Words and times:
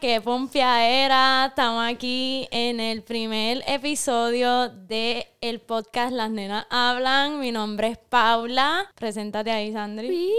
qué 0.00 0.18
pompia 0.20 0.88
era. 0.88 1.46
Estamos 1.48 1.84
aquí 1.84 2.48
en 2.50 2.80
el 2.80 3.02
primer 3.02 3.62
episodio 3.66 4.70
de 4.70 5.26
el 5.42 5.60
podcast 5.60 6.12
Las 6.12 6.30
Nenas 6.30 6.66
Hablan. 6.70 7.38
Mi 7.38 7.52
nombre 7.52 7.88
es 7.88 7.98
Paula. 7.98 8.90
Preséntate 8.94 9.50
ahí, 9.50 9.72
Sandri. 9.72 10.32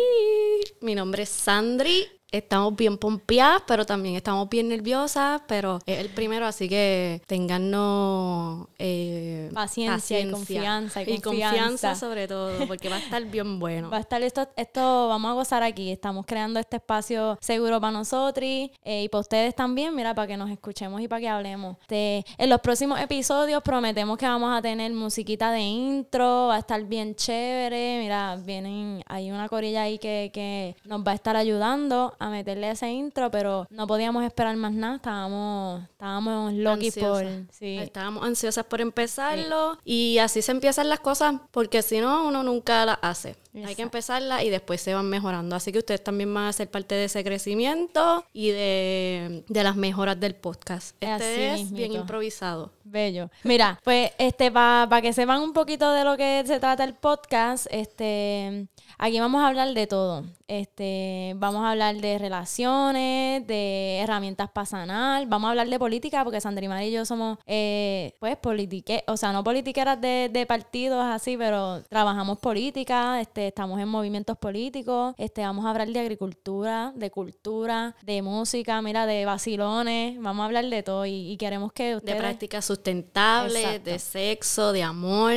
Mi 0.82 0.96
nombre 0.96 1.24
es 1.24 1.30
Sandri 1.30 2.08
estamos 2.32 2.76
bien 2.76 2.98
pompeadas, 2.98 3.64
pero 3.68 3.86
también 3.86 4.16
estamos 4.16 4.50
bien 4.50 4.70
nerviosas, 4.70 5.42
pero 5.48 5.80
es 5.86 6.00
el 6.00 6.10
primero, 6.10 6.46
así 6.46 6.70
que 6.70 7.22
tengannos 7.28 8.68
eh, 8.80 9.50
paciencia, 9.54 10.20
y 10.20 10.32
confianza. 10.32 11.02
Y, 11.04 11.20
confianza. 11.20 11.96
sobre 11.96 12.28
todo, 12.28 12.66
porque 12.68 12.90
va 12.90 12.96
a 12.96 13.00
estar 13.00 13.24
bien 13.26 13.60
bueno. 13.60 13.90
Va 13.90 13.98
a 13.98 14.00
estar 14.00 14.22
esto, 14.24 14.48
esto 14.56 15.10
vamos 15.10 15.32
a 15.32 15.34
gozar 15.34 15.64
aquí. 15.64 15.92
Estamos 15.92 16.26
creando 16.26 16.60
este 16.60 16.78
espacio 16.78 17.38
seguro 17.42 17.82
para 17.82 17.92
nosotros 17.92 18.32
eh, 18.42 19.04
y 19.04 19.10
para 19.10 19.22
ustedes 19.22 19.54
también, 19.56 19.94
mira, 19.94 20.16
para 20.16 20.28
que 20.28 20.38
nos 20.38 20.50
escuchemos 20.50 21.02
y 21.02 21.08
para 21.08 21.20
que 21.20 21.28
hablemos. 21.28 21.78
en 21.90 22.50
los 22.50 22.62
próximos 22.62 23.00
episodios 23.02 23.62
prometemos 23.62 24.18
que 24.18 24.26
vamos 24.26 24.58
a 24.58 24.62
tener 24.62 24.92
musiquita 24.94 25.52
de 25.52 25.60
intro, 25.60 26.48
va 26.48 26.56
a 26.56 26.60
estar 26.60 26.82
bien 26.86 27.14
chévere. 27.16 28.00
Mira, 28.02 28.38
vienen, 28.38 29.04
hay 29.08 29.32
una 29.32 29.50
corilla 29.50 29.84
ahí 29.84 29.98
que, 29.98 30.32
que 30.34 30.76
nos 30.86 31.02
va 31.02 31.12
a 31.12 31.16
estar 31.16 31.36
ayudando 31.36 32.14
a 32.22 32.30
meterle 32.30 32.70
ese 32.70 32.90
intro, 32.90 33.32
pero 33.32 33.68
no 33.70 33.88
podíamos 33.88 34.24
esperar 34.24 34.56
más 34.56 34.72
nada. 34.74 34.98
Estábamos, 34.98 35.84
estábamos 35.84 36.54
loquis 36.54 36.96
por. 36.98 37.26
Sí. 37.52 37.78
Estábamos 37.78 38.24
ansiosas 38.24 38.66
por 38.66 38.80
empezarlo. 38.82 39.78
Y 39.84 40.20
así 40.20 40.42
se 40.42 40.52
empiezan 40.52 40.90
las 40.90 41.00
cosas, 41.00 41.36
porque 41.52 41.82
si 41.82 42.00
no, 42.00 42.28
uno 42.28 42.44
nunca 42.44 42.86
las 42.86 43.00
hace. 43.02 43.36
Hay 43.54 43.76
que 43.76 43.82
empezarla 43.82 44.44
y 44.44 44.50
después 44.50 44.82
se 44.82 44.94
van 44.94 45.10
mejorando. 45.10 45.56
Así 45.56 45.72
que 45.72 45.80
ustedes 45.80 46.04
también 46.04 46.34
van 46.34 46.46
a 46.46 46.54
ser 46.54 46.70
parte 46.70 46.96
de 46.96 47.06
ese 47.06 47.24
crecimiento 47.24 48.26
y 48.34 48.50
de, 48.50 49.44
las 49.50 49.76
mejoras 49.76 50.20
del 50.20 50.36
podcast. 50.36 50.96
Este 51.02 51.54
es 51.54 51.72
bien 51.72 51.94
improvisado. 51.94 52.72
Bello. 52.84 53.30
Mira, 53.44 53.80
pues 53.84 54.12
este 54.18 54.52
para 54.52 55.02
que 55.02 55.14
sepan 55.14 55.42
un 55.42 55.54
poquito 55.54 55.92
de 55.92 56.04
lo 56.04 56.18
que 56.18 56.44
se 56.46 56.60
trata 56.60 56.84
el 56.84 56.94
podcast, 56.94 57.68
este 57.72 58.68
aquí 58.98 59.20
vamos 59.20 59.42
a 59.42 59.48
hablar 59.48 59.74
de 59.74 59.88
todo. 59.88 60.24
Este, 60.52 61.34
vamos 61.38 61.64
a 61.64 61.72
hablar 61.72 61.96
de 61.96 62.18
relaciones, 62.18 63.48
de 63.48 64.00
herramientas 64.00 64.52
para 64.52 64.66
sanar, 64.66 65.26
vamos 65.28 65.48
a 65.48 65.52
hablar 65.52 65.70
de 65.70 65.80
política, 65.80 66.26
porque 66.26 66.42
Sandra 66.42 66.84
y 66.84 66.92
yo 66.92 67.06
somos, 67.06 67.38
eh, 67.46 68.14
pues, 68.20 68.36
politiqueras, 68.36 69.06
o 69.08 69.16
sea, 69.16 69.32
no 69.32 69.46
politiqueras 69.46 70.02
de, 70.02 70.30
de, 70.30 70.46
partidos 70.46 71.06
así, 71.06 71.38
pero 71.38 71.82
trabajamos 71.84 72.38
política, 72.40 73.22
este, 73.22 73.41
estamos 73.48 73.80
en 73.80 73.88
movimientos 73.88 74.38
políticos, 74.38 75.14
este, 75.18 75.42
vamos 75.42 75.66
a 75.66 75.72
hablar 75.72 75.88
de 75.88 76.00
agricultura, 76.00 76.92
de 76.96 77.12
cultura, 77.12 77.96
de 78.02 78.22
música, 78.22 78.82
mira, 78.82 79.06
de 79.06 79.26
vacilones, 79.26 80.20
vamos 80.20 80.44
a 80.44 80.46
hablar 80.46 80.66
de 80.66 80.84
todo 80.84 81.06
y, 81.06 81.38
queremos 81.38 81.74
que 81.74 81.96
ustedes... 81.96 82.16
De 82.16 82.20
prácticas 82.20 82.66
sustentables, 82.66 83.84
de 83.84 84.00
sexo, 84.00 84.72
de 84.72 84.84
amor, 84.84 85.34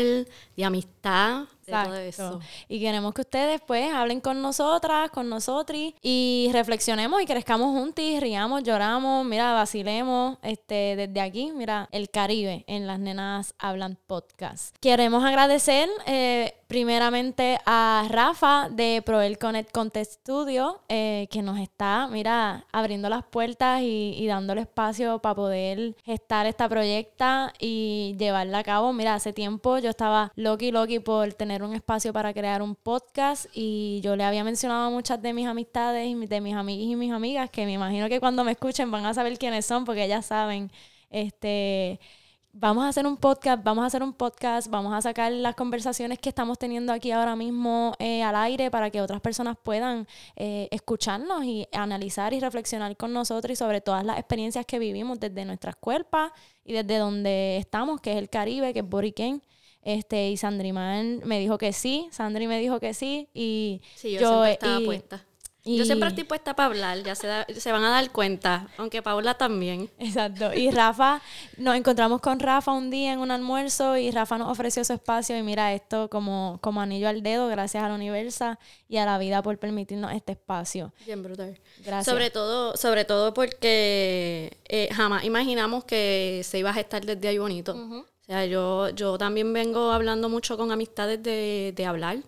de 0.57 0.65
amistad, 0.65 1.45
eso. 1.67 2.41
Y 2.69 2.81
queremos 2.81 3.15
que 3.15 3.23
ustedes 3.23 3.61
pues 3.67 3.93
hablen 3.93 4.21
con 4.21 4.43
nosotras, 4.43 5.11
con 5.11 5.29
nosotros 5.29 5.95
y 6.03 6.51
reflexionemos 6.53 7.23
y 7.23 7.27
crezcamos 7.27 7.69
juntos, 7.69 8.05
riamos, 8.21 8.63
lloramos, 8.63 9.25
mira, 9.25 9.53
vacilemos 9.53 10.39
este, 10.43 10.97
desde 10.97 11.21
aquí, 11.21 11.53
mira, 11.55 11.89
el 11.93 12.11
Caribe 12.11 12.65
en 12.67 12.87
Las 12.87 12.99
Nenas 12.99 13.55
Hablan 13.59 13.99
Podcast. 14.07 14.77
Queremos 14.81 15.25
agradecer 15.25 15.89
eh, 16.07 16.55
primeramente 16.67 17.59
a 17.67 18.07
Rafa 18.09 18.69
de 18.71 19.03
Proel 19.05 19.39
Connect 19.39 19.71
Contest 19.73 20.21
Studio, 20.21 20.81
eh, 20.89 21.29
que 21.31 21.43
nos 21.43 21.59
está, 21.59 22.09
mira, 22.09 22.67
abriendo 22.73 23.09
las 23.09 23.25
puertas 23.25 23.83
y, 23.83 24.15
y 24.19 24.27
dándole 24.27 24.63
espacio 24.63 25.19
para 25.21 25.35
poder 25.35 25.97
gestar 26.05 26.47
esta 26.47 26.69
proyecta 26.69 27.53
y 27.59 28.17
llevarla 28.19 28.59
a 28.59 28.65
cabo. 28.65 28.93
Mira, 28.93 29.15
hace 29.15 29.33
tiempo 29.33 29.79
yo 29.79 29.91
estaba 29.91 30.33
loqui, 30.37 30.71
loqui 30.71 30.99
por 30.99 31.33
tener 31.35 31.63
un 31.63 31.75
espacio 31.75 32.13
para 32.13 32.33
crear 32.33 32.63
un 32.63 32.75
podcast 32.75 33.47
y 33.53 34.01
yo 34.03 34.17
le 34.17 34.25
había 34.25 34.45
mencionado 34.45 34.87
a 34.87 34.91
muchas 34.91 35.21
de 35.23 35.33
mis 35.33 35.47
amistades 35.47 36.09
y 36.09 36.27
de 36.27 36.41
mis 36.41 36.55
amigos 36.55 36.85
y 36.87 36.97
mis 36.97 37.13
amigas 37.13 37.51
que 37.51 37.67
me 37.67 37.73
imagino 37.73 38.09
que 38.09 38.21
cuando 38.21 38.45
me 38.45 38.53
escuchen 38.53 38.91
van 38.91 39.07
a 39.07 39.15
saber 39.15 39.39
quiénes 39.39 39.67
son 39.67 39.85
porque 39.85 40.05
ellas 40.05 40.27
saben, 40.27 40.71
este 41.11 42.01
vamos 42.55 42.85
a 42.85 42.89
hacer 42.89 43.07
un 43.07 43.17
podcast, 43.17 43.63
vamos 43.65 43.83
a 43.83 43.87
hacer 43.87 44.03
un 44.03 44.13
podcast, 44.13 44.69
vamos 44.69 44.95
a 44.95 45.03
sacar 45.03 45.33
las 45.33 45.57
conversaciones 45.57 46.21
que 46.21 46.29
estamos 46.29 46.57
teniendo 46.57 46.93
aquí 46.93 47.11
ahora 47.11 47.35
mismo 47.35 47.95
eh, 47.99 48.23
al 48.23 48.37
aire 48.37 48.71
para 48.71 48.91
que 48.91 49.01
otras 49.01 49.21
personas 49.21 49.57
puedan 49.61 50.07
eh, 50.37 50.69
escucharnos 50.71 51.45
y 51.45 51.67
analizar 51.73 52.33
y 52.33 52.41
reflexionar 52.41 52.97
con 52.97 53.13
nosotros 53.13 53.53
y 53.53 53.57
sobre 53.57 53.81
todas 53.81 54.05
las 54.05 54.19
experiencias 54.19 54.65
que 54.67 54.79
vivimos 54.79 55.19
desde 55.19 55.45
nuestras 55.45 55.75
cuerpos 55.77 56.31
y 56.65 56.73
desde 56.73 56.99
donde 56.99 57.57
estamos, 57.57 58.01
que 58.01 58.13
es 58.13 58.19
el 58.19 58.31
Caribe, 58.31 58.73
que 58.73 58.81
es 58.81 58.89
Boriken. 58.89 59.43
Este, 59.83 60.31
y 60.31 60.37
Sandriman 60.39 61.21
me 61.25 61.39
dijo 61.41 61.59
que 61.59 61.75
sí, 61.75 62.09
Sandri 62.11 62.47
me 62.47 62.59
dijo 62.59 62.81
que 62.81 62.95
sí, 62.95 63.29
y 63.35 63.83
sí, 63.97 64.13
yo, 64.13 64.43
estaba 64.47 64.81
puesta. 64.81 65.27
Yo 65.67 65.87
siempre 65.87 66.11
estoy 66.11 66.25
puesta 66.25 66.55
para 66.55 66.67
hablar, 66.67 67.03
ya 67.03 67.15
se, 67.15 67.27
se 67.59 67.73
van 67.73 67.83
a 67.85 67.91
dar 67.91 68.11
cuenta, 68.11 68.69
aunque 68.77 69.01
Paula 69.01 69.33
también. 69.35 69.91
Exacto. 69.99 70.53
Y 70.53 70.71
Rafa, 70.71 71.23
nos 71.57 71.75
encontramos 71.75 72.21
con 72.21 72.39
Rafa 72.39 72.73
un 72.73 72.91
día 72.91 73.15
en 73.15 73.19
un 73.19 73.31
almuerzo 73.31 73.97
y 73.97 74.11
Rafa 74.11 74.37
nos 74.37 74.51
ofreció 74.51 74.85
su 74.85 74.93
espacio 74.93 75.39
y 75.39 75.43
mira 75.43 75.73
esto 75.73 76.11
como, 76.11 76.59
como 76.61 76.83
anillo 76.83 77.09
al 77.09 77.23
dedo, 77.23 77.49
gracias 77.49 77.83
a 77.83 77.89
la 77.89 77.95
Universa 77.95 78.59
y 78.89 78.99
a 78.99 79.07
la 79.07 79.17
vida 79.17 79.43
por 79.43 79.57
permitirnos 79.57 80.13
este 80.13 80.33
espacio. 80.33 80.93
Bien 81.07 81.23
brutal. 81.23 81.59
Gracias. 81.79 82.13
Sobre 82.13 82.29
todo, 82.29 82.77
sobre 82.77 83.07
todo 83.07 83.33
porque 83.33 84.59
eh, 84.69 84.91
jamás 84.93 85.25
imaginamos 85.25 85.85
que 85.85 86.43
se 86.45 86.59
iba 86.59 86.71
a 86.71 86.75
gestar 86.75 87.07
desde 87.07 87.27
ahí 87.29 87.39
bonito. 87.39 87.75
O 87.75 88.25
sea, 88.27 88.45
yo, 88.45 88.91
yo 88.91 89.17
también 89.17 89.51
vengo 89.55 89.93
hablando 89.93 90.29
mucho 90.29 90.59
con 90.59 90.73
amistades 90.73 91.23
de, 91.23 91.73
de 91.75 91.87
hablar 91.87 92.19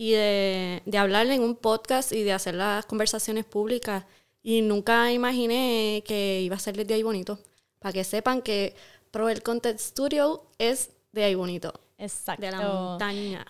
y 0.00 0.12
de, 0.12 0.80
de 0.86 0.96
hablar 0.96 1.26
en 1.26 1.42
un 1.42 1.56
podcast 1.56 2.12
y 2.12 2.22
de 2.22 2.32
hacer 2.32 2.54
las 2.54 2.86
conversaciones 2.86 3.44
públicas. 3.44 4.04
Y 4.44 4.62
nunca 4.62 5.10
imaginé 5.10 6.04
que 6.06 6.40
iba 6.40 6.54
a 6.54 6.60
ser 6.60 6.86
de 6.86 6.94
ahí 6.94 7.02
bonito. 7.02 7.40
Para 7.80 7.92
que 7.92 8.04
sepan 8.04 8.40
que 8.40 8.76
Pro 9.10 9.28
el 9.28 9.42
Content 9.42 9.80
Studio 9.80 10.44
es 10.56 10.90
de 11.10 11.24
ahí 11.24 11.34
bonito. 11.34 11.74
Exacto. 11.98 12.40
De 12.40 12.52
la 12.52 12.60
montaña. 12.60 13.44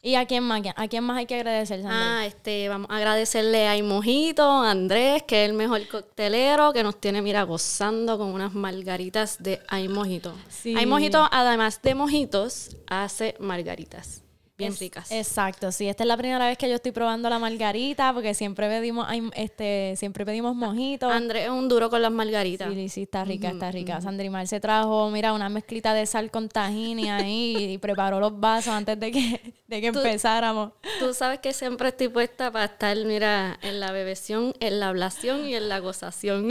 ¿Y 0.00 0.14
a 0.14 0.24
quién 0.24 0.44
más? 0.44 0.62
¿A 0.76 0.86
quién 0.86 1.02
más 1.02 1.18
hay 1.18 1.26
que 1.26 1.34
agradecer, 1.34 1.82
Ah, 1.84 2.22
este, 2.24 2.68
vamos 2.68 2.88
a 2.92 2.96
agradecerle 2.96 3.66
a 3.66 3.82
Mojito, 3.82 4.44
a 4.44 4.70
Andrés, 4.70 5.24
que 5.24 5.42
es 5.42 5.50
el 5.50 5.56
mejor 5.56 5.84
coctelero, 5.88 6.72
que 6.72 6.84
nos 6.84 7.00
tiene, 7.00 7.22
mira, 7.22 7.42
gozando 7.42 8.18
con 8.18 8.28
unas 8.28 8.54
margaritas 8.54 9.42
de 9.42 9.60
Ay 9.66 9.88
Mojito. 9.88 10.32
Sí. 10.48 10.76
Ay 10.78 10.86
Mojito, 10.86 11.28
además 11.28 11.82
de 11.82 11.96
mojitos, 11.96 12.76
hace 12.86 13.34
margaritas 13.40 14.22
bien 14.58 14.76
ricas. 14.76 15.10
Exacto, 15.12 15.70
sí, 15.70 15.88
esta 15.88 16.02
es 16.02 16.08
la 16.08 16.16
primera 16.16 16.44
vez 16.46 16.58
que 16.58 16.68
yo 16.68 16.74
estoy 16.74 16.90
probando 16.90 17.30
la 17.30 17.38
margarita 17.38 18.12
porque 18.12 18.34
siempre 18.34 18.68
pedimos 18.68 19.06
este 19.34 19.94
siempre 19.96 20.26
pedimos 20.26 20.56
mojitos. 20.56 21.12
Andrés 21.12 21.44
es 21.44 21.50
un 21.50 21.68
duro 21.68 21.88
con 21.88 22.02
las 22.02 22.10
margaritas. 22.10 22.74
Sí, 22.74 22.88
sí, 22.88 23.02
está 23.02 23.24
rica, 23.24 23.50
está 23.50 23.70
rica. 23.70 24.00
Sandrimar 24.00 24.48
se 24.48 24.58
trajo, 24.58 25.08
mira, 25.10 25.32
una 25.32 25.48
mezclita 25.48 25.94
de 25.94 26.04
sal 26.06 26.32
con 26.32 26.48
tahini 26.48 27.08
ahí 27.08 27.56
y 27.56 27.78
preparó 27.78 28.18
los 28.18 28.38
vasos 28.38 28.74
antes 28.74 28.98
de 28.98 29.12
que, 29.12 29.54
de 29.68 29.80
que 29.80 29.86
empezáramos. 29.86 30.72
Tú 30.98 31.14
sabes 31.14 31.38
que 31.38 31.52
siempre 31.52 31.88
estoy 31.88 32.08
puesta 32.08 32.50
para 32.50 32.64
estar, 32.64 32.96
mira, 33.04 33.58
en 33.62 33.78
la 33.78 33.92
bebeción, 33.92 34.54
en 34.58 34.80
la 34.80 34.88
ablación 34.88 35.46
y 35.46 35.54
en 35.54 35.68
la 35.68 35.78
gozación. 35.78 36.48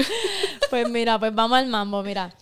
pues 0.69 0.89
mira, 0.89 1.19
pues 1.19 1.35
vamos 1.35 1.57
al 1.57 1.67
mambo, 1.67 2.01
mira. 2.03 2.33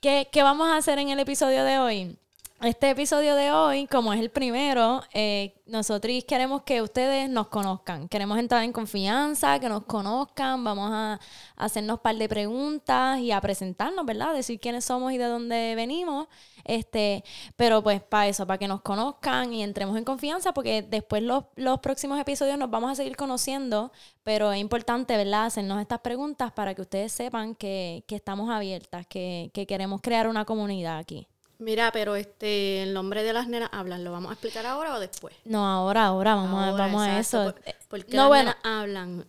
¿Qué, 0.00 0.28
¿Qué 0.30 0.44
vamos 0.44 0.68
a 0.68 0.76
hacer 0.76 1.00
en 1.00 1.08
el 1.08 1.18
episodio 1.18 1.64
de 1.64 1.78
hoy? 1.78 2.18
Este 2.60 2.90
episodio 2.90 3.36
de 3.36 3.52
hoy, 3.52 3.86
como 3.86 4.12
es 4.12 4.18
el 4.18 4.30
primero, 4.30 5.02
eh, 5.14 5.54
nosotros 5.66 6.12
queremos 6.26 6.62
que 6.62 6.82
ustedes 6.82 7.30
nos 7.30 7.46
conozcan. 7.48 8.08
Queremos 8.08 8.36
entrar 8.36 8.64
en 8.64 8.72
confianza, 8.72 9.60
que 9.60 9.68
nos 9.68 9.84
conozcan. 9.84 10.64
Vamos 10.64 10.90
a 10.92 11.20
hacernos 11.56 11.98
un 11.98 12.02
par 12.02 12.16
de 12.16 12.28
preguntas 12.28 13.20
y 13.20 13.30
a 13.30 13.40
presentarnos, 13.40 14.04
¿verdad? 14.04 14.34
Decir 14.34 14.58
quiénes 14.58 14.84
somos 14.84 15.12
y 15.12 15.18
de 15.18 15.26
dónde 15.26 15.74
venimos. 15.76 16.26
Este, 16.64 17.22
pero 17.54 17.80
pues 17.82 18.02
para 18.02 18.26
eso, 18.26 18.44
para 18.44 18.58
que 18.58 18.66
nos 18.66 18.80
conozcan 18.80 19.52
y 19.52 19.62
entremos 19.62 19.96
en 19.96 20.04
confianza, 20.04 20.52
porque 20.52 20.82
después 20.82 21.22
los, 21.22 21.44
los 21.54 21.78
próximos 21.78 22.18
episodios 22.18 22.58
nos 22.58 22.70
vamos 22.70 22.90
a 22.90 22.96
seguir 22.96 23.16
conociendo. 23.16 23.92
Pero 24.24 24.52
es 24.52 24.60
importante, 24.60 25.16
¿verdad? 25.16 25.46
Hacernos 25.46 25.80
estas 25.80 26.00
preguntas 26.00 26.50
para 26.52 26.74
que 26.74 26.82
ustedes 26.82 27.12
sepan 27.12 27.54
que, 27.54 28.02
que 28.08 28.16
estamos 28.16 28.50
abiertas, 28.50 29.06
que, 29.06 29.52
que 29.54 29.66
queremos 29.66 30.00
crear 30.00 30.26
una 30.26 30.44
comunidad 30.44 30.98
aquí. 30.98 31.28
Mira, 31.58 31.90
pero 31.92 32.14
este, 32.14 32.82
el 32.82 32.94
nombre 32.94 33.22
de 33.22 33.32
las 33.32 33.48
nenas 33.48 33.68
hablan, 33.72 34.04
¿lo 34.04 34.12
vamos 34.12 34.30
a 34.30 34.34
explicar 34.34 34.64
ahora 34.64 34.94
o 34.94 35.00
después? 35.00 35.34
No, 35.44 35.66
ahora, 35.66 36.06
ahora, 36.06 36.36
vamos, 36.36 36.64
a, 36.64 36.70
vamos 36.72 37.02
a 37.02 37.18
eso. 37.18 37.54
porque 37.88 38.16
no, 38.16 38.22
las 38.22 38.28
bueno. 38.28 38.50
nenas 38.50 38.56
hablan. 38.64 39.26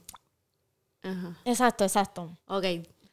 Ajá. 1.02 1.36
Exacto, 1.46 1.84
exacto. 1.84 2.38
Ok. 2.48 2.66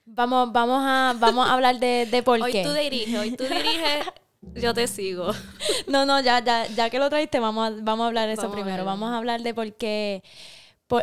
Vamos, 0.05 0.53
vamos 0.53 0.83
a, 0.85 1.15
vamos 1.19 1.49
a 1.49 1.55
hablar 1.55 1.79
de, 1.79 2.07
de 2.11 2.23
por 2.23 2.41
hoy 2.41 2.53
qué. 2.53 2.59
Hoy 2.59 2.65
tú 2.65 2.73
diriges, 2.75 3.19
hoy 3.19 3.31
tú 3.33 3.45
diriges, 3.45 4.07
yo 4.55 4.75
te 4.75 4.87
sigo. 4.87 5.33
No, 5.89 6.05
no, 6.05 6.21
ya, 6.21 6.41
ya, 6.41 6.67
ya 6.67 6.91
que 6.91 6.99
lo 6.99 7.09
traiste, 7.09 7.41
vamos 7.41 7.69
a, 7.69 7.75
vamos 7.81 8.05
a 8.05 8.07
hablar 8.09 8.29
de 8.29 8.35
eso 8.35 8.51
primero. 8.51 8.85
Vamos 8.85 9.11
a 9.11 9.17
hablar 9.17 9.43
de 9.43 9.55
por 9.55 9.73
qué 9.75 10.23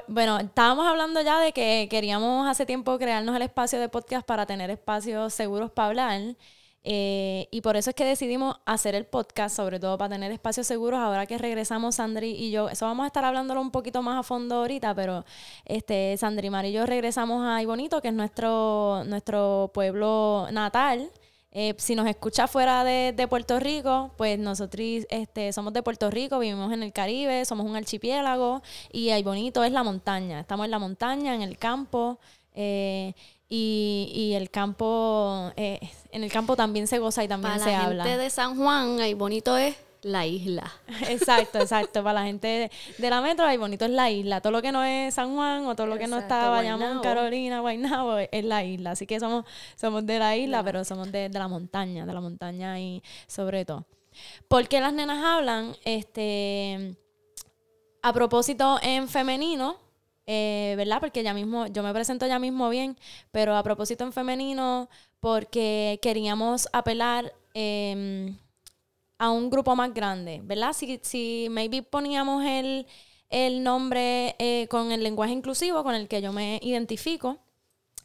bueno, 0.07 0.39
estábamos 0.39 0.87
hablando 0.87 1.21
ya 1.21 1.39
de 1.39 1.51
que 1.51 1.87
queríamos 1.89 2.47
hace 2.47 2.65
tiempo 2.65 2.97
crearnos 2.97 3.35
el 3.35 3.41
espacio 3.41 3.79
de 3.79 3.89
podcast 3.89 4.25
para 4.25 4.45
tener 4.45 4.69
espacios 4.69 5.33
seguros 5.33 5.71
para 5.71 5.89
hablar. 5.89 6.21
Eh, 6.85 7.47
y 7.51 7.61
por 7.61 7.77
eso 7.77 7.91
es 7.91 7.95
que 7.95 8.03
decidimos 8.03 8.57
hacer 8.65 8.93
el 8.95 9.05
podcast, 9.05 9.55
sobre 9.55 9.79
todo 9.79 9.97
para 9.97 10.15
tener 10.15 10.31
espacios 10.31 10.67
seguros. 10.67 10.99
Ahora 10.99 11.25
que 11.25 11.37
regresamos, 11.37 11.95
Sandri 11.95 12.31
y 12.31 12.51
yo, 12.51 12.69
eso 12.69 12.85
vamos 12.85 13.05
a 13.05 13.07
estar 13.07 13.23
hablándolo 13.23 13.61
un 13.61 13.71
poquito 13.71 14.01
más 14.01 14.19
a 14.19 14.23
fondo 14.23 14.55
ahorita, 14.55 14.93
pero 14.93 15.23
este, 15.65 16.17
Sandri 16.17 16.49
Mar 16.49 16.65
y 16.65 16.73
yo 16.73 16.85
regresamos 16.85 17.45
a 17.45 17.61
Ibonito, 17.61 18.01
que 18.01 18.09
es 18.09 18.13
nuestro, 18.13 19.03
nuestro 19.05 19.71
pueblo 19.73 20.47
natal. 20.51 21.09
Eh, 21.55 21.75
si 21.77 21.93
nos 21.93 22.07
escucha 22.07 22.47
fuera 22.47 22.83
de, 22.83 23.27
Puerto 23.29 23.59
Rico, 23.59 24.11
pues 24.17 24.39
nosotros 24.39 25.05
este, 25.09 25.53
somos 25.53 25.71
de 25.71 25.83
Puerto 25.83 26.09
Rico, 26.09 26.39
vivimos 26.39 26.73
en 26.73 26.81
el 26.81 26.91
Caribe, 26.91 27.45
somos 27.45 27.67
un 27.67 27.75
archipiélago 27.75 28.63
y 28.91 29.11
ahí 29.11 29.21
bonito 29.21 29.63
es 29.63 29.71
la 29.71 29.83
montaña. 29.83 30.39
Estamos 30.39 30.65
en 30.65 30.71
la 30.71 30.79
montaña, 30.79 31.35
en 31.35 31.43
el 31.43 31.57
campo. 31.59 32.19
Eh, 32.55 33.13
y, 33.55 34.33
el 34.33 34.49
campo, 34.49 35.51
eh, 35.55 35.79
en 36.11 36.23
el 36.23 36.31
campo 36.31 36.55
también 36.55 36.87
se 36.87 36.97
goza 36.97 37.23
y 37.23 37.27
también 37.27 37.59
se 37.59 37.75
habla. 37.75 37.83
Para 37.83 37.93
la 37.93 38.03
gente 38.05 38.23
de 38.23 38.29
San 38.31 38.57
Juan, 38.57 38.99
ahí 38.99 39.13
bonito 39.13 39.55
es 39.57 39.75
la 40.01 40.25
isla. 40.25 40.71
Exacto, 41.07 41.59
exacto. 41.59 42.03
Para 42.03 42.21
la 42.21 42.25
gente 42.25 42.71
de 42.97 43.09
la 43.09 43.21
metro, 43.21 43.45
ahí 43.45 43.57
bonito 43.57 43.85
es 43.85 43.91
la 43.91 44.09
isla. 44.09 44.41
Todo 44.41 44.51
lo 44.51 44.61
que 44.63 44.71
no 44.71 44.83
es 44.83 45.13
San 45.13 45.35
Juan 45.35 45.67
o 45.67 45.75
todo 45.75 45.85
lo 45.85 45.99
que 45.99 46.07
no 46.07 46.17
está 46.17 46.49
Bayamón, 46.49 47.01
Carolina, 47.01 47.59
Guaynabo, 47.59 48.17
es 48.17 48.43
la 48.43 48.63
isla. 48.63 48.91
Así 48.91 49.05
que 49.05 49.19
somos, 49.19 49.45
somos 49.75 50.03
de 50.05 50.17
la 50.17 50.35
isla, 50.35 50.63
pero 50.63 50.83
somos 50.83 51.11
de, 51.11 51.29
la 51.29 51.47
montaña, 51.47 52.07
de 52.07 52.13
la 52.13 52.21
montaña 52.21 52.79
y 52.79 53.03
sobre 53.27 53.65
todo. 53.65 53.85
porque 54.47 54.81
las 54.81 54.93
nenas 54.93 55.23
hablan? 55.23 55.75
Este, 55.85 56.95
a 58.01 58.11
propósito 58.11 58.79
en 58.81 59.07
femenino, 59.07 59.77
eh, 60.25 60.73
¿verdad? 60.77 60.99
Porque 60.99 61.23
ya 61.23 61.33
mismo, 61.33 61.67
yo 61.67 61.83
me 61.83 61.93
presento 61.93 62.27
ya 62.27 62.39
mismo 62.39 62.69
bien, 62.69 62.97
pero 63.31 63.55
a 63.55 63.63
propósito 63.63 64.03
en 64.03 64.13
femenino, 64.13 64.89
porque 65.19 65.99
queríamos 66.01 66.67
apelar 66.73 67.33
eh, 67.53 68.33
a 69.17 69.29
un 69.31 69.49
grupo 69.49 69.75
más 69.75 69.93
grande, 69.93 70.41
¿verdad? 70.43 70.73
Si, 70.73 70.99
si 71.03 71.47
maybe 71.49 71.81
poníamos 71.81 72.43
el, 72.45 72.85
nombre 73.63 74.35
eh, 74.37 74.67
con 74.69 74.91
el 74.91 75.01
lenguaje 75.01 75.33
inclusivo 75.33 75.83
con 75.83 75.95
el 75.95 76.07
que 76.07 76.21
yo 76.21 76.33
me 76.33 76.59
identifico, 76.61 77.37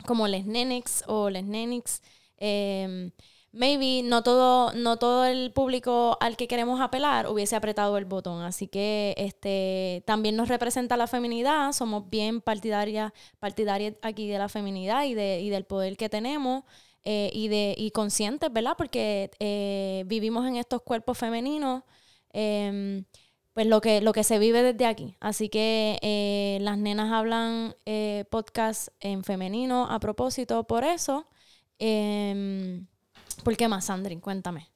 como 0.06 0.29
les 0.29 0.47
nenix 0.47 1.03
o 1.06 1.29
les 1.29 1.44
nenix, 1.44 2.03
em, 2.38 3.11
maybe 3.58 4.02
no 4.05 4.22
todo, 4.22 4.72
no 4.72 4.99
todo 4.99 5.25
el 5.25 5.52
público 5.52 6.16
al 6.20 6.37
que 6.37 6.46
queremos 6.46 6.81
apelar 6.81 7.26
hubiese 7.28 7.56
apretado 7.56 7.99
el 7.99 8.05
botón. 8.05 8.43
Así 8.43 8.69
que 8.69 9.14
este 9.19 10.05
también 10.06 10.37
nos 10.37 10.49
representa 10.49 10.96
la 10.96 11.08
feminidad, 11.08 11.72
somos 11.72 12.08
bien 12.08 12.40
partidarias, 12.40 13.12
partidarias 13.40 13.94
aquí 14.02 14.28
de 14.28 14.38
la 14.38 14.49
feminidad 14.49 15.05
y, 15.05 15.14
de, 15.14 15.40
y 15.40 15.50
del 15.50 15.64
poder 15.64 15.96
que 15.96 16.08
tenemos. 16.08 16.64
Eh, 17.05 17.31
y, 17.32 17.49
de, 17.49 17.75
y 17.78 17.90
conscientes, 17.93 18.52
¿verdad? 18.52 18.75
Porque 18.76 19.31
eh, 19.38 20.04
vivimos 20.06 20.46
en 20.46 20.56
estos 20.56 20.82
cuerpos 20.82 21.16
femeninos, 21.16 21.82
em, 22.32 23.04
pues 23.54 23.66
lo 23.66 23.81
que, 23.81 24.02
lo 24.02 24.12
que 24.12 24.25
se 24.25 24.38
vive 24.38 24.62
desde 24.62 24.84
aquí. 24.84 25.16
Así 25.19 25.49
que 25.49 25.99
eh, 26.02 26.58
las 26.61 26.76
nenas 26.76 27.11
hablan 27.12 27.75
podcast 28.31 28.88
en 29.00 29.25
femenino 29.25 29.87
a 29.90 29.99
propósito 30.00 30.64
por 30.64 30.84
eso. 30.84 31.26
¿Por 33.43 33.56
qué 33.56 33.69
más, 33.69 33.87
Sandrine? 33.87 34.20
Cuéntame. 34.20 34.69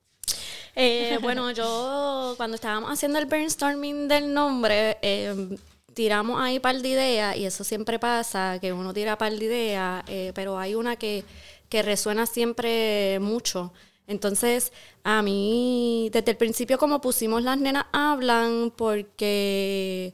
bueno, 1.23 1.51
yo 1.51 2.35
cuando 2.37 2.55
estábamos 2.55 2.91
haciendo 2.91 3.19
el 3.19 3.27
brainstorming 3.27 4.09
del 4.09 4.33
nombre, 4.33 4.97
em, 5.03 5.57
tiramos 5.93 6.41
ahí 6.41 6.59
par 6.59 6.81
de 6.81 6.89
ideas 6.89 7.37
y 7.37 7.45
eso 7.45 7.63
siempre 7.63 7.99
pasa, 7.99 8.59
que 8.61 8.73
uno 8.73 8.95
tira 8.95 9.19
par 9.19 9.33
de 9.33 9.45
ideas, 9.45 10.05
pero 10.35 10.59
hay 10.59 10.75
una 10.75 10.97
que 10.97 11.25
que 11.73 11.81
resuena 11.81 12.27
siempre 12.27 13.19
mucho. 13.19 13.73
Entonces, 14.07 14.75
a 15.05 15.23
mí, 15.23 16.11
desde 16.13 16.33
el 16.33 16.37
principio, 16.37 16.77
como 16.77 17.01
pusimos 17.01 17.43
las 17.43 17.57
nenas 17.57 17.87
hablan, 17.93 18.75
porque, 18.77 20.13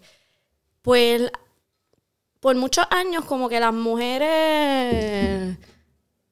pues, 0.83 1.33
por 2.39 2.55
muchos 2.55 2.87
años, 2.91 3.25
como 3.25 3.49
que 3.49 3.59
las 3.59 3.75
mujeres 3.75 5.59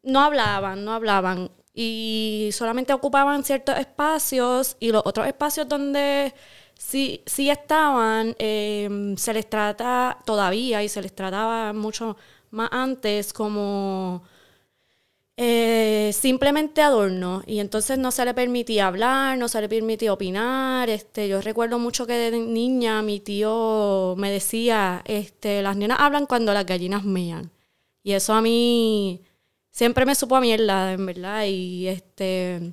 no 0.05 0.21
hablaban, 0.21 0.85
no 0.85 0.93
hablaban. 0.93 1.51
Y 1.79 2.51
solamente 2.53 2.95
ocupaban 2.95 3.45
ciertos 3.45 3.79
espacios 3.79 4.77
y 4.81 4.93
los 4.93 5.03
otros 5.05 5.27
espacios 5.27 5.69
donde 5.69 6.33
sí, 6.79 7.23
sí 7.27 7.51
estaban, 7.51 8.35
eh, 8.39 9.15
se 9.19 9.35
les 9.35 9.49
trata 9.49 10.19
todavía 10.25 10.83
y 10.83 10.89
se 10.89 11.03
les 11.03 11.15
trataba 11.15 11.75
mucho 11.75 12.17
más 12.51 12.71
antes 12.73 13.33
como 13.35 14.23
eh, 15.39 16.13
simplemente 16.15 16.81
adorno 16.81 17.43
y 17.47 17.59
entonces 17.61 17.99
no 17.99 18.11
se 18.11 18.25
le 18.25 18.33
permitía 18.33 18.87
hablar, 18.87 19.37
no 19.37 19.49
se 19.49 19.61
le 19.61 19.69
permitía 19.69 20.13
opinar. 20.13 20.89
Este, 20.89 21.29
yo 21.29 21.41
recuerdo 21.43 21.79
mucho 21.79 22.07
que 22.07 22.15
de 22.15 22.39
niña 22.39 23.03
mi 23.03 23.21
tío 23.21 24.15
me 24.17 24.31
decía, 24.31 25.03
este, 25.05 25.61
las 25.63 25.77
nenas 25.77 25.99
hablan 26.01 26.27
cuando 26.27 26.55
las 26.55 26.65
gallinas 26.67 27.05
mean. 27.05 27.51
Y 28.03 28.13
eso 28.13 28.33
a 28.35 28.41
mí 28.43 29.23
siempre 29.77 30.07
me 30.07 30.15
supo 30.15 30.37
a 30.37 30.41
mierda, 30.41 30.93
en 30.93 31.05
verdad. 31.05 31.45
Y 31.45 31.87
este 31.89 32.73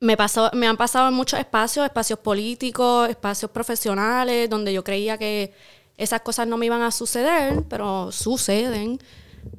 me 0.00 0.16
pasó, 0.16 0.50
me 0.54 0.66
han 0.66 0.76
pasado 0.76 1.08
en 1.08 1.14
muchos 1.14 1.38
espacios, 1.38 1.84
espacios 1.84 2.18
políticos, 2.18 3.08
espacios 3.10 3.50
profesionales, 3.50 4.48
donde 4.48 4.72
yo 4.72 4.82
creía 4.82 5.18
que 5.18 5.52
esas 5.96 6.22
cosas 6.22 6.46
no 6.46 6.56
me 6.56 6.66
iban 6.66 6.82
a 6.82 6.90
suceder, 6.90 7.64
pero 7.68 8.10
suceden 8.12 8.98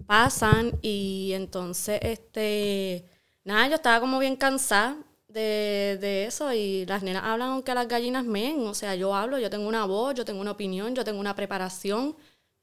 pasan 0.05 0.73
y 0.81 1.31
entonces, 1.33 1.99
este, 2.01 3.05
nada, 3.43 3.67
yo 3.67 3.75
estaba 3.75 3.99
como 3.99 4.19
bien 4.19 4.35
cansada 4.35 4.97
de, 5.27 6.25
eso 6.27 6.51
y 6.53 6.85
las 6.87 7.03
nenas 7.03 7.23
hablan 7.23 7.49
aunque 7.49 7.73
las 7.73 7.87
gallinas 7.87 8.25
meen, 8.25 8.65
o 8.65 8.73
sea, 8.73 8.95
yo 8.95 9.15
hablo, 9.15 9.37
yo 9.37 9.49
tengo 9.49 9.67
una 9.67 9.85
voz, 9.85 10.15
yo 10.15 10.25
tengo 10.25 10.41
una 10.41 10.51
opinión, 10.51 10.95
yo 10.95 11.03
tengo 11.03 11.19
una 11.19 11.35
preparación. 11.35 12.15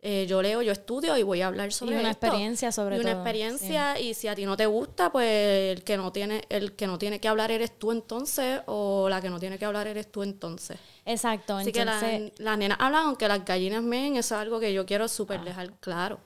Eh, 0.06 0.26
yo 0.26 0.42
leo, 0.42 0.60
yo 0.60 0.72
estudio 0.72 1.16
y 1.16 1.22
voy 1.22 1.40
a 1.40 1.46
hablar 1.46 1.72
sobre 1.72 1.96
y 1.96 1.98
una 1.98 2.10
experiencia 2.10 2.70
sobre 2.70 2.98
y 2.98 3.00
una 3.00 3.12
experiencia 3.12 3.98
y 3.98 4.12
si 4.12 4.28
a 4.28 4.34
ti 4.34 4.44
no 4.44 4.54
te 4.54 4.66
gusta, 4.66 5.10
pues 5.10 5.78
el 5.78 5.82
que 5.82 5.96
no 5.96 6.12
tiene 6.12 6.42
el 6.50 6.76
que 6.76 6.86
no 6.86 6.98
tiene 6.98 7.20
que 7.20 7.28
hablar 7.28 7.50
eres 7.50 7.78
tú 7.78 7.90
entonces 7.90 8.60
o 8.66 9.08
la 9.08 9.22
que 9.22 9.30
no 9.30 9.40
tiene 9.40 9.58
que 9.58 9.64
hablar 9.64 9.86
eres 9.86 10.12
tú 10.12 10.22
entonces. 10.22 10.78
Exacto. 11.06 11.56
Así 11.56 11.72
que 11.72 11.86
las 11.86 12.58
nenas 12.58 12.78
hablan 12.80 13.06
aunque 13.06 13.26
las 13.28 13.44
gallinas 13.46 13.82
meen, 13.82 14.16
eso 14.16 14.34
es 14.34 14.40
algo 14.42 14.60
que 14.60 14.74
yo 14.74 14.84
quiero 14.84 15.08
súper 15.08 15.40
ah. 15.40 15.44
dejar 15.44 15.72
claro 15.80 16.20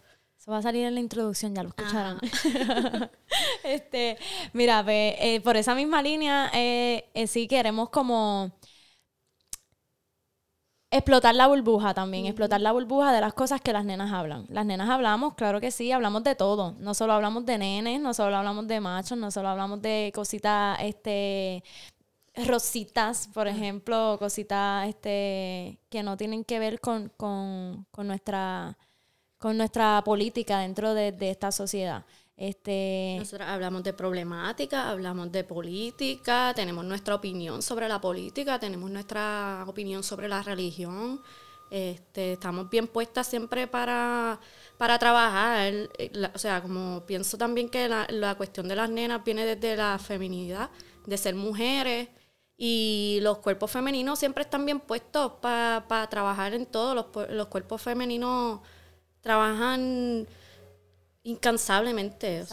va 0.51 0.59
a 0.59 0.63
salir 0.63 0.87
en 0.87 0.95
la 0.95 1.01
introducción, 1.01 1.55
ya 1.55 1.63
lo 1.63 1.69
escucharon. 1.69 2.19
este, 3.65 4.17
mira, 4.53 4.85
eh, 4.89 5.41
por 5.43 5.57
esa 5.57 5.75
misma 5.75 6.03
línea, 6.03 6.51
eh, 6.55 7.09
eh, 7.15 7.27
sí 7.27 7.47
queremos 7.47 7.91
como 7.91 8.53
explotar 10.91 11.35
la 11.35 11.47
burbuja 11.47 11.95
también, 11.95 12.27
explotar 12.27 12.61
la 12.61 12.73
burbuja 12.73 13.13
de 13.13 13.21
las 13.21 13.35
cosas 13.35 13.61
que 13.61 13.73
las 13.73 13.85
nenas 13.85 14.13
hablan. 14.13 14.47
Las 14.49 14.67
nenas 14.67 14.89
hablamos, 14.89 15.35
claro 15.35 15.61
que 15.61 15.71
sí, 15.71 15.93
hablamos 15.93 16.25
de 16.25 16.35
todo. 16.35 16.75
No 16.79 16.95
solo 16.95 17.13
hablamos 17.15 17.45
de 17.47 17.59
nenes, 17.59 18.01
no 18.01 18.15
solo 18.15 18.37
hablamos 18.37 18.67
de 18.69 18.81
machos, 18.81 19.19
no 19.19 19.31
solo 19.31 19.49
hablamos 19.49 19.83
de 19.83 20.13
cositas, 20.15 20.79
este, 20.81 21.63
rositas, 22.47 23.29
por 23.35 23.49
ejemplo, 23.49 24.17
cositas, 24.19 24.89
este, 24.89 25.79
que 25.91 26.03
no 26.03 26.17
tienen 26.17 26.45
que 26.45 26.59
ver 26.59 26.81
con, 26.81 27.11
con 27.17 28.07
nuestra 28.07 28.77
con 29.39 29.57
nuestra 29.57 30.03
política 30.05 30.61
dentro 30.61 30.95
de, 30.95 31.15
esta 31.21 31.53
sociedad. 31.53 32.05
Este... 32.39 33.17
Nosotros 33.19 33.49
hablamos 33.49 33.83
de 33.83 33.93
problemática, 33.93 34.91
hablamos 34.91 35.33
de 35.33 35.43
política, 35.43 36.53
tenemos 36.55 36.85
nuestra 36.85 37.17
opinión 37.17 37.63
sobre 37.63 37.89
la 37.89 38.01
política, 38.01 38.61
tenemos 38.61 38.89
nuestra 38.93 39.65
opinión 39.67 40.05
sobre 40.05 40.29
la 40.29 40.41
religión. 40.43 41.21
Este, 41.69 42.35
estamos 42.35 42.71
bien 42.71 42.87
puestas 42.87 43.27
siempre 43.27 43.67
para, 43.67 44.39
para 44.79 44.99
trabajar. 45.01 45.73
o 46.33 46.39
sea, 46.39 46.63
como 46.63 47.05
pienso 47.07 47.37
también 47.37 47.69
que 47.69 47.89
la, 47.89 48.35
cuestión 48.37 48.69
de 48.69 48.77
las 48.77 48.89
nenas 48.89 49.25
viene 49.25 49.45
desde 49.45 49.77
la 49.77 49.99
feminidad, 49.99 50.71
de 51.07 51.19
ser 51.19 51.35
mujeres. 51.35 52.09
Y 52.57 53.19
los 53.23 53.39
cuerpos 53.39 53.71
femeninos 53.73 54.19
siempre 54.19 54.43
están 54.45 54.65
bien 54.65 54.79
puestos 54.79 55.33
para 55.41 56.07
trabajar 56.09 56.55
en 56.55 56.67
todo. 56.67 56.95
Los 56.95 57.47
cuerpos 57.49 57.83
femeninos 57.83 58.61
trabajan 59.21 60.27
incansablemente. 61.29 62.45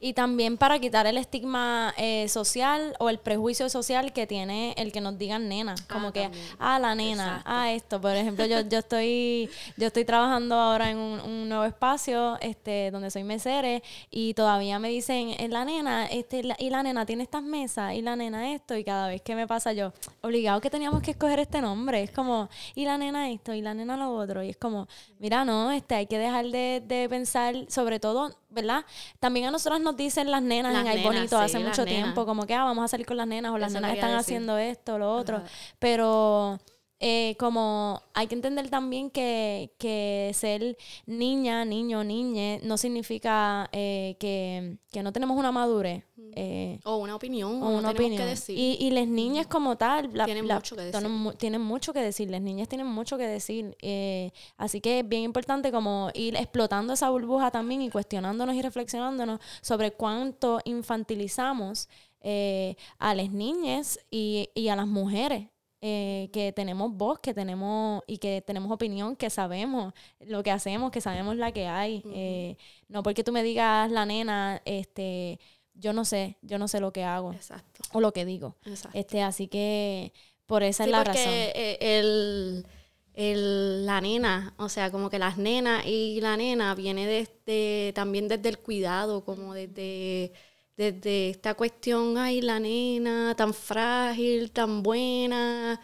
Y 0.00 0.12
también 0.12 0.56
para 0.58 0.78
quitar 0.78 1.06
el 1.06 1.16
estigma 1.16 1.94
eh, 1.96 2.28
social 2.28 2.94
o 2.98 3.08
el 3.08 3.18
prejuicio 3.18 3.68
social 3.68 4.12
que 4.12 4.26
tiene 4.26 4.74
el 4.76 4.92
que 4.92 5.00
nos 5.00 5.18
digan 5.18 5.48
nena. 5.48 5.74
Ah, 5.78 5.92
como 5.92 6.12
que, 6.12 6.30
ah, 6.58 6.78
la 6.78 6.94
nena, 6.94 7.42
ah, 7.44 7.72
esto. 7.72 8.00
Por 8.00 8.14
ejemplo, 8.14 8.46
yo, 8.46 8.60
yo 8.68 8.78
estoy 8.78 9.48
yo 9.76 9.86
estoy 9.86 10.04
trabajando 10.04 10.54
ahora 10.54 10.90
en 10.90 10.98
un, 10.98 11.48
nuevo 11.48 11.64
espacio 11.64 12.38
este 12.40 12.90
donde 12.90 13.10
soy 13.10 13.24
mesere 13.24 13.82
y 14.10 14.34
todavía 14.34 14.78
me 14.78 14.88
dicen, 14.88 15.30
eh, 15.38 15.48
la 15.48 15.64
nena, 15.64 16.06
este 16.06 16.42
y 16.58 16.70
la 16.70 16.82
nena 16.82 17.04
tiene 17.06 17.22
estas 17.22 17.42
mesas 17.42 17.94
y 17.94 18.02
la 18.02 18.16
nena 18.16 18.52
esto. 18.52 18.76
Y 18.76 18.84
cada 18.84 19.08
vez 19.08 19.22
que 19.22 19.34
me 19.34 19.46
pasa 19.46 19.72
yo, 19.72 19.92
obligado 20.22 20.60
que 20.60 20.70
teníamos 20.70 21.02
que 21.02 21.12
escoger 21.12 21.38
este 21.38 21.60
nombre. 21.60 22.02
Es 22.02 22.10
como, 22.10 22.48
y 22.74 22.84
la 22.84 22.98
nena 22.98 23.30
esto 23.30 23.52
y 23.54 23.62
la 23.62 23.74
nena 23.74 23.96
lo 23.96 24.12
otro. 24.12 24.42
Y 24.42 24.50
es 24.50 24.56
como, 24.56 24.88
mira, 25.18 25.44
no, 25.44 25.72
este 25.72 25.94
hay 25.94 26.06
que 26.06 26.18
dejar 26.18 26.46
de, 26.46 26.82
de 26.86 27.08
pensar 27.08 27.54
sobre 27.68 28.00
todo 28.00 28.34
¿verdad? 28.54 28.84
También 29.18 29.46
a 29.46 29.50
nosotros 29.50 29.80
nos 29.80 29.93
dicen 29.96 30.30
las 30.30 30.42
nenas 30.42 30.74
en 30.74 30.86
Ay 30.86 31.02
Bonito 31.02 31.38
hace 31.38 31.58
mucho 31.58 31.84
tiempo, 31.84 32.26
como 32.26 32.46
que 32.46 32.54
ah, 32.54 32.64
vamos 32.64 32.84
a 32.84 32.88
salir 32.88 33.06
con 33.06 33.16
las 33.16 33.26
nenas 33.26 33.52
o 33.52 33.58
las 33.58 33.72
nenas 33.72 33.94
están 33.94 34.14
haciendo 34.14 34.58
esto, 34.58 34.98
lo 34.98 35.14
otro. 35.14 35.42
Pero 35.78 36.58
eh, 37.00 37.36
como 37.38 38.00
hay 38.14 38.28
que 38.28 38.34
entender 38.34 38.70
también 38.70 39.10
que, 39.10 39.74
que 39.78 40.30
ser 40.32 40.78
niña, 41.06 41.64
niño, 41.64 42.04
niñe 42.04 42.60
no 42.62 42.78
significa 42.78 43.68
eh, 43.72 44.16
que, 44.20 44.78
que, 44.92 45.02
no 45.02 45.12
tenemos 45.12 45.36
una 45.36 45.50
madurez. 45.50 46.04
Eh, 46.36 46.78
o 46.84 46.96
una 46.96 47.16
opinión, 47.16 47.62
o 47.62 47.70
una 47.70 47.90
opinión. 47.90 48.16
Que 48.16 48.26
decir. 48.26 48.56
Y, 48.56 48.78
y 48.80 48.90
las 48.90 49.08
niñas 49.08 49.48
como 49.48 49.76
tal, 49.76 50.12
tienen, 50.24 50.46
mucho 50.46 50.76
que 50.76 50.82
decir. 50.82 51.34
tienen 51.36 51.60
mucho 51.60 51.92
que 51.92 52.00
decir, 52.00 52.30
las 52.30 52.40
niñas 52.40 52.68
tienen 52.68 52.86
mucho 52.86 53.18
que 53.18 53.26
decir. 53.26 53.76
así 54.56 54.80
que 54.80 55.00
es 55.00 55.08
bien 55.08 55.24
importante 55.24 55.72
como 55.72 56.10
ir 56.14 56.36
explotando 56.36 56.92
esa 56.92 57.10
burbuja 57.10 57.50
también 57.50 57.82
y 57.82 57.90
cuestionándonos 57.90 58.54
y 58.54 58.62
reflexionándonos 58.62 59.40
sobre 59.62 59.92
cuánto 59.92 60.60
infantilizamos 60.64 61.88
a 62.98 63.14
las 63.14 63.30
niñas 63.30 63.98
y, 64.10 64.48
y 64.54 64.68
a 64.68 64.76
las 64.76 64.86
mujeres 64.86 65.48
eh, 65.86 66.30
que 66.32 66.50
tenemos 66.50 66.96
voz, 66.96 67.18
que 67.18 67.34
tenemos 67.34 68.02
y 68.06 68.16
que 68.16 68.40
tenemos 68.40 68.72
opinión, 68.72 69.16
que 69.16 69.28
sabemos 69.28 69.92
lo 70.18 70.42
que 70.42 70.50
hacemos, 70.50 70.90
que 70.90 71.02
sabemos 71.02 71.36
la 71.36 71.52
que 71.52 71.66
hay. 71.66 72.02
Eh, 72.06 72.56
no 72.88 73.02
porque 73.02 73.22
tú 73.22 73.32
me 73.32 73.42
digas 73.42 73.90
la 73.90 74.06
nena, 74.06 74.62
este, 74.64 75.38
yo 75.74 75.92
no 75.92 76.06
sé, 76.06 76.38
yo 76.40 76.56
no 76.56 76.68
sé 76.68 76.80
lo 76.80 76.90
que 76.90 77.04
hago 77.04 77.34
Exacto. 77.34 77.82
o 77.92 78.00
lo 78.00 78.14
que 78.14 78.24
digo. 78.24 78.56
Exacto. 78.64 78.98
Este, 78.98 79.22
así 79.22 79.46
que 79.46 80.14
por 80.46 80.62
esa 80.62 80.84
es 80.84 80.90
la 80.90 81.04
razón. 81.04 81.22
Eh, 81.26 81.76
el, 81.78 82.66
el, 83.12 83.84
la 83.84 84.00
nena, 84.00 84.54
o 84.56 84.70
sea, 84.70 84.90
como 84.90 85.10
que 85.10 85.18
las 85.18 85.36
nenas 85.36 85.84
y 85.84 86.18
la 86.22 86.38
nena 86.38 86.74
viene 86.74 87.06
desde, 87.06 87.92
también 87.92 88.28
desde 88.28 88.48
el 88.48 88.58
cuidado, 88.58 89.22
como 89.22 89.52
desde 89.52 90.32
desde 90.76 91.30
esta 91.30 91.54
cuestión, 91.54 92.18
ay, 92.18 92.40
la 92.40 92.58
nena, 92.58 93.34
tan 93.36 93.54
frágil, 93.54 94.50
tan 94.50 94.82
buena, 94.82 95.80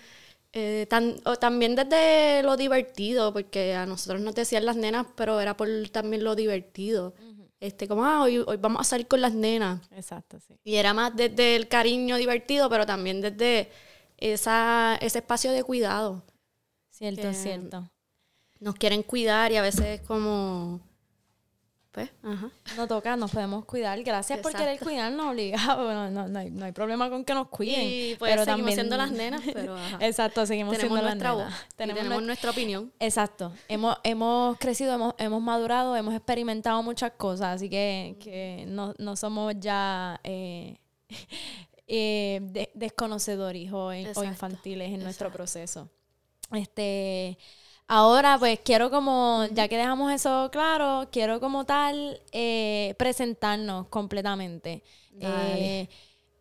eh, 0.53 0.87
tan, 0.91 1.17
o 1.25 1.37
también 1.37 1.77
desde 1.77 2.43
lo 2.43 2.57
divertido, 2.57 3.33
porque 3.33 3.75
a 3.75 3.87
nosotros 3.87 4.21
nos 4.21 4.35
decían 4.35 4.67
las 4.67 4.77
nenas, 4.77 5.07
pero 5.15 5.41
era 5.41 5.57
por 5.57 5.69
también 5.91 6.25
lo 6.25 6.35
divertido. 6.35 7.15
Este, 7.61 7.87
como, 7.87 8.05
ah, 8.05 8.23
hoy, 8.23 8.39
hoy 8.39 8.57
vamos 8.57 8.81
a 8.81 8.85
salir 8.85 9.07
con 9.07 9.21
las 9.21 9.35
nenas. 9.35 9.81
Exacto, 9.93 10.41
sí. 10.41 10.55
Y 10.65 10.77
era 10.77 10.95
más 10.95 11.15
desde 11.15 11.57
el 11.57 11.69
cariño 11.69 12.17
divertido, 12.17 12.71
pero 12.71 12.87
también 12.87 13.21
desde 13.21 13.71
esa, 14.17 14.99
ese 15.01 15.19
espacio 15.19 15.53
de 15.53 15.63
cuidado. 15.63 16.25
Cierto, 16.91 17.33
cierto. 17.33 17.91
Nos 18.61 18.75
quieren 18.75 19.03
cuidar 19.03 19.53
y 19.53 19.57
a 19.57 19.63
veces 19.63 20.01
como 20.03 20.81
pues, 21.93 22.09
ajá. 22.23 22.51
Nos 22.77 22.89
toca, 22.89 23.17
nos 23.17 23.33
podemos 23.33 23.65
cuidar. 23.65 24.01
Gracias 24.05 24.39
por 24.39 24.53
querer 24.53 24.79
cuidarnos, 24.79 25.27
obligado. 25.27 25.93
no, 26.11 26.29
no, 26.29 26.39
hay, 26.39 26.51
no, 26.51 26.65
hay, 26.65 26.73
problema 26.73 27.11
con 27.11 27.25
que 27.25 27.35
nos 27.35 27.49
cuiden. 27.49 27.81
Y 27.83 28.15
pues 28.17 28.31
pero 28.31 28.45
seguimos 28.45 28.75
siendo 28.75 28.97
las 28.97 29.11
nenas, 29.11 29.43
pero 29.53 29.77
Exacto, 29.99 30.47
seguimos 30.47 30.77
siendo 30.77 31.03
nuestra 31.03 31.35
las 31.35 31.45
voz. 31.47 31.55
Tenemos, 31.75 32.23
nuestra 32.23 32.53
opinión. 32.53 32.93
Exacto. 33.01 33.53
Hemos, 33.69 33.97
hemos 34.05 34.57
crecido, 34.59 34.95
hemos, 34.95 35.15
hemos 35.19 35.43
madurado, 35.43 35.97
hemos 35.97 36.15
experimentado 36.15 36.81
muchas 36.83 37.13
cosas, 37.13 37.57
así 37.57 37.69
que, 37.69 38.17
que 38.21 38.67
no, 38.69 38.95
no 38.99 39.17
somos 39.17 39.55
ya 39.59 40.21
eh, 40.23 40.79
eh, 41.89 42.71
desconocedores 42.75 43.73
o, 43.73 43.87
o, 43.87 44.25
infantiles 44.25 44.93
en 44.93 45.03
nuestro 45.03 45.33
proceso. 45.33 45.89
Este 46.53 47.37
Ahora, 47.93 48.39
pues 48.39 48.61
quiero 48.61 48.89
como, 48.89 49.47
ya 49.51 49.67
que 49.67 49.77
dejamos 49.77 50.13
eso 50.13 50.49
claro, 50.53 51.09
quiero 51.11 51.41
como 51.41 51.65
tal 51.65 52.21
eh, 52.31 52.95
presentarnos 52.97 53.89
completamente. 53.89 54.85
Eh, 55.19 55.89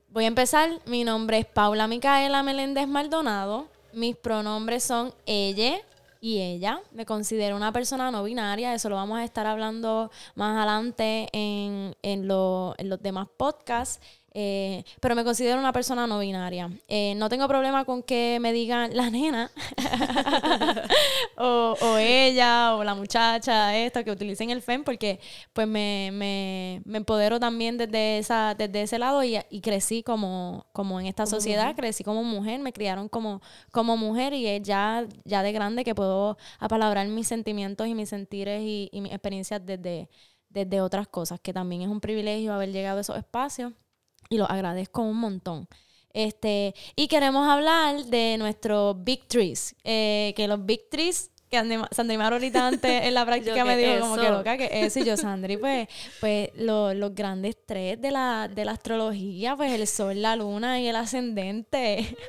voy 0.10 0.26
a 0.26 0.28
empezar. 0.28 0.70
Mi 0.86 1.04
nombre 1.04 1.40
es 1.40 1.48
Paula 1.48 1.88
Micaela 1.88 2.44
Meléndez 2.44 2.88
Maldonado. 2.88 3.68
Mis 3.94 4.16
pronombres 4.16 4.84
son 4.84 5.12
ella 5.26 5.82
y 6.22 6.40
ella. 6.40 6.82
Me 6.92 7.08
considero 7.08 7.56
una 7.56 7.72
persona 7.72 8.12
no 8.12 8.24
binaria. 8.24 8.76
Eso 8.76 8.90
lo 8.90 8.98
vamos 8.98 9.18
a 9.18 9.24
estar 9.24 9.48
hablando 9.48 10.12
más 10.36 10.56
adelante 10.56 11.30
en, 11.32 11.96
en, 12.04 12.30
en 12.30 12.90
los 12.90 13.02
demás 13.02 13.28
podcasts. 13.38 14.00
Eh, 14.34 14.84
pero 15.00 15.16
me 15.16 15.24
considero 15.24 15.60
una 15.60 15.74
persona 15.74 16.06
no 16.06 16.20
binaria. 16.20 16.70
Eh, 16.88 17.14
no 17.16 17.30
tengo 17.30 17.48
problema 17.48 17.86
con 17.86 18.04
que 18.04 18.38
me 18.40 18.54
digan 18.54 18.96
la 18.96 19.10
nena 19.10 19.52
o, 21.38 21.76
ella 21.98 22.76
o 22.76 22.84
la 22.84 22.94
muchacha, 22.94 23.76
esto, 23.76 24.04
que 24.04 24.12
utilicen 24.12 24.50
el 24.52 24.62
FEM, 24.62 24.84
porque 24.84 25.20
pues 25.54 25.68
me, 25.68 26.12
me, 26.14 26.82
me 26.86 26.98
empodero 26.98 27.40
también 27.40 27.78
desde, 27.78 28.20
esa, 28.20 28.54
desde 28.56 28.84
ese 28.84 29.00
lado 29.00 29.24
y, 29.24 29.38
y 29.50 29.62
crecí 29.62 30.04
como, 30.04 30.68
como 30.74 31.00
en 31.00 31.08
esta 31.08 31.26
sociedad, 31.26 31.76
crecí 31.76 32.04
como 32.04 32.24
mujer, 32.24 32.60
me 32.60 32.74
criaron 32.74 33.10
como, 33.10 33.42
como 33.72 33.98
mujer 33.98 34.34
y 34.34 34.46
es 34.48 34.62
ya, 34.62 35.08
ya 35.26 35.44
de 35.44 35.52
grande 35.52 35.84
que 35.84 35.96
puedo 35.96 36.38
apalabrar 36.60 37.08
mis 37.08 37.28
sentimientos 37.28 37.88
y 37.88 37.96
mis 37.96 38.10
sentires 38.10 38.62
y, 38.62 38.90
y 38.92 39.02
mis 39.02 39.12
experiencias 39.12 39.66
desde, 39.66 40.10
desde 40.50 40.82
otras 40.82 41.08
cosas, 41.08 41.40
que 41.40 41.54
también 41.54 41.82
es 41.82 41.88
un 41.88 42.00
privilegio 42.00 42.54
haber 42.54 42.72
llegado 42.72 43.00
a 43.00 43.02
esos 43.02 43.18
espacios 43.18 43.74
y 44.30 44.38
lo 44.38 44.50
agradezco 44.50 45.02
un 45.02 45.18
montón. 45.18 45.68
Este, 46.12 46.74
y 46.96 47.08
queremos 47.08 47.48
hablar 47.48 48.06
de 48.06 48.38
nuestros 48.38 49.04
Big 49.04 49.28
Trees, 49.28 49.76
eh, 49.84 50.34
que 50.36 50.48
los 50.48 50.66
Big 50.66 50.90
Trees 50.90 51.32
que 51.50 51.58
Sandri 51.92 52.18
Mar 52.18 52.34
ahorita 52.34 52.68
antes 52.68 53.06
en 53.06 53.14
la 53.14 53.26
práctica 53.26 53.66
me 53.66 53.76
dijo 53.76 54.00
como 54.02 54.18
que 54.18 54.30
loca 54.30 54.58
que 54.58 54.86
eso 54.86 55.00
y 55.00 55.04
yo 55.04 55.18
Sandri 55.18 55.58
pues 55.58 55.88
pues 56.20 56.50
los 56.56 57.16
grandes 57.16 57.58
tres 57.66 58.00
de 58.00 58.12
la, 58.12 58.48
de 58.48 58.66
la 58.66 58.74
astrología 58.74 59.56
pues 59.56 59.72
el 59.72 59.88
sol 59.88 60.22
la 60.22 60.36
luna 60.36 60.80
y 60.80 60.88
el 60.88 60.96
ascendente. 60.96 62.16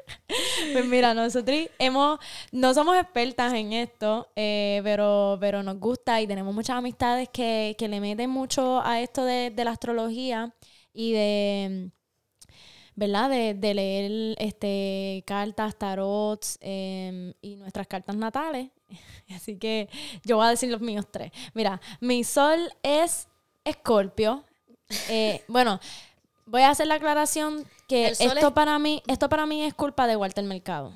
Pues 0.73 0.85
mira 0.85 1.13
nosotros 1.13 1.69
hemos 1.79 2.19
no 2.53 2.73
somos 2.73 2.97
expertas 2.97 3.53
en 3.53 3.73
esto 3.73 4.29
eh, 4.37 4.81
pero 4.85 5.37
pero 5.41 5.63
nos 5.63 5.79
gusta 5.81 6.21
y 6.21 6.27
tenemos 6.27 6.55
muchas 6.55 6.77
amistades 6.77 7.29
que, 7.29 7.75
que 7.77 7.89
le 7.89 8.01
meten 8.01 8.31
mucho 8.31 8.81
a 8.81 9.01
esto 9.01 9.25
de, 9.25 9.51
de 9.51 9.65
la 9.65 9.73
astrología 9.73 10.55
y 10.93 11.13
de, 11.13 11.91
¿verdad? 12.95 13.31
De, 13.31 13.75
leer 13.75 14.37
este, 14.39 15.25
cartas, 15.27 15.77
tarots 15.77 16.59
em, 16.61 17.33
y 17.41 17.57
nuestras 17.57 17.87
cartas 17.87 18.17
natales. 18.17 18.69
Así 19.35 19.57
que 19.57 19.89
yo 20.25 20.37
voy 20.37 20.47
a 20.47 20.51
decir 20.51 20.71
los 20.71 20.81
míos 20.81 21.07
tres. 21.11 21.33
Mira, 21.55 21.81
mi 22.01 22.25
sol 22.25 22.73
es 22.83 23.29
Escorpio. 23.65 24.45
Eh, 25.09 25.43
bueno, 25.49 25.81
voy 26.47 26.63
a 26.63 26.71
hacer 26.71 26.87
la 26.87 26.97
aclaración 26.97 27.67
que 27.89 28.09
esto 28.09 28.55
para 28.55 28.79
mí, 28.79 29.03
esto 29.07 29.29
para 29.29 29.47
mí 29.47 29.65
es 29.65 29.75
culpa 29.75 30.07
de 30.07 30.17
Walter 30.17 30.45
Mercado. 30.45 30.93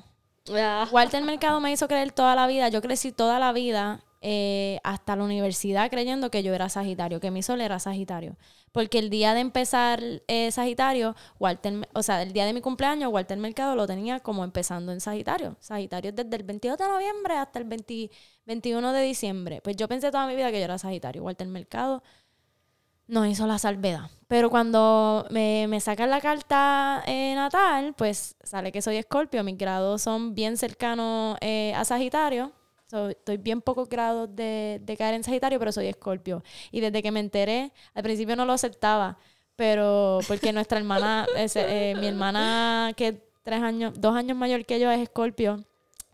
Ah. 0.53 0.87
Walter 0.91 1.23
Mercado 1.23 1.59
me 1.59 1.71
hizo 1.71 1.87
creer 1.87 2.11
toda 2.11 2.35
la 2.35 2.45
vida, 2.45 2.69
yo 2.69 2.81
crecí 2.81 3.11
toda 3.11 3.39
la 3.39 3.51
vida 3.51 4.04
eh, 4.21 4.79
hasta 4.83 5.15
la 5.15 5.23
universidad 5.23 5.89
creyendo 5.89 6.31
que 6.31 6.41
yo 6.41 6.53
era 6.53 6.69
Sagitario, 6.69 7.19
que 7.19 7.31
mi 7.31 7.43
sol 7.43 7.61
era 7.61 7.79
Sagitario. 7.79 8.37
Porque 8.71 8.99
el 8.99 9.09
día 9.09 9.33
de 9.33 9.39
empezar 9.39 10.01
eh, 10.27 10.51
Sagitario, 10.51 11.15
Walter, 11.39 11.87
o 11.93 12.03
sea, 12.03 12.21
el 12.21 12.33
día 12.33 12.45
de 12.45 12.53
mi 12.53 12.61
cumpleaños, 12.61 13.11
Walter 13.11 13.37
Mercado 13.37 13.75
lo 13.75 13.87
tenía 13.87 14.19
como 14.19 14.43
empezando 14.43 14.91
en 14.91 14.99
Sagitario. 14.99 15.55
Sagitario 15.59 16.11
desde 16.11 16.35
el 16.35 16.43
22 16.43 16.77
de 16.77 16.87
noviembre 16.87 17.35
hasta 17.35 17.59
el 17.59 17.65
21 17.65 18.93
de 18.93 19.01
diciembre. 19.01 19.61
Pues 19.61 19.75
yo 19.75 19.87
pensé 19.87 20.11
toda 20.11 20.27
mi 20.27 20.35
vida 20.35 20.51
que 20.51 20.59
yo 20.59 20.65
era 20.65 20.77
Sagitario. 20.77 21.23
Walter 21.23 21.47
Mercado 21.47 22.03
nos 23.07 23.27
hizo 23.27 23.45
la 23.45 23.59
salvedad. 23.59 24.09
Pero 24.27 24.49
cuando 24.49 25.27
me, 25.29 25.67
me 25.67 25.79
sacan 25.79 26.09
la 26.09 26.19
carta 26.19 27.03
eh, 27.05 27.33
natal, 27.35 27.93
pues 27.95 28.35
sale 28.43 28.71
que 28.71 28.81
soy 28.81 28.97
Escorpio. 28.97 29.43
Mis 29.43 29.57
grados 29.57 30.01
son 30.01 30.33
bien 30.33 30.57
cercanos 30.57 31.37
a 31.41 31.85
Sagitario 31.85 32.51
estoy 33.09 33.37
bien 33.37 33.61
poco 33.61 33.85
grado 33.85 34.27
de, 34.27 34.81
caer 34.97 35.15
en 35.15 35.23
Sagitario, 35.23 35.59
pero 35.59 35.71
soy 35.71 35.87
Escorpio. 35.87 36.43
Y 36.71 36.79
desde 36.79 37.01
que 37.01 37.11
me 37.11 37.19
enteré, 37.19 37.71
al 37.93 38.03
principio 38.03 38.35
no 38.35 38.45
lo 38.45 38.53
aceptaba, 38.53 39.17
pero 39.55 40.19
porque 40.27 40.53
nuestra 40.53 40.77
hermana, 40.77 41.27
eh, 41.35 41.95
mi 41.99 42.07
hermana 42.07 42.93
que 42.95 43.21
tres 43.43 43.61
años, 43.61 43.93
dos 43.99 44.15
años 44.15 44.37
mayor 44.37 44.65
que 44.65 44.79
yo 44.79 44.91
es 44.91 44.99
Escorpio, 45.01 45.63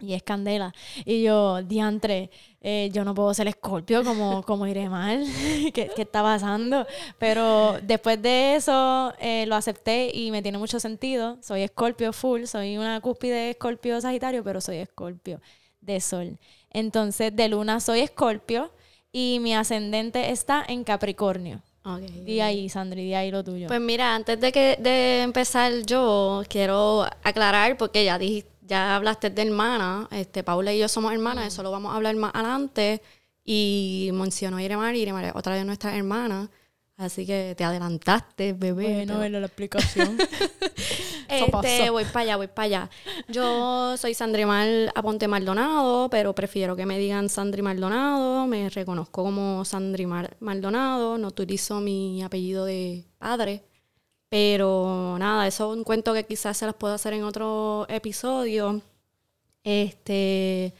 y 0.01 0.13
es 0.13 0.24
Candela. 0.24 0.74
Y 1.06 1.24
yo, 1.24 1.62
diantre, 1.63 2.30
eh, 2.60 2.90
yo 2.92 3.06
no 3.06 3.13
puedo 3.13 3.34
ser 3.34 3.48
escorpio 3.48 4.04
como, 4.04 4.44
como 4.44 4.68
iré 4.68 4.90
mal. 4.90 5.24
¿Qué, 5.74 5.90
¿Qué, 5.96 6.01
está 6.01 6.22
pasando? 6.24 6.86
Pero 7.18 7.78
después 7.84 8.22
de 8.22 8.56
eso 8.56 9.13
eh, 9.20 9.46
lo 9.46 9.56
acepté 9.56 10.12
y 10.13 10.32
me 10.32 10.42
tiene 10.42 10.58
mucho 10.58 10.80
sentido. 10.80 11.38
Soy 11.42 11.62
escorpio 11.62 12.13
full, 12.13 12.46
soy 12.46 12.78
una 12.78 13.00
cúspide 13.01 13.51
escorpio 13.51 14.01
sagitario, 14.01 14.44
pero 14.44 14.60
soy 14.60 14.78
escorpio 14.78 15.40
de 15.82 16.00
sol. 16.00 16.38
Entonces, 16.72 17.36
de 17.36 17.50
luna 17.50 17.80
soy 17.80 18.00
escorpio 18.00 18.72
y 19.12 19.40
mi 19.42 19.54
ascendente 19.54 20.32
está 20.32 20.63
en 20.68 20.84
Capricornio. 20.84 21.62
Okay. 21.84 22.24
Di 22.24 22.40
ahí, 22.42 22.70
Sandri, 22.70 23.04
di 23.04 23.13
ahí 23.13 23.32
lo 23.32 23.44
tuyo. 23.44 23.68
Pues 23.68 23.82
mira, 23.82 24.16
antes 24.16 24.40
de 24.40 24.51
que 24.51 24.78
de 24.80 25.24
empezar 25.24 25.74
yo, 25.86 26.44
quiero 26.48 27.06
aclarar, 27.24 27.75
porque 27.78 28.06
ya 28.06 28.20
dijiste 28.20 28.51
ya 28.72 28.96
hablaste 28.96 29.30
de 29.30 29.42
hermana, 29.42 30.08
este, 30.12 30.44
Paula 30.44 30.74
y 30.74 30.80
yo 30.80 30.88
somos 30.88 31.12
hermanas, 31.12 31.48
eso 31.48 31.62
lo 31.62 31.72
vamos 31.72 31.92
a 31.92 31.98
hablar 31.98 32.16
más 32.16 32.34
adelante. 32.34 33.01
Y 33.44 34.12
mencionó 34.13 34.58
a 34.58 34.63
Iremar, 34.63 34.96
Iremar 34.96 35.25
es 35.25 35.34
otra 35.36 35.56
de 35.56 35.66
nuestras 35.66 35.94
hermanas. 35.96 36.48
Así 37.01 37.25
que 37.25 37.55
te 37.58 37.63
adelantaste, 37.63 38.53
bebé. 38.53 39.08
Bueno, 39.08 39.39
la 39.39 39.48
explicación. 39.48 40.20
este, 41.27 41.89
voy 41.89 42.05
para 42.05 42.20
allá, 42.20 42.36
voy 42.36 42.46
para 42.46 42.65
allá. 42.65 42.89
Yo 43.27 43.98
soy 43.98 44.13
Sandrimar 44.13 44.67
Aponte 44.93 45.27
Maldonado, 45.27 46.12
pero 46.12 46.36
prefiero 46.36 46.75
que 46.75 46.86
me 46.86 47.00
digan 47.00 47.27
Sandri 47.27 47.63
Maldonado. 47.63 48.46
Me 48.46 48.70
reconozco 48.70 49.24
como 49.24 49.65
Sandri 49.65 50.05
Maldonado. 50.05 51.17
No 51.17 51.29
utilizo 51.29 51.81
mi 51.81 52.22
apellido 52.22 52.65
de 52.65 53.03
padre. 53.17 53.63
Pero 54.29 55.17
nada, 55.17 55.48
eso 55.48 55.72
es 55.72 55.77
un 55.77 55.84
cuento 55.84 56.13
que 56.13 56.27
quizás 56.27 56.55
se 56.55 56.67
las 56.67 56.75
puedo 56.75 56.93
hacer 56.93 57.13
en 57.13 57.24
otro 57.24 57.88
episodio. 57.89 58.79
Este, 59.63 60.75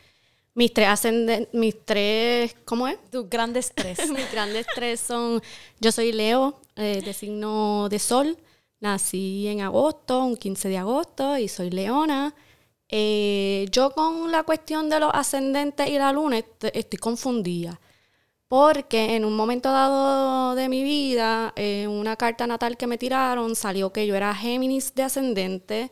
mis 0.53 0.74
tres 0.74 0.88
ascendentes, 0.88 1.53
mis 1.53 1.75
tres, 1.86 2.55
¿cómo 2.65 2.88
es? 2.88 2.98
Tus 3.10 3.29
grandes 3.29 3.72
tres. 3.74 4.00
mis 4.12 4.31
grandes 4.31 4.65
tres 4.74 5.00
son, 5.00 5.41
yo 5.79 5.91
soy 5.91 6.12
Leo, 6.12 6.60
eh, 6.75 7.01
de 7.03 7.13
signo 7.13 7.88
de 7.89 8.00
sol. 8.00 8.38
Nací 8.79 9.48
en 9.48 9.62
agosto, 9.62 10.24
un 10.24 10.36
15 10.36 10.70
de 10.70 10.77
agosto, 10.77 11.38
y 11.38 11.48
soy 11.48 11.70
leona. 11.70 12.34
Eh, 12.89 13.67
yo 13.72 13.91
con 13.91 14.31
la 14.31 14.43
cuestión 14.43 14.89
de 14.89 15.00
los 15.00 15.12
ascendentes 15.13 15.88
y 15.89 15.98
la 15.98 16.12
luna 16.12 16.38
estoy 16.38 17.00
confundida 17.00 17.79
porque 18.51 19.15
en 19.15 19.24
un 19.24 19.34
momento 19.34 19.72
dado 19.72 20.55
de 20.55 20.67
mi 20.67 20.84
vida, 20.84 21.53
en 21.55 21.89
una 21.89 22.17
carta 22.17 22.46
natal 22.46 22.75
que 22.75 22.86
me 22.86 22.98
tiraron, 22.98 23.55
salió 23.55 23.93
que 23.93 24.05
yo 24.05 24.13
era 24.13 24.36
Géminis 24.36 24.93
de 24.93 25.03
ascendente 25.03 25.89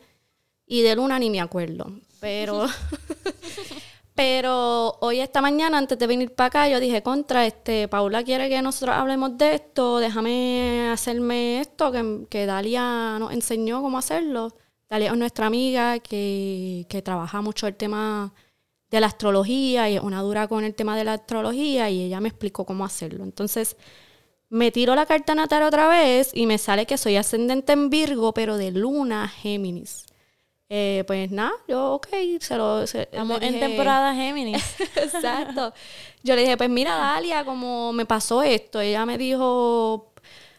y 0.65 0.81
de 0.81 0.93
luna 0.93 1.17
ni 1.19 1.29
me 1.29 1.39
acuerdo. 1.39 1.89
Pero, 2.19 2.67
pero 4.19 4.97
hoy, 4.99 5.21
esta 5.21 5.39
mañana, 5.41 5.77
antes 5.77 5.97
de 5.97 6.05
venir 6.05 6.35
para 6.35 6.47
acá, 6.47 6.67
yo 6.67 6.81
dije, 6.81 7.01
contra, 7.01 7.45
este, 7.45 7.87
Paula 7.87 8.21
quiere 8.21 8.49
que 8.49 8.61
nosotros 8.61 8.97
hablemos 8.97 9.37
de 9.37 9.55
esto, 9.55 9.99
déjame 9.99 10.89
hacerme 10.91 11.61
esto, 11.61 11.89
que, 11.93 12.25
que 12.29 12.45
Dalia 12.45 13.17
nos 13.17 13.31
enseñó 13.31 13.81
cómo 13.81 13.97
hacerlo. 13.97 14.53
Dalia 14.89 15.11
es 15.11 15.17
nuestra 15.17 15.45
amiga 15.45 15.99
que, 15.99 16.85
que 16.89 17.01
trabaja 17.01 17.41
mucho 17.41 17.65
el 17.65 17.77
tema 17.77 18.33
de 18.91 18.99
la 18.99 19.07
astrología 19.07 19.89
y 19.89 19.95
es 19.95 20.01
una 20.01 20.21
dura 20.21 20.49
con 20.49 20.65
el 20.65 20.75
tema 20.75 20.97
de 20.97 21.05
la 21.05 21.13
astrología 21.13 21.89
y 21.89 22.01
ella 22.01 22.19
me 22.19 22.27
explicó 22.27 22.65
cómo 22.65 22.83
hacerlo. 22.83 23.23
Entonces, 23.23 23.77
me 24.49 24.69
tiro 24.71 24.95
la 24.95 25.05
carta 25.05 25.33
natal 25.33 25.63
otra 25.63 25.87
vez 25.87 26.31
y 26.33 26.45
me 26.45 26.57
sale 26.57 26.85
que 26.85 26.97
soy 26.97 27.15
ascendente 27.15 27.71
en 27.71 27.89
Virgo, 27.89 28.33
pero 28.33 28.57
de 28.57 28.71
luna 28.71 29.29
Géminis. 29.29 30.08
Eh, 30.71 31.03
pues 31.07 31.31
nada, 31.31 31.51
yo, 31.67 31.93
ok, 31.93 32.07
se 32.39 32.55
lo... 32.55 32.83
Estamos 32.83 33.41
en 33.41 33.59
temporada 33.59 34.13
Géminis. 34.13 34.63
Exacto. 34.95 35.73
Yo 36.21 36.35
le 36.35 36.41
dije, 36.41 36.57
pues 36.57 36.69
mira, 36.69 36.95
Dalia, 36.95 37.43
como 37.43 37.91
me 37.91 38.05
pasó 38.05 38.43
esto, 38.43 38.79
ella 38.79 39.03
me 39.03 39.17
dijo, 39.17 40.13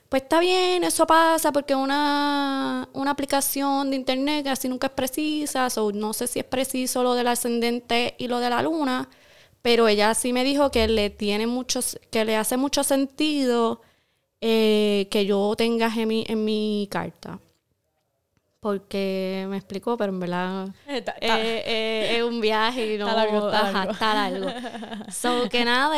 pues 0.08 0.22
está 0.24 0.40
bien, 0.40 0.82
eso 0.82 1.06
pasa 1.06 1.52
porque 1.52 1.76
una, 1.76 2.88
una 2.92 3.12
aplicación 3.12 3.90
de 3.90 3.96
internet 3.96 4.44
casi 4.44 4.68
nunca 4.68 4.88
es 4.88 4.92
precisa, 4.94 5.68
o 5.76 5.92
no 5.92 6.12
sé 6.12 6.26
si 6.26 6.40
es 6.40 6.44
preciso 6.44 7.04
lo 7.04 7.14
del 7.14 7.28
ascendente 7.28 8.16
y 8.18 8.26
lo 8.26 8.40
de 8.40 8.50
la 8.50 8.62
luna, 8.62 9.08
pero 9.62 9.86
ella 9.86 10.14
sí 10.14 10.32
me 10.32 10.42
dijo 10.42 10.72
que 10.72 10.88
le 10.88 11.10
tiene 11.10 11.46
muchos, 11.46 12.00
que 12.10 12.24
le 12.24 12.36
hace 12.36 12.56
mucho 12.56 12.82
sentido 12.82 13.82
eh, 14.40 15.06
que 15.10 15.26
yo 15.26 15.54
tenga 15.56 15.86
en 15.94 16.10
en 16.26 16.44
mi 16.44 16.88
carta 16.90 17.38
porque 18.60 19.46
me 19.48 19.56
explicó, 19.56 19.96
pero 19.96 20.12
en 20.12 20.20
verdad 20.20 20.68
eh, 20.86 21.02
eh, 21.20 21.62
eh, 21.66 22.16
es 22.16 22.22
un 22.22 22.40
viaje 22.40 22.94
y 22.94 22.98
no 22.98 23.08
está 23.08 23.24
largo, 23.24 23.50
largo. 24.00 24.46
so 25.10 25.48
que 25.48 25.64
nada, 25.64 25.96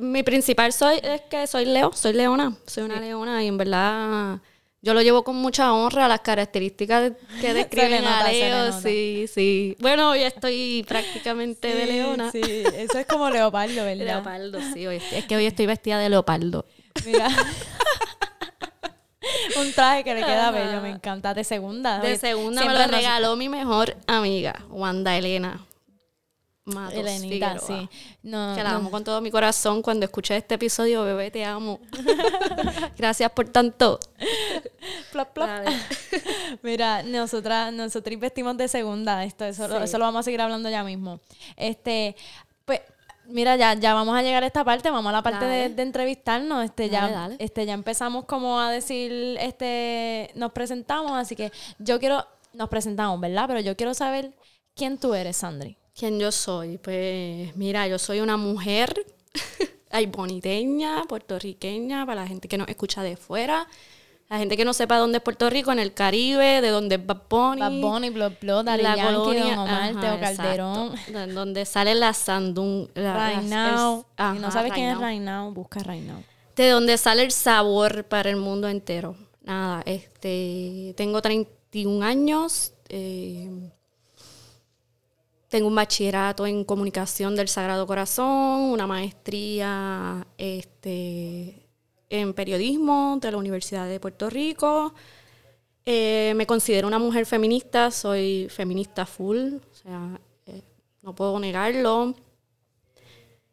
mi 0.00 0.22
principal 0.22 0.72
soy 0.72 1.00
es 1.02 1.22
que 1.22 1.46
soy 1.48 1.64
Leo, 1.64 1.92
soy 1.92 2.12
leona, 2.12 2.56
soy 2.64 2.84
una 2.84 3.00
leona 3.00 3.42
y 3.42 3.48
en 3.48 3.58
verdad 3.58 4.38
yo 4.82 4.94
lo 4.94 5.02
llevo 5.02 5.24
con 5.24 5.36
mucha 5.36 5.72
honra 5.74 6.06
las 6.06 6.20
características 6.20 7.12
que 7.40 7.54
describen 7.54 8.04
a 8.04 8.30
Leo, 8.30 8.72
sí, 8.80 9.26
sí. 9.26 9.76
Bueno, 9.80 10.10
hoy 10.10 10.22
estoy 10.22 10.84
prácticamente 10.88 11.74
de 11.74 11.86
leona. 11.86 12.30
Sí, 12.30 12.40
eso 12.40 12.98
es 12.98 13.06
como 13.06 13.28
leopardo, 13.28 13.84
¿verdad? 13.84 14.06
Leopardo, 14.06 14.60
sí, 14.72 14.86
es 14.86 15.24
que 15.26 15.36
hoy 15.36 15.46
estoy 15.46 15.66
vestida 15.66 15.98
de 15.98 16.08
leopardo. 16.08 16.66
Mira. 17.04 17.28
un 19.60 19.72
traje 19.72 20.04
que 20.04 20.14
le 20.14 20.20
queda 20.20 20.50
bello, 20.50 20.80
me 20.80 20.90
encanta. 20.90 21.34
De 21.34 21.44
segunda. 21.44 21.98
De 22.00 22.16
segunda 22.16 22.64
me 22.64 22.72
lo 22.72 22.86
regaló 22.86 23.36
mi 23.36 23.48
mejor 23.48 23.96
amiga, 24.06 24.64
Wanda 24.70 25.16
Elena. 25.16 25.66
Matos 26.64 26.98
Elenita, 26.98 27.58
sí. 27.58 27.88
No, 28.22 28.54
que 28.54 28.62
la 28.62 28.74
amo 28.74 28.90
con 28.90 29.02
todo 29.02 29.20
mi 29.20 29.30
corazón. 29.30 29.82
Cuando 29.82 30.04
escuché 30.04 30.36
este 30.36 30.54
episodio, 30.54 31.02
bebé, 31.04 31.30
te 31.30 31.44
amo. 31.44 31.80
Gracias 32.98 33.30
por 33.32 33.48
tanto. 33.48 33.98
plop, 35.10 35.32
plop. 35.32 35.48
Mira, 36.62 37.02
nosotras, 37.02 37.72
nosotros 37.72 38.18
vestimos 38.20 38.56
de 38.56 38.68
segunda. 38.68 39.24
Esto, 39.24 39.44
eso, 39.44 39.82
eso 39.82 39.98
lo 39.98 40.04
vamos 40.04 40.20
a 40.20 40.22
seguir 40.22 40.40
hablando 40.40 40.68
ya 40.70 40.84
mismo. 40.84 41.20
Este, 41.56 42.14
Mira, 43.30 43.56
ya, 43.56 43.74
ya 43.74 43.94
vamos 43.94 44.16
a 44.16 44.22
llegar 44.22 44.42
a 44.42 44.46
esta 44.46 44.64
parte, 44.64 44.90
vamos 44.90 45.10
a 45.10 45.12
la 45.12 45.22
parte 45.22 45.44
de, 45.44 45.82
entrevistarnos. 45.82 46.64
Este, 46.64 46.88
ya, 46.88 47.30
este, 47.38 47.66
ya 47.66 47.74
empezamos 47.74 48.24
como 48.24 48.60
a 48.60 48.70
decir, 48.70 49.36
este, 49.40 50.30
nos 50.34 50.52
presentamos, 50.52 51.12
así 51.12 51.36
que 51.36 51.52
yo 51.78 51.98
quiero, 51.98 52.26
nos 52.52 52.68
presentamos, 52.68 53.20
¿verdad? 53.20 53.44
Pero 53.46 53.60
yo 53.60 53.76
quiero 53.76 53.94
saber 53.94 54.32
quién 54.74 54.98
tú 54.98 55.14
eres, 55.14 55.38
Sandri. 55.38 55.76
¿Quién 55.94 56.18
yo 56.18 56.32
soy? 56.32 56.78
Pues, 56.78 57.54
mira, 57.56 57.86
yo 57.86 57.98
soy 57.98 58.20
una 58.20 58.36
mujer, 58.36 58.94
ay, 59.90 60.06
boniteña, 60.06 61.04
puertorriqueña, 61.08 62.06
para 62.06 62.22
la 62.22 62.26
gente 62.26 62.48
que 62.48 62.58
nos 62.58 62.68
escucha 62.68 63.02
de 63.02 63.16
fuera. 63.16 63.68
La 64.30 64.38
gente 64.38 64.56
que 64.56 64.64
no 64.64 64.72
sepa 64.72 64.96
dónde 64.96 65.18
es 65.18 65.24
Puerto 65.24 65.50
Rico, 65.50 65.72
en 65.72 65.80
el 65.80 65.92
Caribe, 65.92 66.60
de 66.60 66.68
dónde 66.68 66.94
es 66.94 67.04
Bad 67.04 67.22
Bunny. 67.28 67.60
Bad 67.60 67.80
Bunny, 67.80 68.10
Blo, 68.10 68.30
Blo, 68.40 68.62
la 68.62 68.76
colonia, 68.76 69.56
Don 69.56 69.58
Omar, 69.58 70.00
Teo 70.00 70.20
Calderón. 70.20 70.94
Donde 71.34 71.66
sale 71.66 71.96
la 71.96 72.12
Sandung. 72.12 72.86
right 72.94 73.42
Now. 73.42 74.06
si 74.16 74.38
no 74.38 74.52
sabes 74.52 74.72
quién 74.72 74.90
es 74.90 74.98
Right 74.98 75.20
Now, 75.20 75.52
busca 75.52 75.80
Right 75.80 76.06
Now. 76.06 76.22
De 76.54 76.68
donde 76.68 76.96
sale 76.96 77.24
el 77.24 77.32
sabor 77.32 78.04
para 78.04 78.30
el 78.30 78.36
mundo 78.36 78.68
entero. 78.68 79.16
Nada, 79.42 79.82
este, 79.84 80.94
tengo 80.96 81.20
31 81.20 82.04
años. 82.04 82.72
Eh, 82.88 83.50
tengo 85.48 85.66
un 85.66 85.74
bachillerato 85.74 86.46
en 86.46 86.62
comunicación 86.62 87.34
del 87.34 87.48
Sagrado 87.48 87.84
Corazón, 87.84 88.60
una 88.70 88.86
maestría 88.86 90.24
este, 90.38 91.66
en 92.10 92.34
periodismo 92.34 93.18
de 93.20 93.30
la 93.30 93.38
Universidad 93.38 93.88
de 93.88 94.00
Puerto 94.00 94.28
Rico. 94.28 94.92
Eh, 95.86 96.34
me 96.36 96.46
considero 96.46 96.86
una 96.88 96.98
mujer 96.98 97.24
feminista, 97.24 97.90
soy 97.90 98.48
feminista 98.50 99.06
full, 99.06 99.54
o 99.54 99.74
sea, 99.74 100.20
eh, 100.46 100.62
no 101.02 101.14
puedo 101.14 101.38
negarlo. 101.40 102.14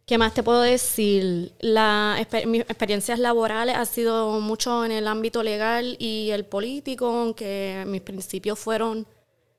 ¿Qué 0.05 0.17
más 0.17 0.33
te 0.33 0.41
puedo 0.41 0.61
decir? 0.61 1.53
La, 1.59 2.17
mis 2.45 2.61
experiencias 2.61 3.19
laborales 3.19 3.75
han 3.75 3.85
sido 3.85 4.39
mucho 4.39 4.85
en 4.85 4.91
el 4.91 5.07
ámbito 5.07 5.43
legal 5.43 5.97
y 5.99 6.29
el 6.31 6.45
político, 6.45 7.07
aunque 7.07 7.83
mis 7.87 8.01
principios 8.01 8.57
fueron 8.57 9.05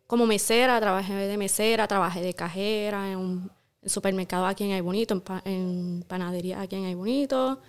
como 0.06 0.26
mesera, 0.26 0.80
trabajé 0.80 1.14
de 1.14 1.36
mesera, 1.36 1.86
trabajé 1.86 2.22
de 2.22 2.32
cajera 2.34 3.12
en 3.12 3.18
un 3.18 3.50
supermercado 3.84 4.46
aquí 4.46 4.64
en 4.64 4.72
Ay 4.72 4.80
Bonito, 4.80 5.14
en, 5.14 5.52
en 5.52 6.04
panadería 6.08 6.62
aquí 6.62 6.76
en 6.76 6.86
Ay 6.86 6.94
Bonito. 6.94 7.60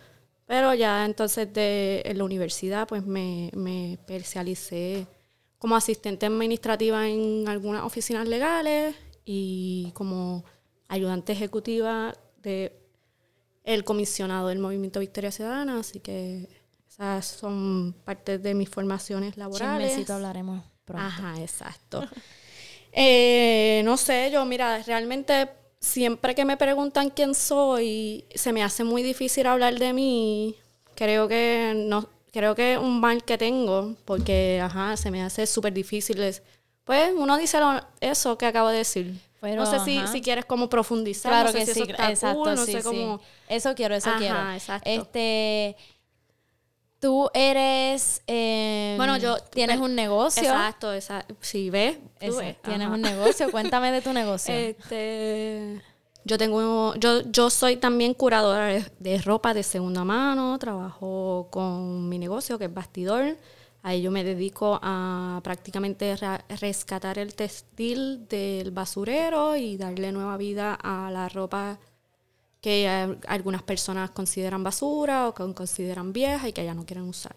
Pero 0.49 0.73
ya 0.73 1.05
entonces 1.05 1.53
de 1.53 2.01
en 2.03 2.17
la 2.17 2.23
universidad 2.23 2.87
pues 2.87 3.05
me, 3.05 3.51
me 3.53 3.93
especialicé 3.93 5.05
como 5.59 5.75
asistente 5.75 6.25
administrativa 6.25 7.07
en 7.07 7.47
algunas 7.47 7.83
oficinas 7.83 8.27
legales 8.27 8.95
y 9.25 9.91
como 9.93 10.43
ayudante 10.87 11.33
ejecutiva 11.33 12.15
de 12.41 12.75
el 13.63 13.83
comisionado 13.83 14.47
del 14.47 14.57
Movimiento 14.57 14.99
Victoria 14.99 15.31
Ciudadana, 15.31 15.81
así 15.81 15.99
que 15.99 16.49
esas 16.87 17.27
son 17.27 17.93
parte 18.03 18.39
de 18.39 18.55
mis 18.55 18.69
formaciones 18.69 19.37
laborales. 19.37 19.89
Chismecito 19.89 20.13
hablaremos 20.15 20.63
pronto. 20.83 21.05
Ajá, 21.05 21.39
exacto. 21.39 22.03
Eh, 22.91 23.83
no 23.85 23.97
sé, 23.97 24.31
yo, 24.31 24.43
mira, 24.45 24.81
realmente 24.81 25.47
siempre 25.79 26.35
que 26.35 26.45
me 26.45 26.57
preguntan 26.57 27.09
quién 27.09 27.33
soy, 27.33 28.25
se 28.35 28.53
me 28.53 28.63
hace 28.63 28.83
muy 28.83 29.03
difícil 29.03 29.47
hablar 29.47 29.77
de 29.79 29.93
mí. 29.93 30.55
Creo 30.95 31.27
que 31.27 31.73
no, 31.75 32.07
creo 32.31 32.55
que 32.55 32.73
es 32.73 32.79
un 32.79 32.99
mal 32.99 33.23
que 33.23 33.37
tengo, 33.37 33.95
porque, 34.05 34.59
ajá, 34.61 34.97
se 34.97 35.11
me 35.11 35.23
hace 35.23 35.47
súper 35.47 35.73
difícil. 35.73 36.19
Pues 36.83 37.11
uno 37.15 37.37
dice 37.37 37.59
eso 38.01 38.37
que 38.37 38.45
acabo 38.45 38.69
de 38.69 38.79
decir. 38.79 39.15
no 39.41 39.65
sé 39.65 39.79
si, 39.79 40.05
si, 40.07 40.21
quieres 40.21 40.45
como 40.45 40.69
profundizar. 40.69 41.31
Claro 41.31 41.53
que 41.53 41.65
sí, 41.65 41.83
exacto, 41.83 42.55
no 42.55 42.65
sé 42.65 42.83
cómo... 42.83 43.21
Eso 43.47 43.73
quiero, 43.75 43.95
eso 43.95 44.11
quiero. 44.17 44.51
Exacto. 44.51 44.89
Este, 44.89 45.77
Tú 46.99 47.29
eres. 47.33 48.21
Eh, 48.27 48.95
bueno, 48.97 49.17
yo. 49.17 49.37
Tienes 49.51 49.79
un 49.79 49.95
negocio. 49.95 50.43
Exacto, 50.43 50.93
exacto. 50.93 51.35
Sí, 51.39 51.69
ves. 51.69 51.97
tienes 52.63 52.87
un 52.87 53.01
negocio. 53.01 53.49
Cuéntame 53.51 53.91
de 53.91 54.01
tu 54.01 54.11
negocio. 54.13 54.53
Este. 54.53 55.81
Yo 56.25 56.37
tengo. 56.37 56.93
Yo, 56.95 57.21
yo 57.31 57.49
soy 57.49 57.77
también 57.77 58.13
curadora 58.13 58.85
de, 58.99 59.17
ropa 59.19 59.53
de 59.53 59.63
segunda 59.63 60.03
mano. 60.03 60.59
Trabajo 60.59 61.47
con 61.51 62.09
mi 62.09 62.19
negocio, 62.19 62.59
que 62.59 62.65
es 62.65 62.73
Bastidor. 62.73 63.37
Ahí 63.81 64.01
yo 64.01 64.11
me 64.11 64.25
dedico 64.25 64.77
a 64.81 65.39
prácticamente 65.41 66.17
rescatar 66.59 67.17
el 67.17 67.33
textil 67.33 68.27
del 68.27 68.71
basurero 68.71 69.55
y 69.55 69.77
darle 69.77 70.11
nueva 70.11 70.35
vida 70.35 70.73
a 70.73 71.09
la 71.11 71.29
ropa 71.29 71.79
que 72.61 73.17
algunas 73.27 73.63
personas 73.63 74.11
consideran 74.11 74.63
basura 74.63 75.27
o 75.27 75.33
que 75.33 75.53
consideran 75.53 76.11
vieja 76.11 76.47
y 76.49 76.53
que 76.53 76.65
ya 76.65 76.73
no 76.73 76.85
quieren 76.85 77.07
usar. 77.07 77.35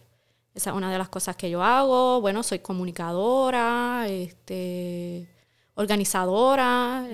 Esa 0.55 0.71
es 0.71 0.77
una 0.77 0.93
de 0.93 0.99
las 0.99 1.09
cosas 1.09 1.37
que 1.37 1.49
yo 1.49 1.63
hago. 1.63 2.21
Bueno, 2.21 2.43
soy 2.43 2.59
comunicadora, 2.59 4.07
este, 4.09 5.29
organizadora. 5.75 7.07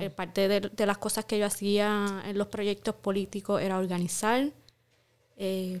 Eh, 0.00 0.10
parte 0.10 0.48
de, 0.48 0.86
las 0.86 0.98
cosas 0.98 1.24
que 1.24 1.38
yo 1.38 1.46
hacía 1.46 2.22
en 2.26 2.36
los 2.36 2.48
proyectos 2.48 2.94
políticos 2.96 3.62
era 3.62 3.78
organizar. 3.78 4.50
Eh, 5.36 5.80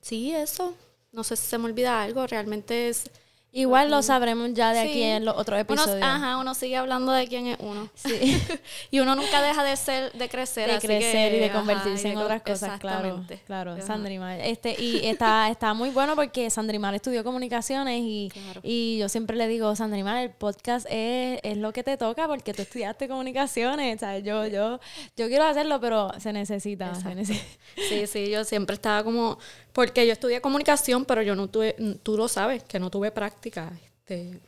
sí, 0.00 0.32
eso. 0.32 0.74
No 1.12 1.24
sé 1.24 1.34
si 1.36 1.46
se 1.46 1.58
me 1.58 1.64
olvida 1.64 2.02
algo. 2.02 2.26
Realmente 2.26 2.88
es 2.88 3.10
Igual 3.56 3.90
lo 3.90 4.02
sabremos 4.02 4.52
ya 4.52 4.74
de 4.74 4.80
aquí 4.80 5.02
en 5.02 5.24
los 5.24 5.34
otros 5.34 5.58
episodios. 5.58 5.96
Uno, 5.96 6.04
ajá, 6.06 6.36
uno 6.36 6.54
sigue 6.54 6.76
hablando 6.76 7.10
de 7.10 7.26
quién 7.26 7.46
es 7.46 7.56
uno. 7.58 7.88
Sí. 7.94 8.12
y 8.90 9.00
uno 9.00 9.14
nunca 9.14 9.40
deja 9.40 9.64
de 9.64 9.74
ser, 9.76 10.12
de 10.12 10.28
crecer. 10.28 10.70
De 10.70 10.78
crecer 10.78 11.32
y 11.32 11.38
de 11.38 11.50
convertirse 11.50 12.10
en 12.10 12.18
otras 12.18 12.42
cosas, 12.42 12.78
claro. 12.78 13.24
Claro, 13.46 13.80
Sandrimar. 13.80 14.40
Este, 14.40 14.76
y 14.78 15.06
está, 15.06 15.48
está 15.48 15.72
muy 15.72 15.88
bueno 15.88 16.14
porque 16.14 16.50
Sandrimar 16.50 16.94
estudió 16.94 17.24
comunicaciones 17.24 18.02
y, 18.02 18.30
y 18.62 18.98
yo 18.98 19.08
siempre 19.08 19.38
le 19.38 19.48
digo, 19.48 19.74
Sandrimar, 19.74 20.18
el 20.18 20.32
podcast 20.32 20.86
es, 20.90 21.40
es, 21.42 21.56
lo 21.56 21.72
que 21.72 21.82
te 21.82 21.96
toca 21.96 22.28
porque 22.28 22.52
tú 22.52 22.60
estudiaste 22.60 23.08
comunicaciones. 23.08 24.00
¿sabes? 24.00 24.22
Yo, 24.22 24.46
yo, 24.46 24.80
yo 25.16 25.28
quiero 25.28 25.44
hacerlo, 25.44 25.80
pero 25.80 26.12
se 26.20 26.30
necesita, 26.30 26.94
se 26.94 27.14
necesita. 27.14 27.46
Sí, 27.88 28.06
sí, 28.06 28.30
yo 28.30 28.44
siempre 28.44 28.74
estaba 28.74 29.02
como 29.02 29.38
porque 29.76 30.06
yo 30.06 30.12
estudié 30.14 30.40
comunicación, 30.40 31.04
pero 31.04 31.20
yo 31.20 31.34
no 31.34 31.48
tuve, 31.48 31.76
tú 32.02 32.16
lo 32.16 32.28
sabes, 32.28 32.64
que 32.64 32.78
no 32.78 32.88
tuve 32.88 33.10
práctica. 33.10 33.45
Este, 33.46 34.40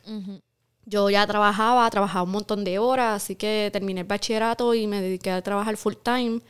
Yo 0.85 1.09
ya 1.09 1.25
trabajaba, 1.27 1.89
trabajaba 1.89 2.23
un 2.23 2.31
montón 2.31 2.63
de 2.63 2.79
horas, 2.79 3.23
así 3.23 3.35
que 3.35 3.69
terminé 3.71 4.01
el 4.01 4.07
bachillerato 4.07 4.73
y 4.73 4.87
me 4.87 5.01
dediqué 5.01 5.31
a 5.31 5.41
trabajar 5.41 5.77
full 5.77 5.95
time. 6.01 6.41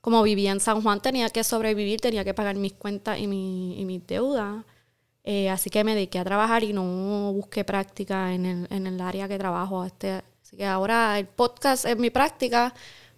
Como 0.00 0.22
vivía 0.22 0.52
en 0.52 0.60
San 0.60 0.82
Juan, 0.82 1.00
tenía 1.00 1.30
que 1.30 1.42
sobrevivir, 1.44 2.00
tenía 2.00 2.24
que 2.24 2.34
pagar 2.34 2.56
mis 2.56 2.74
cuentas 2.74 3.18
y, 3.18 3.26
mi, 3.26 3.80
y 3.80 3.84
mis 3.84 4.06
deudas. 4.06 4.64
Eh, 5.22 5.48
así 5.48 5.70
que 5.70 5.82
me 5.84 5.94
dediqué 5.94 6.18
a 6.18 6.24
trabajar 6.24 6.62
y 6.64 6.74
no 6.74 7.32
busqué 7.32 7.64
práctica 7.64 8.34
en 8.34 8.44
el, 8.44 8.66
en 8.70 8.86
el 8.86 9.00
área 9.00 9.26
que 9.26 9.38
trabajo. 9.38 9.84
Este, 9.84 10.22
así 10.42 10.56
que 10.56 10.66
ahora 10.66 11.18
el 11.18 11.26
podcast 11.26 11.86
es 11.86 11.96
mi 11.96 12.10
práctica 12.10 12.74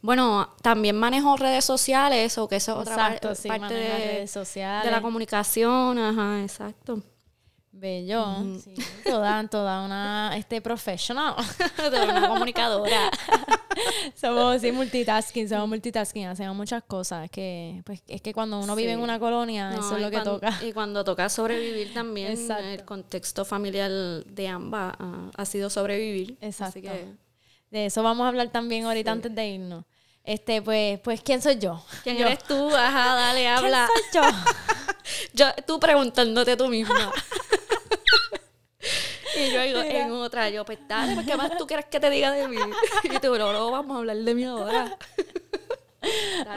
bueno, 0.07 0.55
también 0.63 0.97
manejo 0.97 1.37
redes 1.37 1.65
sociales 1.65 2.39
o 2.39 2.47
que 2.47 2.57
eso 2.57 2.81
es 2.81 2.89
otra 2.89 3.19
parte 3.49 3.75
de, 3.75 3.99
redes 3.99 4.31
sociales. 4.31 4.85
de 4.85 4.91
la 4.93 5.03
comunicación, 5.03 5.99
ajá, 5.99 6.43
exacto. 6.43 7.03
Bello, 7.79 8.59
sí, 8.59 8.75
toda, 9.05 9.47
toda 9.49 9.85
una 9.85 10.35
este 10.37 10.63
professional, 10.63 11.35
toda 11.77 12.05
una 12.05 12.29
comunicadora. 12.29 13.11
somos 14.15 14.63
sí, 14.63 14.73
multitasking, 14.73 15.47
somos 15.47 15.69
multitasking, 15.69 16.27
hacemos 16.27 16.57
muchas 16.57 16.83
cosas. 16.85 17.29
Que, 17.31 17.83
pues, 17.85 18.03
es 18.09 18.23
que 18.23 18.33
cuando 18.33 18.61
uno 18.61 18.75
vive 18.75 18.93
en 18.93 19.01
una 19.01 19.19
colonia, 19.19 19.75
eso 19.75 19.97
es 19.97 20.03
lo 20.03 20.11
que 20.11 20.21
toca. 20.21 20.59
Y 20.63 20.73
cuando 20.73 21.05
toca 21.05 21.29
sobrevivir 21.29 21.93
también, 21.93 22.39
el 22.51 22.85
contexto 22.85 23.45
familiar 23.45 23.91
de 23.91 24.49
ambas 24.49 24.95
ah, 24.99 25.31
ha 25.37 25.45
sido 25.45 25.69
sobrevivir. 25.69 26.39
Exacto. 26.41 26.79
Así 26.79 26.83
que, 26.83 27.07
de 27.71 27.87
eso 27.87 28.03
vamos 28.03 28.25
a 28.25 28.29
hablar 28.29 28.49
también 28.49 28.87
ahorita 28.87 29.13
antes 29.13 29.35
de 29.35 29.49
irnos. 29.49 29.85
Este, 30.25 30.63
pues, 30.63 30.99
pues, 31.01 31.21
¿quién 31.21 31.43
soy 31.43 31.59
yo? 31.59 31.85
¿Quién 32.03 32.17
eres 32.17 32.43
tú? 32.43 32.75
Ajá, 32.75 33.15
dale, 33.15 33.47
habla. 33.47 33.87
¿Quién 33.93 34.25
soy 34.25 34.33
yo? 34.33 34.55
yo, 35.35 35.63
tú 35.67 35.79
preguntándote 35.79 36.57
tú 36.57 36.69
misma. 36.69 37.13
Y 39.37 39.51
yo 39.53 39.63
digo, 39.63 39.81
en 39.83 40.11
otra, 40.13 40.49
yo, 40.51 40.65
pues 40.65 40.79
dale, 40.87 41.15
pues, 41.15 41.27
¿qué 41.27 41.37
más 41.37 41.57
tú 41.57 41.67
quieres 41.67 41.87
que 41.87 42.01
te 42.01 42.11
diga 42.11 42.31
de 42.31 42.49
mí? 42.49 42.57
y 43.05 43.19
tú, 43.19 43.37
no, 43.37 43.53
no, 43.53 43.71
vamos 43.71 43.97
a 43.97 43.99
hablar 43.99 44.17
de 44.17 44.35
mí 44.35 44.45
ahora. 44.45 44.97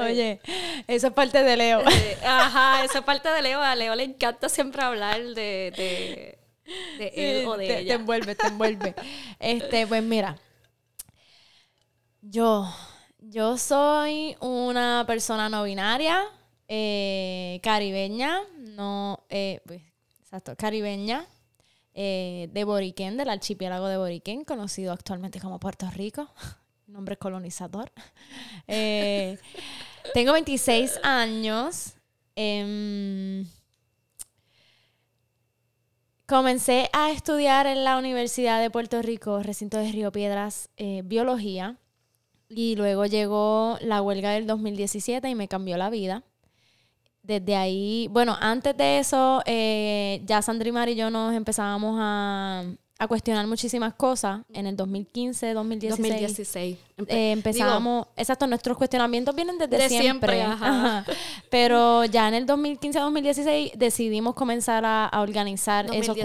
Oye, 0.01 0.39
eso 0.87 1.07
es 1.07 1.13
parte 1.13 1.43
de 1.43 1.57
Leo. 1.57 1.81
Eh, 1.81 2.17
ajá, 2.23 2.83
eso 2.83 2.99
es 2.99 3.03
parte 3.03 3.29
de 3.29 3.41
Leo. 3.41 3.61
A 3.61 3.75
Leo 3.75 3.95
le 3.95 4.03
encanta 4.03 4.47
siempre 4.47 4.81
hablar 4.83 5.19
de, 5.19 5.73
de, 5.75 6.39
de 6.97 7.13
él 7.15 7.47
o 7.47 7.57
de 7.57 7.67
te, 7.67 7.79
ella. 7.79 7.95
Te 7.95 8.01
envuelve, 8.01 8.35
te 8.35 8.47
envuelve. 8.47 8.95
Este, 9.39 9.87
pues 9.87 10.03
mira, 10.03 10.37
yo 12.21 12.71
yo 13.21 13.57
soy 13.57 14.37
una 14.39 15.03
persona 15.05 15.49
no 15.49 15.63
binaria, 15.63 16.23
eh, 16.67 17.59
caribeña, 17.61 18.39
no, 18.57 19.25
eh, 19.29 19.61
pues, 19.65 19.81
exacto, 20.21 20.55
caribeña, 20.55 21.25
eh, 21.93 22.49
de 22.53 22.63
Boriquén, 22.63 23.17
del 23.17 23.29
archipiélago 23.29 23.87
de 23.87 23.97
Boriquén, 23.97 24.43
conocido 24.43 24.93
actualmente 24.93 25.39
como 25.39 25.59
Puerto 25.59 25.89
Rico, 25.91 26.29
nombre 26.87 27.17
colonizador. 27.17 27.91
tengo 28.67 30.33
26 30.33 30.99
años. 31.03 31.93
Em, 32.35 33.45
comencé 36.25 36.89
a 36.93 37.11
estudiar 37.11 37.67
en 37.67 37.83
la 37.83 37.97
Universidad 37.97 38.61
de 38.61 38.69
Puerto 38.69 39.01
Rico, 39.01 39.41
recinto 39.43 39.77
de 39.77 39.91
Río 39.91 40.11
Piedras, 40.11 40.69
biología. 41.03 41.77
Y 42.49 42.75
luego 42.75 43.05
llegó 43.05 43.77
la 43.81 44.01
huelga 44.01 44.31
del 44.31 44.47
2017 44.47 45.29
y 45.29 45.35
me 45.35 45.47
cambió 45.47 45.77
la 45.77 45.91
vida. 45.91 46.23
Desde 47.29 47.55
ahí, 47.55 48.07
bueno, 48.09 48.35
antes 48.41 48.75
de 48.75 48.97
eso, 48.97 49.43
eh, 49.45 50.19
ya 50.25 50.41
Sandrimar 50.41 50.89
y 50.89 50.95
yo 50.95 51.11
nos 51.11 51.31
empezábamos 51.35 51.95
a, 52.01 52.63
cuestionar 53.07 53.45
muchísimas 53.45 53.93
cosas. 53.93 54.41
En 54.51 54.65
el 54.65 54.75
2015, 54.75 55.53
2016. 55.53 55.97
2016. 55.97 56.77
empezábamos, 57.07 58.07
exacto, 58.17 58.47
nuestros 58.47 58.75
cuestionamientos 58.79 59.35
vienen 59.35 59.59
desde 59.59 59.89
siempre. 59.89 60.43
Pero 61.51 62.03
ya 62.05 62.29
en 62.29 62.33
el 62.33 62.47
2015, 62.47 62.97
2016 62.97 63.73
decidimos 63.75 64.33
comenzar 64.33 64.83
a, 64.83 65.11
organizar 65.21 65.85
esos, 65.93 66.17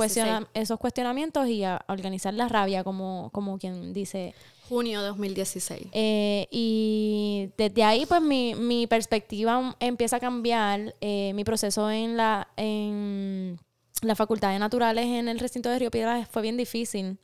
esos 0.55 0.79
cuestionamientos 0.79 1.47
y 1.49 1.65
a, 1.65 1.85
organizar 1.87 2.33
la 2.33 2.49
rabia, 2.49 2.83
como, 2.83 3.29
como 3.31 3.59
quien 3.59 3.93
dice 3.93 4.35
Junio 4.69 5.01
de 5.01 5.09
2016. 5.09 5.89
Eh, 5.93 6.47
y 6.51 7.51
desde 7.57 7.85
ahí, 7.85 8.07
pues, 8.07 8.23
mi, 8.23 8.55
mi 8.55 8.87
perspectiva 8.87 9.77
empieza 9.81 10.17
a 10.17 10.21
cambiar. 10.21 10.95
Eh, 11.01 11.33
mi 11.35 11.45
proceso 11.45 11.91
en 11.91 12.17
la, 12.17 12.49
en 12.57 13.59
la 14.03 14.15
Facultad 14.15 14.53
de 14.53 14.59
Naturales 14.59 15.07
en 15.07 15.29
el 15.29 15.39
recinto 15.39 15.69
de 15.69 15.79
Río 15.79 15.91
Piedras 15.91 16.29
fue 16.29 16.43
bien 16.43 16.57
difícil. 16.57 17.19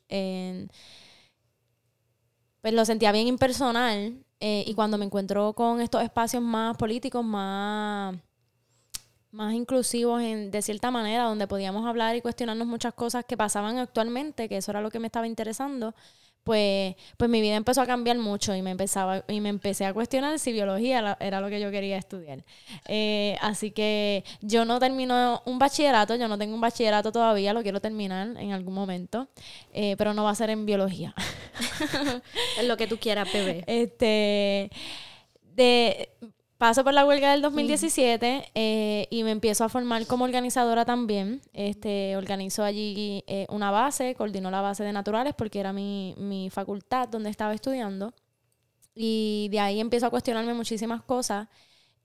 pues 2.61 2.75
lo 2.75 2.85
sentía 2.85 3.13
bien 3.13 3.27
impersonal. 3.27 4.25
Eh, 4.41 4.65
y 4.67 4.75
cuando 4.75 4.97
me 4.97 5.05
encuentro 5.05 5.53
con 5.53 5.81
estos 5.83 6.03
espacios 6.03 6.43
más 6.43 6.77
políticos, 6.77 7.23
más 7.25 8.17
más 9.33 9.55
inclusivos 9.55 10.21
en, 10.23 10.51
de 10.51 10.63
cierta 10.63 10.91
manera, 10.91 11.25
donde 11.25 11.47
podíamos 11.47 11.87
hablar 11.87 12.17
y 12.17 12.21
cuestionarnos 12.21 12.67
muchas 12.67 12.95
cosas 12.95 13.25
que 13.25 13.37
pasaban 13.37 13.79
actualmente, 13.79 14.49
que 14.49 14.57
eso 14.57 14.73
era 14.73 14.81
lo 14.81 14.91
que 14.91 14.99
me 14.99 15.07
estaba 15.07 15.27
interesando, 15.27 15.95
pues, 16.45 16.97
pues 17.17 17.31
mi 17.31 17.41
vida 17.41 17.57
empezó 17.57 17.83
a 17.83 17.87
cambiar 17.87 18.19
mucho 18.19 18.55
y 18.55 18.63
me 18.63 18.71
empezaba 18.71 19.25
y 19.29 19.41
me 19.41 19.49
empecé 19.49 19.85
a 19.85 19.93
cuestionar 19.93 20.39
si 20.39 20.53
biología 20.53 21.17
era 21.21 21.41
lo 21.41 21.49
que 21.49 21.61
yo 21.61 21.71
quería 21.71 21.99
estudiar. 21.99 22.45
Eh, 22.89 23.37
así 23.41 23.71
que 23.71 24.25
yo 24.41 24.65
no 24.65 24.79
termino 24.79 25.43
un 25.45 25.59
bachillerato, 25.59 26.17
yo 26.17 26.29
no 26.29 26.39
tengo 26.39 26.55
un 26.55 26.61
bachillerato 26.61 27.13
todavía, 27.13 27.53
lo 27.53 27.63
quiero 27.63 27.81
terminar 27.81 28.37
en 28.39 28.53
algún 28.53 28.75
momento, 28.75 29.29
eh, 29.73 29.97
pero 29.99 30.15
no 30.15 30.25
va 30.25 30.31
a 30.31 30.35
ser 30.35 30.51
en 30.51 30.67
biología. 30.67 31.15
es 32.59 32.67
lo 32.67 32.77
que 32.77 32.87
tú 32.87 32.99
quieras, 32.99 33.33
bebé. 33.33 33.65
Este, 33.71 34.71
de 35.55 36.11
paso 36.61 36.85
por 36.85 36.93
la 36.93 37.07
huelga 37.07 37.33
del 37.33 37.41
2017 37.41 38.53
eh, 38.55 39.09
y 39.09 39.25
me 39.25 39.31
empiezo 39.31 39.65
a 39.65 39.71
formar 39.71 40.07
como 40.07 40.27
organizadora 40.27 40.85
también. 40.85 41.41
Este, 41.55 42.19
organizo 42.19 42.63
allí 42.63 43.25
eh, 43.27 43.47
una 43.49 43.71
base, 43.71 44.15
coordino 44.15 44.51
la 44.51 44.61
base 44.61 44.85
de 44.85 44.93
naturales 44.93 45.33
porque 45.35 45.59
era 45.59 45.73
mi, 45.73 46.15
mi 46.19 46.51
facultad 46.51 47.09
donde 47.09 47.31
estaba 47.31 47.55
estudiando. 47.55 48.13
Y 48.95 49.49
de 49.51 49.59
ahí 49.59 49.81
empiezo 49.81 50.05
a 50.05 50.11
cuestionarme 50.11 50.53
muchísimas 50.53 51.01
cosas 51.01 51.49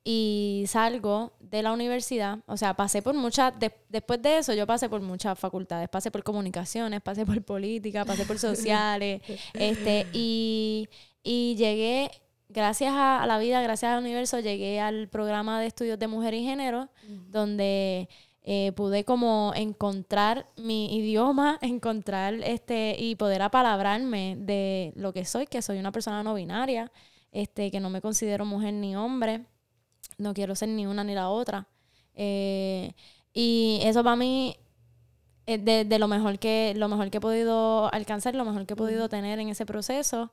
y 0.05 0.63
salgo 0.67 1.33
de 1.41 1.61
la 1.61 1.73
universidad, 1.73 2.39
o 2.45 2.55
sea, 2.55 2.75
pasé 2.75 3.01
por 3.01 3.15
muchas, 3.15 3.53
después 3.89 4.21
de 4.21 4.37
eso 4.37 4.53
yo 4.53 4.67
pasé 4.67 4.87
por 4.87 5.01
muchas 5.01 5.37
facultades, 5.37 5.89
pasé 5.89 6.11
por 6.11 6.23
comunicaciones, 6.23 7.01
pasé 7.01 7.25
por 7.25 7.41
política, 7.43 8.05
pasé 8.05 8.23
por 8.23 8.37
sociales, 8.39 9.21
este, 9.55 10.05
y, 10.13 10.87
y 11.23 11.55
llegué 11.55 12.11
gracias 12.55 12.93
a, 12.95 13.25
la 13.27 13.37
vida, 13.37 13.61
gracias 13.61 13.91
al 13.91 13.99
universo, 13.99 14.39
llegué 14.39 14.79
al 14.79 15.09
programa 15.09 15.59
de 15.59 15.67
estudios 15.67 15.99
de 15.99 16.07
mujer 16.07 16.33
y 16.33 16.43
género, 16.43 16.87
donde 17.29 18.07
eh, 18.43 18.71
pude 18.75 19.03
como 19.03 19.51
encontrar 19.55 20.47
mi 20.55 20.97
idioma, 20.97 21.59
encontrar 21.61 22.35
este 22.35 22.95
y 22.97 23.15
poder 23.15 23.41
apalabrarme 23.41 24.37
de 24.39 24.93
lo 24.95 25.11
que 25.11 25.25
soy, 25.25 25.47
que 25.47 25.61
soy 25.61 25.77
una 25.79 25.91
persona 25.91 26.23
no 26.23 26.33
binaria, 26.33 26.91
este, 27.33 27.69
que 27.69 27.81
no 27.81 27.89
me 27.89 28.01
considero 28.01 28.45
mujer 28.45 28.73
ni 28.73 28.95
hombre, 28.95 29.45
no 30.17 30.33
quiero 30.33 30.55
ser 30.55 30.69
ni 30.69 30.87
una 30.87 31.03
ni 31.03 31.13
la 31.13 31.29
otra. 31.29 31.67
Eh, 32.13 32.93
y 33.33 33.79
eso 33.83 34.01
para 34.01 34.15
mí 34.15 34.55
es 35.45 35.63
de, 35.63 35.99
lo 35.99 36.07
mejor 36.07 36.39
que 36.39 36.73
lo 36.75 36.87
mejor 36.87 37.11
que 37.11 37.17
he 37.17 37.21
podido 37.21 37.93
alcanzar, 37.93 38.33
lo 38.33 38.45
mejor 38.45 38.65
que 38.65 38.73
he 38.73 38.77
podido 38.77 39.09
tener 39.09 39.39
en 39.39 39.49
ese 39.49 39.65
proceso. 39.65 40.31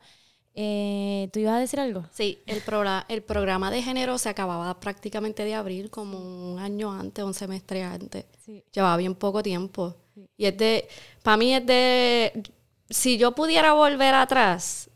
Eh, 0.55 1.29
¿Tú 1.33 1.41
ibas 1.41 1.55
a 1.55 1.59
decir 1.61 1.81
algo? 1.81 2.05
Sí, 2.13 2.43
el, 2.47 2.63
el 3.09 3.23
programa 3.23 3.71
de 3.71 3.83
género 3.83 4.19
se 4.19 4.29
acababa 4.29 4.79
prácticamente 4.81 5.45
de 5.45 5.55
abrir 5.55 5.91
como 5.91 6.19
un 6.19 6.59
año 6.59 6.93
antes, 6.93 7.25
un 7.25 7.35
semestre 7.35 7.83
antes. 7.83 8.27
Llevaba 8.73 8.97
bien 8.99 9.15
poco 9.15 9.43
tiempo. 9.43 9.97
Y 10.37 10.47
es 10.47 10.57
de, 10.59 10.89
para 11.23 11.37
mí 11.39 11.55
es 11.55 11.65
de, 11.65 12.43
si 12.91 13.17
yo 13.17 13.33
pudiera 13.33 13.73
volver 13.73 14.15
atrás, 14.15 14.91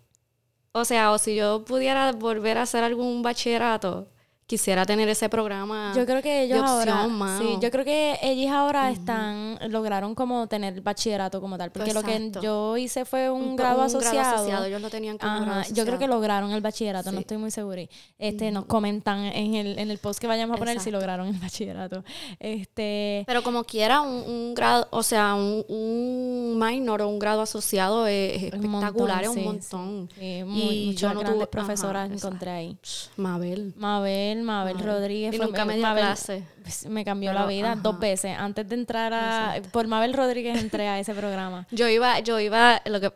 o 0.73 0.85
sea, 0.85 1.13
o 1.13 1.19
si 1.19 1.35
yo 1.37 1.65
pudiera 1.65 2.13
volver 2.13 2.59
a 2.59 2.63
hacer 2.63 2.85
algún 2.85 3.23
bachillerato, 3.23 4.09
quisiera 4.47 4.87
tener 4.87 5.09
ese 5.09 5.29
programa. 5.29 5.93
Yo 5.97 6.07
creo 6.07 6.23
que 6.23 6.43
ellos 6.43 6.63
ahora, 6.63 7.09
sí, 7.39 7.59
yo 7.61 7.71
creo 7.71 7.85
que 7.85 8.19
ellos 8.23 8.53
ahora 8.53 8.91
están 8.91 9.59
lograron 9.69 10.15
como 10.15 10.47
tener 10.47 10.75
el 10.75 10.81
bachillerato 10.83 11.41
como 11.41 11.59
tal, 11.59 11.73
porque 11.73 11.93
lo 11.93 12.03
que 12.03 12.31
yo 12.41 12.77
hice 12.77 13.05
fue 13.05 13.29
un, 13.29 13.57
grado, 13.57 13.83
asociado. 13.83 14.65
ellos 14.65 14.81
lo 14.81 14.89
tenían 14.89 15.19
como 15.19 15.33
Ajá, 15.33 15.65
Yo 15.73 15.85
creo 15.85 15.99
que 15.99 16.07
lograron 16.07 16.53
el 16.53 16.61
bachillerato, 16.61 17.11
no 17.11 17.19
estoy 17.19 17.39
muy 17.39 17.51
segura. 17.51 17.77
Este, 18.19 18.51
nos 18.53 18.67
comentan 18.67 19.25
en 19.25 19.55
el, 19.55 19.79
en 19.79 19.91
el 19.91 19.99
post 19.99 20.21
que 20.21 20.27
vayamos 20.27 20.57
a 20.57 20.59
poner 20.59 20.79
si 20.81 20.91
lograron 20.91 21.27
el 21.27 21.39
bachillerato. 21.41 22.05
Este, 22.39 23.25
pero 23.27 23.43
como 23.43 23.65
quiera 23.65 24.01
un, 24.01 24.55
grado, 24.55 24.87
o 24.91 25.03
sea, 25.03 25.35
un, 25.35 25.65
un, 25.69 26.59
minor 26.59 27.03
o 27.03 27.09
un 27.09 27.19
grado 27.19 27.43
asociado 27.43 28.07
es, 28.07 28.45
espectacular, 28.45 29.25
es 29.25 29.29
un 29.31 29.45
montón. 29.45 30.09
y 30.21 30.87
muchas 30.87 31.13
yo 31.13 31.19
grandes 31.19 31.49
profesoras 31.49 32.11
encontré 32.11 32.51
ahí. 32.51 32.79
Mabel. 33.17 33.75
Mabel 33.77 34.36
Mabel, 34.43 34.79
Rodríguez. 34.79 35.35
Y 35.35 35.39
nunca 35.39 35.65
me 35.65 35.77
dio 35.77 35.93
clase. 35.93 36.43
Pues, 36.63 36.87
me 36.87 37.05
cambió 37.05 37.33
la 37.33 37.47
vida 37.47 37.77
dos 37.77 37.99
veces. 37.99 38.37
Antes 38.39 38.69
de 38.69 38.75
entrar 38.75 39.13
a... 39.15 39.61
Por 39.73 39.87
Mabel 39.87 40.13
Rodríguez 40.15 40.61
entré 40.61 40.89
a 40.89 40.99
ese 40.99 41.15
programa. 41.15 41.67
Yo 41.73 41.89
iba, 41.89 42.19
yo 42.21 42.41
iba... 42.41 42.81
Lo 42.87 43.01
que, 43.01 43.13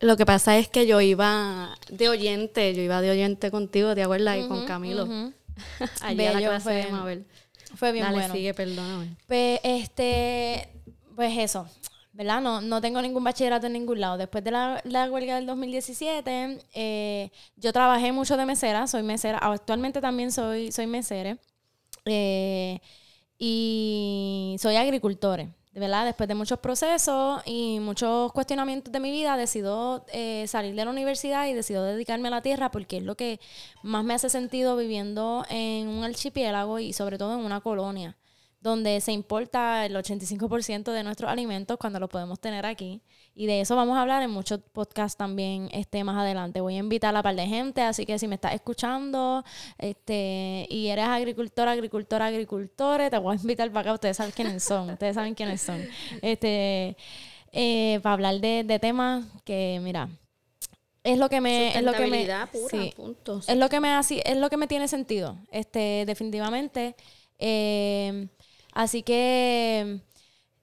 lo 0.00 0.16
que 0.16 0.26
pasa 0.26 0.58
es 0.58 0.68
que 0.68 0.86
yo 0.86 1.00
iba 1.00 1.76
de 1.88 2.08
oyente. 2.08 2.74
Yo 2.74 2.82
iba 2.82 3.00
de 3.00 3.10
oyente 3.10 3.50
contigo, 3.50 3.94
¿te 3.94 4.02
acuerdas? 4.02 4.38
y 4.38 4.48
con 4.48 4.66
Camilo. 4.66 5.06
Allí 6.00 6.24
a 6.26 6.32
la 6.32 6.38
clase 6.40 6.62
fue, 6.62 6.74
de 6.74 6.92
Mabel. 6.92 7.26
Fue 7.76 7.92
bien 7.92 8.04
Dale, 8.04 8.16
bueno. 8.18 8.34
sigue, 8.34 8.54
perdóname. 8.54 9.16
Pues, 9.26 9.60
este... 9.62 10.68
Pues 11.14 11.38
eso. 11.38 11.68
¿Verdad? 12.12 12.40
No, 12.40 12.60
no 12.60 12.80
tengo 12.80 13.00
ningún 13.00 13.24
bachillerato 13.24 13.66
en 13.66 13.72
ningún 13.74 14.00
lado. 14.00 14.18
Después 14.18 14.44
de 14.44 14.50
la, 14.50 14.82
huelga 15.10 15.36
del 15.36 15.46
2017, 15.46 16.58
eh, 16.74 17.30
yo 17.56 17.72
trabajé 17.72 18.12
mucho 18.12 18.36
de 18.36 18.46
mesera, 18.46 18.86
soy 18.86 19.02
mesera, 19.02 19.38
actualmente 19.38 20.00
también 20.00 20.30
soy, 20.32 20.72
soy 20.72 20.86
mesera. 20.86 21.38
Eh, 22.04 22.80
y 23.38 24.56
soy 24.60 24.76
agricultora, 24.76 25.48
¿verdad? 25.72 26.04
Después 26.04 26.28
de 26.28 26.34
muchos 26.34 26.60
procesos 26.60 27.42
y 27.44 27.80
muchos 27.80 28.32
cuestionamientos 28.32 28.92
de 28.92 29.00
mi 29.00 29.10
vida, 29.10 29.36
decido 29.36 30.04
eh, 30.12 30.44
salir 30.46 30.74
de 30.76 30.84
la 30.84 30.90
universidad 30.90 31.48
y 31.48 31.54
decido 31.54 31.82
dedicarme 31.84 32.28
a 32.28 32.30
la 32.32 32.42
tierra 32.42 32.70
porque 32.70 32.98
es 32.98 33.02
lo 33.02 33.16
que 33.16 33.40
más 33.82 34.04
me 34.04 34.14
hace 34.14 34.30
sentido 34.30 34.76
viviendo 34.76 35.44
en 35.50 35.88
un 35.88 36.04
archipiélago 36.04 36.78
y 36.78 36.92
sobre 36.92 37.18
todo 37.18 37.34
en 37.34 37.44
una 37.44 37.60
colonia 37.60 38.16
donde 38.62 39.00
se 39.00 39.10
importa 39.10 39.84
el 39.84 39.96
85% 39.96 40.92
de 40.92 41.02
nuestros 41.02 41.28
alimentos 41.28 41.76
cuando 41.78 41.98
los 41.98 42.08
podemos 42.08 42.38
tener 42.38 42.64
aquí. 42.64 43.02
Y 43.34 43.46
de 43.46 43.60
eso 43.60 43.74
vamos 43.74 43.96
a 43.96 44.02
hablar 44.02 44.22
en 44.22 44.30
muchos 44.30 44.60
podcasts 44.72 45.16
también 45.16 45.68
este, 45.72 46.04
más 46.04 46.16
adelante. 46.16 46.60
Voy 46.60 46.76
a 46.76 46.78
invitar 46.78 47.16
a 47.16 47.22
par 47.22 47.34
de 47.34 47.46
gente, 47.46 47.82
así 47.82 48.06
que 48.06 48.18
si 48.18 48.28
me 48.28 48.36
estás 48.36 48.54
escuchando 48.54 49.44
este, 49.78 50.66
y 50.70 50.88
eres 50.88 51.06
agricultor, 51.06 51.66
agricultor, 51.66 52.22
agricultores, 52.22 53.10
te 53.10 53.18
voy 53.18 53.36
a 53.36 53.40
invitar 53.40 53.68
para 53.70 53.80
acá. 53.80 53.94
Ustedes 53.94 54.16
saben 54.16 54.32
quiénes 54.32 54.62
son, 54.62 54.90
ustedes 54.90 55.16
saben 55.16 55.34
quiénes 55.34 55.60
son. 55.60 55.84
Este, 56.20 56.96
eh, 57.50 57.98
para 58.02 58.12
hablar 58.12 58.40
de, 58.40 58.78
temas 58.80 59.24
que, 59.44 59.80
mira, 59.82 60.08
es 61.02 61.18
lo 61.18 61.28
que 61.28 61.40
me 61.40 61.76
es 61.76 61.82
lo 61.82 61.92
que 61.92 62.06
me 62.06 62.24
sí, 62.70 62.94
es 63.48 63.56
lo 63.56 63.68
que 63.68 63.80
me 63.80 63.98
es 63.98 64.36
lo 64.36 64.50
que 64.50 64.56
me 64.56 64.68
tiene 64.68 64.86
sentido 64.86 65.36
este 65.50 66.04
definitivamente 66.06 66.94
eh, 67.40 68.28
Así 68.72 69.02
que 69.02 70.00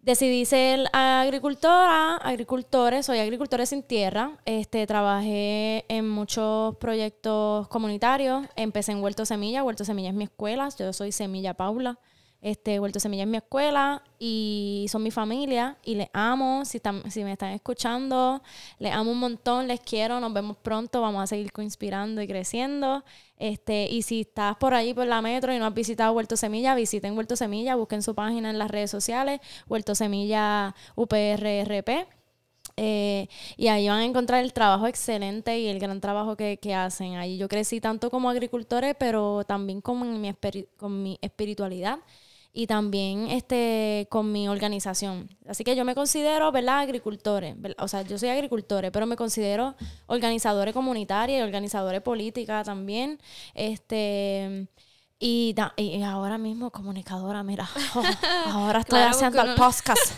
decidí 0.01 0.45
ser 0.45 0.87
agricultora, 0.93 2.15
agricultores, 2.17 3.05
soy 3.05 3.19
agricultora 3.19 3.65
sin 3.65 3.83
tierra. 3.83 4.31
Este, 4.45 4.85
trabajé 4.87 5.85
en 5.87 6.09
muchos 6.09 6.75
proyectos 6.77 7.67
comunitarios. 7.67 8.47
Empecé 8.55 8.93
en 8.93 9.03
Huerto 9.03 9.25
Semilla. 9.25 9.63
Huerto 9.63 9.85
Semilla 9.85 10.09
es 10.09 10.15
mi 10.15 10.23
escuela. 10.23 10.69
Yo 10.77 10.91
soy 10.93 11.11
Semilla 11.11 11.53
Paula. 11.53 11.99
Este, 12.41 12.79
Huerto 12.79 13.01
Semilla 13.01 13.23
es 13.23 13.29
mi 13.29 13.35
escuela 13.37 14.01
y 14.17 14.85
son 14.89 15.03
mi 15.03 15.11
familia 15.11 15.77
y 15.83 15.95
les 15.95 16.07
amo. 16.13 16.63
Si, 16.63 16.81
si 17.09 17.23
me 17.23 17.33
están 17.33 17.51
escuchando, 17.51 18.41
les 18.79 18.93
amo 18.93 19.11
un 19.11 19.19
montón, 19.19 19.67
les 19.67 19.81
quiero. 19.81 20.19
Nos 20.19 20.33
vemos 20.33 20.57
pronto. 20.57 21.01
Vamos 21.01 21.21
a 21.21 21.27
seguir 21.27 21.51
inspirando 21.57 22.21
y 22.21 22.27
creciendo. 22.27 23.03
Este, 23.39 23.87
y 23.89 24.01
si 24.01 24.21
estás 24.21 24.57
por 24.57 24.73
ahí 24.73 24.93
por 24.93 25.07
la 25.07 25.21
metro 25.21 25.53
y 25.53 25.59
no 25.59 25.65
has 25.65 25.73
visitado 25.73 26.11
Huerto 26.13 26.35
Semilla, 26.35 26.75
visiten 26.75 27.17
Huerto 27.17 27.35
Semilla, 27.37 27.75
busquen 27.75 28.03
su 28.03 28.13
página 28.13 28.49
en 28.49 28.59
las 28.59 28.69
redes 28.69 28.91
sociales, 28.91 29.39
Huerto 29.67 29.95
Semilla 29.95 30.75
UPRRP. 30.95 32.07
Eh, 32.81 33.27
y 33.57 33.67
ahí 33.67 33.87
van 33.89 33.99
a 33.99 34.05
encontrar 34.05 34.43
el 34.43 34.53
trabajo 34.53 34.87
excelente 34.87 35.59
y 35.59 35.67
el 35.67 35.79
gran 35.79 35.99
trabajo 36.01 36.35
que, 36.37 36.57
que 36.57 36.73
hacen. 36.73 37.15
Ahí 37.15 37.37
yo 37.37 37.47
crecí 37.47 37.81
tanto 37.81 38.09
como 38.09 38.29
agricultores, 38.29 38.95
pero 38.99 39.43
también 39.45 39.81
con 39.81 40.21
mi, 40.21 40.33
con 40.77 41.03
mi 41.03 41.17
espiritualidad 41.21 41.99
y 42.51 42.67
también 42.67 43.27
este, 43.27 44.07
con 44.09 44.31
mi 44.31 44.49
organización. 44.49 45.29
Así 45.47 45.63
que 45.63 45.75
yo 45.75 45.85
me 45.85 45.95
considero, 45.95 46.51
¿verdad?, 46.51 46.79
agricultores. 46.79 47.55
O 47.77 47.87
sea, 47.87 48.01
yo 48.01 48.17
soy 48.17 48.29
agricultores, 48.29 48.91
pero 48.91 49.05
me 49.05 49.15
considero 49.15 49.75
organizadores 50.07 50.73
comunitarios 50.73 51.39
y 51.39 51.41
organizadores 51.43 52.01
política 52.01 52.63
también. 52.63 53.19
Este. 53.53 54.67
Y, 55.21 55.53
y, 55.75 56.01
ahora 56.03 56.37
mismo 56.37 56.71
comunicadora, 56.71 57.43
mira, 57.43 57.69
ahora 58.45 58.79
estoy 58.79 59.01
haciendo 59.01 59.41
el 59.41 59.53
podcast. 59.55 60.13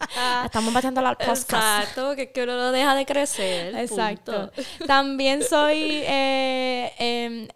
Estamos 0.44 0.72
batiendo 0.72 1.06
al 1.06 1.16
podcast. 1.16 1.52
Exacto, 1.52 2.16
que, 2.16 2.32
que 2.32 2.42
uno 2.42 2.56
no 2.56 2.72
deja 2.72 2.94
de 2.94 3.04
crecer. 3.04 3.76
Exacto. 3.76 4.50
También 4.86 5.42
soy 5.44 6.02
eh, 6.04 6.92
em, 6.98 7.48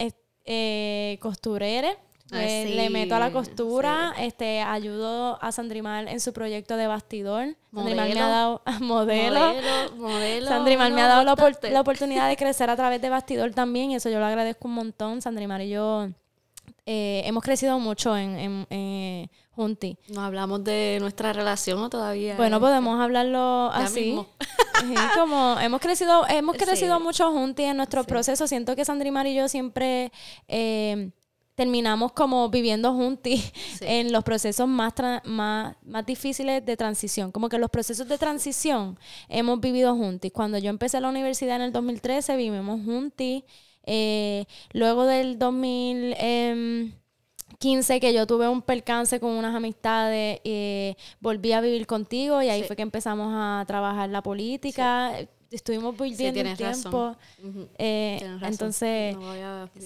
eh, 0.45 1.19
costurera 1.21 1.97
le 2.35 2.91
meto 2.91 3.15
a 3.15 3.19
la 3.19 3.33
costura, 3.33 4.15
este, 4.19 4.61
ayudo 4.61 5.43
a 5.43 5.53
Sandrimal 5.53 6.09
en 6.09 6.21
su 6.21 6.33
proyecto 6.33 6.77
de 6.77 6.87
bastidor. 6.87 7.57
Sandrimal 7.75 8.13
me 8.13 8.21
ha 8.21 8.29
dado 8.29 8.63
modelo. 8.81 9.55
modelo, 9.97 10.49
Sandrimal 10.49 10.93
me 10.93 11.03
ha 11.03 11.09
dado 11.09 11.25
la, 11.25 11.81
oportunidad 11.81 12.29
de 12.29 12.37
crecer 12.37 12.71
a 12.71 12.77
través 12.77 13.01
de 13.01 13.11
bastidor 13.11 13.53
también, 13.53 13.91
y 13.91 13.97
eso 13.97 14.11
yo 14.11 14.19
lo 14.19 14.27
agradezco 14.27 14.69
un 14.69 14.75
montón. 14.75 15.23
Sandrimal 15.23 15.63
y 15.63 15.71
yo 15.71 16.09
eh, 16.87 17.23
hemos 17.25 17.43
crecido 17.43 17.79
mucho 17.79 18.17
en, 18.17 18.39
en, 18.39 18.67
eh, 18.71 19.29
Junti. 19.53 19.97
No 20.09 20.23
hablamos 20.23 20.65
de 20.65 20.99
nuestra 21.01 21.33
relación 21.33 21.89
todavía. 21.89 22.37
Bueno, 22.37 22.61
podemos 22.61 23.01
hablarlo 23.01 23.71
así. 23.73 24.19
como 25.15 25.59
hemos 25.61 25.81
crecido, 25.81 26.27
hemos 26.29 26.57
crecido 26.57 26.99
mucho 27.01 27.31
Junti 27.31 27.63
en 27.63 27.77
nuestro 27.77 28.05
proceso. 28.05 28.47
Siento 28.47 28.75
que 28.75 28.85
Sandrimar 28.85 29.27
y 29.27 29.35
yo 29.35 29.49
siempre 29.49 30.13
eh, 30.49 31.11
terminamos 31.55 32.13
como 32.13 32.49
viviendo 32.49 32.93
juntos 32.93 33.33
en 33.81 34.13
los 34.13 34.25
procesos 34.25 34.69
más, 34.69 34.93
más, 35.25 35.77
más 35.85 36.07
difíciles 36.07 36.65
de 36.65 36.77
transición. 36.77 37.33
Como 37.33 37.49
que 37.49 37.59
los 37.59 37.71
procesos 37.71 38.09
de 38.09 38.19
transición 38.19 38.99
hemos 39.29 39.61
vivido 39.61 39.95
juntos. 39.95 40.31
Cuando 40.33 40.59
yo 40.59 40.71
empecé 40.71 41.01
la 41.01 41.09
universidad 41.09 41.57
en 41.57 41.63
el 41.63 41.73
2013, 41.73 42.37
vivimos 42.37 42.85
juntos. 42.85 43.43
Eh, 43.87 44.47
luego 44.73 45.05
del 45.05 45.39
2015 45.39 48.01
que 48.01 48.15
yo 48.15 48.27
tuve 48.27 48.49
un 48.49 48.63
percance 48.63 49.21
con 49.21 49.31
unas 49.31 49.55
amistades, 49.55 50.41
eh, 50.45 50.97
volví 51.21 51.53
a 51.53 51.61
vivir 51.61 51.87
contigo 51.87 52.41
y 52.43 52.49
ahí 52.49 52.63
fue 52.65 52.77
que 52.77 52.83
empezamos 52.83 53.31
a 53.35 53.65
trabajar 53.67 54.09
la 54.09 54.23
política 54.23 55.13
estuvimos 55.55 55.97
viviendo 55.97 56.41
un 56.41 56.57
tiempo. 56.57 57.17
Eh, 57.79 58.21
entonces, 58.43 59.17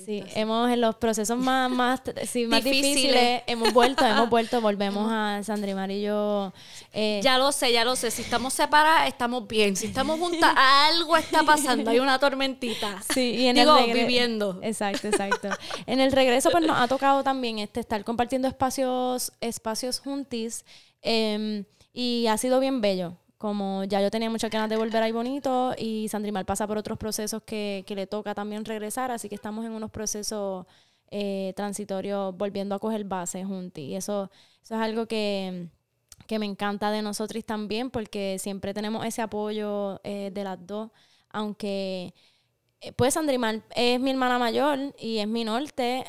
sí, 0.05 0.23
hemos 0.35 0.71
en 0.71 0.81
los 0.81 0.97
procesos 0.97 1.39
más, 1.39 1.71
más, 1.71 2.03
más 2.49 2.65
difíciles, 2.65 3.43
hemos 3.47 3.73
vuelto, 3.73 4.05
hemos 4.05 4.29
vuelto, 4.31 4.61
volvemos 4.61 5.11
a 5.11 5.43
Sandra 5.43 5.71
y 5.71 5.75
Marillo. 5.75 6.53
Eh, 6.93 7.21
ya 7.23 7.39
lo 7.39 7.53
sé, 7.53 7.73
ya 7.73 7.85
lo 7.85 7.97
sé. 7.97 8.11
Si 8.11 8.23
estamos 8.23 8.55
separadas, 8.55 9.09
estamos 9.09 9.47
bien. 9.47 9.77
Si 9.77 9.87
estamos 9.87 10.19
juntas, 10.19 10.53
algo 10.57 11.17
está 11.17 11.43
pasando. 11.43 11.91
Hay 11.91 12.01
una 12.01 12.19
tormentita. 12.19 13.03
Sí, 13.13 13.37
y 13.37 13.47
en 13.47 13.57
Digo, 13.57 13.77
el 13.79 13.93
viviendo. 13.93 14.59
Exacto, 14.63 15.09
exacto. 15.09 15.49
en 15.87 16.01
el 16.01 16.13
regreso, 16.13 16.51
pues 16.51 16.67
nos 16.67 16.81
ha 16.81 16.89
tocado 16.89 17.23
también 17.23 17.59
este 17.59 17.81
estar 17.81 18.05
compartiendo 18.05 18.49
espacios, 18.49 19.33
espacios 19.41 20.01
juntis. 20.01 20.65
Em, 21.03 21.65
y 21.93 22.27
ha 22.27 22.37
sido 22.37 22.59
bien 22.61 22.81
bello 22.81 23.17
como 23.39 23.85
ya 23.85 24.03
yo 24.03 24.11
tenía 24.11 24.29
muchas 24.31 24.51
ganas 24.51 24.69
de 24.69 24.77
volver 24.77 25.03
ahí 25.03 25.13
bonito 25.13 25.75
y 25.79 26.09
Sandrimar 26.09 26.45
pasa 26.45 26.67
por 26.67 26.77
otros 26.77 26.99
procesos 26.99 27.43
que, 27.45 27.85
que, 27.87 27.95
le 27.95 28.07
toca 28.07 28.35
también 28.35 28.65
regresar, 28.65 29.13
así 29.13 29.29
que 29.29 29.37
estamos 29.37 29.65
en 29.65 29.73
unos 29.73 29.91
procesos 29.93 30.67
eh, 31.11 31.53
transitorios 31.57 32.37
volviendo 32.37 32.75
a 32.75 32.79
coger 32.81 33.05
base 33.05 33.45
juntos. 33.45 33.83
Y 33.83 33.95
eso, 33.95 34.31
eso 34.63 34.75
es 34.75 34.81
algo 34.81 35.07
que, 35.07 35.69
que 36.27 36.39
me 36.39 36.47
encanta 36.47 36.91
de 36.91 37.01
nosotros 37.03 37.45
también, 37.45 37.91
porque 37.91 38.39
siempre 38.41 38.75
tenemos 38.75 39.07
ese 39.07 39.23
apoyo 39.23 40.01
eh, 40.05 40.31
de 40.33 40.45
las 40.45 40.67
dos, 40.67 40.91
aunque... 41.31 42.15
Eh, 42.81 42.93
pues 42.93 43.15
Sandrimar 43.15 43.63
es 43.75 43.99
mi 43.99 44.11
hermana 44.11 44.39
mayor 44.39 44.95
y 45.01 45.19
es 45.19 45.27
mi 45.27 45.43
norte. 45.43 46.05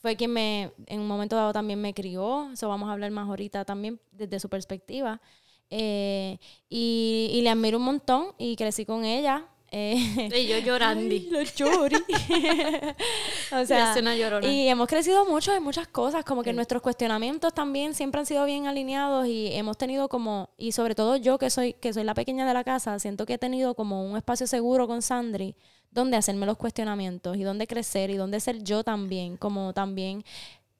Fue 0.00 0.16
quien 0.16 0.32
me, 0.32 0.72
en 0.86 1.00
un 1.00 1.06
momento 1.06 1.36
dado 1.36 1.52
también 1.52 1.80
me 1.80 1.92
crió. 1.92 2.50
Eso 2.52 2.68
vamos 2.68 2.88
a 2.88 2.92
hablar 2.92 3.10
más 3.10 3.28
ahorita 3.28 3.64
también 3.64 4.00
desde 4.10 4.40
su 4.40 4.48
perspectiva. 4.48 5.20
Eh, 5.70 6.38
y, 6.68 7.40
le 7.42 7.48
admiro 7.50 7.78
un 7.78 7.84
montón 7.84 8.34
y 8.38 8.56
crecí 8.56 8.84
con 8.84 9.04
ella. 9.04 9.44
Eh, 9.72 10.28
y 10.36 10.46
yo 10.48 10.58
llorando. 10.58 11.14
Lo 11.30 11.44
chori. 11.44 11.96
o 13.52 13.64
sea, 13.64 13.94
y 14.42 14.66
hemos 14.66 14.88
crecido 14.88 15.24
mucho 15.26 15.54
en 15.54 15.62
muchas 15.62 15.86
cosas, 15.86 16.24
como 16.24 16.42
que 16.42 16.52
nuestros 16.52 16.82
cuestionamientos 16.82 17.54
también 17.54 17.94
siempre 17.94 18.18
han 18.18 18.26
sido 18.26 18.44
bien 18.44 18.66
alineados 18.66 19.28
y 19.28 19.52
hemos 19.52 19.78
tenido 19.78 20.08
como, 20.08 20.50
y 20.58 20.72
sobre 20.72 20.96
todo 20.96 21.16
yo 21.16 21.38
que 21.38 21.50
soy, 21.50 21.74
que 21.74 21.92
soy 21.92 22.02
la 22.02 22.14
pequeña 22.14 22.48
de 22.48 22.54
la 22.54 22.64
casa, 22.64 22.98
siento 22.98 23.26
que 23.26 23.34
he 23.34 23.38
tenido 23.38 23.76
como 23.76 24.04
un 24.04 24.16
espacio 24.16 24.48
seguro 24.48 24.88
con 24.88 25.02
Sandri 25.02 25.54
donde 25.92 26.16
hacerme 26.16 26.46
los 26.46 26.56
cuestionamientos 26.56 27.36
y 27.36 27.42
donde 27.42 27.66
crecer 27.66 28.10
y 28.10 28.16
donde 28.16 28.40
ser 28.40 28.62
yo 28.62 28.84
también, 28.84 29.36
como 29.36 29.72
también 29.72 30.24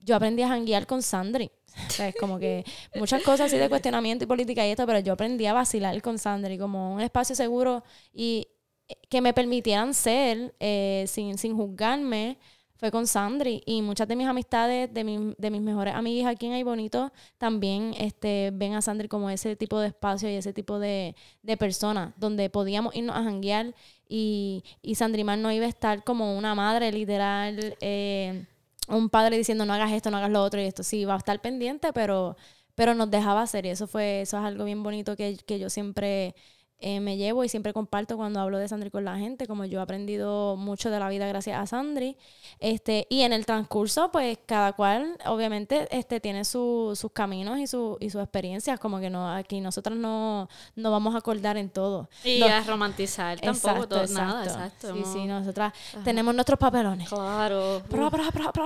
yo 0.01 0.17
aprendí 0.17 0.43
a 0.43 0.49
janguear 0.49 0.87
con 0.87 1.03
Sandri. 1.03 1.51
Es 1.99 2.15
como 2.17 2.39
que 2.39 2.65
muchas 2.95 3.23
cosas 3.23 3.47
así 3.47 3.59
de 3.59 3.69
cuestionamiento 3.69 4.25
y 4.25 4.27
política 4.27 4.67
y 4.67 4.71
esto, 4.71 4.87
pero 4.87 4.99
yo 5.01 5.13
aprendí 5.13 5.47
a 5.47 5.53
vacilar 5.53 6.01
con 6.03 6.19
Sandri 6.19 6.59
como 6.59 6.95
un 6.95 7.01
espacio 7.01 7.35
seguro 7.35 7.83
y 8.13 8.49
eh, 8.89 8.97
que 9.09 9.21
me 9.21 9.33
permitieran 9.33 9.95
ser 9.95 10.55
eh, 10.61 11.05
sin, 11.07 11.39
sin 11.39 11.57
juzgarme 11.57 12.39
fue 12.81 12.91
con 12.91 13.07
Sandri 13.07 13.63
y 13.67 13.83
muchas 13.83 14.09
de 14.09 14.17
mis 14.17 14.27
amistades, 14.27 14.93
de, 14.93 15.35
de 15.37 15.51
mis 15.51 15.61
mejores 15.61 15.95
amigas 15.95 16.33
aquí 16.33 16.47
en 16.47 16.55
Ay 16.55 16.63
Bonito, 16.63 17.13
también 17.37 17.93
este, 17.99 18.51
ven 18.55 18.73
a 18.73 18.81
Sandri 18.81 19.07
como 19.07 19.29
ese 19.29 19.55
tipo 19.55 19.79
de 19.79 19.89
espacio 19.89 20.31
y 20.31 20.35
ese 20.37 20.55
tipo 20.55 20.79
de, 20.79 21.15
de 21.43 21.57
persona 21.59 22.15
donde 22.17 22.49
podíamos 22.49 22.97
irnos 22.97 23.17
a 23.17 23.23
janguear 23.23 23.75
y, 24.09 24.65
y 24.81 24.95
Sandrimar 24.95 25.39
no 25.39 25.53
iba 25.53 25.67
a 25.67 25.69
estar 25.69 26.05
como 26.05 26.39
una 26.39 26.55
madre 26.55 26.91
literal. 26.91 27.77
Eh, 27.83 28.47
un 28.91 29.09
padre 29.11 29.37
diciendo 29.39 29.65
no 29.67 29.73
hagas 29.75 29.93
esto, 29.93 30.11
no 30.11 30.19
hagas 30.19 30.31
lo 30.31 30.43
otro 30.43 30.61
y 30.61 30.65
esto. 30.67 30.83
Sí, 30.83 31.05
va 31.05 31.15
a 31.15 31.19
estar 31.19 31.41
pendiente, 31.41 31.93
pero, 31.93 32.37
pero 32.75 32.95
nos 32.95 33.11
dejaba 33.11 33.43
hacer 33.43 33.67
y 33.67 33.71
eso 33.71 33.87
fue, 33.87 34.23
eso 34.23 34.39
es 34.39 34.45
algo 34.45 34.65
bien 34.65 34.83
bonito 34.83 35.17
que, 35.17 35.37
que 35.47 35.59
yo 35.59 35.71
siempre 35.71 36.35
eh, 36.83 36.99
me 37.01 37.19
llevo 37.19 37.45
y 37.45 37.49
siempre 37.51 37.75
comparto 37.75 38.17
cuando 38.17 38.41
hablo 38.41 38.57
de 38.57 38.67
Sandri 38.67 38.91
con 38.91 39.05
la 39.05 39.19
gente, 39.19 39.47
como 39.47 39.67
yo 39.67 39.81
he 39.81 39.83
aprendido 39.83 40.57
mucho 40.57 40.91
de 40.91 40.99
la 40.99 41.11
vida 41.11 41.27
gracias 41.27 41.61
a 41.61 41.67
Sandri. 41.67 42.17
Este, 42.59 43.07
y 43.11 43.21
en 43.21 43.35
el 43.35 43.45
transcurso, 43.45 44.11
pues 44.11 44.39
cada 44.47 44.73
cual 44.73 45.19
obviamente 45.27 45.89
este, 45.91 46.21
tiene 46.21 46.47
sus 46.47 46.99
caminos 47.13 47.59
y, 47.59 47.67
su, 47.67 47.99
y 48.01 48.09
sus 48.09 48.23
experiencias, 48.23 48.81
como 48.81 48.99
que 48.99 49.11
no 49.11 49.31
aquí 49.31 49.61
nosotras 49.61 49.99
no, 49.99 50.49
no 50.75 50.91
vamos 50.91 51.15
a 51.15 51.19
acordar 51.19 51.59
en 51.59 51.69
todo. 51.69 52.09
Y 52.25 52.43
a 52.43 52.63
romantizar 52.63 53.39
tampoco 53.39 53.87
todo, 53.87 54.07
nada, 54.07 54.45
exacto. 54.45 54.95
Sí, 54.95 55.03
sí, 55.13 55.27
nosotras 55.27 55.75
tenemos 56.03 56.35
nuestros 56.35 56.59
papelones. 56.59 57.11
Claro. 57.11 57.83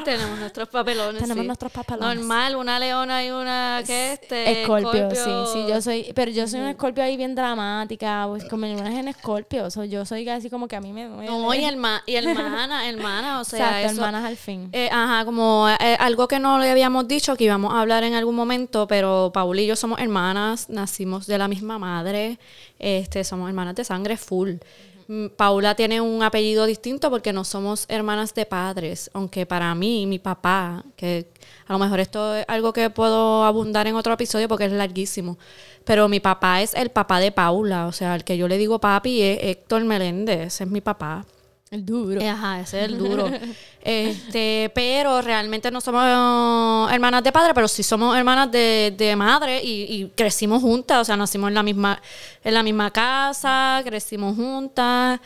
tenemos 0.05 0.38
nuestros 0.38 0.68
papelones. 0.68 1.20
Tenemos 1.20 1.46
nuestros 1.46 1.72
papelones. 1.72 2.18
Normal, 2.18 2.55
una 2.55 2.79
leona 2.79 3.24
y 3.24 3.31
una 3.31 3.83
que 3.85 4.12
este. 4.12 4.62
Escorpio, 4.62 5.11
sí, 5.11 5.31
sí, 5.53 5.66
yo 5.68 5.83
soy, 5.83 6.12
pero 6.14 6.31
yo 6.31 6.46
soy 6.46 6.61
un 6.61 6.68
escorpio 6.68 7.03
ahí 7.03 7.16
bien 7.16 7.35
dramática 7.35 8.04
pues 8.29 8.45
como 8.45 8.67
mi 8.67 8.73
hermana 8.73 8.93
es 8.93 8.99
en 8.99 9.09
Escorpio, 9.09 9.69
yo 9.85 10.05
soy 10.05 10.25
casi 10.25 10.51
como 10.51 10.69
que 10.69 10.77
a 10.77 10.81
mí 10.81 10.93
me... 10.93 11.07
no, 11.07 11.55
y, 11.55 11.64
herma, 11.64 12.03
y 12.07 12.17
hermana, 12.17 12.88
hermana, 12.88 13.40
o 13.40 13.45
sea... 13.45 13.83
Exacto, 13.83 14.03
hermanas 14.03 14.25
al 14.25 14.37
fin. 14.37 14.69
Eh, 14.73 14.88
ajá, 14.90 15.25
como 15.25 15.69
eh, 15.69 15.97
algo 15.99 16.29
que 16.29 16.38
no 16.38 16.59
le 16.59 16.71
habíamos 16.71 17.09
dicho, 17.09 17.37
que 17.37 17.45
íbamos 17.45 17.75
a 17.75 17.81
hablar 17.81 18.05
en 18.05 18.14
algún 18.14 18.35
momento, 18.35 18.87
pero 18.87 19.31
Paul 19.33 19.59
y 19.59 19.67
yo 19.67 19.77
somos 19.77 19.99
hermanas, 20.01 20.69
nacimos 20.69 21.27
de 21.27 21.38
la 21.38 21.49
misma 21.49 21.79
madre, 21.79 22.38
este, 22.79 23.25
somos 23.25 23.49
hermanas 23.49 23.75
de 23.75 23.85
sangre 23.85 24.17
full. 24.17 24.57
Mm, 25.07 25.29
Paula 25.37 25.75
tiene 25.75 26.01
un 26.01 26.23
apellido 26.23 26.64
distinto 26.67 27.11
porque 27.11 27.33
no 27.33 27.45
somos 27.45 27.85
hermanas 27.88 28.35
de 28.35 28.47
padres, 28.47 29.11
aunque 29.12 29.45
para 29.45 29.75
mí, 29.75 30.07
mi 30.07 30.19
papá, 30.19 30.85
que 30.97 31.27
a 31.67 31.73
lo 31.75 31.79
mejor 31.79 32.01
esto 32.01 32.35
es 32.37 32.45
algo 32.49 32.73
que 32.73 32.88
puedo 32.90 33.45
abundar 33.45 33.87
en 33.87 33.97
otro 33.97 34.14
episodio 34.14 34.49
porque 34.49 34.64
es 34.67 34.73
larguísimo, 34.73 35.38
pero 35.85 36.09
mi 36.09 36.21
papá 36.21 36.62
es 36.62 36.75
el 36.75 36.90
papá 36.90 37.21
de 37.21 37.33
Paula, 37.33 37.87
o 37.87 37.93
sea, 37.93 38.14
el 38.14 38.25
que 38.25 38.38
yo 38.38 38.49
le 38.49 38.57
digo 38.59 38.81
papi 38.81 39.23
es 39.23 39.38
Héctor 39.43 39.85
Meléndez, 39.85 40.61
es 40.61 40.69
mi 40.69 40.81
papá. 40.81 41.27
El 41.75 41.85
duro. 41.85 42.21
Eh, 42.21 42.29
ajá, 42.29 42.61
ese 42.61 42.79
es 42.79 42.85
el 42.85 42.99
duro. 42.99 43.29
este, 43.83 44.71
pero 44.77 45.21
realmente 45.21 45.73
no 45.73 45.81
somos 45.81 46.93
hermanas 46.93 47.25
de 47.25 47.33
padre, 47.33 47.53
pero 47.53 47.67
sí 47.67 47.83
somos 47.83 48.17
hermanas 48.17 48.49
de, 48.53 49.15
madre 49.17 49.61
y, 49.61 50.09
crecimos 50.15 50.63
juntas, 50.63 51.01
o 51.01 51.05
sea, 51.05 51.17
nacimos 51.17 51.49
en 51.49 51.55
la 51.55 51.65
misma, 51.65 52.01
en 52.45 52.55
la 52.55 52.63
misma 52.63 52.93
casa, 52.93 53.83
crecimos 53.85 54.37
juntas. 54.37 55.19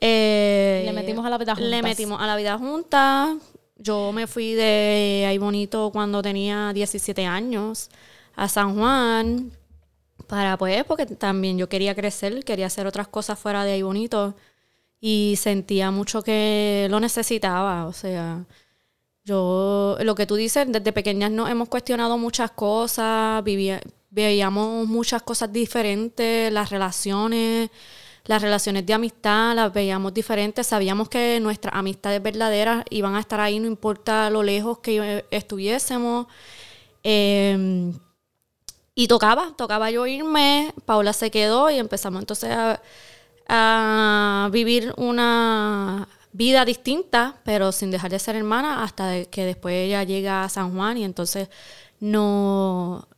Eh, 0.00 0.84
le 0.86 0.92
metimos 0.92 1.26
a 1.26 1.30
la 1.30 1.38
vida 1.38 1.56
juntas. 1.56 1.68
Le 1.68 1.82
metimos 1.82 2.22
a 2.22 2.28
la 2.28 2.36
vida 2.36 2.56
juntas. 2.56 3.36
Yo 3.76 4.12
me 4.12 4.28
fui 4.28 4.54
de 4.54 5.24
ahí 5.26 5.38
bonito 5.38 5.90
cuando 5.92 6.22
tenía 6.22 6.72
17 6.72 7.26
años 7.26 7.90
a 8.36 8.48
San 8.48 8.76
Juan 8.76 9.50
para 10.28 10.56
pues, 10.58 10.84
porque 10.84 11.06
también 11.06 11.58
yo 11.58 11.68
quería 11.68 11.96
crecer, 11.96 12.44
quería 12.44 12.66
hacer 12.66 12.86
otras 12.86 13.08
cosas 13.08 13.36
fuera 13.36 13.64
de 13.64 13.72
ahí 13.72 13.82
bonito 13.82 14.36
y 15.00 15.34
sentía 15.36 15.90
mucho 15.90 16.22
que 16.22 16.88
lo 16.90 17.00
necesitaba, 17.00 17.86
o 17.86 17.92
sea, 17.92 18.44
yo, 19.24 19.96
lo 20.00 20.14
que 20.14 20.26
tú 20.26 20.36
dices, 20.36 20.66
desde 20.68 20.92
pequeñas 20.92 21.30
nos 21.30 21.50
hemos 21.50 21.68
cuestionado 21.68 22.16
muchas 22.18 22.50
cosas, 22.52 23.44
vivía, 23.44 23.80
veíamos 24.10 24.88
muchas 24.88 25.22
cosas 25.22 25.52
diferentes, 25.52 26.52
las 26.52 26.70
relaciones, 26.70 27.70
las 28.24 28.42
relaciones 28.42 28.86
de 28.86 28.94
amistad 28.94 29.54
las 29.54 29.72
veíamos 29.72 30.14
diferentes, 30.14 30.66
sabíamos 30.66 31.08
que 31.08 31.40
nuestras 31.40 31.74
amistades 31.74 32.22
verdaderas 32.22 32.84
iban 32.90 33.14
a 33.16 33.20
estar 33.20 33.40
ahí, 33.40 33.58
no 33.60 33.66
importa 33.66 34.30
lo 34.30 34.42
lejos 34.42 34.78
que 34.78 35.24
estuviésemos. 35.30 36.26
Eh, 37.02 37.92
y 38.94 39.06
tocaba, 39.06 39.54
tocaba 39.56 39.90
yo 39.92 40.06
irme, 40.06 40.74
Paula 40.84 41.12
se 41.12 41.30
quedó 41.30 41.70
y 41.70 41.78
empezamos 41.78 42.20
entonces 42.20 42.50
a, 42.50 42.82
vivir 44.50 44.92
una 44.96 46.08
vida 46.32 46.64
distinta, 46.64 47.36
pero 47.44 47.72
sin 47.72 47.90
dejar 47.90 48.10
de 48.10 48.18
ser 48.18 48.36
hermana, 48.36 48.82
hasta 48.82 49.24
que 49.24 49.44
después 49.44 49.74
ella 49.74 50.04
llega 50.04 50.44
a 50.44 50.48
San 50.48 50.74
Juan 50.74 50.98
y 50.98 51.04
entonces 51.04 51.48
no, 52.00 53.08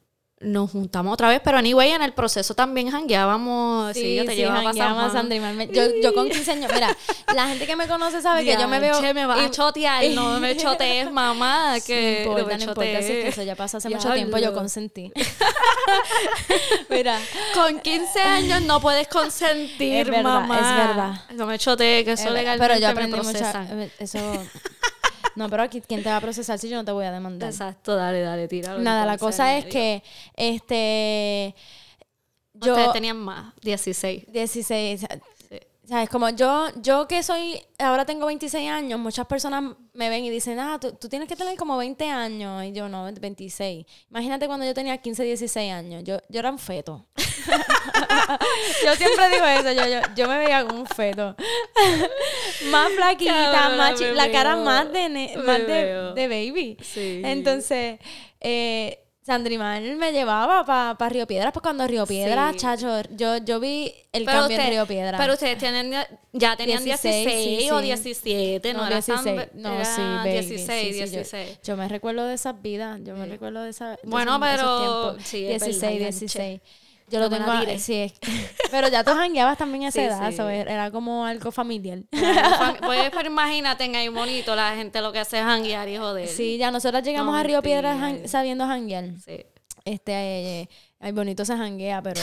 nos 0.40 0.70
juntamos 0.70 1.12
otra 1.12 1.28
vez, 1.28 1.42
pero 1.44 1.58
anyway, 1.58 1.90
en 1.90 2.00
el 2.00 2.14
proceso 2.14 2.54
también 2.54 2.90
jangueábamos. 2.90 3.92
Sí, 3.92 4.16
yo 4.16 4.24
te 4.24 4.34
sí, 4.34 4.42
a 4.42 5.64
Yo, 5.70 5.82
yo 6.02 6.14
con 6.14 6.28
15 6.30 6.52
años, 6.52 6.70
mira, 6.72 6.96
la 7.34 7.46
gente 7.48 7.66
que 7.66 7.76
me 7.76 7.86
conoce 7.86 8.22
sabe 8.22 8.42
que 8.44 8.56
yo 8.56 8.66
me 8.66 8.80
veo. 8.80 8.98
Che, 8.98 9.12
me 9.12 9.22
a 9.22 9.50
chotear, 9.50 10.04
no 10.10 10.40
me 10.40 10.56
chotees, 10.56 11.12
mamá. 11.12 11.74
Que 11.86 12.22
no 12.24 12.38
importa, 12.38 12.56
no 12.56 12.64
importa, 12.64 13.02
sí, 13.02 13.08
que 13.08 13.28
eso 13.28 13.42
ya 13.42 13.54
pasó 13.54 13.76
hace 13.76 13.90
mucho 13.90 14.10
tiempo, 14.12 14.38
yo 14.38 14.54
consentí. 14.54 15.12
mira, 16.88 17.18
con 17.54 17.78
15 17.78 18.20
años 18.20 18.62
no 18.62 18.80
puedes 18.80 19.08
consentir, 19.08 19.96
es 19.96 20.06
verdad, 20.06 20.22
mamá. 20.22 20.56
Es 20.56 20.88
verdad. 20.88 21.24
No 21.34 21.46
me 21.46 21.58
chotees, 21.58 22.04
que 22.04 22.12
eso 22.12 22.30
legalmente 22.30 22.66
Pero 22.66 22.80
yo 22.80 22.88
aprendí 22.88 23.16
mucho. 23.18 23.44
Eso. 23.98 24.18
No, 25.40 25.48
pero 25.48 25.62
aquí, 25.62 25.80
¿quién 25.80 26.02
te 26.02 26.10
va 26.10 26.18
a 26.18 26.20
procesar 26.20 26.58
si 26.58 26.68
yo 26.68 26.76
no 26.76 26.84
te 26.84 26.92
voy 26.92 27.06
a 27.06 27.12
demandar? 27.12 27.48
Exacto, 27.48 27.96
dale, 27.96 28.20
dale, 28.20 28.46
tira. 28.46 28.76
Nada, 28.76 29.06
la 29.06 29.16
cosa 29.16 29.56
es 29.56 29.64
que, 29.64 30.02
este... 30.36 31.54
Yo, 32.52 32.72
Ustedes 32.72 32.92
tenían 32.92 33.16
más, 33.16 33.54
16. 33.62 34.30
16. 34.30 35.06
¿Sabes? 35.90 36.08
Como 36.08 36.30
yo, 36.30 36.68
yo 36.76 37.08
que 37.08 37.20
soy, 37.24 37.60
ahora 37.80 38.04
tengo 38.04 38.26
26 38.26 38.70
años, 38.70 39.00
muchas 39.00 39.26
personas 39.26 39.74
me 39.92 40.08
ven 40.08 40.24
y 40.24 40.30
dicen, 40.30 40.60
ah, 40.60 40.78
tú, 40.78 41.08
tienes 41.08 41.26
que 41.26 41.34
tener 41.34 41.56
como 41.56 41.76
20 41.76 42.08
años. 42.08 42.62
Y 42.64 42.70
yo, 42.70 42.88
no, 42.88 43.10
26. 43.12 43.86
Imagínate 44.08 44.46
cuando 44.46 44.64
yo 44.64 44.72
tenía 44.72 44.98
15, 44.98 45.24
16 45.24 45.72
años. 45.72 46.04
Yo, 46.04 46.18
yo 46.28 46.38
era 46.38 46.52
un 46.52 46.60
feto. 46.60 47.08
yo 47.16 48.94
siempre 48.94 49.30
digo 49.30 49.44
eso, 49.46 49.72
yo, 49.72 49.84
yo, 49.88 50.00
yo 50.14 50.28
me 50.28 50.38
veía 50.38 50.64
como 50.64 50.78
un 50.78 50.86
feto. 50.86 51.34
más 52.70 52.92
flaquita, 52.92 53.70
más 53.70 54.00
la 54.00 54.30
cara 54.30 54.54
más 54.54 54.92
de, 54.92 55.08
más 55.44 55.58
de, 55.58 56.12
de, 56.14 56.28
baby. 56.28 56.76
Sí. 56.84 57.20
Entonces, 57.24 57.98
eh, 58.38 58.99
Sandrimán 59.22 59.98
me 59.98 60.12
llevaba 60.12 60.64
para 60.64 60.96
pa 60.96 61.08
Río 61.10 61.26
Piedras, 61.26 61.52
pues 61.52 61.62
cuando 61.62 61.86
Río 61.86 62.06
Piedras, 62.06 62.56
chacho, 62.56 63.02
yo, 63.10 63.36
yo 63.36 63.60
vi 63.60 63.92
el 64.12 64.24
cambio 64.24 64.58
en 64.58 64.70
Río 64.70 64.86
Piedras. 64.86 65.20
Pero 65.20 65.34
ustedes 65.34 65.58
tienen, 65.58 65.92
ya 66.32 66.56
tenían 66.56 66.82
16, 66.82 67.70
o 67.70 67.80
17, 67.80 68.72
no, 68.72 68.84
no 68.84 68.88
16, 68.88 69.48
no, 69.54 69.84
sí, 69.84 70.00
baby, 70.00 70.46
16, 70.46 70.94
16. 71.12 71.58
Yo, 71.62 71.76
me 71.76 71.86
recuerdo 71.88 72.24
de 72.24 72.34
esas 72.34 72.60
vidas, 72.62 72.98
yo 73.04 73.14
me 73.14 73.26
recuerdo 73.26 73.62
de, 73.62 73.70
esa, 73.70 73.98
bueno, 74.04 74.40
pero, 74.40 75.18
sí, 75.22 75.44
16, 75.44 75.98
16. 75.98 76.60
Yo 77.10 77.18
lo 77.18 77.28
tengo 77.28 77.50
a, 77.50 77.78
sí, 77.78 78.12
pero 78.70 78.88
ya 78.88 79.02
tú 79.02 79.10
jangueabas 79.10 79.58
también 79.58 79.84
a 79.84 79.88
esa 79.88 80.02
edad, 80.02 80.50
era 80.52 80.90
como 80.90 81.24
algo 81.26 81.50
familiar. 81.50 81.98
Pues 82.86 83.10
imagínate 83.26 83.84
en 83.84 83.96
ahí 83.96 84.08
bonito 84.08 84.54
la 84.54 84.74
gente 84.76 85.00
lo 85.00 85.12
que 85.12 85.18
hace 85.18 85.38
es 85.38 85.44
janguear 85.44 85.88
y 85.88 85.96
joder. 85.96 86.28
Sí, 86.28 86.56
ya 86.56 86.70
nosotros 86.70 87.02
llegamos 87.02 87.34
a 87.34 87.42
Río 87.42 87.62
Piedras 87.62 88.30
sabiendo 88.30 88.66
janguear. 88.66 89.06
Sí. 89.24 89.44
Este, 89.84 90.12
eh, 90.12 90.68
ay, 91.00 91.12
bonito 91.12 91.44
se 91.44 91.56
janguea, 91.56 92.02
pero 92.02 92.20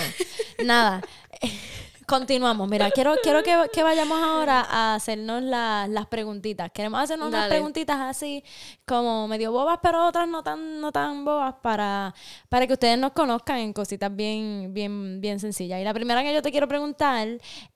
nada. 0.64 1.02
Continuamos. 2.08 2.70
Mira, 2.70 2.90
quiero, 2.90 3.16
quiero 3.22 3.44
que, 3.44 3.84
vayamos 3.84 4.18
ahora 4.24 4.62
a 4.62 4.96
hacernos 4.96 5.44
las 5.44 6.06
preguntitas. 6.06 6.72
Queremos 6.72 7.02
hacernos 7.02 7.28
unas 7.28 7.50
preguntitas 7.50 7.98
así, 8.00 8.46
como 8.86 9.28
medio 9.28 9.52
bobas, 9.52 9.80
pero 9.84 10.08
otras 10.08 10.26
no 10.26 10.42
tan, 10.42 10.80
no 10.80 10.94
tan 10.94 11.26
bobas, 11.26 11.56
para, 11.62 12.16
para 12.48 12.66
que 12.66 12.72
ustedes 12.72 12.98
nos 12.98 13.12
conozcan 13.12 13.58
en 13.58 13.74
cositas 13.74 14.16
bien, 14.16 14.74
bien, 14.74 15.20
bien 15.20 15.42
sencillas. 15.42 15.82
Y 15.82 15.84
la 15.84 15.94
primera 15.94 16.24
que 16.24 16.34
yo 16.34 16.42
te 16.42 16.50
quiero 16.50 16.70
preguntar 16.70 17.28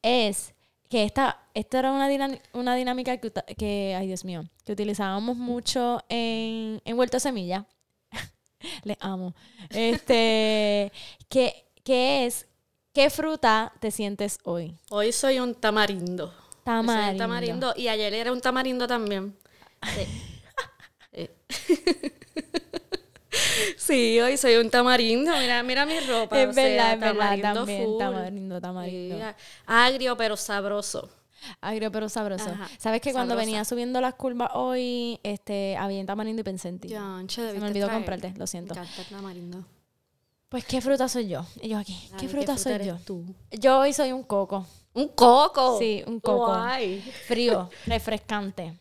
es 0.02 0.56
que 0.88 1.04
esta, 1.04 1.42
esta 1.54 1.80
era 1.80 1.92
una, 1.92 2.08
una 2.54 2.76
dinámica 2.76 3.18
que, 3.18 3.34
que, 3.58 3.98
ay 4.00 4.08
Dios 4.08 4.24
mío, 4.24 4.46
que 4.64 4.72
utilizábamos 4.72 5.36
mucho 5.36 6.06
en, 6.08 6.82
en 6.86 6.96
Vuelto 6.96 7.20
Semilla. 7.20 7.66
Les 8.86 8.96
amo. 9.02 9.36
Este, 9.72 10.90
que, 11.28 11.66
que 11.84 12.28
es 12.28 12.48
¿Qué 12.94 13.10
fruta 13.10 13.72
te 13.80 13.90
sientes 13.90 14.40
hoy? 14.44 14.76
Hoy 14.90 15.14
soy 15.14 15.40
un 15.40 15.56
tamarindo. 15.56 16.34
Tamarindo. 16.66 17.24
tamarindo. 17.24 17.74
Y 17.78 17.88
ayer 17.88 18.14
era 18.14 18.34
un 18.34 18.42
tamarindo 18.42 18.88
también. 18.88 19.38
Sí. 23.78 24.20
hoy 24.20 24.38
soy 24.38 24.56
un 24.56 24.70
tamarindo. 24.70 25.32
Mira, 25.38 25.64
mira 25.64 25.86
mi 25.86 26.00
ropa. 26.02 26.42
Es 26.42 26.54
verdad, 26.54 26.94
es 26.94 27.00
verdad. 27.00 27.54
También, 27.54 27.98
tamarindo, 27.98 28.62
tamarindo. 28.62 29.18
agrio, 29.66 30.18
pero 30.18 30.36
sabroso. 30.36 31.10
Agrio, 31.62 31.92
pero 31.92 32.10
sabroso. 32.10 32.52
¿Sabes 32.78 33.02
que 33.02 33.14
cuando 33.14 33.36
venía 33.36 33.64
subiendo 33.66 34.02
las 34.02 34.16
curvas 34.16 34.52
hoy, 34.54 35.20
este, 35.24 35.78
había 35.78 36.02
un 36.02 36.06
tamarindo 36.06 36.42
y 36.42 36.44
pensé 36.44 36.70
en 36.70 36.80
ti? 36.80 36.90
Se 36.90 37.60
me 37.60 37.68
olvidó 37.68 37.90
comprarte, 37.90 38.34
lo 38.38 38.48
siento. 38.48 38.76
Me 38.76 38.82
encanta 38.82 39.02
el 39.02 39.08
tamarindo. 39.08 39.66
Pues, 40.52 40.66
¿qué 40.66 40.82
fruta 40.82 41.08
soy 41.08 41.30
yo? 41.30 41.46
Y 41.62 41.70
yo 41.70 41.78
aquí, 41.78 41.98
¿qué 42.20 42.28
fruta 42.28 42.58
soy 42.58 42.84
yo? 42.84 42.98
Tú? 43.06 43.24
Yo 43.52 43.80
hoy 43.80 43.94
soy 43.94 44.12
un 44.12 44.22
coco. 44.22 44.68
¿Un 44.94 45.08
coco? 45.08 45.80
Sí, 45.80 46.04
un 46.06 46.20
coco. 46.20 46.54
Frío, 47.26 47.70
refrescante. 47.86 48.78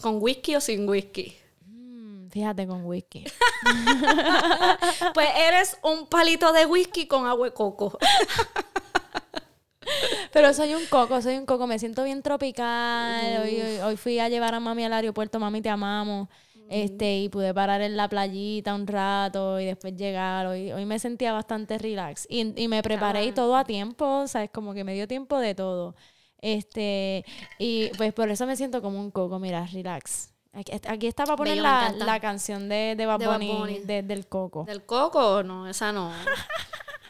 ¿Con 0.00 0.20
whisky 0.20 0.56
o 0.56 0.60
sin 0.60 0.88
whisky? 0.88 1.36
Mm, 1.66 2.26
fíjate, 2.30 2.66
con 2.66 2.84
whisky. 2.84 3.24
pues 5.14 5.28
eres 5.36 5.78
un 5.84 6.08
palito 6.08 6.52
de 6.52 6.66
whisky 6.66 7.06
con 7.06 7.28
agua 7.28 7.46
de 7.46 7.54
coco. 7.54 7.96
Pero 10.32 10.52
soy 10.52 10.74
un 10.74 10.84
coco, 10.86 11.22
soy 11.22 11.36
un 11.36 11.46
coco. 11.46 11.68
Me 11.68 11.78
siento 11.78 12.02
bien 12.02 12.22
tropical. 12.22 13.40
Hoy, 13.40 13.60
hoy, 13.84 13.96
fui 13.96 14.18
a 14.18 14.28
llevar 14.28 14.56
a 14.56 14.58
mami 14.58 14.84
al 14.84 14.92
aeropuerto. 14.92 15.38
Mami, 15.38 15.62
te 15.62 15.68
amamos. 15.68 16.28
Este, 16.68 17.18
y 17.18 17.28
pude 17.28 17.52
parar 17.52 17.82
en 17.82 17.96
la 17.96 18.08
playita 18.08 18.74
un 18.74 18.86
rato 18.86 19.60
y 19.60 19.66
después 19.66 19.94
llegar. 19.96 20.46
Hoy, 20.46 20.72
hoy 20.72 20.84
me 20.86 20.98
sentía 20.98 21.32
bastante 21.32 21.78
relax. 21.78 22.26
Y, 22.28 22.60
y 22.60 22.68
me 22.68 22.82
preparé 22.82 23.24
y 23.26 23.32
todo 23.32 23.56
a 23.56 23.64
tiempo, 23.64 24.26
¿sabes? 24.26 24.50
Como 24.50 24.74
que 24.74 24.84
me 24.84 24.94
dio 24.94 25.06
tiempo 25.06 25.38
de 25.38 25.54
todo. 25.54 25.94
Este, 26.40 27.24
y 27.58 27.88
pues 27.96 28.12
por 28.12 28.28
eso 28.28 28.46
me 28.46 28.56
siento 28.56 28.82
como 28.82 29.00
un 29.00 29.10
coco, 29.10 29.38
mira, 29.38 29.66
relax. 29.66 30.34
Aquí, 30.52 31.06
está 31.08 31.24
para 31.24 31.36
poner 31.36 31.56
la, 31.56 31.92
la, 31.98 32.20
canción 32.20 32.68
de, 32.68 32.94
de 32.96 33.06
Bad 33.06 33.20
Bunny, 33.24 33.80
del 33.84 34.28
coco. 34.28 34.64
¿Del 34.64 34.84
coco? 34.84 35.42
No, 35.42 35.66
esa 35.68 35.92
no. 35.92 36.12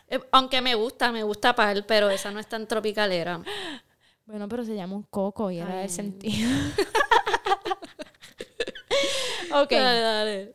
Eh, 0.07 0.20
aunque 0.32 0.61
me 0.61 0.74
gusta, 0.74 1.11
me 1.11 1.22
gusta 1.22 1.55
para 1.55 1.72
él, 1.72 1.86
pero 1.86 2.11
esa 2.11 2.30
no 2.30 2.38
es 2.38 2.46
tan 2.46 2.68
tropicalera. 2.68 3.40
Bueno, 4.26 4.46
pero 4.50 4.62
se 4.62 4.76
llama 4.76 4.96
un 4.96 5.05
coco 5.05 5.50
y 5.50 5.59
era 5.59 5.82
el 5.82 5.88
sentido. 5.88 6.50
ok. 9.53 9.70
Dale, 9.70 10.01
dale. 10.01 10.55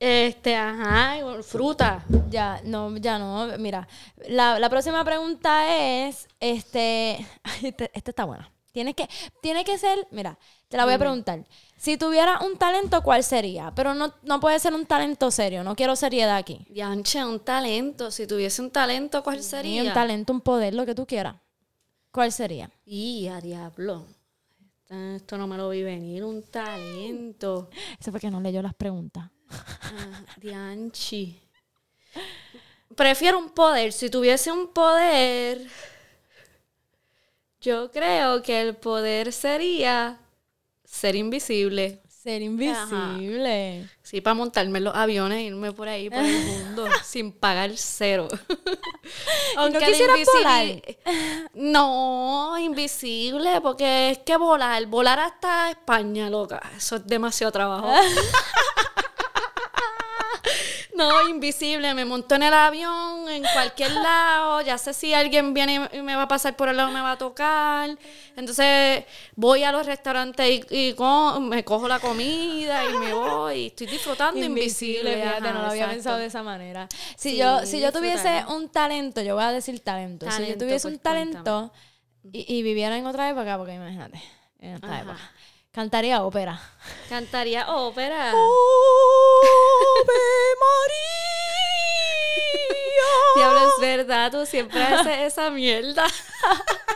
Este, 0.00 0.56
ajá, 0.56 1.18
fruta. 1.42 2.02
Ya, 2.30 2.62
no, 2.64 2.96
ya 2.96 3.18
no. 3.18 3.58
Mira, 3.58 3.86
la, 4.28 4.70
próxima 4.70 5.04
pregunta 5.04 5.76
es, 5.76 6.26
este, 6.40 7.26
este, 7.62 7.90
está 7.92 8.24
buena. 8.24 8.50
Tiene 8.72 8.94
que, 8.94 9.08
tiene 9.42 9.64
que 9.64 9.76
ser, 9.76 10.06
mira, 10.10 10.38
te 10.68 10.76
la 10.76 10.84
voy 10.84 10.94
a 10.94 10.98
preguntar. 10.98 11.44
Si 11.76 11.98
tuviera 11.98 12.38
un 12.40 12.56
talento, 12.56 13.02
¿cuál 13.02 13.24
sería? 13.24 13.72
Pero 13.74 13.94
no, 13.94 14.14
no 14.22 14.40
puede 14.40 14.58
ser 14.58 14.72
un 14.72 14.86
talento 14.86 15.30
serio, 15.30 15.64
no 15.64 15.74
quiero 15.74 15.96
seriedad 15.96 16.36
aquí. 16.36 16.64
Yanche, 16.70 17.22
un 17.24 17.40
talento. 17.40 18.10
Si 18.10 18.26
tuviese 18.26 18.62
un 18.62 18.70
talento, 18.70 19.22
¿cuál 19.22 19.42
sería? 19.42 19.82
un 19.82 19.92
talento, 19.92 20.32
un 20.32 20.40
poder, 20.40 20.72
lo 20.72 20.86
que 20.86 20.94
tú 20.94 21.04
quieras. 21.04 21.34
¿Cuál 22.10 22.32
sería? 22.32 22.70
Y 22.86 23.28
a 23.28 23.40
diablo. 23.40 24.06
Esto 24.90 25.38
no 25.38 25.46
me 25.46 25.56
lo 25.56 25.68
vi 25.68 25.84
venir, 25.84 26.24
un 26.24 26.42
talento. 26.42 27.70
Eso 27.98 28.10
fue 28.10 28.18
que 28.18 28.30
no 28.30 28.40
leyó 28.40 28.60
las 28.60 28.74
preguntas. 28.74 29.30
Ah, 29.48 30.24
dianchi. 30.36 31.40
Prefiero 32.96 33.38
un 33.38 33.50
poder. 33.50 33.92
Si 33.92 34.10
tuviese 34.10 34.50
un 34.50 34.72
poder, 34.72 35.64
yo 37.60 37.90
creo 37.92 38.42
que 38.42 38.60
el 38.60 38.74
poder 38.74 39.32
sería 39.32 40.18
ser 40.84 41.14
invisible. 41.14 42.02
Ser 42.22 42.42
invisible. 42.42 43.88
Sí, 44.02 44.20
para 44.20 44.34
montarme 44.34 44.76
en 44.76 44.84
los 44.84 44.94
aviones 44.94 45.38
e 45.38 45.42
irme 45.44 45.72
por 45.72 45.88
ahí, 45.88 46.10
por 46.10 46.18
el 46.18 46.44
mundo, 46.44 46.86
sin 47.02 47.32
pagar 47.32 47.70
cero. 47.76 48.28
Aunque 49.56 49.80
¿No 49.80 49.86
quisiera 49.86 50.14
volar? 50.34 50.82
No, 51.54 52.58
invisible, 52.58 53.62
porque 53.62 54.10
es 54.10 54.18
que 54.18 54.36
volar, 54.36 54.84
volar 54.84 55.18
hasta 55.18 55.70
España, 55.70 56.28
loca, 56.28 56.60
eso 56.76 56.96
es 56.96 57.06
demasiado 57.06 57.52
trabajo. 57.52 57.90
No, 61.00 61.28
invisible. 61.28 61.94
Me 61.94 62.04
monto 62.04 62.34
en 62.34 62.42
el 62.42 62.52
avión, 62.52 63.26
en 63.28 63.42
cualquier 63.54 63.90
lado. 63.92 64.60
Ya 64.60 64.76
sé 64.76 64.92
si 64.92 65.14
alguien 65.14 65.54
viene 65.54 65.88
y 65.92 66.02
me 66.02 66.14
va 66.14 66.24
a 66.24 66.28
pasar 66.28 66.56
por 66.56 66.68
el 66.68 66.76
lado, 66.76 66.90
me 66.90 67.00
va 67.00 67.12
a 67.12 67.18
tocar. 67.18 67.96
Entonces 68.36 69.04
voy 69.34 69.64
a 69.64 69.72
los 69.72 69.86
restaurantes 69.86 70.66
y, 70.70 70.94
me 71.40 71.64
cojo 71.64 71.88
la 71.88 72.00
comida 72.00 72.84
y 72.84 72.98
me 72.98 73.14
voy. 73.14 73.66
Estoy 73.68 73.86
disfrutando 73.86 74.44
invisible. 74.44 75.16
fíjate, 75.16 75.52
no 75.52 75.62
lo 75.62 75.68
había 75.68 75.88
pensado 75.88 76.18
de 76.18 76.26
esa 76.26 76.42
manera. 76.42 76.86
Si 77.16 77.36
yo, 77.36 77.64
si 77.64 77.80
yo 77.80 77.92
tuviese 77.92 78.44
un 78.48 78.68
talento, 78.68 79.22
yo 79.22 79.36
voy 79.36 79.44
a 79.44 79.52
decir 79.52 79.80
talento. 79.80 80.30
si 80.30 80.46
yo 80.46 80.58
tuviese 80.58 80.86
un 80.86 80.98
pues, 80.98 81.02
talento 81.02 81.72
y, 82.30 82.62
viviera 82.62 82.98
en 82.98 83.06
otra 83.06 83.30
época, 83.30 83.56
porque 83.56 83.74
imagínate, 83.74 84.20
en 84.58 84.74
esta 84.74 85.00
época. 85.00 85.32
Cantaría 85.72 86.24
ópera. 86.24 86.60
Cantaría 87.08 87.70
ópera. 87.70 88.30
¡Ave 88.30 88.36
María! 90.64 91.10
Diablo, 93.36 93.60
es 93.68 93.80
verdad, 93.80 94.32
tú 94.32 94.44
siempre 94.46 94.82
haces 94.82 95.32
esa 95.32 95.48
mierda. 95.50 96.08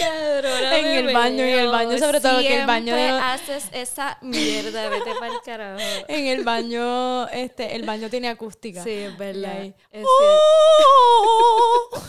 en 0.00 0.86
el 1.06 1.14
baño, 1.14 1.44
en 1.44 1.58
el 1.60 1.68
baño, 1.68 1.96
sobre 1.96 2.20
todo 2.20 2.40
que 2.40 2.60
el 2.60 2.66
baño 2.66 2.96
de 2.96 3.08
haces 3.08 3.68
esa 3.72 4.18
mierda, 4.20 4.88
vete 4.88 5.14
para 5.14 5.32
el 5.32 5.40
carajo. 5.44 5.80
En 6.08 6.26
el 6.26 6.42
baño, 6.42 7.28
este, 7.28 7.76
el 7.76 7.84
baño 7.84 8.10
tiene 8.10 8.28
acústica. 8.28 8.82
Sí, 8.82 8.90
es 8.90 9.16
verdad. 9.16 9.72
Es 9.92 10.04
¡Oh! 10.04 12.00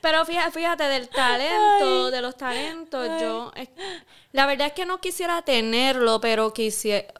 Pero 0.00 0.24
fíjate, 0.24 0.50
fíjate, 0.50 0.84
del 0.84 1.08
talento, 1.08 2.10
de 2.10 2.20
los 2.20 2.36
talentos, 2.36 3.06
yo... 3.20 3.52
la 4.32 4.46
verdad 4.46 4.68
es 4.68 4.72
que 4.72 4.86
no 4.86 5.00
quisiera 5.00 5.42
tenerlo, 5.42 6.20
pero 6.20 6.52
quisiera... 6.52 7.12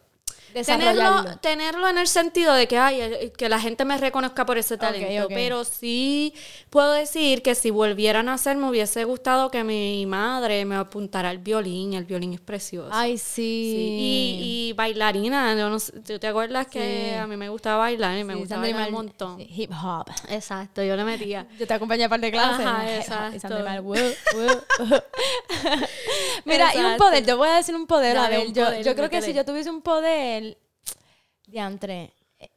tenerlo, 0.65 1.37
tenerlo 1.41 1.87
en 1.87 1.97
el 1.97 2.07
sentido 2.07 2.53
de 2.53 2.67
que, 2.67 2.77
ay, 2.77 3.31
que 3.37 3.49
la 3.49 3.59
gente 3.59 3.85
me 3.85 3.97
reconozca 3.97 4.45
por 4.45 4.57
ese 4.57 4.77
talento. 4.77 5.27
Pero 5.29 5.63
sí 5.63 6.33
puedo 6.69 6.93
decir 6.93 7.41
que 7.41 7.55
si 7.55 7.71
volvieran 7.71 8.29
a 8.29 8.33
hacer, 8.33 8.57
me 8.57 8.69
hubiese 8.69 9.03
gustado 9.03 9.49
que 9.49 9.63
mi 9.63 10.05
madre 10.05 10.65
me 10.65 10.75
apuntara 10.75 11.29
al 11.29 11.39
violín. 11.39 11.93
El 11.93 12.05
violín 12.05 12.33
es 12.33 12.41
precioso. 12.41 12.89
Ay, 12.91 13.17
sí. 13.17 13.97
Y, 13.99 14.73
bailarina. 14.73 15.55
no 15.55 15.77
¿Tú 15.79 16.19
te 16.19 16.27
acuerdas 16.27 16.67
que 16.67 17.15
a 17.15 17.27
mí 17.27 17.37
me 17.37 17.49
gustaba 17.49 17.77
bailar 17.77 18.17
y 18.17 18.23
me 18.23 18.35
gustaba 18.35 18.61
bailar 18.61 18.89
un 18.89 18.93
montón? 18.93 19.39
Hip 19.39 19.71
hop. 19.71 20.05
Exacto, 20.29 20.83
yo 20.83 20.95
le 20.95 21.03
metía. 21.03 21.47
Yo 21.59 21.67
te 21.67 21.73
acompañé 21.73 22.05
a 22.05 22.09
par 22.09 22.19
de 22.19 22.31
clases. 22.31 22.65
Ajá, 22.65 22.95
exacto. 22.95 23.63
Mira, 26.45 26.75
y 26.75 26.79
un 26.79 26.97
poder, 26.97 27.25
yo 27.25 27.37
voy 27.37 27.49
a 27.49 27.55
decir 27.55 27.75
un 27.75 27.87
poder. 27.87 28.17
a 28.17 28.27
ver, 28.27 28.51
yo, 28.51 28.81
yo 28.81 28.95
creo 28.95 29.09
que 29.09 29.21
si 29.21 29.33
yo 29.33 29.45
tuviese 29.45 29.69
un 29.69 29.81
poder, 29.81 30.42
diantre. 31.53 32.11
Eh, 32.39 32.49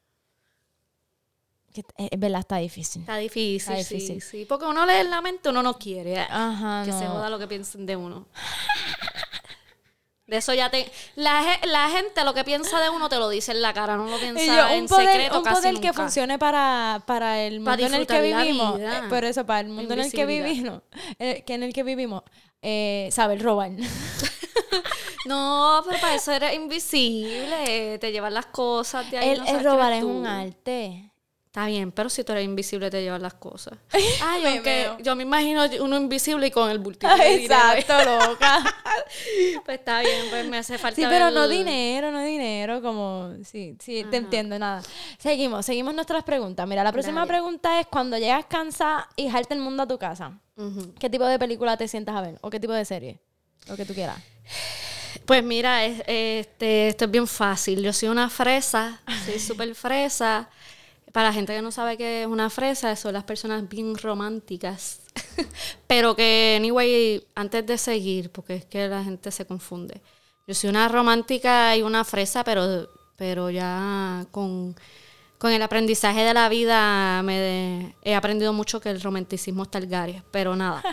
eh, 1.98 2.08
es 2.10 2.18
verdad, 2.18 2.40
está 2.40 2.56
difícil. 2.56 3.02
Está 3.02 3.16
difícil, 3.18 3.56
está 3.56 3.74
difícil. 3.74 4.20
Sí, 4.20 4.38
sí, 4.38 4.44
Porque 4.46 4.64
uno 4.64 4.84
lee 4.86 4.94
el 4.94 5.10
lamento, 5.10 5.50
uno 5.50 5.62
no 5.62 5.78
quiere 5.78 6.18
Ajá, 6.18 6.82
que 6.84 6.92
se 6.92 7.06
joda 7.06 7.30
lo 7.30 7.38
que 7.38 7.46
piensen 7.46 7.86
de 7.86 7.94
uno. 7.94 8.26
De 10.26 10.38
eso 10.38 10.52
ya 10.52 10.68
te... 10.70 10.90
La, 11.14 11.40
la, 11.62 11.88
gente 11.88 12.24
lo 12.24 12.34
que 12.34 12.42
piensa 12.42 12.80
de 12.80 12.90
uno 12.90 13.08
te 13.08 13.16
lo 13.16 13.28
dice 13.28 13.52
en 13.52 13.62
la 13.62 13.72
cara, 13.72 13.96
no 13.96 14.06
lo 14.06 14.18
piensa 14.18 14.74
en 14.74 14.88
secreto 14.88 15.38
Un 15.38 15.44
poder 15.44 15.78
que 15.78 15.92
funcione 15.92 16.36
para, 16.36 17.00
para 17.06 17.42
el 17.42 17.60
mundo 17.60 17.86
en 17.86 17.94
el 17.94 18.06
que 18.08 18.20
vivimos. 18.20 18.80
Eh, 18.80 19.02
por 19.08 19.24
eso, 19.24 19.46
para 19.46 19.60
el 19.60 19.68
mundo 19.68 19.94
en 19.94 20.00
el 20.00 20.10
que 20.10 20.26
vivimos. 20.26 20.82
que 21.18 21.44
en 21.46 21.62
el 21.62 21.72
que 21.72 21.84
vivimos. 21.84 22.24
Eh, 22.60 23.08
saber 23.12 23.40
robar. 23.40 23.70
no, 25.26 25.82
pero 25.86 26.00
para 26.00 26.14
eso 26.14 26.32
eres 26.32 26.54
invisible. 26.54 27.98
Te 27.98 28.12
llevan 28.12 28.34
las 28.34 28.46
cosas 28.46 29.10
de 29.10 29.18
ahí. 29.18 29.30
El, 29.30 29.46
el 29.46 29.64
robar 29.64 29.92
es 29.92 30.04
un 30.04 30.26
arte. 30.26 31.10
Está 31.56 31.68
bien, 31.68 31.90
pero 31.90 32.10
si 32.10 32.22
tú 32.22 32.32
eres 32.32 32.44
invisible 32.44 32.90
te 32.90 33.00
llevan 33.00 33.22
las 33.22 33.32
cosas. 33.32 33.78
Ay, 34.22 34.44
aunque 34.44 34.90
yo 35.00 35.16
me 35.16 35.22
imagino 35.22 35.64
uno 35.80 35.96
invisible 35.96 36.48
y 36.48 36.50
con 36.50 36.68
el 36.68 36.78
bultito. 36.78 37.08
Exacto, 37.18 37.94
loca. 38.04 38.62
pues 39.64 39.78
está 39.78 40.00
bien, 40.00 40.26
pues 40.28 40.46
me 40.48 40.58
hace 40.58 40.76
falta. 40.76 40.96
Sí, 40.96 41.06
pero 41.08 41.30
no 41.30 41.48
dinero, 41.48 42.10
no 42.10 42.22
dinero, 42.22 42.82
como 42.82 43.30
sí, 43.42 43.74
sí, 43.80 44.04
te 44.10 44.18
entiendo, 44.18 44.58
nada. 44.58 44.82
Seguimos, 45.16 45.64
seguimos 45.64 45.94
nuestras 45.94 46.24
preguntas. 46.24 46.68
Mira, 46.68 46.84
la 46.84 46.92
próxima 46.92 47.24
pregunta 47.24 47.80
es 47.80 47.86
cuando 47.86 48.18
llegas 48.18 48.44
cansada 48.44 49.08
y 49.16 49.30
jalta 49.30 49.54
el 49.54 49.60
mundo 49.60 49.84
a 49.84 49.88
tu 49.88 49.96
casa. 49.96 50.38
¿Qué 50.98 51.08
tipo 51.08 51.24
de 51.24 51.38
película 51.38 51.78
te 51.78 51.88
sientas 51.88 52.16
a 52.16 52.20
ver? 52.20 52.38
¿O 52.42 52.50
qué 52.50 52.60
tipo 52.60 52.74
de 52.74 52.84
serie? 52.84 53.18
Lo 53.66 53.78
que 53.78 53.86
tú 53.86 53.94
quieras. 53.94 54.18
Pues 55.26 55.42
mira, 55.42 55.84
este, 55.84 56.88
esto 56.88 57.04
es 57.06 57.10
bien 57.10 57.26
fácil. 57.26 57.82
Yo 57.82 57.92
soy 57.92 58.08
una 58.08 58.30
fresa, 58.30 59.00
soy 59.24 59.38
súper 59.40 59.74
fresa. 59.74 60.48
Para 61.12 61.28
la 61.28 61.32
gente 61.32 61.54
que 61.54 61.62
no 61.62 61.72
sabe 61.72 61.96
qué 61.96 62.22
es 62.22 62.28
una 62.28 62.48
fresa, 62.48 62.94
son 62.94 63.14
las 63.14 63.24
personas 63.24 63.68
bien 63.68 63.96
románticas. 63.98 65.00
Pero 65.88 66.14
que, 66.14 66.54
anyway, 66.56 67.26
antes 67.34 67.66
de 67.66 67.76
seguir, 67.76 68.30
porque 68.30 68.54
es 68.56 68.64
que 68.66 68.86
la 68.86 69.02
gente 69.02 69.32
se 69.32 69.46
confunde. 69.46 70.00
Yo 70.46 70.54
soy 70.54 70.70
una 70.70 70.86
romántica 70.88 71.76
y 71.76 71.82
una 71.82 72.04
fresa, 72.04 72.44
pero, 72.44 72.88
pero 73.16 73.50
ya 73.50 74.24
con, 74.30 74.76
el 75.42 75.62
aprendizaje 75.62 76.22
de 76.22 76.34
la 76.34 76.48
vida 76.48 77.20
me 77.24 77.96
he 78.02 78.14
aprendido 78.14 78.52
mucho 78.52 78.80
que 78.80 78.90
el 78.90 79.00
romanticismo 79.00 79.64
está 79.64 79.78
el 79.78 79.88
gary, 79.88 80.22
pero 80.30 80.54
nada. 80.54 80.82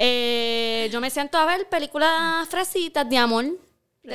Eh, 0.00 0.88
yo 0.92 1.00
me 1.00 1.10
siento 1.10 1.38
a 1.38 1.44
ver 1.44 1.68
películas 1.68 2.48
fresitas 2.48 3.10
de 3.10 3.18
amor 3.18 3.46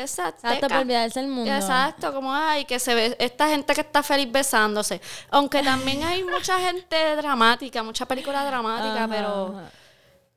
Exacto. 0.02 0.48
Exacto, 0.48 0.68
por 0.68 0.78
olvidarse 0.78 1.20
el 1.20 1.28
mundo. 1.28 1.54
Exacto, 1.54 2.14
como 2.14 2.34
hay 2.34 2.66
que 2.66 2.80
se 2.80 2.96
ve 2.96 3.16
esta 3.20 3.48
gente 3.48 3.74
que 3.74 3.82
está 3.82 4.04
feliz 4.04 4.32
besándose. 4.32 5.02
Aunque 5.30 5.62
también 5.62 6.04
hay 6.04 6.24
mucha 6.36 6.60
gente 6.60 7.16
dramática, 7.16 7.84
mucha 7.84 8.06
película 8.06 8.46
dramática, 8.46 9.08
pero 9.10 9.62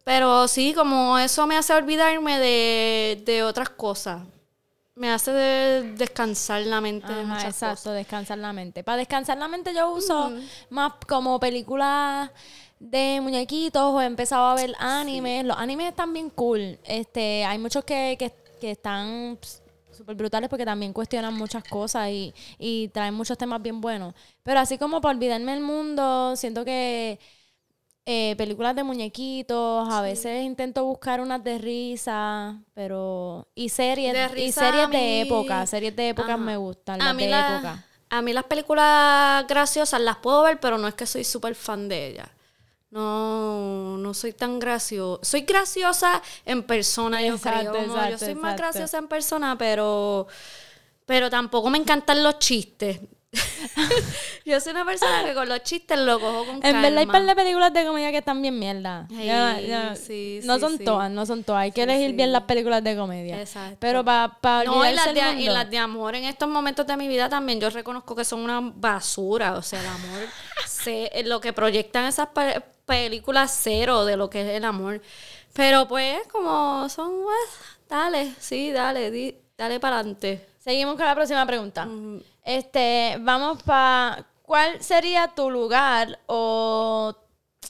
pero 0.07 0.47
sí, 0.47 0.73
como 0.73 1.19
eso 1.19 1.49
me 1.49 1.57
hace 1.57 1.75
olvidarme 1.75 2.39
de, 2.39 3.43
otras 3.43 3.71
cosas. 3.71 4.23
Me 4.95 5.11
hace 5.11 5.33
descansar 5.33 6.63
la 6.63 6.81
mente 6.81 7.13
de 7.13 7.25
muchas 7.25 7.47
exacto, 7.47 7.91
descansar 7.91 8.39
la 8.39 8.53
mente. 8.53 8.85
Para 8.85 8.99
descansar 8.99 9.37
la 9.37 9.49
mente 9.49 9.75
yo 9.75 9.91
uso 9.91 10.31
más 10.71 10.93
como 11.09 11.41
películas 11.41 12.31
de 12.79 13.19
muñequitos 13.21 13.83
o 13.83 14.01
he 14.01 14.05
empezado 14.05 14.47
a 14.47 14.55
ver 14.55 14.77
animes. 14.79 15.45
Los 15.45 15.59
animes 15.59 15.89
están 15.89 16.13
bien 16.13 16.31
cool. 16.31 16.79
Este, 16.85 17.45
hay 17.45 17.59
muchos 17.59 17.85
que, 17.85 18.15
que 18.17 18.33
que 18.67 18.73
están 18.73 19.39
súper 19.93 20.17
brutales 20.17 20.51
porque 20.51 20.65
también 20.65 20.93
cuestionan 20.93 21.35
muchas 21.35 21.63
cosas 21.63 22.09
y, 22.11 22.35
y 22.59 22.89
traen 22.89 23.15
muchos 23.15 23.39
temas 23.39 23.63
bien 23.63 23.81
buenos. 23.81 24.13
Pero 24.43 24.59
así 24.59 24.77
como 24.77 25.01
para 25.01 25.15
olvidarme 25.15 25.55
el 25.55 25.61
mundo, 25.61 26.35
siento 26.35 26.65
que 26.65 27.21
eh, 28.05 28.35
películas 28.37 28.75
de 28.75 28.83
muñequitos, 28.83 29.89
a 29.89 30.03
veces 30.03 30.45
intento 30.45 30.85
buscar 30.85 31.21
unas 31.21 31.43
de 31.45 31.59
risa, 31.59 32.61
pero... 32.75 33.47
Y 33.55 33.69
series 33.69 34.13
de, 34.13 34.43
y 34.43 34.51
series 34.51 34.91
de 34.91 35.23
época, 35.23 35.65
series 35.67 35.95
de 35.95 36.09
época 36.09 36.37
me 36.37 36.57
gustan, 36.57 36.99
las 36.99 37.17
de 37.17 37.25
época. 37.25 37.85
A 38.09 38.23
mí 38.23 38.33
las 38.33 38.45
películas 38.45 39.47
graciosas 39.47 40.01
las 40.01 40.17
puedo 40.17 40.43
ver, 40.43 40.59
pero 40.59 40.77
no 40.77 40.89
es 40.89 40.95
que 40.95 41.07
soy 41.07 41.23
súper 41.23 41.55
fan 41.55 41.89
de 41.89 42.09
ellas. 42.09 42.29
No, 42.91 43.97
no 43.99 44.15
soy 44.15 44.33
tan 44.33 44.59
graciosa. 44.59 45.25
Soy 45.25 45.43
graciosa 45.43 46.23
en 46.45 46.63
persona, 46.63 47.21
yo 47.23 47.39
creo. 47.39 48.11
yo 48.11 48.19
soy 48.19 48.35
más 48.35 48.57
graciosa 48.57 48.99
en 48.99 49.09
persona, 49.09 49.57
pero, 49.59 50.27
pero 51.05 51.29
tampoco 51.29 51.69
me 51.69 51.79
encantan 51.79 52.23
los 52.23 52.39
chistes. 52.39 53.01
yo 54.45 54.61
soy 54.61 54.73
una 54.73 54.85
persona 54.85 55.25
que 55.25 55.35
con 55.35 55.49
los 55.49 55.63
chistes 55.63 55.99
lo 55.99 56.19
cojo 56.19 56.47
con 56.47 56.57
en 56.57 56.61
calma. 56.61 56.79
En 56.79 56.83
verdad 56.83 56.99
hay 56.99 57.07
par 57.07 57.25
de 57.25 57.35
películas 57.35 57.73
de 57.73 57.85
comedia 57.85 58.11
que 58.11 58.19
están 58.19 58.43
bien 58.43 58.59
mierda. 58.59 59.07
no 60.45 60.59
son 60.59 60.79
todas, 60.79 61.11
no 61.11 61.27
son 61.27 61.45
todas. 61.45 61.63
Hay 61.63 61.73
que 61.73 61.83
elegir 61.83 62.13
bien 62.15 62.33
las 62.33 62.43
películas 62.43 62.83
de 62.83 62.97
comedia. 62.97 63.41
Exacto. 63.41 63.77
Pero 63.81 64.05
para 64.05 64.39
pa 64.41 64.65
No, 64.65 64.89
y 64.89 64.95
las, 64.95 65.15
de, 65.15 65.41
y 65.41 65.47
las 65.47 65.71
de 65.71 65.79
amor 65.79 66.15
en 66.15 66.25
estos 66.25 66.49
momentos 66.49 66.87
de 66.87 66.97
mi 66.97 67.09
vida 67.09 67.29
también 67.29 67.61
yo 67.61 67.71
reconozco 67.71 68.15
que 68.15 68.25
son 68.25 68.41
una 68.41 68.61
basura. 68.61 69.55
O 69.55 69.63
sea, 69.63 69.81
el 69.81 69.87
amor, 69.87 70.29
sé, 70.67 71.11
lo 71.25 71.41
que 71.41 71.53
proyectan 71.53 72.07
esas 72.07 72.29
película 72.87 73.49
cero 73.49 74.05
de 74.05 74.17
lo 74.17 74.31
que 74.31 74.43
es 74.43 74.57
el 74.57 74.65
amor. 74.65 75.03
Pero 75.53 75.89
pues, 75.89 76.19
como 76.31 76.89
son, 76.89 77.23
pues, 77.25 77.89
dale, 77.89 78.35
sí, 78.39 78.73
dale, 78.73 79.37
dale 79.57 79.81
para 79.81 79.97
adelante. 79.97 80.47
Seguimos 80.59 80.97
con 80.97 81.07
la 81.07 81.15
próxima 81.15 81.47
pregunta. 81.47 81.89
Este, 82.47 83.19
vamos 83.21 83.63
para. 83.63 84.27
¿Cuál 84.43 84.83
sería 84.83 85.35
tu 85.35 85.51
lugar 85.51 86.21
o, 86.27 87.15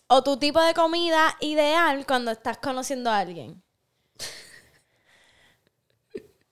o 0.09 0.23
tu 0.23 0.37
tipo 0.39 0.61
de 0.63 0.75
comida 0.75 1.37
ideal 1.41 2.07
cuando 2.07 2.31
estás 2.33 2.59
conociendo 2.59 3.11
a 3.11 3.19
alguien? 3.21 3.63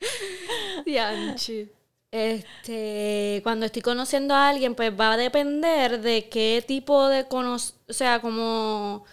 Dianchi. 0.87 1.70
Este, 2.11 3.41
cuando 3.43 3.66
estoy 3.66 3.83
conociendo 3.83 4.35
a 4.35 4.49
alguien, 4.49 4.75
pues 4.77 4.93
va 4.99 5.14
a 5.14 5.16
depender 5.16 6.01
de 6.01 6.29
qué 6.29 6.64
tipo 6.66 7.09
de 7.09 7.27
o 7.31 7.59
sea, 7.93 8.20
como 8.20 9.05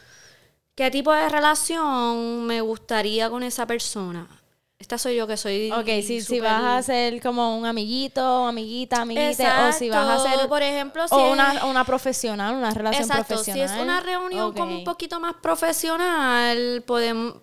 qué 0.75 0.91
tipo 0.91 1.13
de 1.13 1.29
relación 1.29 2.45
me 2.47 2.61
gustaría 2.61 3.29
con 3.29 3.43
esa 3.43 3.67
persona. 3.67 4.40
Esta 4.81 4.97
soy 4.97 5.15
yo 5.15 5.27
que 5.27 5.37
soy. 5.37 5.71
Ok, 5.71 5.85
si, 6.03 6.21
si 6.21 6.39
vas 6.39 6.63
a 6.63 6.81
ser 6.81 7.21
como 7.21 7.55
un 7.55 7.67
amiguito, 7.67 8.47
amiguita, 8.47 9.03
amiguita, 9.03 9.69
o 9.69 9.71
si 9.71 9.89
vas 9.91 10.25
a 10.25 10.37
ser. 10.37 10.49
por 10.49 10.63
ejemplo, 10.63 11.07
si. 11.07 11.13
O 11.13 11.31
una, 11.31 11.65
una, 11.65 11.85
profesional, 11.85 12.55
una 12.55 12.71
relación 12.71 13.03
Exacto, 13.03 13.27
profesional. 13.27 13.69
Si 13.69 13.75
es 13.75 13.79
una 13.79 13.99
reunión 13.99 14.53
como 14.53 14.75
un 14.75 14.83
poquito 14.83 15.19
más 15.19 15.35
profesional, 15.35 16.83
podemos, 16.87 17.35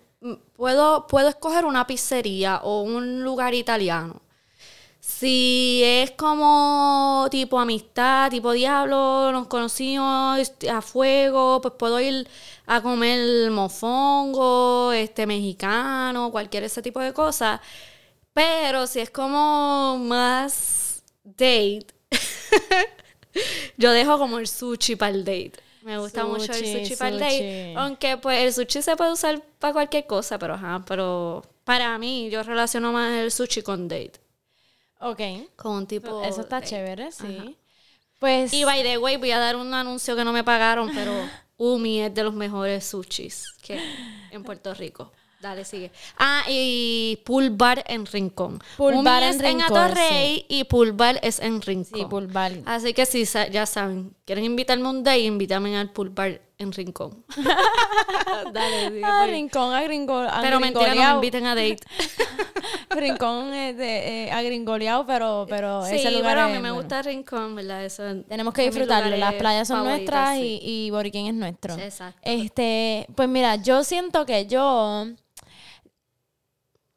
puedo, 0.57 1.07
puedo 1.07 1.29
escoger 1.29 1.63
una 1.63 1.87
pizzería 1.87 2.59
o 2.61 2.81
un 2.81 3.23
lugar 3.23 3.53
italiano. 3.53 4.21
Si 4.99 5.81
es 5.83 6.11
como 6.11 7.27
tipo 7.31 7.59
amistad, 7.59 8.29
tipo 8.29 8.51
diablo, 8.51 9.31
nos 9.31 9.47
conocimos 9.47 10.37
este, 10.39 10.69
a 10.69 10.81
fuego, 10.81 11.61
pues 11.61 11.73
puedo 11.77 11.99
ir 11.99 12.27
a 12.65 12.81
comer 12.81 13.49
mofongo, 13.49 14.91
este 14.93 15.25
mexicano, 15.25 16.31
cualquier 16.31 16.63
ese 16.65 16.81
tipo 16.81 16.99
de 16.99 17.13
cosas. 17.13 17.61
Pero 18.33 18.87
si 18.87 18.99
es 18.99 19.09
como 19.09 19.97
más 19.99 21.03
date, 21.23 21.85
yo 23.77 23.91
dejo 23.91 24.17
como 24.17 24.39
el 24.39 24.47
sushi 24.47 24.95
para 24.95 25.15
el 25.15 25.25
date. 25.25 25.53
Me 25.81 25.97
gusta 25.97 26.25
mucho 26.25 26.51
el 26.51 26.85
sushi, 26.85 26.95
para 26.97 27.09
el 27.11 27.19
date. 27.19 27.73
Aunque 27.77 28.17
pues 28.17 28.43
el 28.43 28.53
sushi 28.53 28.81
se 28.81 28.95
puede 28.95 29.13
usar 29.13 29.41
para 29.59 29.73
cualquier 29.73 30.05
cosa, 30.05 30.37
pero 30.37 30.55
ajá, 30.55 30.83
pero 30.85 31.43
para 31.63 31.97
mí 31.97 32.29
yo 32.29 32.43
relaciono 32.43 32.91
más 32.91 33.13
el 33.13 33.31
sushi 33.31 33.61
con 33.61 33.87
date. 33.87 34.13
Ok. 34.99 35.21
Con 35.55 35.71
un 35.73 35.87
tipo. 35.87 36.23
Eso 36.23 36.41
está 36.41 36.61
chévere, 36.61 37.11
sí. 37.11 37.57
Pues. 38.19 38.53
Y 38.53 38.63
by 38.65 38.83
the 38.83 38.97
way, 38.97 39.17
voy 39.17 39.31
a 39.31 39.39
dar 39.39 39.55
un 39.55 39.73
anuncio 39.73 40.15
que 40.15 40.25
no 40.25 40.33
me 40.33 40.43
pagaron, 40.43 40.91
pero 40.93 41.11
Umi 41.57 42.01
es 42.01 42.13
de 42.13 42.23
los 42.23 42.33
mejores 42.33 42.85
sushis 42.85 43.45
que 43.61 43.79
en 44.31 44.43
Puerto 44.43 44.73
Rico. 44.73 45.11
Dale, 45.41 45.63
sigue. 45.63 45.89
Ah, 46.17 46.43
y 46.49 47.17
Pool 47.25 47.51
Bar 47.51 47.85
en 47.87 48.05
Rincón. 48.05 48.59
Pool 48.75 49.01
Bar 49.05 49.23
en 49.23 49.29
es 49.29 49.37
Rincón, 49.41 49.53
en 49.55 49.61
Atorrey 49.61 50.45
y 50.49 50.65
Pool 50.65 50.91
Bar 50.91 51.17
es 51.23 51.39
en 51.39 51.61
Rincón. 51.61 51.97
Sí, 52.01 52.05
Pool 52.09 52.27
Bar. 52.27 52.51
Así 52.65 52.93
que 52.93 53.05
sí, 53.05 53.25
sa- 53.25 53.47
ya 53.47 53.65
saben, 53.65 54.13
quieren 54.25 54.43
invitarme 54.43 54.89
un 54.89 55.01
day, 55.01 55.25
invítame 55.25 55.77
al 55.77 55.91
Pool 55.91 56.09
Bar 56.09 56.41
en 56.59 56.71
Rincón. 56.73 57.23
Dale, 58.53 58.89
sigue, 58.89 59.01
Ah, 59.03 59.25
rincón 59.27 59.73
agringo, 59.73 60.25
Pero 60.41 60.59
mentira, 60.59 60.89
no 60.89 60.95
me 60.95 61.01
agringoleado. 61.01 61.15
inviten 61.15 61.45
a 61.47 61.55
date. 61.55 61.77
rincón 62.89 63.53
eh, 63.53 63.73
de, 63.73 64.25
eh, 64.25 64.31
agringoleado, 64.31 65.05
pero, 65.05 65.45
pero 65.49 65.85
sí, 65.85 65.95
ese 65.95 66.11
lugar 66.11 66.33
pero 66.35 66.41
a 66.41 66.47
es 66.49 66.55
mí 66.55 66.61
me 66.61 66.69
bueno. 66.71 66.75
gusta 66.75 67.01
Rincón, 67.01 67.55
¿verdad? 67.55 67.85
Eso 67.85 68.03
Tenemos 68.27 68.53
que 68.53 68.65
es 68.65 68.73
disfrutarlo. 68.73 69.15
Las 69.15 69.33
playas 69.35 69.67
son 69.69 69.85
nuestras 69.85 70.35
sí. 70.37 70.59
y, 70.61 70.87
y 70.87 70.91
Boriquín 70.91 71.27
es 71.27 71.33
nuestro. 71.33 71.75
Sí, 71.75 71.81
exacto. 71.81 72.19
Este, 72.23 73.07
pues 73.15 73.29
mira, 73.29 73.55
yo 73.55 73.83
siento 73.83 74.25
que 74.25 74.45
yo 74.45 75.05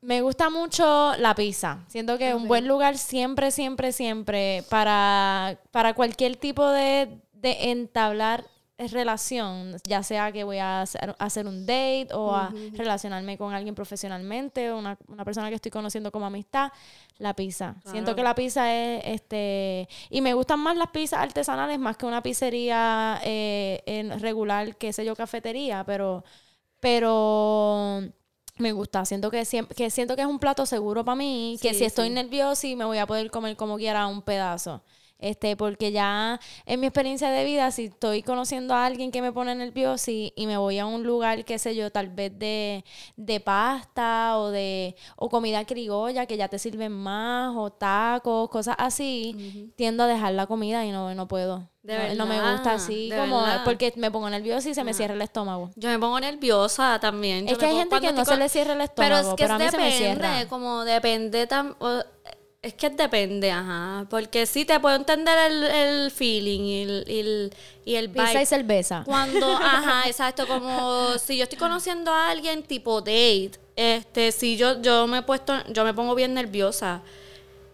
me 0.00 0.20
gusta 0.22 0.50
mucho 0.50 1.12
la 1.18 1.34
pizza. 1.36 1.84
Siento 1.86 2.18
que 2.18 2.30
es 2.30 2.34
un 2.34 2.48
buen 2.48 2.66
lugar 2.66 2.98
siempre, 2.98 3.52
siempre, 3.52 3.92
siempre 3.92 4.64
para, 4.68 5.58
para 5.70 5.94
cualquier 5.94 6.34
tipo 6.36 6.66
de, 6.68 7.08
de 7.34 7.70
entablar 7.70 8.44
relación, 8.90 9.76
ya 9.84 10.02
sea 10.02 10.32
que 10.32 10.44
voy 10.44 10.58
a 10.58 10.82
hacer, 10.82 11.14
hacer 11.18 11.46
un 11.46 11.66
date 11.66 12.08
o 12.12 12.34
a 12.34 12.52
relacionarme 12.72 13.38
con 13.38 13.54
alguien 13.54 13.74
profesionalmente, 13.74 14.70
o 14.70 14.78
una, 14.78 14.98
una 15.08 15.24
persona 15.24 15.48
que 15.48 15.56
estoy 15.56 15.70
conociendo 15.70 16.10
como 16.10 16.26
amistad, 16.26 16.72
la 17.18 17.34
pizza. 17.34 17.76
Siento 17.84 18.14
que 18.16 18.22
la 18.22 18.34
pizza 18.34 18.72
es, 18.74 19.02
este, 19.04 19.88
y 20.10 20.20
me 20.20 20.34
gustan 20.34 20.60
más 20.60 20.76
las 20.76 20.88
pizzas 20.88 21.20
artesanales 21.20 21.78
más 21.78 21.96
que 21.96 22.06
una 22.06 22.22
pizzería 22.22 23.20
eh, 23.24 23.82
en 23.86 24.18
regular, 24.20 24.76
qué 24.76 24.92
sé 24.92 25.04
yo, 25.04 25.14
cafetería, 25.14 25.84
pero, 25.84 26.24
pero 26.80 28.02
me 28.58 28.72
gusta. 28.72 29.04
Siento 29.04 29.30
que, 29.30 29.44
siempre, 29.44 29.74
que 29.74 29.90
siento 29.90 30.16
que 30.16 30.22
es 30.22 30.28
un 30.28 30.38
plato 30.38 30.66
seguro 30.66 31.04
para 31.04 31.16
mí, 31.16 31.58
que 31.60 31.74
si 31.74 31.84
estoy 31.84 32.08
sí. 32.08 32.14
nerviosa 32.14 32.66
y 32.66 32.76
me 32.76 32.84
voy 32.84 32.98
a 32.98 33.06
poder 33.06 33.30
comer 33.30 33.56
como 33.56 33.76
quiera 33.76 34.06
un 34.06 34.22
pedazo. 34.22 34.82
Este, 35.22 35.56
porque 35.56 35.92
ya 35.92 36.38
en 36.66 36.80
mi 36.80 36.88
experiencia 36.88 37.30
de 37.30 37.44
vida, 37.44 37.70
si 37.70 37.84
estoy 37.84 38.22
conociendo 38.22 38.74
a 38.74 38.84
alguien 38.84 39.12
que 39.12 39.22
me 39.22 39.32
pone 39.32 39.54
nerviosa 39.54 40.10
y, 40.10 40.32
y 40.36 40.46
me 40.48 40.56
voy 40.56 40.78
a 40.80 40.84
un 40.86 41.04
lugar, 41.04 41.44
qué 41.44 41.58
sé 41.58 41.74
yo, 41.76 41.90
tal 41.90 42.08
vez 42.10 42.36
de, 42.38 42.84
de 43.16 43.38
pasta 43.40 44.36
o 44.38 44.50
de 44.50 44.96
o 45.16 45.28
comida 45.30 45.64
criolla 45.64 46.26
que 46.26 46.36
ya 46.36 46.48
te 46.48 46.58
sirven 46.58 46.92
más, 46.92 47.54
o 47.56 47.70
tacos, 47.70 48.50
cosas 48.50 48.74
así, 48.78 49.70
tiendo 49.76 50.02
a 50.02 50.06
dejar 50.08 50.32
la 50.34 50.46
comida 50.46 50.84
y 50.84 50.90
no, 50.90 51.14
no 51.14 51.28
puedo. 51.28 51.68
De 51.82 52.10
no, 52.10 52.14
no 52.14 52.26
me 52.26 52.36
verdad, 52.36 52.52
gusta 52.52 52.72
así, 52.74 53.10
como 53.16 53.42
verdad. 53.42 53.62
porque 53.64 53.92
me 53.96 54.10
pongo 54.10 54.30
nerviosa 54.30 54.68
y 54.68 54.74
se 54.74 54.84
me 54.84 54.94
cierra 54.94 55.14
el 55.14 55.22
estómago. 55.22 55.70
Yo 55.74 55.88
me 55.88 55.98
pongo 55.98 56.18
nerviosa 56.20 56.98
también. 57.00 57.46
Yo 57.46 57.52
Es 57.52 57.58
que 57.58 57.66
hay 57.66 57.72
pongo- 57.72 57.80
gente 57.90 58.00
que 58.06 58.12
no 58.12 58.24
se 58.24 58.36
le 58.36 58.48
cierra 58.48 58.72
el 58.74 58.88
Pero 58.94 59.16
estómago, 59.16 59.28
es 59.30 59.34
que 59.36 59.42
pero 59.44 59.54
a 59.54 59.58
mí 59.58 59.64
es 59.64 59.70
se 59.72 59.76
me 59.78 59.84
depende, 59.84 59.98
cierra. 60.14 60.48
como 60.48 60.84
depende 60.84 61.48
o- 61.80 62.02
es 62.62 62.74
que 62.74 62.90
depende, 62.90 63.50
ajá. 63.50 64.06
Porque 64.08 64.46
sí 64.46 64.64
te 64.64 64.78
puedo 64.78 64.94
entender 64.94 65.36
el, 65.50 65.64
el 65.64 66.10
feeling 66.12 66.60
y 66.60 66.82
el, 66.82 67.04
y 67.08 67.18
el, 67.20 67.54
y 67.84 67.94
el 67.96 68.08
Pizza 68.10 68.28
vibe. 68.30 68.42
y 68.42 68.46
cerveza. 68.46 69.02
Cuando, 69.04 69.46
ajá, 69.56 70.04
exacto, 70.06 70.46
como 70.46 71.18
si 71.18 71.36
yo 71.36 71.42
estoy 71.42 71.58
conociendo 71.58 72.12
a 72.12 72.30
alguien 72.30 72.62
tipo 72.62 73.00
date, 73.00 73.52
este, 73.74 74.30
si 74.30 74.56
yo, 74.56 74.80
yo 74.80 75.08
me 75.08 75.18
he 75.18 75.22
puesto, 75.22 75.54
yo 75.72 75.84
me 75.84 75.92
pongo 75.92 76.14
bien 76.14 76.34
nerviosa. 76.34 77.02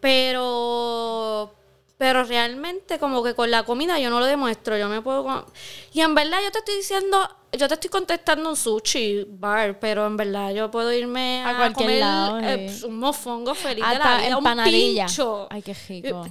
Pero, 0.01 1.53
pero 1.99 2.23
realmente 2.23 2.99
como 2.99 3.25
que 3.25 3.35
con 3.35 3.51
la 3.51 3.65
comida 3.65 3.99
yo 3.99 4.09
no 4.09 4.21
lo 4.21 4.27
demuestro, 4.27 4.79
yo 4.79 4.89
me 4.89 5.03
puedo... 5.03 5.47
Y 5.93 6.01
en 6.01 6.15
verdad 6.15 6.39
yo 6.45 6.53
te 6.53 6.59
estoy 6.59 6.77
diciendo, 6.77 7.29
yo 7.53 7.67
te 7.67 7.75
estoy 7.75 7.91
contestando 7.91 8.49
un 8.49 8.57
sushi 8.57 9.27
bar, 9.29 9.81
pero 9.81 10.07
en 10.07 10.17
verdad 10.17 10.55
yo 10.55 10.71
puedo 10.71 10.93
irme 10.93 11.43
A 11.43 11.51
a, 11.51 11.57
cualquier 11.57 11.87
comer 11.87 12.01
lado, 12.01 12.41
eh, 12.41 12.71
un 12.87 12.99
mofongo 12.99 13.53
feliz 13.55 13.85
de 13.85 13.99
la 13.99 14.17
Hasta 14.17 14.19
vida, 14.19 14.37
un 14.39 14.65
pincho. 14.65 15.49
Ay, 15.51 15.63
qué 15.63 15.75
rico. 15.89 16.25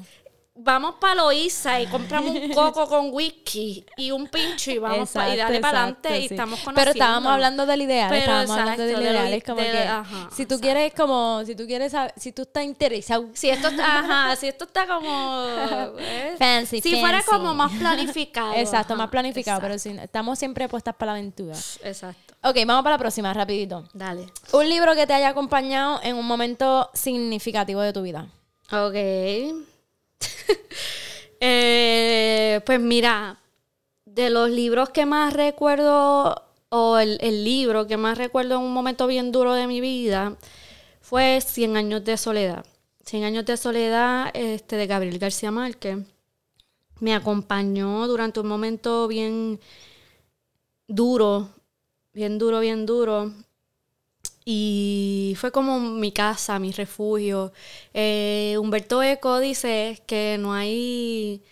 Vamos 0.59 0.95
para 0.99 1.15
Loíza 1.15 1.79
y 1.79 1.85
compramos 1.87 2.35
un 2.35 2.49
coco 2.51 2.87
con 2.87 3.09
whisky 3.13 3.85
y 3.95 4.09
un 4.11 4.27
pincho 4.27 4.71
y 4.71 4.79
vamos 4.79 5.09
pa- 5.11 5.29
y 5.29 5.37
dale 5.37 5.59
para 5.59 5.79
adelante 5.83 6.19
y 6.19 6.25
estamos 6.25 6.59
conociendo. 6.61 6.73
Pero 6.75 6.91
estábamos 6.91 7.31
hablando 7.31 7.65
del 7.67 7.81
ideal, 7.83 8.09
Pero 8.09 8.19
estábamos 8.21 8.57
hablando 8.57 8.83
del 8.83 8.95
de 8.95 9.01
ideal, 9.03 9.33
es 9.33 9.43
como 9.43 9.61
de- 9.61 9.71
que 9.71 9.77
ajá, 9.83 10.29
si 10.31 10.45
tú 10.47 10.55
exacto. 10.55 10.61
quieres 10.61 10.93
como 10.95 11.43
si 11.45 11.55
tú 11.55 11.65
quieres 11.67 11.93
si 12.15 12.31
tú 12.31 12.41
estás 12.41 12.63
interesado 12.63 13.27
Si 13.33 13.49
esto 13.49 13.67
está, 13.67 13.99
ajá, 13.99 14.35
si 14.35 14.47
esto 14.47 14.65
está 14.65 14.87
como 14.87 15.93
¿ves? 15.95 16.37
Fancy, 16.39 16.81
si 16.81 16.99
fuera 16.99 17.21
como 17.23 17.53
más 17.53 17.71
planificado. 17.73 18.53
Exacto, 18.55 18.93
ajá, 18.93 19.03
más 19.03 19.09
planificado, 19.11 19.61
pero 19.61 19.77
si 19.77 19.89
estamos 19.89 20.39
siempre 20.39 20.67
puestas 20.67 20.95
para 20.95 21.11
la 21.13 21.19
aventura. 21.19 21.55
Exacto. 21.83 22.33
Ok, 22.43 22.55
vamos 22.65 22.83
para 22.83 22.95
la 22.95 22.99
próxima, 22.99 23.33
rapidito. 23.33 23.83
Dale. 23.93 24.25
Un 24.53 24.67
libro 24.69 24.95
que 24.95 25.05
te 25.05 25.13
haya 25.13 25.29
acompañado 25.29 25.99
en 26.03 26.15
un 26.15 26.25
momento 26.25 26.89
significativo 26.93 27.81
de 27.81 27.93
tu 27.93 28.01
vida. 28.01 28.27
Ok. 28.71 28.95
Eh, 31.39 32.61
pues 32.65 32.79
mira, 32.79 33.39
de 34.05 34.31
los 34.31 34.49
libros 34.49 34.89
que 34.89 35.05
más 35.05 35.33
recuerdo, 35.33 36.33
o 36.69 36.97
el, 36.97 37.19
el 37.21 37.43
libro 37.43 37.85
que 37.85 37.95
más 37.95 38.17
recuerdo 38.17 38.55
en 38.55 38.61
un 38.61 38.73
momento 38.73 39.05
bien 39.05 39.31
duro 39.31 39.53
de 39.53 39.67
mi 39.67 39.79
vida, 39.79 40.35
fue 41.07 41.39
Cien 41.39 41.77
años 41.77 42.03
de 42.03 42.17
soledad. 42.17 42.65
Cien 43.05 43.23
años 43.23 43.45
de 43.45 43.55
soledad 43.55 44.29
este, 44.33 44.75
de 44.75 44.87
Gabriel 44.87 45.19
García 45.19 45.51
Márquez. 45.51 45.99
Me 46.99 47.15
acompañó 47.15 48.05
durante 48.07 48.41
un 48.41 48.47
momento 48.47 49.07
bien 49.07 49.59
duro, 50.87 51.49
bien 52.11 52.37
duro, 52.37 52.59
bien 52.59 52.85
duro. 52.85 53.31
Y 54.49 55.33
fue 55.37 55.51
como 55.51 55.77
mi 55.81 56.13
casa, 56.13 56.57
mi 56.57 56.71
refugio. 56.71 57.51
Eh, 57.93 58.55
Humberto 58.57 59.03
Eco 59.03 59.39
dice 59.39 60.01
que 60.07 60.37
no 60.39 60.53
hay 60.53 61.43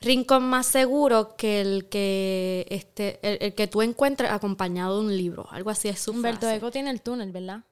rincón 0.00 0.44
más 0.44 0.66
seguro 0.66 1.34
que 1.36 1.60
el 1.62 1.88
que 1.88 2.64
este, 2.70 3.18
el, 3.22 3.38
el 3.40 3.54
que 3.56 3.66
tú 3.66 3.82
encuentres 3.82 4.30
acompañado 4.30 5.00
de 5.00 5.06
un 5.06 5.16
libro. 5.16 5.48
Algo 5.50 5.70
así 5.70 5.88
es 5.88 5.98
su 5.98 6.12
Humberto 6.12 6.42
frase. 6.42 6.56
Eco 6.58 6.70
tiene 6.70 6.90
el 6.90 7.00
túnel, 7.00 7.32
¿verdad? 7.32 7.62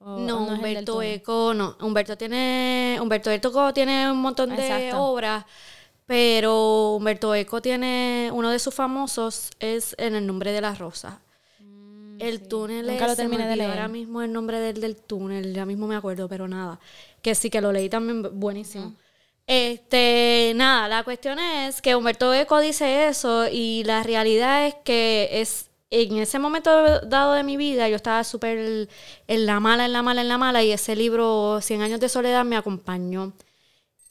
O- 0.00 0.18
No, 0.18 0.44
o 0.44 0.52
Humberto? 0.52 1.00
Eco 1.00 1.54
no. 1.54 1.74
Humberto 1.80 2.18
tiene 2.18 2.98
Humberto 3.00 3.30
Eco 3.30 3.72
tiene 3.72 4.10
un 4.12 4.20
montón 4.20 4.54
de 4.54 4.92
obras, 4.92 5.46
pero 6.04 6.96
Humberto 6.96 7.34
Eco 7.34 7.62
tiene 7.62 8.28
uno 8.34 8.50
de 8.50 8.58
sus 8.58 8.74
famosos 8.74 9.48
es 9.60 9.94
En 9.98 10.14
el 10.14 10.26
nombre 10.26 10.52
de 10.52 10.60
la 10.60 10.74
rosa. 10.74 11.22
El 12.18 12.48
túnel 12.48 12.86
Nunca 12.86 13.06
lo 13.06 13.12
es, 13.12 13.18
me 13.18 13.24
terminé 13.24 13.48
de 13.48 13.56
leer. 13.56 13.70
ahora 13.70 13.88
mismo 13.88 14.22
el 14.22 14.32
nombre 14.32 14.60
del, 14.60 14.80
del 14.80 14.96
túnel, 14.96 15.54
ya 15.54 15.66
mismo 15.66 15.86
me 15.86 15.96
acuerdo, 15.96 16.28
pero 16.28 16.48
nada. 16.48 16.78
Que 17.22 17.34
sí 17.34 17.50
que 17.50 17.60
lo 17.60 17.72
leí 17.72 17.88
también, 17.88 18.38
buenísimo. 18.38 18.94
Este, 19.46 20.52
nada, 20.56 20.88
la 20.88 21.04
cuestión 21.04 21.38
es 21.38 21.80
que 21.80 21.94
Humberto 21.94 22.34
Eco 22.34 22.58
dice 22.58 23.06
eso 23.06 23.46
y 23.48 23.84
la 23.84 24.02
realidad 24.02 24.66
es 24.66 24.74
que 24.84 25.28
es 25.32 25.70
en 25.90 26.16
ese 26.18 26.38
momento 26.40 27.00
dado 27.02 27.34
de 27.34 27.44
mi 27.44 27.56
vida 27.56 27.88
yo 27.88 27.96
estaba 27.96 28.24
súper 28.24 28.88
en 29.28 29.46
la 29.46 29.60
mala, 29.60 29.86
en 29.86 29.92
la 29.92 30.02
mala, 30.02 30.22
en 30.22 30.28
la 30.28 30.38
mala 30.38 30.64
y 30.64 30.72
ese 30.72 30.96
libro, 30.96 31.60
Cien 31.62 31.80
años 31.82 32.00
de 32.00 32.08
soledad, 32.08 32.44
me 32.44 32.56
acompañó. 32.56 33.32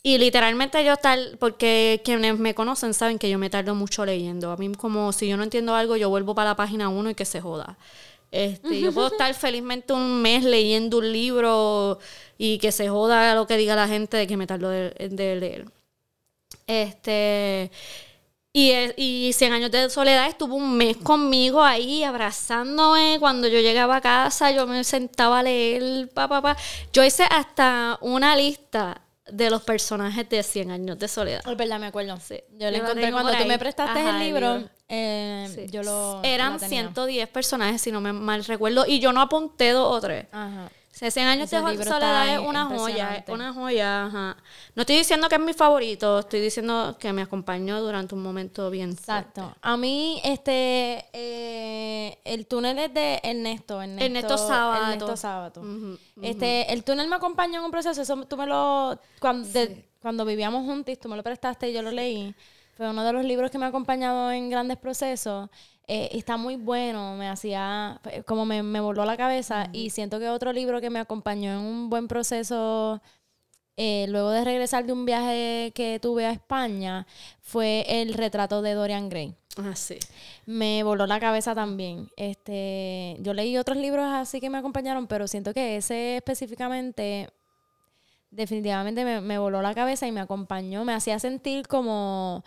Y 0.05 0.19
literalmente 0.19 0.85
yo 0.85 0.93
estar, 0.93 1.17
porque 1.39 1.99
quienes 2.05 2.37
me 2.37 2.53
conocen 2.53 2.93
saben 2.93 3.17
que 3.17 3.27
yo 3.27 3.39
me 3.39 3.49
tardo 3.49 3.73
mucho 3.73 4.05
leyendo. 4.05 4.51
A 4.51 4.55
mí 4.55 4.71
como 4.75 5.11
si 5.11 5.27
yo 5.27 5.35
no 5.35 5.41
entiendo 5.41 5.73
algo, 5.73 5.95
yo 5.95 6.11
vuelvo 6.11 6.35
para 6.35 6.51
la 6.51 6.55
página 6.55 6.89
1 6.89 7.09
y 7.09 7.15
que 7.15 7.25
se 7.25 7.41
joda. 7.41 7.75
Este, 8.31 8.79
yo 8.79 8.93
puedo 8.93 9.07
estar 9.07 9.33
felizmente 9.33 9.93
un 9.93 10.21
mes 10.21 10.43
leyendo 10.43 10.99
un 10.99 11.11
libro 11.11 11.97
y 12.37 12.59
que 12.59 12.71
se 12.71 12.87
joda 12.87 13.33
lo 13.33 13.47
que 13.47 13.57
diga 13.57 13.75
la 13.75 13.87
gente 13.87 14.15
de 14.15 14.27
que 14.27 14.37
me 14.37 14.45
tardo 14.45 14.69
de, 14.69 14.93
leer. 15.39 15.65
Este, 16.67 17.71
y, 18.53 18.73
y 18.97 19.33
100 19.33 19.53
años 19.53 19.71
de 19.71 19.89
soledad 19.89 20.27
estuvo 20.27 20.53
un 20.53 20.77
mes 20.77 20.97
conmigo 20.97 21.63
ahí 21.63 22.03
abrazándome. 22.03 23.17
Cuando 23.19 23.47
yo 23.47 23.59
llegaba 23.59 23.95
a 23.95 24.01
casa, 24.01 24.51
yo 24.51 24.67
me 24.67 24.83
sentaba 24.83 25.39
a 25.39 25.43
leer, 25.43 26.09
pa, 26.09 26.27
pa, 26.27 26.43
pa. 26.43 26.57
Yo 26.93 27.03
hice 27.03 27.23
hasta 27.23 27.97
una 28.01 28.35
lista 28.35 29.01
de 29.27 29.49
los 29.49 29.63
personajes 29.63 30.27
de 30.29 30.43
100 30.43 30.71
años 30.71 30.99
de 30.99 31.07
soledad. 31.07 31.41
Es 31.49 31.57
verdad, 31.57 31.79
me 31.79 31.87
acuerdo. 31.87 32.17
Sí, 32.19 32.41
Yo 32.59 32.69
lo 32.69 32.77
encontré 32.77 33.11
cuando 33.11 33.31
tú 33.35 33.45
me 33.45 33.57
prestaste 33.57 33.99
Ajá, 33.99 34.09
el 34.11 34.15
el 34.17 34.21
libro. 34.21 34.69
eh, 34.89 35.49
Sí. 35.53 35.65
Yo 35.71 35.81
lo. 35.83 36.21
Eran 36.23 36.53
la 36.53 36.59
tenía. 36.59 36.81
110 36.81 37.27
personajes, 37.29 37.81
si 37.81 37.91
no 37.91 38.01
me 38.01 38.13
mal 38.13 38.43
recuerdo, 38.45 38.85
y 38.87 38.99
yo 38.99 39.11
no 39.13 39.21
apunté 39.21 39.71
dos 39.71 39.91
o 39.91 39.99
tres. 40.01 40.27
Ajá. 40.31 40.69
O 40.95 40.97
sea, 40.97 41.11
100 41.11 41.27
años 41.27 41.51
Ese 41.51 41.57
de 41.61 41.83
soledad 41.83 42.33
es 42.35 42.39
una 42.39 42.65
joya, 42.67 43.15
es 43.17 43.27
una 43.27 43.51
joya, 43.51 44.05
ajá. 44.05 44.37
No 44.75 44.83
estoy 44.83 44.95
diciendo 44.95 45.27
que 45.27 45.35
es 45.35 45.41
mi 45.41 45.51
favorito, 45.51 46.19
estoy 46.19 46.39
diciendo 46.39 46.95
que 46.97 47.11
me 47.11 47.21
acompañó 47.21 47.81
durante 47.81 48.15
un 48.15 48.23
momento 48.23 48.69
bien 48.69 48.91
Exacto. 48.91 49.41
fuerte. 49.41 49.59
A 49.61 49.75
mí, 49.75 50.21
este, 50.23 51.05
eh, 51.11 52.17
el 52.23 52.47
túnel 52.47 52.79
es 52.79 52.93
de 52.93 53.19
Ernesto. 53.23 53.81
Ernesto, 53.81 54.05
Ernesto 54.05 54.37
Sábato. 54.37 54.83
Ernesto 54.83 55.17
Sábato. 55.17 55.59
Ujú, 55.61 55.97
Este, 56.21 56.71
el 56.71 56.85
túnel 56.85 57.09
me 57.09 57.17
acompañó 57.17 57.59
en 57.59 57.65
un 57.65 57.71
proceso. 57.71 58.01
Eso 58.01 58.15
tú 58.23 58.37
me 58.37 58.45
lo, 58.47 58.97
cuando, 59.19 59.49
de- 59.49 59.83
cuando 60.01 60.23
vivíamos 60.23 60.63
juntos, 60.63 60.97
tú 60.97 61.09
me 61.09 61.17
lo 61.17 61.23
prestaste 61.23 61.69
y 61.69 61.73
yo 61.73 61.81
lo 61.81 61.91
leí. 61.91 62.33
Fue 62.77 62.89
uno 62.89 63.03
de 63.03 63.11
los 63.11 63.25
libros 63.25 63.51
que 63.51 63.57
me 63.57 63.65
ha 63.65 63.69
acompañado 63.69 64.31
en 64.31 64.49
grandes 64.49 64.77
procesos. 64.77 65.49
Eh, 65.87 66.09
está 66.13 66.37
muy 66.37 66.55
bueno, 66.55 67.15
me 67.15 67.29
hacía, 67.29 67.99
como 68.25 68.45
me, 68.45 68.63
me 68.63 68.79
voló 68.79 69.05
la 69.05 69.17
cabeza 69.17 69.69
y 69.73 69.89
siento 69.89 70.19
que 70.19 70.29
otro 70.29 70.53
libro 70.53 70.81
que 70.81 70.89
me 70.89 70.99
acompañó 70.99 71.51
en 71.51 71.59
un 71.59 71.89
buen 71.89 72.07
proceso 72.07 73.01
eh, 73.77 74.05
luego 74.07 74.31
de 74.31 74.45
regresar 74.45 74.85
de 74.85 74.93
un 74.93 75.05
viaje 75.05 75.73
que 75.75 75.99
tuve 75.99 76.25
a 76.25 76.31
España, 76.31 77.05
fue 77.41 77.85
el 77.87 78.13
retrato 78.13 78.61
de 78.61 78.73
Dorian 78.73 79.09
Gray. 79.09 79.35
Ah, 79.57 79.75
sí. 79.75 79.97
Me 80.45 80.83
voló 80.83 81.05
la 81.07 81.19
cabeza 81.19 81.53
también. 81.53 82.09
Este, 82.15 83.17
yo 83.19 83.33
leí 83.33 83.57
otros 83.57 83.77
libros 83.77 84.05
así 84.05 84.39
que 84.39 84.49
me 84.49 84.57
acompañaron, 84.57 85.07
pero 85.07 85.27
siento 85.27 85.53
que 85.53 85.77
ese 85.77 86.17
específicamente 86.17 87.29
definitivamente 88.31 89.05
me, 89.05 89.21
me 89.21 89.37
voló 89.37 89.61
la 89.61 89.73
cabeza 89.73 90.07
y 90.07 90.11
me 90.11 90.19
acompañó, 90.19 90.83
me 90.83 90.93
hacía 90.93 91.19
sentir 91.19 91.67
como 91.67 92.43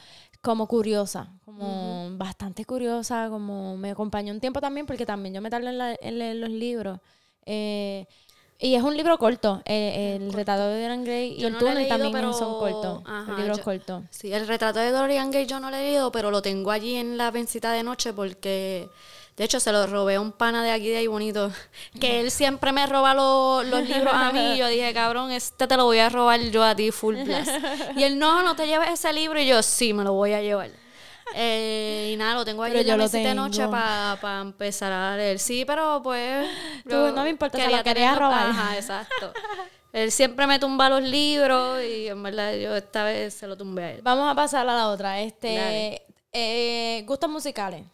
como 0.49 0.66
curiosa, 0.66 1.30
como 1.44 2.16
bastante 2.16 2.64
curiosa, 2.64 3.28
como 3.28 3.76
me 3.76 3.90
acompañó 3.90 4.32
un 4.32 4.40
tiempo 4.40 4.62
también, 4.62 4.86
porque 4.86 5.05
también 5.05 5.34
yo 5.34 5.42
me 5.42 5.51
tardé 5.51 5.99
en, 6.01 6.18
leer 6.18 6.36
los 6.36 6.49
libros. 6.49 7.01
Eh, 7.44 8.07
y 8.59 8.74
es 8.74 8.82
un 8.82 8.96
libro 8.96 9.18
corto, 9.18 9.61
eh, 9.66 10.16
el 10.18 10.32
retrato 10.32 10.62
de 10.68 10.80
Dorian 10.80 11.05
Gray 11.05 11.34
y 11.38 11.44
el 11.44 11.59
túnel 11.59 11.86
también 11.86 12.14
son 12.32 12.59
cortos, 12.59 13.03
libros 13.36 13.59
cortos. 13.59 14.05
Sí, 14.09 14.32
el 14.32 14.49
retrato 14.49 14.78
de 14.78 14.90
Dorian 14.90 15.30
Gray 15.30 15.44
yo 15.44 15.61
no 15.61 15.70
lo 15.70 15.76
he 15.76 15.82
leído, 15.82 16.11
pero 16.11 16.30
lo 16.30 16.40
tengo 16.40 16.70
allí 16.70 16.94
en 16.94 17.18
la 17.18 17.30
vencita 17.30 17.70
de 17.72 17.82
noche 17.82 18.14
porque 18.14 18.88
de 19.39 19.45
hecho, 19.45 19.61
se 19.61 19.70
lo 19.70 19.86
robé 19.86 20.16
a 20.16 20.20
un 20.20 20.32
pana 20.32 20.64
de 20.64 20.72
aquí 20.72 20.89
de 20.89 20.97
ahí 20.97 21.07
bonito, 21.07 21.53
que 22.01 22.18
él 22.18 22.32
siempre 22.32 22.72
me 22.72 22.84
roba 22.89 23.14
los 23.14 23.89
libros 23.89 24.12
a 24.12 24.32
mí. 24.32 24.55
Y 24.55 24.59
yo 24.59 24.66
dije, 24.66 24.93
cabrón, 24.93 25.30
este 25.30 25.68
te 25.68 25.76
lo 25.76 25.84
voy 25.84 26.01
a 26.01 26.09
robar 26.09 26.41
yo 26.41 26.64
a 26.64 26.74
ti, 26.74 26.91
full 26.91 27.14
blast. 27.22 27.53
Y 27.97 28.03
él, 28.03 28.18
no, 28.18 28.43
no 28.43 28.57
te 28.57 28.66
lleves 28.66 28.91
ese 28.91 29.12
libro. 29.12 29.41
Y 29.41 29.47
yo, 29.47 29.62
sí, 29.62 29.93
me 29.95 30.03
lo 30.03 30.12
voy 30.14 30.32
a 30.32 30.43
llevar. 30.43 30.70
Eh, 31.36 32.11
y 32.12 32.16
nada, 32.16 32.34
lo 32.34 32.45
tengo 32.45 32.64
ahí 32.64 32.76
en 32.76 32.86
la 32.89 32.97
mesita 32.97 33.28
de 33.28 33.34
noche 33.36 33.68
para 33.68 34.41
empezar 34.41 34.91
a 34.91 35.16
leer. 35.16 35.39
Sí, 35.39 35.64
pero 35.64 36.01
pues... 36.03 36.49
no 36.84 37.22
me 37.22 37.30
importa, 37.30 37.59
que 37.59 37.76
lo 37.76 37.82
quería 37.84 38.16
robar. 38.16 38.49
Ajá, 38.49 38.76
exacto. 38.76 39.32
Él 39.93 40.11
siempre 40.11 40.49
me 40.49 40.59
tumba 40.59 40.89
los 40.89 41.03
libros 41.03 41.80
y 41.82 42.09
en 42.09 42.22
verdad 42.24 42.55
yo 42.57 42.74
esta 42.74 43.05
vez 43.05 43.34
se 43.34 43.47
lo 43.47 43.57
tumbé 43.57 43.84
a 43.84 43.91
él. 43.93 44.03
Vamos 44.03 44.28
a 44.28 44.34
pasar 44.34 44.68
a 44.68 44.74
la 44.74 44.89
otra. 44.89 45.20
Este, 45.20 46.03
eh, 46.32 47.05
gustos 47.07 47.30
musicales. 47.30 47.84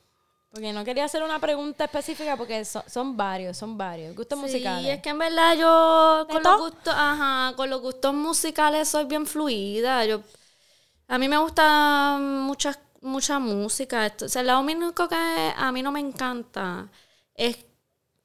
Porque 0.55 0.73
no 0.73 0.85
quería 0.85 1.05
hacer 1.05 1.21
una 1.25 1.41
pregunta 1.41 1.87
específica 1.87 2.37
porque 2.37 2.65
son, 2.65 3.17
varios, 3.17 3.57
son 3.57 3.77
varios. 3.77 4.15
Gustos 4.15 4.39
sí, 4.39 4.45
musicales. 4.45 4.85
Sí, 4.85 4.89
es 4.89 5.03
que 5.03 5.09
en 5.09 5.19
verdad 5.19 5.57
yo 5.57 6.29
con 6.31 6.45
los, 6.45 6.61
gustos, 6.61 6.95
ajá, 6.97 7.57
con 7.57 7.69
los 7.69 7.81
gustos 7.81 8.15
musicales 8.15 8.89
soy 8.89 9.07
bien 9.07 9.27
fluida. 9.27 10.05
Yo, 10.05 10.21
a 11.09 11.19
mí 11.19 11.29
me 11.29 11.39
gusta 11.39 12.19
mucha, 12.21 12.79
mucha 13.01 13.41
música. 13.41 14.15
o 14.23 14.29
sea, 14.29 14.45
lo 14.45 14.61
único 14.61 15.09
que 15.09 15.17
a 15.57 15.73
mí 15.73 15.83
no 15.83 15.91
me 15.91 15.99
encanta 15.99 16.89
es 17.35 17.59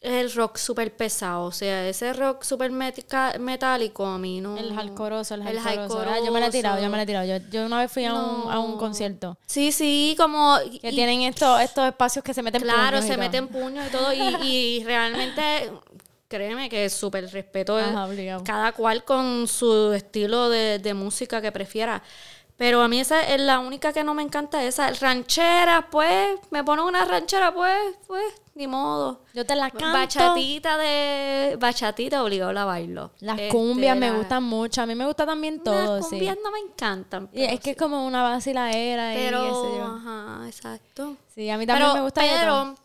el 0.01 0.31
rock 0.33 0.57
súper 0.57 0.95
pesado. 0.95 1.45
O 1.45 1.51
sea, 1.51 1.87
ese 1.87 2.13
rock 2.13 2.43
súper 2.43 2.71
metálico 2.71 4.05
a 4.05 4.17
mí 4.17 4.39
no. 4.39 4.57
El 4.57 4.73
hardcoreoso, 4.73 5.35
el 5.35 5.43
hardcoreoso. 5.43 5.99
Ah, 6.07 6.19
yo 6.23 6.31
me 6.31 6.39
lo 6.39 6.45
he 6.45 6.51
tirado, 6.51 6.81
yo 6.81 6.89
me 6.89 6.97
lo 6.97 7.03
he 7.03 7.05
tirado. 7.05 7.25
Yo, 7.25 7.37
yo 7.49 7.65
una 7.65 7.79
vez 7.79 7.91
fui 7.91 8.05
a, 8.05 8.13
un, 8.13 8.51
a 8.51 8.59
un 8.59 8.77
concierto. 8.77 9.37
Sí, 9.45 9.71
sí, 9.71 10.15
como. 10.17 10.57
Que 10.81 10.91
tienen 10.91 11.21
estos, 11.23 11.59
estos 11.61 11.85
espacios 11.87 12.23
que 12.23 12.33
se 12.33 12.41
meten 12.41 12.61
puños. 12.61 12.75
Claro, 12.75 13.01
se 13.01 13.17
meten 13.17 13.47
puños 13.47 13.87
y 13.87 13.91
todo. 13.91 14.13
Y, 14.13 14.19
y 14.43 14.83
realmente. 14.83 15.71
Créeme 16.29 16.69
que 16.69 16.85
es 16.85 16.93
súper 16.93 17.27
respeto. 17.31 17.75
cada 18.45 18.71
cual 18.73 19.03
con 19.03 19.47
su 19.47 19.91
estilo 19.93 20.49
de, 20.49 20.77
de 20.77 20.93
música 20.93 21.41
que 21.41 21.51
prefiera. 21.51 22.03
Pero 22.55 22.81
a 22.81 22.89
mí 22.89 22.99
esa 22.99 23.21
es 23.23 23.39
la 23.39 23.59
única 23.59 23.93
que 23.93 24.03
no 24.03 24.13
me 24.13 24.21
encanta, 24.21 24.61
esa 24.65 24.91
ranchera, 24.91 25.87
pues, 25.89 26.37
me 26.51 26.61
pone 26.61 26.81
una 26.81 27.05
ranchera, 27.05 27.53
pues, 27.53 27.73
pues, 28.05 28.25
ni 28.59 28.67
modo. 28.67 29.21
Yo 29.33 29.45
te 29.45 29.55
la 29.55 29.71
canto. 29.71 29.93
Bachatita 29.93 30.77
de, 30.77 31.55
bachatita 31.57 32.21
obligado 32.21 32.51
la 32.51 32.65
bailo. 32.65 33.11
Las 33.21 33.39
este, 33.39 33.49
cumbias 33.49 33.97
me 33.97 34.11
gustan 34.11 34.43
mucho, 34.43 34.81
a 34.81 34.85
mí 34.85 34.95
me 34.95 35.05
gusta 35.05 35.25
también 35.25 35.63
todo, 35.63 35.97
Las 35.97 36.07
cumbias 36.07 36.37
no 36.43 36.51
me 36.51 36.59
encantan. 36.59 37.29
Y 37.31 37.43
es 37.43 37.59
que 37.61 37.71
es 37.71 37.77
como 37.77 38.05
una 38.05 38.21
vaciladera 38.21 39.13
pero, 39.15 39.43
y 39.45 39.79
ajá, 39.79 40.45
exacto. 40.45 41.15
Sí, 41.33 41.49
a 41.49 41.57
mí 41.57 41.65
también 41.65 41.93
me 41.93 42.01
gusta 42.01 42.21
Pero, 42.21 42.75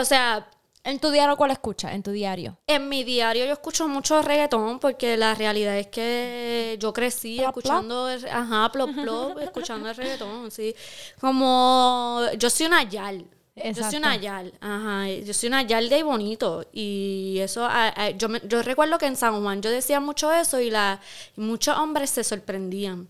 o 0.00 0.04
sea, 0.04 0.46
¿En 0.84 1.00
tu 1.00 1.10
diario 1.10 1.36
cuál 1.36 1.50
escuchas? 1.50 1.94
¿En 1.94 2.02
tu 2.04 2.12
diario? 2.12 2.58
En 2.64 2.88
mi 2.88 3.02
diario 3.02 3.44
yo 3.44 3.52
escucho 3.54 3.88
mucho 3.88 4.22
reggaetón 4.22 4.78
porque 4.78 5.16
la 5.16 5.34
realidad 5.34 5.76
es 5.76 5.88
que 5.88 6.76
yo 6.78 6.92
crecí 6.92 7.42
escuchando, 7.42 8.08
ajá, 8.30 8.70
plop, 8.70 8.90
plop, 8.94 9.38
escuchando 9.40 9.88
el 9.88 9.96
reggaetón, 9.96 10.48
sí. 10.52 10.76
Como 11.20 12.20
yo 12.38 12.48
soy 12.50 12.66
una 12.66 12.84
yal. 12.84 13.26
Yo 13.56 13.82
soy 13.82 13.96
una 13.96 14.16
yal, 14.16 14.52
ajá, 14.60 15.08
yo 15.08 15.32
soy 15.32 15.48
una 15.48 15.62
yal 15.62 15.88
de 15.88 16.02
bonito 16.02 16.66
y 16.72 17.38
eso, 17.40 17.66
yo, 18.18 18.28
yo 18.46 18.62
recuerdo 18.62 18.98
que 18.98 19.06
en 19.06 19.16
San 19.16 19.42
Juan 19.42 19.62
yo 19.62 19.70
decía 19.70 19.98
mucho 19.98 20.30
eso 20.30 20.60
y, 20.60 20.70
la, 20.70 21.00
muchos 21.36 21.76
hombres 21.78 22.10
se 22.10 22.22
sorprendían 22.22 23.08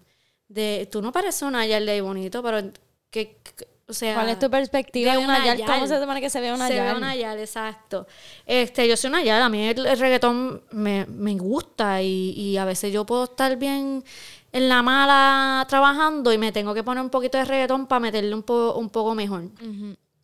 de, 0.49 0.89
tú 0.91 1.03
no 1.03 1.11
pareces 1.11 1.43
una 1.43 1.67
yal 1.67 1.85
de 1.85 2.01
bonito, 2.01 2.45
pero 2.45 2.71
que 3.11 3.39
¿Cuál 3.87 4.29
es 4.31 4.39
tu 4.41 4.51
perspectiva 4.51 5.13
de 5.13 5.19
una, 5.19 5.45
yal? 5.45 5.65
¿Cómo 5.65 5.87
se 5.87 6.01
supone 6.01 6.21
que 6.21 6.29
se 6.29 6.41
ve 6.41 6.53
una 6.53 6.69
yal? 6.69 6.79
Se 6.79 6.83
ve 6.83 6.95
una 6.95 7.15
yal, 7.15 7.39
exacto. 7.39 8.07
Este, 8.45 8.89
yo 8.89 8.97
soy 8.97 9.11
una 9.11 9.23
yal, 9.23 9.43
a 9.43 9.49
mí 9.49 9.69
el, 9.69 9.99
reggaetón 9.99 10.63
me, 10.73 11.07
me 11.07 11.35
gusta 11.35 12.03
y, 12.03 12.31
y, 12.31 12.57
a 12.57 12.65
veces 12.65 12.93
yo 12.93 13.07
puedo 13.07 13.25
estar 13.25 13.57
bien 13.57 14.03
en 14.51 14.69
la 14.69 14.83
mala 14.83 15.65
trabajando 15.69 16.33
y 16.33 16.39
me 16.39 16.51
tengo 16.51 16.75
que 16.75 16.83
poner 16.83 17.03
un 17.03 17.11
poquito 17.11 17.39
de 17.39 17.45
reggaetón 17.45 17.87
para 17.87 18.01
meterle 18.01 18.35
un, 18.35 18.45
un 18.49 18.91
poco 18.91 19.15
mejor. 19.15 19.45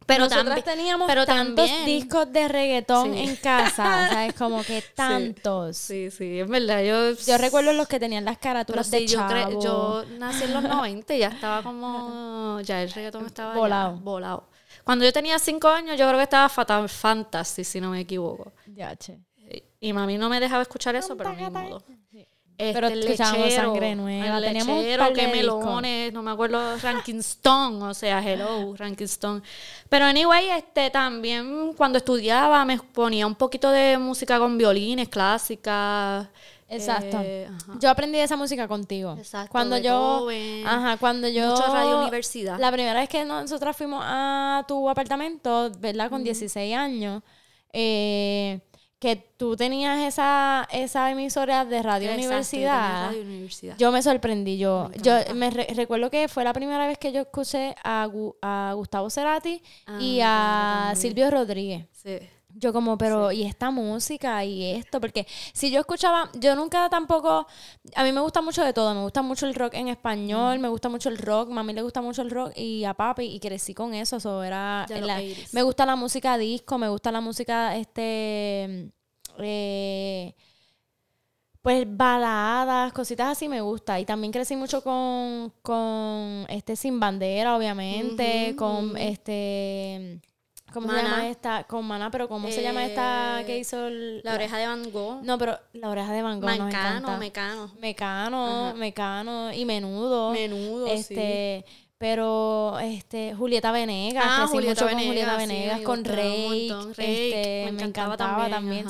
Pero 0.06 0.24
Nosotras 0.24 0.64
teníamos 0.64 1.06
pero 1.06 1.26
tantos 1.26 1.68
discos 1.84 2.32
de 2.32 2.48
reggaetón 2.48 3.14
en 3.14 3.36
casa, 3.36 4.06
o 4.06 4.12
sea, 4.12 4.26
es 4.26 4.34
como 4.34 4.62
que 4.62 4.82
tantos. 4.94 5.76
Sí, 5.76 6.10
sí, 6.10 6.40
es 6.40 6.48
verdad. 6.48 6.82
Yo, 6.82 7.12
yo 7.12 7.38
recuerdo 7.38 7.72
los 7.72 7.88
que 7.88 8.00
tenían 8.00 8.24
las 8.24 8.38
carátulas 8.38 8.90
de 8.90 9.06
yo, 9.06 9.20
yo 9.60 10.04
nací 10.18 10.44
en 10.44 10.54
los 10.54 10.62
90 10.62 11.14
y 11.14 11.18
ya 11.18 11.28
estaba 11.28 11.62
como, 11.62 12.60
ya 12.62 12.82
el 12.82 12.90
reggaetón 12.90 13.26
estaba 13.26 13.54
volado. 13.54 13.96
volado. 13.98 14.48
Cuando 14.84 15.04
yo 15.04 15.12
tenía 15.12 15.38
5 15.38 15.68
años, 15.68 15.98
yo 15.98 16.06
creo 16.06 16.18
que 16.18 16.24
estaba 16.24 16.48
Fatal 16.48 16.88
Fantasy, 16.88 17.64
si 17.64 17.80
no 17.80 17.90
me 17.90 18.00
equivoco. 18.00 18.52
Ya, 18.74 18.96
che. 18.96 19.18
Y 19.80 19.92
mami 19.92 20.16
no 20.16 20.28
me 20.28 20.40
dejaba 20.40 20.62
escuchar 20.62 20.94
eso, 20.96 21.16
pero 21.16 21.32
ni 21.32 21.48
modo. 21.50 21.82
Este, 22.62 22.74
pero 22.74 22.86
escuchábamos 22.86 23.52
sangre 23.54 23.96
nueva. 23.96 24.40
Teníamos 24.40 24.78
un 24.78 25.14
que 25.14 25.26
melones, 25.26 26.12
no 26.12 26.22
me 26.22 26.30
acuerdo, 26.30 26.76
Ranking 26.78 27.18
Stone, 27.18 27.82
o 27.82 27.92
sea, 27.92 28.20
hello, 28.20 28.76
Ranking 28.76 29.04
Stone. 29.06 29.42
Pero 29.88 30.04
anyway, 30.04 30.48
este 30.50 30.88
también 30.90 31.72
cuando 31.76 31.98
estudiaba 31.98 32.64
me 32.64 32.78
ponía 32.78 33.26
un 33.26 33.34
poquito 33.34 33.68
de 33.70 33.98
música 33.98 34.38
con 34.38 34.56
violines, 34.56 35.08
clásicas. 35.08 36.28
Exacto. 36.68 37.18
Eh, 37.20 37.48
yo 37.80 37.90
aprendí 37.90 38.18
esa 38.18 38.36
música 38.36 38.68
contigo. 38.68 39.16
Exacto. 39.18 39.50
Cuando 39.50 39.76
yo, 39.78 40.28
ajá, 40.64 40.96
cuando 40.98 41.26
yo 41.28 41.50
mucho 41.50 41.66
radio 41.66 41.98
universidad. 41.98 42.60
La 42.60 42.70
primera 42.70 43.00
vez 43.00 43.08
que 43.08 43.24
nosotras 43.24 43.76
fuimos 43.76 44.04
a 44.06 44.64
tu 44.68 44.88
apartamento, 44.88 45.72
¿verdad? 45.80 46.08
Con 46.08 46.22
16 46.22 46.76
años, 46.76 47.22
eh 47.72 48.60
que 49.02 49.16
tú 49.16 49.56
tenías 49.56 49.98
esa, 49.98 50.68
esa 50.70 51.10
emisora 51.10 51.64
de 51.64 51.82
Radio, 51.82 52.12
Universidad, 52.12 53.10
yo 53.76 53.90
me 53.90 54.00
sorprendí. 54.00 54.58
Yo, 54.58 54.92
yo 55.02 55.16
me 55.34 55.50
recuerdo 55.50 56.08
que 56.08 56.28
fue 56.28 56.44
la 56.44 56.52
primera 56.52 56.86
vez 56.86 56.98
que 56.98 57.10
yo 57.10 57.22
escuché 57.22 57.74
a, 57.82 58.08
a 58.42 58.72
Gustavo 58.76 59.10
Cerati 59.10 59.60
y 59.98 60.20
ah, 60.22 60.90
a 60.90 60.94
Silvio 60.94 61.32
Rodríguez. 61.32 61.86
Sí. 61.90 62.20
Yo 62.54 62.72
como, 62.72 62.98
pero, 62.98 63.32
¿y 63.32 63.44
esta 63.44 63.70
música 63.70 64.44
y 64.44 64.72
esto? 64.72 65.00
Porque 65.00 65.26
si 65.52 65.70
yo 65.70 65.80
escuchaba, 65.80 66.30
yo 66.34 66.54
nunca 66.54 66.88
tampoco, 66.90 67.46
a 67.94 68.04
mí 68.04 68.12
me 68.12 68.20
gusta 68.20 68.42
mucho 68.42 68.62
de 68.62 68.72
todo, 68.72 68.94
me 68.94 69.02
gusta 69.02 69.22
mucho 69.22 69.46
el 69.46 69.54
rock 69.54 69.74
en 69.74 69.88
español, 69.88 70.58
me 70.58 70.68
gusta 70.68 70.88
mucho 70.88 71.08
el 71.08 71.18
rock, 71.18 71.50
a 71.56 71.62
mí 71.62 71.72
le 71.72 71.82
gusta 71.82 72.02
mucho 72.02 72.22
el 72.22 72.30
rock 72.30 72.52
y 72.56 72.84
a 72.84 72.94
papi, 72.94 73.24
y 73.24 73.40
crecí 73.40 73.74
con 73.74 73.94
eso, 73.94 74.16
eso 74.16 74.42
era, 74.42 74.86
me 75.52 75.62
gusta 75.62 75.86
la 75.86 75.96
música 75.96 76.36
disco, 76.38 76.78
me 76.78 76.88
gusta 76.88 77.10
la 77.10 77.20
música, 77.20 77.76
este, 77.76 78.92
eh, 79.38 80.34
pues 81.62 81.86
baladas, 81.88 82.92
cositas 82.92 83.28
así 83.28 83.48
me 83.48 83.60
gusta. 83.60 83.98
Y 84.00 84.04
también 84.04 84.32
crecí 84.32 84.56
mucho 84.56 84.82
con, 84.82 85.52
con 85.62 86.44
este 86.48 86.74
Sin 86.76 86.98
Bandera, 86.98 87.56
obviamente, 87.56 88.54
con 88.56 88.96
este 88.96 90.20
¿Cómo 90.72 90.90
se 90.90 91.02
llama 91.02 91.28
esta? 91.28 91.64
Con 91.64 91.86
Mana, 91.86 92.10
pero 92.10 92.28
¿cómo 92.28 92.48
se 92.48 92.62
llama 92.62 92.84
esta 92.84 93.42
que 93.46 93.58
hizo 93.58 93.88
La 93.90 94.34
oreja 94.34 94.58
de 94.58 94.66
Van 94.66 94.90
Gogh. 94.90 95.22
No, 95.22 95.38
pero 95.38 95.58
la 95.72 95.90
oreja 95.90 96.12
de 96.12 96.22
Van 96.22 96.40
Gogh 96.40 96.50
Mecano, 96.50 97.18
Mecano. 97.18 97.70
Mecano, 97.80 98.74
Mecano 98.76 99.52
y 99.52 99.64
Menudo. 99.64 100.32
Menudo, 100.32 100.86
este, 100.86 101.64
sí. 101.66 101.72
Pero 102.02 102.80
este 102.80 103.32
Julieta 103.32 103.70
Venegas, 103.70 104.24
ah, 104.26 104.48
mucho 104.52 104.88
con 104.88 104.98
Julieta 104.98 105.36
Venegas, 105.36 105.82
con 105.82 106.04
Rey, 106.04 106.68
este, 106.98 107.70
me, 107.70 107.80
encantaba, 107.80 108.16
también. 108.16 108.86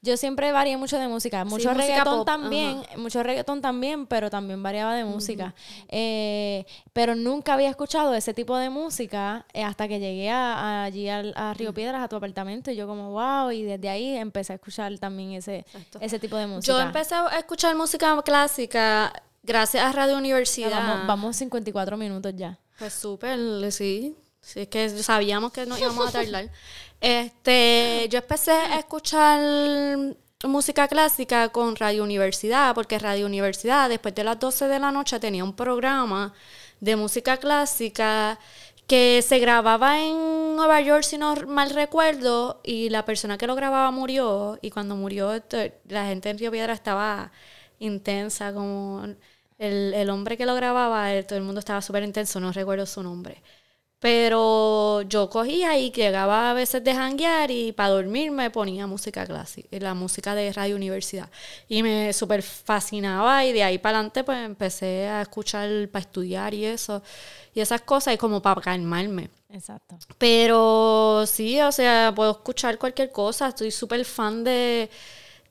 yo 0.00 0.16
siempre 0.16 0.50
varié 0.50 0.78
mucho 0.78 0.98
de 0.98 1.06
música, 1.06 1.44
mucho 1.44 1.74
reggaetón 1.74 2.24
también, 2.24 2.80
mucho 2.96 3.22
reggaetón 3.22 3.60
también, 3.60 4.06
pero 4.06 4.30
también 4.30 4.62
variaba 4.62 4.94
de 4.94 5.04
música. 5.04 5.54
Eh, 5.88 6.64
pero 6.94 7.14
nunca 7.14 7.52
había 7.52 7.68
escuchado 7.68 8.14
ese 8.14 8.32
tipo 8.32 8.56
de 8.56 8.70
música 8.70 9.44
eh, 9.52 9.62
hasta 9.62 9.86
que 9.86 10.00
llegué 10.00 10.30
allí 10.30 11.10
a, 11.10 11.52
Río 11.52 11.74
Piedras, 11.74 12.02
a 12.02 12.08
tu 12.08 12.16
apartamento, 12.16 12.70
y 12.70 12.76
yo 12.76 12.86
como, 12.86 13.10
wow, 13.10 13.50
y 13.50 13.62
desde 13.64 13.90
ahí 13.90 14.16
empecé 14.16 14.54
a 14.54 14.56
escuchar 14.56 14.98
también 14.98 15.32
ese, 15.32 15.66
ese 16.00 16.18
tipo 16.18 16.38
de 16.38 16.46
música. 16.46 16.72
Yo 16.72 16.80
empecé 16.80 17.14
a 17.14 17.36
escuchar 17.36 17.76
música 17.76 18.22
clásica 18.22 19.12
Gracias 19.44 19.84
a 19.84 19.92
Radio 19.92 20.16
Universidad. 20.16 20.70
vamos, 20.70 21.06
vamos 21.06 21.36
54 21.36 21.96
minutos 21.96 22.32
ya. 22.34 22.58
Pues 22.78 22.94
súper, 22.94 23.70
sí. 23.70 24.16
Sí, 24.40 24.60
es 24.60 24.68
que 24.68 24.88
sabíamos 24.90 25.52
que 25.52 25.64
no 25.66 25.78
íbamos 25.78 26.08
a 26.08 26.12
tardar. 26.12 26.50
este, 27.00 28.08
yo 28.10 28.18
empecé 28.18 28.52
a 28.52 28.78
escuchar 28.78 29.40
música 30.44 30.88
clásica 30.88 31.48
con 31.50 31.76
Radio 31.76 32.02
Universidad, 32.02 32.74
porque 32.74 32.98
Radio 32.98 33.26
Universidad, 33.26 33.88
después 33.88 34.14
de 34.14 34.24
las 34.24 34.38
12 34.38 34.68
de 34.68 34.78
la 34.78 34.90
noche, 34.90 35.20
tenía 35.20 35.44
un 35.44 35.54
programa 35.56 36.34
de 36.80 36.96
música 36.96 37.36
clásica 37.38 38.38
que 38.86 39.22
se 39.22 39.38
grababa 39.38 40.00
en 40.02 40.56
Nueva 40.56 40.80
York, 40.82 41.04
si 41.04 41.16
no 41.16 41.34
mal 41.46 41.70
recuerdo, 41.70 42.60
y 42.64 42.90
la 42.90 43.04
persona 43.04 43.38
que 43.38 43.46
lo 43.46 43.54
grababa 43.54 43.90
murió, 43.90 44.58
y 44.60 44.70
cuando 44.70 44.96
murió, 44.96 45.32
la 45.88 46.06
gente 46.06 46.30
en 46.30 46.38
Río 46.38 46.50
Piedra 46.50 46.74
estaba 46.74 47.32
intensa, 47.78 48.52
como 48.52 49.06
el, 49.58 49.94
el 49.94 50.10
hombre 50.10 50.36
que 50.36 50.46
lo 50.46 50.54
grababa, 50.54 51.10
todo 51.22 51.38
el 51.38 51.44
mundo 51.44 51.60
estaba 51.60 51.82
súper 51.82 52.02
intenso, 52.04 52.40
no 52.40 52.52
recuerdo 52.52 52.86
su 52.86 53.02
nombre. 53.02 53.42
Pero 54.04 55.00
yo 55.02 55.30
cogía 55.30 55.78
y 55.78 55.90
llegaba 55.90 56.50
a 56.50 56.52
veces 56.52 56.84
de 56.84 56.94
janguear 56.94 57.50
y 57.50 57.72
para 57.72 57.88
dormir 57.88 58.30
me 58.30 58.50
ponía 58.50 58.86
música 58.86 59.24
clásica, 59.24 59.68
la 59.80 59.94
música 59.94 60.34
de 60.34 60.52
Radio 60.52 60.76
Universidad. 60.76 61.30
Y 61.68 61.82
me 61.82 62.12
súper 62.12 62.42
fascinaba 62.42 63.46
y 63.46 63.52
de 63.54 63.62
ahí 63.62 63.78
para 63.78 63.96
adelante 63.98 64.22
pues 64.22 64.44
empecé 64.44 65.08
a 65.08 65.22
escuchar 65.22 65.88
para 65.90 66.02
estudiar 66.02 66.52
y 66.52 66.66
eso. 66.66 67.02
Y 67.54 67.60
esas 67.60 67.80
cosas 67.80 68.12
y 68.12 68.18
como 68.18 68.42
para 68.42 68.60
calmarme. 68.60 69.30
Exacto. 69.48 69.96
Pero 70.18 71.24
sí, 71.26 71.58
o 71.62 71.72
sea, 71.72 72.12
puedo 72.14 72.32
escuchar 72.32 72.76
cualquier 72.76 73.10
cosa. 73.10 73.48
Estoy 73.48 73.70
súper 73.70 74.04
fan 74.04 74.44
de 74.44 74.90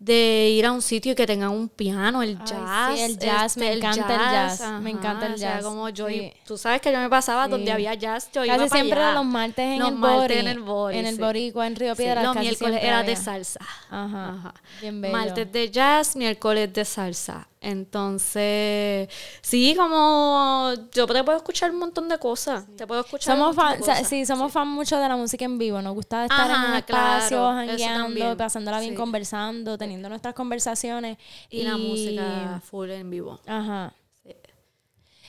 de 0.03 0.49
ir 0.49 0.65
a 0.65 0.71
un 0.73 0.81
sitio 0.81 1.15
que 1.15 1.25
tenga 1.25 1.49
un 1.49 1.69
piano, 1.69 2.21
el 2.21 2.37
jazz. 2.43 2.93
sí, 2.95 3.01
el 3.01 3.17
jazz, 3.17 3.55
me 3.55 3.71
este, 3.71 3.77
encanta 3.77 4.13
el 4.13 4.19
jazz. 4.19 4.81
me 4.81 4.89
encanta 4.89 5.27
el 5.27 5.35
jazz. 5.35 5.63
como 5.63 5.87
yo, 5.89 6.07
tú 6.45 6.57
sabes 6.57 6.81
que 6.81 6.91
yo 6.91 6.99
me 6.99 7.09
pasaba 7.09 7.47
donde 7.47 7.71
había 7.71 7.93
jazz, 7.93 8.29
yo 8.33 8.45
Casi 8.45 8.69
siempre 8.69 8.99
allá. 8.99 9.13
los 9.13 9.25
martes 9.25 9.65
en 9.65 9.81
el 9.81 9.95
Bori. 9.95 10.33
en 10.33 10.47
el 10.47 10.59
Bori. 10.59 10.97
En 10.97 11.05
el 11.05 11.17
Boricua, 11.17 11.67
en 11.67 11.75
Río 11.77 11.95
Piedras. 11.95 12.23
los 12.25 12.35
miércoles 12.35 12.79
era 12.83 13.03
de 13.03 13.15
salsa. 13.15 13.61
Ajá. 13.89 14.29
Ajá. 14.29 14.53
Bien 14.81 14.99
bello. 14.99 15.13
Martes 15.15 15.51
de 15.51 15.71
jazz, 15.71 16.15
miércoles 16.17 16.73
de 16.73 16.83
salsa. 16.83 17.47
Entonces, 17.63 19.07
sí, 19.41 19.73
como 19.77 20.73
yo 20.91 21.07
te 21.07 21.23
puedo 21.23 21.37
escuchar 21.37 21.71
un 21.71 21.79
montón 21.79 22.09
de 22.09 22.19
cosas. 22.19 22.65
Te 22.75 22.85
puedo 22.85 23.01
escuchar. 23.01 23.37
Somos 23.37 23.55
fan, 23.55 23.79
sí, 24.05 24.25
somos 24.25 24.51
fan 24.51 24.67
mucho 24.67 24.99
de 24.99 25.07
la 25.07 25.15
música 25.15 25.45
en 25.45 25.57
vivo. 25.57 25.81
Nos 25.81 25.93
gusta 25.93 26.25
estar 26.25 26.51
en 26.51 26.71
un 26.71 26.75
espacio, 26.75 27.47
jangueando, 27.47 28.35
pasándola 28.35 28.81
bien, 28.81 28.95
conversando, 28.95 29.77
teniendo 29.77 30.09
nuestras 30.09 30.33
conversaciones. 30.33 31.17
Y, 31.49 31.63
la 31.63 31.77
música 31.77 32.61
full 32.69 32.89
en 32.89 33.09
vivo. 33.09 33.39
Ajá. 33.47 33.93
Sí. 34.21 34.35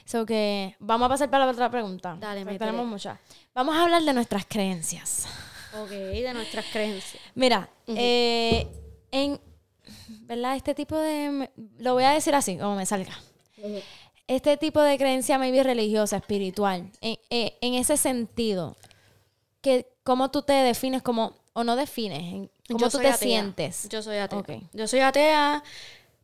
So 0.04 0.26
que 0.26 0.74
vamos 0.80 1.06
a 1.06 1.08
pasar 1.10 1.30
para 1.30 1.46
la 1.46 1.52
otra 1.52 1.70
pregunta. 1.70 2.16
Dale, 2.18 2.44
me 2.44 2.58
tenemos 2.58 2.84
muchas. 2.84 3.16
Vamos 3.54 3.76
a 3.76 3.84
hablar 3.84 4.02
de 4.02 4.12
nuestras 4.12 4.44
creencias. 4.46 5.28
Ok, 5.80 5.90
de 5.90 6.34
nuestras 6.34 6.64
creencias. 6.66 7.22
Mira, 7.36 7.68
eh, 7.86 8.66
en 9.12 9.40
¿verdad? 10.22 10.56
Este 10.56 10.74
tipo 10.74 10.96
de, 10.96 11.50
lo 11.78 11.94
voy 11.94 12.04
a 12.04 12.10
decir 12.10 12.34
así, 12.34 12.56
como 12.56 12.76
me 12.76 12.86
salga. 12.86 13.18
Este 14.26 14.56
tipo 14.56 14.80
de 14.80 14.96
creencia 14.96 15.38
maybe 15.38 15.62
religiosa, 15.62 16.16
espiritual, 16.16 16.90
en, 17.00 17.18
eh, 17.30 17.58
en 17.60 17.74
ese 17.74 17.96
sentido, 17.96 18.76
que 19.60 19.86
cómo 20.02 20.30
tú 20.30 20.42
te 20.42 20.52
defines 20.52 21.02
como, 21.02 21.34
o 21.52 21.64
no 21.64 21.76
defines, 21.76 22.48
cómo 22.68 22.88
tú 22.88 22.98
te 22.98 23.12
sientes. 23.14 23.88
Yo 23.88 24.02
soy 24.02 24.18
atea. 24.18 24.42
Yo 24.72 24.88
soy 24.88 25.00
atea. 25.00 25.62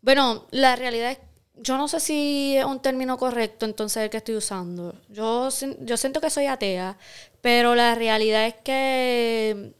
Bueno, 0.03 0.47
la 0.51 0.77
realidad 0.77 1.13
es 1.13 1.19
yo 1.63 1.77
no 1.77 1.89
sé 1.89 2.01
si 2.01 2.57
es 2.57 2.65
un 2.65 2.81
término 2.81 3.19
correcto 3.19 3.67
entonces 3.67 4.05
el 4.05 4.11
que 4.11 4.17
estoy 4.19 4.37
usando. 4.37 4.95
Yo, 5.09 5.49
yo 5.81 5.97
siento 5.97 6.21
que 6.21 6.31
soy 6.31 6.47
atea, 6.47 6.97
pero 7.41 7.75
la 7.75 7.95
realidad 7.95 8.47
es 8.47 8.55
que 8.55 9.75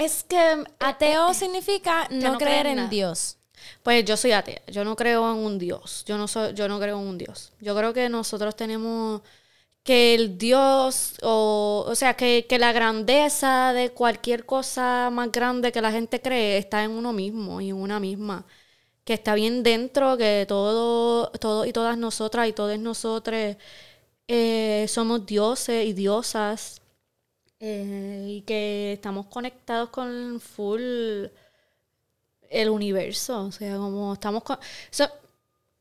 es 0.00 0.24
que 0.24 0.64
ateo 0.78 1.34
significa 1.34 2.08
no, 2.10 2.38
creer 2.38 2.66
en, 2.66 2.88
Dios. 2.88 3.36
Pues 3.82 4.02
yo 4.06 4.16
soy 4.16 4.32
atea, 4.32 4.62
yo 4.66 4.82
no 4.82 4.96
creo 4.96 5.30
en 5.30 5.38
un 5.38 5.58
Dios, 5.58 6.04
yo 6.06 6.16
no 6.16 6.26
soy, 6.26 6.54
yo 6.54 6.68
no 6.68 6.80
creo 6.80 6.98
en 6.98 7.06
un 7.06 7.18
Dios. 7.18 7.52
Yo 7.60 7.76
creo 7.76 7.92
que 7.92 8.08
nosotros 8.08 8.56
tenemos 8.56 9.20
que 9.82 10.14
el 10.14 10.38
Dios, 10.38 11.16
o, 11.22 11.84
o 11.86 11.94
sea, 11.94 12.14
que, 12.14 12.46
que, 12.48 12.58
la 12.58 12.72
grandeza 12.72 13.72
de 13.74 13.90
cualquier 13.90 14.46
cosa 14.46 15.10
más 15.10 15.30
grande 15.32 15.72
que 15.72 15.82
la 15.82 15.92
gente 15.92 16.20
cree 16.22 16.58
está 16.58 16.82
en 16.82 16.92
uno 16.92 17.12
mismo 17.12 17.60
y 17.60 17.68
en 17.70 17.76
una 17.76 18.00
misma. 18.00 18.46
Que 19.04 19.14
está 19.14 19.34
bien 19.34 19.62
dentro, 19.62 20.16
que 20.16 20.46
todo, 20.48 21.30
todo 21.32 21.66
y 21.66 21.72
todas 21.72 21.98
nosotras 21.98 22.48
y 22.48 22.52
todos 22.52 22.78
nosotros 22.78 23.56
eh, 24.28 24.86
somos 24.88 25.26
dioses 25.26 25.86
y 25.86 25.92
diosas 25.92 26.79
eh, 27.60 28.24
y 28.26 28.40
que 28.42 28.94
estamos 28.94 29.26
conectados 29.26 29.90
con 29.90 30.40
full 30.40 30.80
el 32.50 32.68
universo. 32.68 33.44
O 33.44 33.52
sea, 33.52 33.76
como 33.76 34.14
estamos 34.14 34.42
con. 34.42 34.58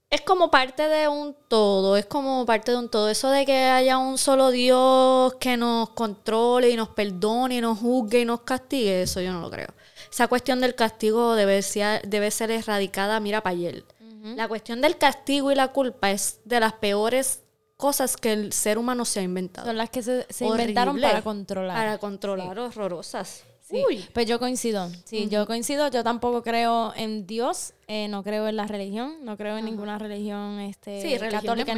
es 0.10 0.22
como 0.22 0.52
parte 0.52 0.88
de 0.88 1.08
un 1.08 1.36
todo, 1.48 1.98
es 1.98 2.06
como 2.06 2.46
parte 2.46 2.72
de 2.72 2.78
un 2.78 2.90
todo. 2.90 3.10
Eso 3.10 3.30
de 3.30 3.46
que 3.46 3.56
haya 3.56 3.98
un 3.98 4.18
solo 4.18 4.52
Dios 4.52 5.36
que 5.36 5.58
nos 5.58 5.92
controle 5.92 6.70
y 6.70 6.76
nos 6.76 6.90
perdone 6.90 7.56
y 7.56 7.62
nos 7.62 7.80
juzgue 7.80 8.22
y 8.22 8.26
nos 8.26 8.42
castigue, 8.42 9.04
eso 9.04 9.22
yo 9.22 9.32
no 9.32 9.42
lo 9.42 9.50
creo. 9.50 9.70
Esa 10.12 10.28
cuestión 10.28 10.60
del 10.60 10.76
castigo 10.76 11.36
debe 11.36 11.62
ser, 11.62 12.08
debe 12.08 12.32
ser 12.32 12.52
erradicada, 12.52 13.20
mira 13.20 13.42
para 13.42 13.56
ayer. 13.56 13.86
La 14.22 14.50
cuestión 14.50 14.82
del 14.82 14.98
castigo 14.98 15.50
y 15.50 15.56
la 15.56 15.70
culpa 15.70 16.12
es 16.12 16.42
de 16.44 16.60
las 16.60 16.74
peores 16.74 17.42
cosas 17.80 18.18
que 18.18 18.34
el 18.34 18.52
ser 18.52 18.78
humano 18.78 19.06
se 19.06 19.22
ha 19.22 19.24
inventado. 19.24 19.66
Son 19.66 19.78
las 19.78 19.90
que 19.90 20.04
se, 20.04 20.26
inventaron 20.42 21.00
para 21.00 21.22
controlar. 21.22 21.78
Para 21.78 21.98
controlar, 21.98 22.60
horrorosas. 22.60 23.46
Sí. 23.62 23.82
Pues 24.12 24.26
yo 24.26 24.38
coincido. 24.38 24.92
Sí, 25.06 25.30
yo 25.30 25.48
coincido. 25.48 25.88
Yo 25.90 26.04
tampoco 26.04 26.44
creo 26.44 26.92
en 26.98 27.26
Dios, 27.26 27.74
eh, 27.88 28.10
no 28.10 28.22
creo 28.22 28.50
en 28.50 28.58
la 28.58 28.68
religión, 28.68 29.24
no 29.24 29.38
creo 29.38 29.58
en 29.58 29.64
ninguna 29.64 29.98
religión 29.98 30.60
este, 30.60 31.20
católica 31.32 31.74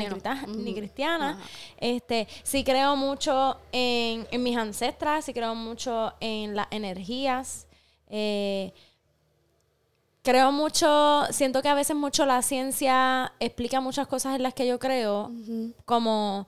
ni, 0.47 0.74
cristiana. 0.74 1.39
Este, 1.78 2.28
sí 2.41 2.64
creo 2.64 2.95
mucho 2.95 3.58
en, 3.72 4.26
en, 4.32 4.41
mis 4.41 4.58
ancestras, 4.58 5.26
sí 5.26 5.34
creo 5.34 5.54
mucho 5.54 6.14
en 6.20 6.56
las 6.56 6.68
energías. 6.72 7.68
Eh, 8.08 8.74
creo 10.22 10.51
mucho, 10.51 11.24
siento 11.32 11.61
que 11.61 11.69
a 11.69 11.74
veces 11.74 11.95
mucho 11.95 12.26
la 12.26 12.41
ciencia 12.41 13.34
explica 13.39 13.82
muchas 13.82 14.07
cosas 14.07 14.36
en 14.36 14.43
las 14.43 14.53
que 14.53 14.67
yo 14.67 14.80
creo, 14.80 15.32
como 15.86 16.47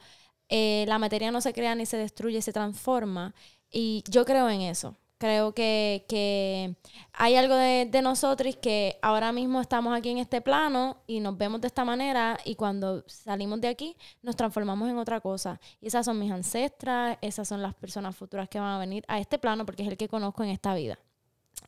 eh, 0.49 0.85
la 0.87 0.99
materia 0.99 1.31
no 1.31 1.41
se 1.41 1.53
crea 1.53 1.75
ni 1.75 1.85
se 1.85 1.97
destruye, 1.97 2.41
se 2.41 2.53
transforma. 2.53 3.33
Y 3.71 4.03
yo 4.07 4.25
creo 4.25 4.49
en 4.49 4.61
eso. 4.61 4.95
Creo 5.17 5.53
que, 5.53 6.05
que 6.09 6.75
hay 7.13 7.35
algo 7.35 7.55
de, 7.55 7.87
de, 7.89 8.01
nosotros 8.01 8.57
que 8.57 8.99
ahora 9.01 9.31
mismo 9.31 9.61
estamos 9.61 9.97
aquí 9.97 10.09
en 10.09 10.17
este 10.17 10.41
plano 10.41 10.97
y 11.07 11.21
nos 11.21 11.37
vemos 11.37 11.61
de 11.61 11.67
esta 11.67 11.85
manera 11.85 12.37
y 12.43 12.55
cuando 12.55 13.05
salimos 13.07 13.61
de 13.61 13.69
aquí 13.69 13.95
nos 14.21 14.35
transformamos 14.35 14.89
en 14.89 14.97
otra 14.97 15.21
cosa. 15.21 15.61
Y 15.79 15.87
esas 15.87 16.05
son 16.05 16.19
mis 16.19 16.31
ancestras, 16.31 17.17
esas 17.21 17.47
son 17.47 17.61
las 17.61 17.73
personas 17.73 18.15
futuras 18.17 18.49
que 18.49 18.59
van 18.59 18.71
a 18.75 18.79
venir 18.79 19.05
a 19.07 19.19
este 19.19 19.39
plano 19.39 19.65
porque 19.65 19.83
es 19.83 19.89
el 19.89 19.97
que 19.97 20.09
conozco 20.09 20.43
en 20.43 20.49
esta 20.49 20.75
vida. 20.75 20.99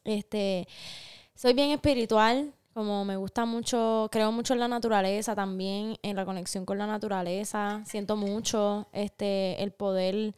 Este, 0.03 0.67
soy 1.35 1.53
bien 1.53 1.71
espiritual, 1.71 2.53
como 2.73 3.05
me 3.05 3.15
gusta 3.17 3.45
mucho, 3.45 4.09
creo 4.11 4.31
mucho 4.31 4.53
en 4.53 4.59
la 4.59 4.67
naturaleza 4.67 5.35
también, 5.35 5.97
en 6.03 6.15
la 6.15 6.25
conexión 6.25 6.65
con 6.65 6.77
la 6.77 6.87
naturaleza. 6.87 7.83
Siento 7.85 8.15
mucho 8.17 8.87
este 8.91 9.61
el 9.63 9.71
poder 9.71 10.35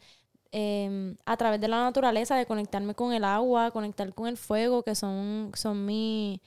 em, 0.52 1.16
a 1.26 1.36
través 1.36 1.60
de 1.60 1.68
la 1.68 1.82
naturaleza 1.82 2.36
de 2.36 2.46
conectarme 2.46 2.94
con 2.94 3.12
el 3.12 3.24
agua, 3.24 3.70
conectar 3.70 4.14
con 4.14 4.28
el 4.28 4.36
fuego, 4.36 4.82
que 4.82 4.94
son, 4.94 5.52
son 5.54 5.84
mis 5.86 6.40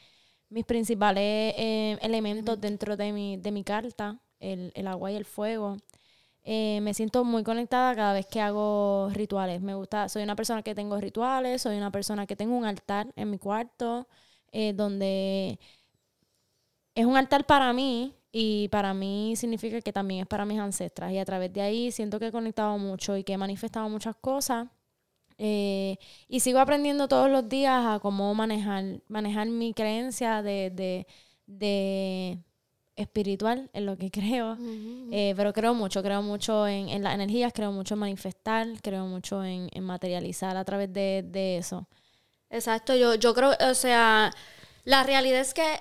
principales 0.67 1.53
em, 1.57 1.97
elementos 2.01 2.59
dentro 2.59 2.97
de 2.97 3.11
mi, 3.13 3.37
de 3.37 3.51
mi 3.51 3.63
carta, 3.63 4.19
el, 4.39 4.71
el 4.75 4.87
agua 4.87 5.11
y 5.11 5.15
el 5.15 5.25
fuego. 5.25 5.77
Eh, 6.43 6.79
me 6.81 6.93
siento 6.93 7.23
muy 7.23 7.43
conectada 7.43 7.95
cada 7.95 8.13
vez 8.13 8.25
que 8.25 8.41
hago 8.41 9.09
rituales. 9.13 9.61
Me 9.61 9.75
gusta, 9.75 10.09
soy 10.09 10.23
una 10.23 10.35
persona 10.35 10.63
que 10.63 10.73
tengo 10.75 10.99
rituales, 10.99 11.61
soy 11.61 11.77
una 11.77 11.91
persona 11.91 12.25
que 12.25 12.35
tengo 12.35 12.55
un 12.55 12.65
altar 12.65 13.07
en 13.15 13.29
mi 13.29 13.37
cuarto, 13.37 14.07
eh, 14.51 14.73
donde 14.73 15.59
es 16.95 17.05
un 17.05 17.17
altar 17.17 17.45
para 17.45 17.71
mí 17.73 18.13
y 18.31 18.67
para 18.69 18.93
mí 18.93 19.35
significa 19.35 19.81
que 19.81 19.93
también 19.93 20.21
es 20.21 20.27
para 20.27 20.45
mis 20.45 20.59
ancestras 20.59 21.11
y 21.11 21.17
a 21.19 21.25
través 21.25 21.51
de 21.53 21.61
ahí 21.61 21.91
siento 21.91 22.19
que 22.19 22.27
he 22.27 22.31
conectado 22.31 22.77
mucho 22.77 23.17
y 23.17 23.23
que 23.23 23.33
he 23.33 23.37
manifestado 23.37 23.89
muchas 23.89 24.15
cosas 24.15 24.67
eh, 25.43 25.97
y 26.27 26.39
sigo 26.41 26.59
aprendiendo 26.59 27.07
todos 27.07 27.27
los 27.27 27.49
días 27.49 27.83
a 27.83 27.99
cómo 27.99 28.31
manejar, 28.35 29.01
manejar 29.07 29.47
mi 29.47 29.73
creencia 29.73 30.43
de, 30.43 30.69
de, 31.47 32.37
espiritual 32.95 33.67
en 33.73 33.87
lo 33.87 33.97
que 33.97 34.11
creo. 34.11 34.55
Eh, 35.11 35.33
pero 35.35 35.51
creo 35.51 35.73
mucho, 35.73 36.03
creo 36.03 36.21
mucho 36.21 36.67
en, 36.67 37.01
las 37.01 37.15
energías, 37.15 37.53
creo 37.53 37.71
mucho 37.71 37.95
en 37.95 38.01
manifestar, 38.01 38.67
creo 38.83 39.07
mucho 39.07 39.43
en, 39.43 39.69
materializar 39.81 40.57
a 40.57 40.63
través 40.63 40.93
de, 40.93 41.25
de, 41.27 41.57
eso. 41.57 41.87
Exacto, 42.51 42.95
yo, 42.95 43.15
yo 43.15 43.33
creo, 43.33 43.55
o 43.69 43.73
sea, 43.73 44.31
la 44.83 45.03
realidad 45.03 45.39
es 45.39 45.53
que 45.53 45.79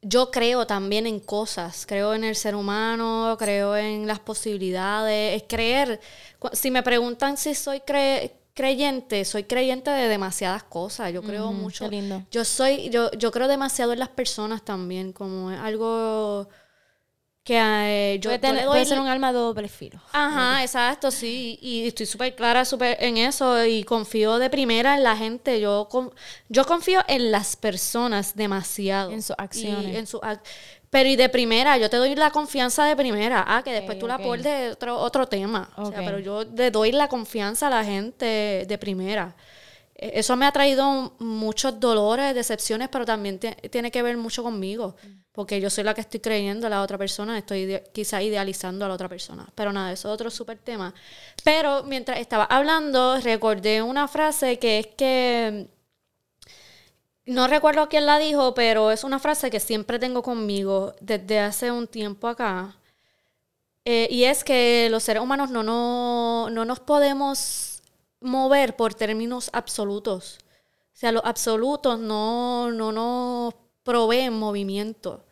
yo 0.00 0.30
creo 0.30 0.66
también 0.66 1.06
en 1.06 1.20
cosas, 1.20 1.86
creo 1.86 2.14
en 2.14 2.24
el 2.24 2.36
ser 2.36 2.54
humano, 2.54 3.36
creo 3.38 3.76
en 3.76 4.06
las 4.06 4.18
posibilidades, 4.18 5.36
es 5.42 5.48
creer. 5.48 6.00
Si 6.52 6.70
me 6.70 6.82
preguntan 6.82 7.36
si 7.36 7.54
soy 7.54 7.80
cre 7.80 8.36
creyente, 8.54 9.24
soy 9.24 9.44
creyente 9.44 9.90
de 9.90 10.08
demasiadas 10.08 10.62
cosas. 10.64 11.12
Yo 11.12 11.22
creo 11.22 11.52
mucho. 11.52 11.88
lindo. 11.88 12.22
Yo 12.30 12.44
soy, 12.44 12.90
yo, 12.90 13.10
yo 13.12 13.30
creo 13.30 13.48
demasiado 13.48 13.92
en 13.92 13.98
las 13.98 14.08
personas 14.10 14.62
también, 14.62 15.12
como 15.12 15.48
algo 15.50 16.48
que 17.44 17.58
eh, 17.58 18.18
yo 18.20 18.30
puede, 18.38 18.84
ser 18.84 19.00
un 19.00 19.08
alma 19.08 19.32
de 19.32 19.38
doble 19.38 19.68
filo. 19.68 20.00
Ajá, 20.12 20.62
exacto, 20.62 21.10
sí. 21.10 21.58
Y 21.60 21.88
estoy 21.88 22.06
súper 22.06 22.36
clara 22.36 22.64
super 22.64 22.96
en 23.00 23.16
eso 23.16 23.64
y 23.64 23.82
confío 23.82 24.38
de 24.38 24.48
primera 24.48 24.96
en 24.96 25.02
la 25.02 25.16
gente. 25.16 25.60
Yo, 25.60 25.88
yo 26.48 26.64
confío 26.64 27.00
en 27.08 27.32
las 27.32 27.56
personas 27.56 28.36
demasiado. 28.36 29.10
En 29.10 29.22
sus 29.22 29.34
acciones. 29.38 29.96
en 29.96 30.06
su 30.06 30.20
pero 30.92 31.08
y 31.08 31.16
de 31.16 31.30
primera, 31.30 31.78
yo 31.78 31.88
te 31.88 31.96
doy 31.96 32.14
la 32.14 32.30
confianza 32.30 32.84
de 32.84 32.94
primera. 32.94 33.42
Ah, 33.48 33.62
que 33.64 33.72
después 33.72 33.98
tú 33.98 34.06
la 34.06 34.16
aportes 34.16 34.72
otro, 34.72 34.98
otro 34.98 35.26
tema. 35.26 35.70
O 35.76 35.90
sea, 35.90 36.04
pero 36.04 36.18
yo 36.18 36.44
le 36.44 36.70
doy 36.70 36.92
la 36.92 37.08
confianza 37.08 37.68
a 37.68 37.70
la 37.70 37.82
gente 37.82 38.66
de 38.68 38.78
primera. 38.78 39.34
E, 40.02 40.18
eso 40.18 40.36
me 40.36 40.46
ha 40.46 40.52
traído 40.52 41.14
muchos 41.20 41.78
dolores, 41.78 42.34
decepciones, 42.34 42.88
pero 42.88 43.04
también 43.04 43.38
tiene 43.38 43.90
que 43.92 44.02
ver 44.02 44.16
mucho 44.16 44.42
conmigo. 44.42 44.96
Porque 45.32 45.60
yo 45.60 45.70
soy 45.70 45.84
la 45.84 45.94
que 45.94 46.02
estoy 46.02 46.20
creyendo 46.20 46.66
a 46.66 46.70
la 46.70 46.82
otra 46.82 46.98
persona, 46.98 47.38
estoy 47.38 47.80
quizá 47.92 48.20
idealizando 48.20 48.84
a 48.84 48.88
la 48.88 48.94
otra 48.94 49.08
persona. 49.08 49.48
Pero 49.54 49.72
nada, 49.72 49.92
eso 49.92 50.08
es 50.08 50.14
otro 50.14 50.30
súper 50.30 50.58
tema. 50.58 50.92
Pero 51.44 51.84
mientras 51.84 52.18
estaba 52.18 52.44
hablando, 52.44 53.18
recordé 53.20 53.80
una 53.80 54.08
frase 54.08 54.58
que 54.58 54.80
es 54.80 54.86
que 54.88 55.68
no 57.24 57.46
recuerdo 57.46 57.88
quién 57.88 58.06
la 58.06 58.18
dijo, 58.18 58.54
pero 58.54 58.90
es 58.90 59.04
una 59.04 59.18
frase 59.20 59.50
que 59.50 59.60
siempre 59.60 59.98
tengo 59.98 60.22
conmigo 60.22 60.94
desde 61.00 61.38
hace 61.38 61.70
un 61.70 61.86
tiempo 61.86 62.28
acá. 62.28 62.76
Eh, 63.84 64.08
y 64.10 64.24
es 64.24 64.44
que 64.44 64.88
los 64.90 65.02
seres 65.02 65.22
humanos 65.22 65.50
no, 65.50 65.62
no, 65.62 66.50
no 66.50 66.64
nos 66.64 66.80
podemos 66.80 67.71
mover 68.22 68.76
por 68.76 68.94
términos 68.94 69.50
absolutos. 69.52 70.38
O 70.92 70.96
sea, 70.96 71.12
los 71.12 71.22
absolutos 71.24 71.98
no, 71.98 72.70
no 72.70 72.92
nos 72.92 73.54
proveen 73.82 74.38
movimiento. 74.38 75.24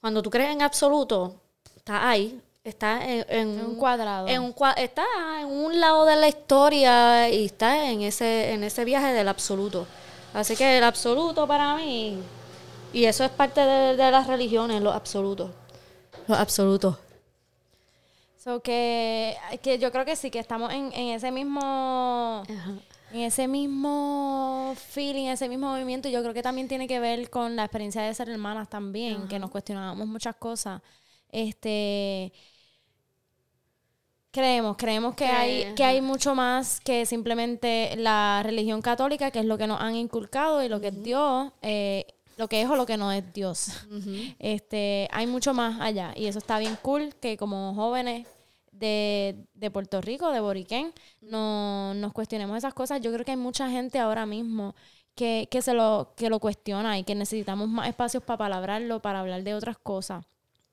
Cuando 0.00 0.22
tú 0.22 0.30
crees 0.30 0.52
en 0.52 0.62
absoluto, 0.62 1.40
está 1.76 2.08
ahí, 2.08 2.40
está 2.64 3.04
en, 3.04 3.60
un 3.60 3.76
cuadrado. 3.76 4.28
En 4.28 4.42
un, 4.42 4.54
está 4.76 5.04
en 5.40 5.46
un 5.46 5.80
lado 5.80 6.04
de 6.04 6.16
la 6.16 6.28
historia 6.28 7.28
y 7.28 7.46
está 7.46 7.90
en 7.90 8.02
ese, 8.02 8.52
en 8.52 8.64
ese 8.64 8.84
viaje 8.84 9.12
del 9.12 9.28
absoluto. 9.28 9.86
Así 10.34 10.56
que 10.56 10.78
el 10.78 10.84
absoluto 10.84 11.46
para 11.46 11.76
mí, 11.76 12.18
y 12.92 13.04
eso 13.04 13.24
es 13.24 13.30
parte 13.30 13.60
de, 13.60 14.10
las 14.10 14.26
religiones, 14.26 14.82
los 14.82 14.94
absolutos. 14.94 15.50
Los 16.26 16.38
absolutos. 16.38 16.96
So 18.46 18.60
que, 18.60 19.36
que 19.60 19.80
yo 19.80 19.90
creo 19.90 20.04
que 20.04 20.14
sí, 20.14 20.30
que 20.30 20.38
estamos 20.38 20.72
en, 20.72 20.92
ese 20.92 21.32
mismo. 21.32 22.44
En 23.12 23.20
ese 23.22 23.48
mismo 23.48 24.72
feeling, 24.76 25.26
ese 25.26 25.48
mismo 25.48 25.70
movimiento, 25.70 26.08
yo 26.08 26.22
creo 26.22 26.32
que 26.32 26.42
también 26.42 26.68
tiene 26.68 26.86
que 26.86 27.00
ver 27.00 27.28
con 27.28 27.56
la 27.56 27.64
experiencia 27.64 28.02
de 28.02 28.14
ser 28.14 28.28
hermanas 28.28 28.68
también, 28.68 29.26
que 29.26 29.40
nos 29.40 29.50
cuestionábamos 29.50 30.06
muchas 30.06 30.36
cosas. 30.36 30.80
Este, 31.28 32.32
Creemos, 34.30 34.76
creemos 34.76 35.16
que 35.16 35.24
hay, 35.24 35.74
que 35.74 35.82
hay 35.82 36.00
mucho 36.00 36.36
más 36.36 36.78
que 36.80 37.04
simplemente 37.04 37.96
la 37.96 38.42
religión 38.44 38.80
católica, 38.80 39.32
que 39.32 39.40
es 39.40 39.46
lo 39.46 39.58
que 39.58 39.66
nos 39.66 39.80
han 39.80 39.96
inculcado 39.96 40.62
y 40.62 40.68
lo 40.68 40.80
que 40.80 40.88
es 40.88 41.02
Dios, 41.02 41.50
eh, 41.62 42.06
lo 42.36 42.46
que 42.46 42.60
es 42.60 42.68
o 42.68 42.76
lo 42.76 42.86
que 42.86 42.96
no 42.96 43.10
es 43.10 43.32
Dios. 43.32 43.86
este, 44.38 45.08
hay 45.10 45.26
mucho 45.26 45.52
más 45.52 45.80
allá. 45.80 46.12
Y 46.14 46.26
eso 46.26 46.38
está 46.38 46.60
bien 46.60 46.76
cool 46.82 47.12
que 47.20 47.36
como 47.36 47.74
jóvenes 47.74 48.26
de, 48.78 49.70
Puerto 49.72 50.00
Rico, 50.00 50.30
de 50.30 50.40
Boriquén, 50.40 50.92
no, 51.20 51.94
nos 51.94 52.12
cuestionemos 52.12 52.56
esas 52.56 52.74
cosas. 52.74 53.00
Yo 53.00 53.12
creo 53.12 53.24
que 53.24 53.32
hay 53.32 53.36
mucha 53.36 53.70
gente 53.70 53.98
ahora 53.98 54.26
mismo 54.26 54.74
que, 55.14 55.48
se 55.62 55.74
lo, 55.74 56.12
que 56.16 56.28
lo 56.30 56.40
cuestiona 56.40 56.98
y 56.98 57.04
que 57.04 57.14
necesitamos 57.14 57.68
más 57.68 57.88
espacios 57.88 58.22
para 58.22 58.38
palabrarlo, 58.38 59.00
para 59.00 59.20
hablar 59.20 59.42
de 59.42 59.54
otras 59.54 59.78
cosas 59.78 60.24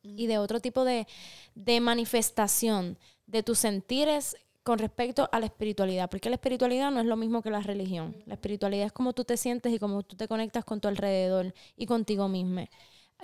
y 0.02 0.28
de 0.28 0.38
otro 0.38 0.60
tipo 0.60 0.84
de, 0.84 1.08
de 1.56 1.80
manifestación 1.80 2.98
de 3.26 3.42
tus 3.42 3.60
sentires 3.60 4.36
con 4.64 4.80
respecto 4.80 5.30
a 5.32 5.40
la 5.40 5.46
espiritualidad, 5.46 6.10
porque 6.10 6.30
la 6.30 6.36
espiritualidad 6.36 6.90
no 6.92 7.02
es 7.02 7.06
lo 7.06 7.18
mismo 7.18 7.42
que 7.42 7.50
la 7.50 7.60
religión. 7.60 8.16
La 8.26 8.36
espiritualidad 8.36 8.88
es 8.88 8.92
como 8.94 9.14
tú 9.14 9.26
te 9.26 9.36
sientes 9.36 9.74
y 9.74 9.80
cómo 9.80 10.04
tú 10.04 10.16
te 10.16 10.28
conectas 10.28 10.64
con 10.64 10.80
tu 10.80 10.88
alrededor 10.88 11.54
y 11.76 11.86
contigo 11.86 12.30
mismo. 12.30 12.66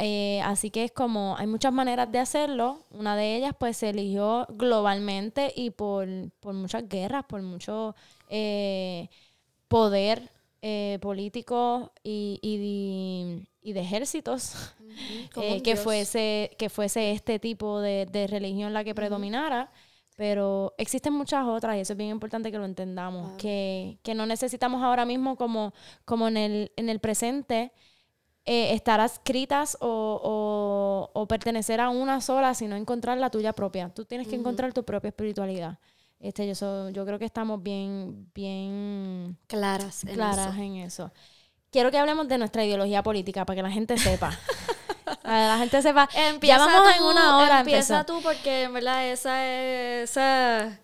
Eh, 0.01 0.41
así 0.45 0.71
que 0.71 0.85
es 0.85 0.91
como, 0.91 1.35
hay 1.37 1.45
muchas 1.45 1.73
maneras 1.73 2.09
de 2.09 2.19
hacerlo. 2.19 2.85
Una 2.91 3.17
de 3.17 3.35
ellas, 3.35 3.53
pues, 3.59 3.77
se 3.77 3.89
eligió 3.89 4.47
globalmente 4.49 5.51
y 5.55 5.71
por, 5.71 6.07
muchas 6.43 6.87
guerras, 6.87 7.25
por 7.25 7.41
mucho 7.41 7.95
eh, 8.29 9.09
poder 9.67 10.31
eh, 10.61 10.99
político 11.01 11.91
y, 12.01 13.45
de 13.61 13.79
ejércitos, 13.79 14.73
que, 15.63 15.75
fuese, 15.75 16.55
que 16.57 16.69
fuese 16.69 17.11
este 17.11 17.37
tipo 17.37 17.81
de, 17.81 18.27
religión 18.29 18.73
la 18.73 18.85
que 18.85 18.95
predominara. 18.95 19.69
Pero 20.15 20.73
existen 20.77 21.13
muchas 21.13 21.45
otras 21.45 21.77
y 21.77 21.79
eso 21.79 21.93
es 21.93 21.97
bien 21.97 22.09
importante 22.09 22.51
que 22.51 22.57
lo 22.57 22.65
entendamos, 22.65 23.37
que, 23.37 23.97
no 24.15 24.25
necesitamos 24.25 24.81
ahora 24.81 25.05
mismo 25.05 25.35
como, 25.35 25.73
como 26.05 26.27
en, 26.29 26.37
el, 26.37 26.71
en 26.77 26.89
el 26.89 26.99
presente 26.99 27.73
eh, 28.45 28.73
estar 28.73 28.99
adscritas 28.99 29.77
o, 29.79 31.09
o, 31.13 31.27
pertenecer 31.27 31.79
a 31.79 31.89
una 31.89 32.21
sola, 32.21 32.53
sino 32.53 32.75
encontrar 32.75 33.17
la 33.17 33.29
tuya 33.29 33.53
propia. 33.53 33.89
Tú 33.89 34.05
tienes 34.05 34.27
que 34.27 34.35
encontrar 34.35 34.73
tu 34.73 34.83
propia 34.83 35.09
espiritualidad. 35.09 35.77
Este, 36.19 36.53
yo, 36.53 36.89
yo 36.89 37.05
creo 37.05 37.19
que 37.19 37.25
estamos 37.25 37.61
bien, 37.61 38.29
bien 38.33 39.37
claras, 39.47 40.03
en, 40.03 40.15
claras 40.15 40.53
eso. 40.53 40.61
en 40.61 40.75
eso. 40.77 41.11
Quiero 41.71 41.91
que 41.91 41.97
hablemos 41.97 42.27
de 42.27 42.37
nuestra 42.37 42.65
ideología 42.65 43.03
política 43.03 43.45
para 43.45 43.55
que 43.55 43.63
la 43.63 43.71
gente 43.71 43.97
sepa. 43.97 44.37
la 45.23 45.57
gente 45.59 45.81
sepa. 45.81 46.09
Empieza 46.13 46.57
ya 46.57 46.65
vamos 46.65 46.95
en 46.97 47.03
una 47.03 47.37
hora. 47.37 47.59
Empieza 47.59 48.05
tú 48.05 48.21
porque 48.21 48.63
en 48.63 48.73
verdad 48.73 49.07
esa 49.07 49.45
es... 49.45 50.09
Esa, 50.09 50.79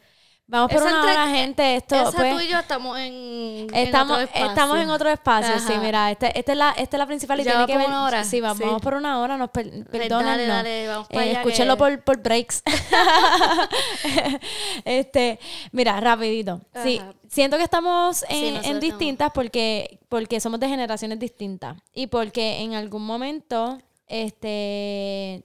Vamos 0.48 0.72
por 0.72 0.84
una 0.84 1.02
hora, 1.02 1.28
gente. 1.28 1.76
Esto, 1.76 1.96
esa 1.96 2.12
pues, 2.12 2.36
tú 2.36 2.40
y 2.40 2.48
yo 2.48 2.60
estamos 2.60 3.00
en, 3.00 3.68
estamos, 3.74 4.20
en 4.20 4.22
otro 4.22 4.22
espacio. 4.22 4.48
Estamos 4.48 4.78
en 4.78 4.90
otro 4.92 5.10
espacio, 5.10 5.60
sí, 5.60 5.74
mira. 5.82 6.12
Esta 6.12 6.28
este 6.28 6.52
es, 6.52 6.58
la, 6.58 6.72
esta 6.72 6.98
es 6.98 7.00
la 7.00 7.08
principal 7.08 7.40
y 7.40 7.44
tiene 7.44 7.66
que 7.66 7.78
ver... 7.78 7.88
una 7.88 8.04
hora. 8.04 8.24
Sí, 8.24 8.42
vamos, 8.42 8.82
por 8.82 8.94
una 8.94 9.20
hora. 9.20 9.38
Nos 9.38 9.50
per, 9.50 9.72
Dale, 10.08 10.46
dale, 10.46 10.88
vamos 10.88 11.08
para 11.08 11.26
eh, 11.26 11.32
Escúchenlo 11.32 11.78
por, 11.78 12.00
por 12.04 12.18
breaks. 12.18 12.62
este, 14.86 15.40
mira, 15.72 16.00
rapidito. 16.00 16.62
Sí, 16.84 17.02
siento 17.28 17.58
que 17.58 17.64
estamos 17.64 18.24
en, 18.30 18.64
en 18.66 18.80
distintas 18.80 19.32
porque, 19.34 20.00
porque 20.10 20.40
somos 20.40 20.60
de 20.60 20.70
generaciones 20.70 21.18
distintas. 21.18 21.76
Y 21.92 22.08
porque 22.08 22.62
en 22.62 22.76
algún 22.76 23.04
momento 23.04 23.80
este 24.08 25.44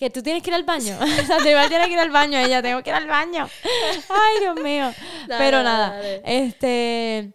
que 0.00 0.08
tú 0.08 0.22
tienes 0.22 0.42
que 0.42 0.48
ir 0.48 0.54
al 0.54 0.64
baño. 0.64 0.98
o 1.22 1.26
sea, 1.26 1.36
te 1.36 1.44
tienes 1.68 1.86
que 1.86 1.92
ir 1.92 1.98
al 1.98 2.10
baño, 2.10 2.38
ella, 2.38 2.62
tengo 2.62 2.82
que 2.82 2.88
ir 2.88 2.96
al 2.96 3.06
baño. 3.06 3.46
Ay, 4.08 4.40
Dios 4.40 4.58
mío. 4.60 4.90
Pero 5.28 5.62
nada, 5.62 6.00
este 6.24 7.34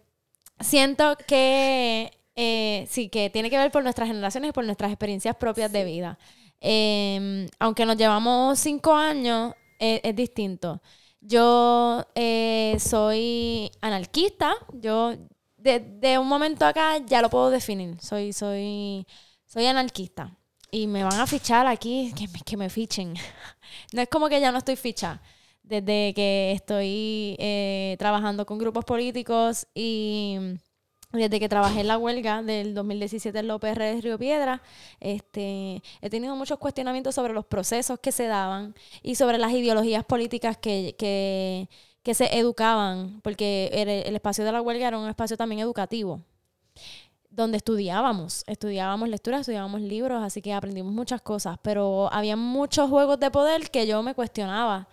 siento 0.58 1.16
que 1.28 2.10
eh, 2.34 2.86
sí, 2.90 3.08
que 3.08 3.30
tiene 3.30 3.50
que 3.50 3.58
ver 3.58 3.70
por 3.70 3.84
nuestras 3.84 4.08
generaciones 4.08 4.50
y 4.50 4.52
por 4.52 4.64
nuestras 4.64 4.90
experiencias 4.90 5.36
propias 5.36 5.70
de 5.70 5.84
vida. 5.84 6.18
Em, 6.60 7.46
aunque 7.60 7.86
nos 7.86 7.96
llevamos 7.96 8.58
cinco 8.58 8.94
años, 8.94 9.54
e, 9.78 10.00
es 10.02 10.16
distinto. 10.16 10.82
Yo 11.20 12.04
eh, 12.16 12.76
soy 12.80 13.70
anarquista. 13.80 14.56
Yo, 14.72 15.14
de, 15.56 16.18
un 16.18 16.26
momento 16.26 16.66
acá, 16.66 16.98
ya 16.98 17.22
lo 17.22 17.30
puedo 17.30 17.50
definir. 17.50 18.00
Soy, 18.00 18.32
soy, 18.32 19.06
soy 19.46 19.66
anarquista 19.66 20.36
y 20.70 20.86
me 20.86 21.04
van 21.04 21.20
a 21.20 21.26
fichar 21.26 21.66
aquí, 21.66 22.12
que 22.16 22.28
me, 22.28 22.40
que 22.40 22.56
me 22.56 22.70
fichen. 22.70 23.14
no 23.92 24.02
es 24.02 24.08
como 24.08 24.28
que 24.28 24.40
ya 24.40 24.52
no 24.52 24.58
estoy 24.58 24.76
ficha. 24.76 25.20
Desde 25.62 26.14
que 26.14 26.52
estoy 26.52 27.36
eh, 27.38 27.96
trabajando 27.98 28.46
con 28.46 28.58
grupos 28.58 28.84
políticos 28.84 29.66
y 29.74 30.38
desde 31.12 31.40
que 31.40 31.48
trabajé 31.48 31.80
en 31.80 31.88
la 31.88 31.98
huelga 31.98 32.42
del 32.42 32.74
2017 32.74 33.38
en 33.38 33.48
López 33.48 33.76
de 33.76 34.00
Río 34.00 34.18
Piedra, 34.18 34.62
este, 35.00 35.82
he 36.00 36.10
tenido 36.10 36.36
muchos 36.36 36.58
cuestionamientos 36.58 37.14
sobre 37.14 37.32
los 37.32 37.46
procesos 37.46 37.98
que 38.00 38.12
se 38.12 38.26
daban 38.26 38.74
y 39.02 39.14
sobre 39.14 39.38
las 39.38 39.52
ideologías 39.52 40.04
políticas 40.04 40.56
que, 40.56 40.94
que, 40.98 41.68
que 42.02 42.14
se 42.14 42.38
educaban, 42.38 43.20
porque 43.22 43.70
el, 43.72 44.14
espacio 44.14 44.44
de 44.44 44.52
la 44.52 44.62
huelga 44.62 44.88
era 44.88 44.98
un 44.98 45.08
espacio 45.08 45.36
también 45.36 45.60
educativo, 45.60 46.20
donde 47.36 47.58
estudiábamos, 47.58 48.44
estudiábamos 48.46 49.08
lectura, 49.10 49.40
estudiábamos 49.40 49.82
libros, 49.82 50.22
así 50.24 50.40
que 50.40 50.54
aprendimos 50.54 50.92
muchas 50.92 51.20
cosas, 51.20 51.58
pero 51.62 52.08
había 52.12 52.34
muchos 52.36 52.88
juegos 52.88 53.20
de 53.20 53.30
poder 53.30 53.70
que 53.70 53.86
yo 53.86 54.02
me 54.02 54.14
cuestionaba 54.14 54.88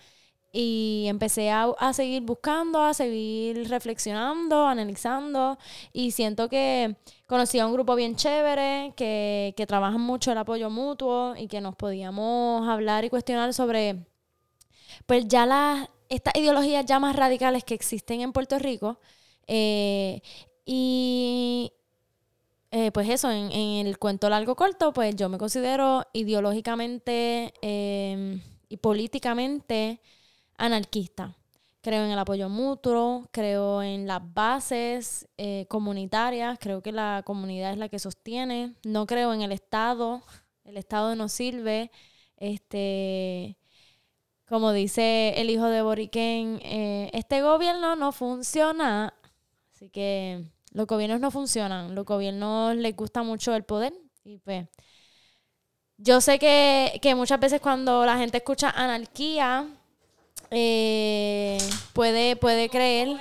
y 0.52 1.06
empecé 1.08 1.50
a, 1.50 1.94
seguir 1.94 2.22
buscando, 2.22 2.84
a 2.84 2.94
seguir 2.94 3.68
reflexionando, 3.70 4.68
analizando. 4.68 5.58
Y 5.94 6.12
siento 6.12 6.48
que 6.48 6.96
conocí 7.26 7.58
a 7.58 7.66
un 7.66 7.74
grupo 7.74 7.96
bien 7.96 8.16
chévere, 8.16 8.94
que, 8.96 9.56
que 9.58 9.66
trabajan 9.66 10.02
mucho 10.02 10.32
el 10.32 10.38
apoyo 10.38 10.70
mutuo 10.70 11.34
y 11.36 11.48
que 11.48 11.60
nos 11.60 11.76
podíamos 11.76 12.68
hablar 12.70 13.04
y 13.04 13.10
cuestionar 13.10 13.52
sobre, 13.54 14.06
pues 15.08 15.28
ya 15.28 15.48
las, 15.48 15.90
estas 16.10 16.36
ideologías 16.36 16.86
ya 16.86 17.00
más 17.00 17.16
radicales 17.16 17.64
que 17.64 17.74
existen 17.74 18.22
en 18.22 18.32
Puerto 18.32 18.60
Rico. 18.60 19.00
Eh, 19.48 20.22
y 20.66 21.74
eh, 22.76 22.92
pues 22.92 23.08
eso, 23.08 23.30
en, 23.30 23.52
el 23.86 24.00
cuento 24.00 24.28
largo 24.30 24.56
corto, 24.56 24.94
pues 24.94 25.16
yo 25.16 25.30
me 25.30 25.38
considero 25.38 26.08
ideológicamente 26.12 27.54
eh, 27.62 28.42
y 28.68 28.78
políticamente 28.78 30.02
anarquista. 30.58 31.36
Creo 31.82 32.04
en 32.04 32.10
el 32.10 32.18
apoyo 32.18 32.50
mutuo, 32.50 33.30
creo 33.32 33.84
en 33.84 34.08
las 34.08 34.22
bases 34.34 35.28
eh, 35.38 35.68
comunitarias, 35.70 36.58
creo 36.60 36.82
que 36.82 36.92
la 36.92 37.22
comunidad 37.24 37.74
es 37.74 37.78
la 37.78 37.90
que 37.90 38.00
sostiene. 38.00 38.74
No 38.84 39.06
creo 39.06 39.36
en 39.36 39.44
el 39.44 39.52
Estado, 39.52 40.24
el 40.64 40.78
Estado 40.78 41.16
no 41.16 41.30
sirve. 41.30 41.92
Este, 42.38 43.56
como 44.48 44.72
dice 44.72 45.36
el 45.38 45.52
hijo 45.52 45.68
de 45.68 45.84
Boriquén, 45.84 46.60
eh, 46.64 47.12
este 47.14 47.44
gobierno 47.44 47.96
no 47.96 48.12
funciona. 48.12 49.14
Así 49.72 49.90
que 49.92 50.44
los 50.74 50.86
gobiernos 50.88 51.20
no 51.20 51.32
funcionan, 51.32 51.96
los 51.96 52.06
gobiernos 52.06 52.76
les 52.76 52.96
gusta 52.96 53.24
mucho 53.24 53.56
el 53.56 53.64
poder 53.64 53.94
y 54.24 54.38
pues 54.40 54.68
yo 55.98 56.20
sé 56.22 56.40
que, 56.40 57.00
que 57.02 57.16
muchas 57.16 57.40
veces 57.40 57.62
cuando 57.62 58.06
la 58.06 58.18
gente 58.18 58.38
escucha 58.38 58.70
anarquía, 58.70 59.68
eh, 60.52 61.58
puede, 61.94 62.36
puede 62.36 62.68
creer. 62.70 63.18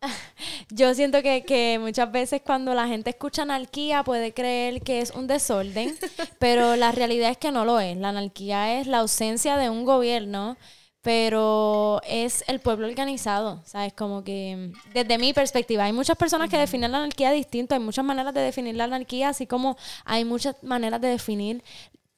Yo 0.70 0.94
siento 0.94 1.20
que, 1.22 1.44
que, 1.44 1.78
muchas 1.80 2.10
veces 2.12 2.42
cuando 2.44 2.74
la 2.74 2.86
gente 2.86 3.10
escucha 3.10 3.42
anarquía 3.42 4.04
puede 4.04 4.32
creer 4.32 4.82
que 4.82 5.00
es 5.00 5.10
un 5.10 5.26
desorden, 5.26 5.98
pero 6.38 6.76
la 6.76 6.92
realidad 6.92 7.30
es 7.30 7.38
que 7.38 7.50
no 7.50 7.64
lo 7.64 7.80
es. 7.80 7.96
La 7.96 8.10
anarquía 8.10 8.80
es 8.80 8.86
la 8.86 8.98
ausencia 8.98 9.56
de 9.56 9.68
un 9.68 9.84
gobierno, 9.84 10.56
pero 11.02 12.00
es 12.06 12.44
el 12.46 12.60
pueblo 12.60 12.86
organizado, 12.86 13.62
¿sabes? 13.64 13.94
Como 13.94 14.22
que 14.22 14.72
desde 14.92 15.18
mi 15.18 15.32
perspectiva, 15.32 15.84
hay 15.84 15.92
muchas 15.92 16.16
personas 16.16 16.50
que 16.50 16.58
definen 16.58 16.92
la 16.92 16.98
anarquía 16.98 17.30
distinto, 17.32 17.74
hay 17.74 17.80
muchas 17.80 18.04
maneras 18.04 18.34
de 18.34 18.40
definir 18.40 18.74
la 18.76 18.84
anarquía, 18.84 19.30
así 19.30 19.46
como 19.46 19.76
hay 20.04 20.24
muchas 20.24 20.62
maneras 20.62 21.00
de 21.00 21.08
definir 21.08 21.64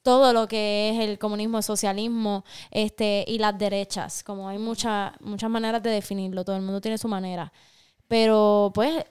todo 0.01 0.33
lo 0.33 0.47
que 0.47 0.89
es 0.89 0.99
el 0.99 1.17
comunismo, 1.17 1.57
el 1.59 1.63
socialismo 1.63 2.43
este, 2.71 3.23
y 3.27 3.37
las 3.39 3.57
derechas. 3.57 4.23
Como 4.23 4.49
hay 4.49 4.57
muchas 4.57 5.13
muchas 5.21 5.49
maneras 5.49 5.81
de 5.81 5.89
definirlo, 5.91 6.43
todo 6.43 6.57
el 6.57 6.61
mundo 6.61 6.81
tiene 6.81 6.97
su 6.97 7.07
manera. 7.07 7.53
Pero 8.07 8.71
pues 8.75 9.05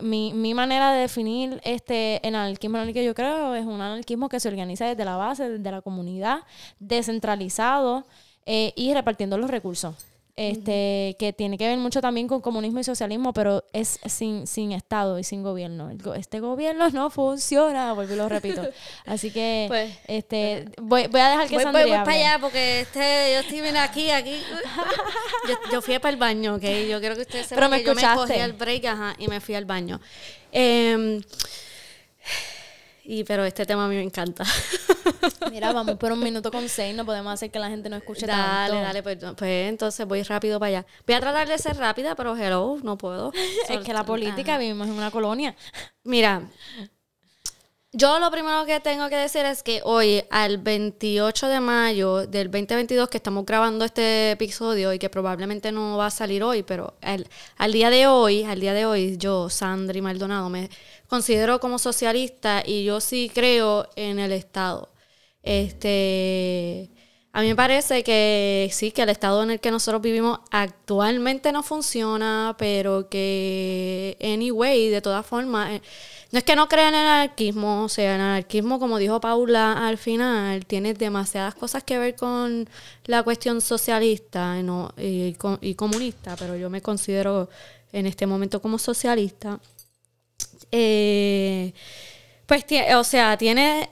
mi, 0.00 0.32
mi 0.32 0.54
manera 0.54 0.92
de 0.92 1.00
definir 1.00 1.60
este 1.64 2.26
el 2.26 2.34
anarquismo 2.34 2.78
el 2.78 2.92
que 2.94 3.04
yo 3.04 3.14
creo 3.14 3.54
es 3.54 3.66
un 3.66 3.80
anarquismo 3.82 4.28
que 4.28 4.40
se 4.40 4.48
organiza 4.48 4.86
desde 4.86 5.04
la 5.04 5.16
base, 5.16 5.48
desde 5.48 5.70
la 5.70 5.82
comunidad, 5.82 6.40
descentralizado 6.78 8.06
eh, 8.52 8.72
y 8.74 8.92
repartiendo 8.92 9.38
los 9.38 9.48
recursos 9.48 9.94
este, 10.34 11.16
que 11.18 11.32
tiene 11.32 11.58
que 11.58 11.68
ver 11.68 11.76
mucho 11.76 12.00
también 12.00 12.26
con 12.26 12.40
comunismo 12.40 12.80
y 12.80 12.84
socialismo, 12.84 13.32
pero 13.32 13.62
es 13.72 14.00
sin, 14.06 14.46
sin 14.46 14.72
Estado 14.72 15.18
y 15.18 15.24
sin 15.24 15.42
gobierno. 15.42 15.90
Este 16.16 16.40
gobierno 16.40 16.88
no 16.90 17.10
funciona, 17.10 17.92
vuelvo 17.92 18.14
y 18.14 18.16
lo 18.16 18.28
repito. 18.28 18.66
Así 19.06 19.30
que 19.30 19.66
pues, 19.68 19.92
este, 20.06 20.64
voy, 20.80 21.08
voy, 21.08 21.20
a 21.20 21.28
dejar 21.28 21.46
que 21.46 21.56
voy, 21.56 21.62
Sandra 21.62 21.82
voy, 21.82 21.90
voy 21.90 21.98
para 22.00 22.12
allá 22.12 22.38
porque 22.40 22.80
este, 22.80 23.34
yo 23.34 23.40
estoy 23.40 23.60
bien 23.60 23.76
aquí, 23.76 24.10
aquí. 24.10 24.40
Yo, 25.48 25.54
yo, 25.72 25.82
fui 25.82 25.98
para 25.98 26.10
el 26.10 26.16
baño, 26.16 26.56
¿ok? 26.56 26.62
Yo 26.88 27.00
quiero 27.00 27.14
que 27.14 27.22
ustedes 27.22 27.46
sepan 27.46 27.56
pero 27.56 27.70
me 27.70 27.82
que 27.82 27.90
escuchaste. 27.90 28.16
yo 28.16 28.22
me 28.22 28.28
cogí 28.28 28.40
el 28.40 28.52
break 28.52 28.84
ajá, 28.84 29.14
y 29.18 29.28
me 29.28 29.40
fui 29.40 29.54
al 29.54 29.64
baño. 29.64 30.00
Eh, 30.52 31.20
y 33.10 33.24
pero 33.24 33.44
este 33.44 33.66
tema 33.66 33.86
a 33.86 33.88
mí 33.88 33.96
me 33.96 34.04
encanta. 34.04 34.44
Mira, 35.50 35.72
vamos 35.72 35.96
por 35.96 36.12
un 36.12 36.20
minuto 36.20 36.52
con 36.52 36.68
seis, 36.68 36.94
no 36.94 37.04
podemos 37.04 37.34
hacer 37.34 37.50
que 37.50 37.58
la 37.58 37.68
gente 37.68 37.88
no 37.88 37.96
escuche 37.96 38.24
dale, 38.24 38.74
tanto. 38.74 38.86
Dale, 38.86 39.02
pues, 39.02 39.18
pues 39.36 39.68
entonces 39.68 40.06
voy 40.06 40.22
rápido 40.22 40.60
para 40.60 40.68
allá. 40.68 40.86
Voy 41.04 41.16
a 41.16 41.20
tratar 41.20 41.48
de 41.48 41.58
ser 41.58 41.76
rápida, 41.76 42.14
pero 42.14 42.36
hello, 42.36 42.78
no 42.84 42.96
puedo. 42.96 43.32
es 43.68 43.80
que 43.80 43.92
la 43.92 44.04
política, 44.04 44.58
vivimos 44.58 44.86
en 44.86 44.94
una 44.94 45.10
colonia. 45.10 45.56
Mira, 46.04 46.48
yo 47.92 48.20
lo 48.20 48.30
primero 48.30 48.64
que 48.64 48.78
tengo 48.78 49.08
que 49.08 49.16
decir 49.16 49.44
es 49.44 49.64
que 49.64 49.80
hoy, 49.82 50.22
al 50.30 50.58
28 50.58 51.48
de 51.48 51.58
mayo 51.58 52.28
del 52.28 52.48
2022, 52.48 53.08
que 53.08 53.16
estamos 53.16 53.44
grabando 53.44 53.84
este 53.84 54.30
episodio 54.30 54.92
y 54.92 55.00
que 55.00 55.10
probablemente 55.10 55.72
no 55.72 55.96
va 55.96 56.06
a 56.06 56.10
salir 56.10 56.44
hoy, 56.44 56.62
pero 56.62 56.94
al 57.02 57.72
día 57.72 57.90
de 57.90 58.06
hoy, 58.06 58.44
al 58.44 58.60
día 58.60 58.72
de 58.72 58.86
hoy, 58.86 59.16
yo, 59.16 59.50
Sandri 59.50 60.00
Maldonado, 60.00 60.48
me 60.48 60.70
considero 61.10 61.60
como 61.60 61.78
socialista 61.78 62.62
y 62.64 62.84
yo 62.84 63.00
sí 63.00 63.30
creo 63.34 63.88
en 63.96 64.18
el 64.18 64.32
Estado. 64.32 64.90
Este, 65.42 66.90
a 67.32 67.42
mí 67.42 67.48
me 67.48 67.56
parece 67.56 68.02
que 68.04 68.70
sí, 68.72 68.92
que 68.92 69.02
el 69.02 69.10
Estado 69.10 69.42
en 69.42 69.50
el 69.50 69.60
que 69.60 69.70
nosotros 69.70 70.00
vivimos 70.02 70.40
actualmente 70.50 71.52
no 71.52 71.62
funciona, 71.62 72.54
pero 72.58 73.08
que, 73.10 74.16
anyway, 74.22 74.88
de 74.88 75.02
todas 75.02 75.26
formas... 75.26 75.72
Eh, 75.72 75.82
no 76.32 76.38
es 76.38 76.44
que 76.44 76.54
no 76.54 76.68
crean 76.68 76.94
en 76.94 77.00
el 77.00 77.06
anarquismo, 77.08 77.82
o 77.84 77.88
sea, 77.88 78.14
el 78.14 78.20
anarquismo, 78.20 78.78
como 78.78 78.98
dijo 78.98 79.20
Paula 79.20 79.88
al 79.88 79.98
final, 79.98 80.64
tiene 80.64 80.94
demasiadas 80.94 81.56
cosas 81.56 81.82
que 81.82 81.98
ver 81.98 82.14
con 82.14 82.68
la 83.06 83.24
cuestión 83.24 83.60
socialista 83.60 84.56
y, 84.96 85.74
comunista, 85.74 86.36
pero 86.36 86.54
yo 86.56 86.70
me 86.70 86.82
considero 86.82 87.48
en 87.92 88.06
este 88.06 88.26
momento 88.28 88.62
como 88.62 88.78
socialista. 88.78 89.58
Eh, 90.72 91.72
pues, 92.46 92.64
o 92.96 93.04
sea, 93.04 93.36
tiene 93.36 93.90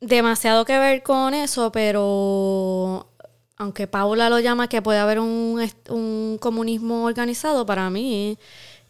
demasiado 0.00 0.64
que 0.64 0.78
ver 0.78 1.02
con 1.02 1.34
eso, 1.34 1.72
pero 1.72 3.08
aunque 3.56 3.86
Paula 3.86 4.28
lo 4.28 4.40
llama 4.40 4.68
que 4.68 4.82
puede 4.82 4.98
haber 4.98 5.20
un, 5.20 5.60
un 5.88 6.38
comunismo 6.40 7.04
organizado, 7.04 7.64
para 7.66 7.90
mí 7.90 8.38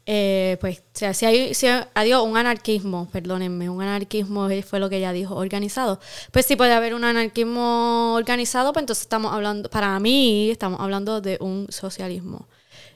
eh, 0.05 0.57
pues, 0.61 0.83
si 0.93 1.05
hay, 1.27 1.55
si 1.55 1.67
adiós, 1.69 2.23
un 2.25 2.37
anarquismo, 2.37 3.09
perdónenme, 3.13 3.71
un 3.71 3.83
anarquismo 3.83 4.49
fue 4.67 4.81
lo 4.81 4.89
que 4.91 4.97
ella 4.99 5.13
dijo, 5.13 5.37
organizado. 5.37 6.01
Pues 6.33 6.47
si 6.47 6.57
puede 6.57 6.73
haber 6.73 6.95
un 6.95 7.05
anarquismo 7.05 8.15
organizado, 8.15 8.73
pues 8.73 8.83
entonces 8.83 9.03
estamos 9.03 9.33
hablando, 9.33 9.71
para 9.71 9.99
mí, 10.01 10.51
estamos 10.51 10.81
hablando 10.81 11.21
de 11.21 11.39
un 11.41 11.67
socialismo. 11.71 12.49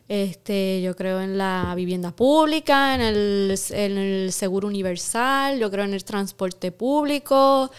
Este, 0.08 0.80
yo 0.82 0.94
creo 0.94 1.20
en 1.20 1.36
la 1.36 1.72
vivienda 1.74 2.12
pública, 2.12 2.94
en 2.94 3.00
el, 3.00 3.58
en 3.70 3.98
el 3.98 4.32
seguro 4.32 4.68
universal, 4.68 5.58
yo 5.58 5.68
creo 5.70 5.84
en 5.84 5.94
el 5.94 6.04
transporte 6.04 6.70
público, 6.70 7.72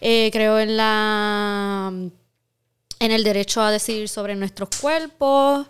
eh, 0.00 0.30
creo 0.32 0.58
en 0.58 0.76
la 0.78 1.92
en 3.00 3.10
el 3.10 3.22
derecho 3.22 3.60
a 3.60 3.70
decidir 3.70 4.08
sobre 4.08 4.34
nuestros 4.34 4.70
cuerpos. 4.80 5.66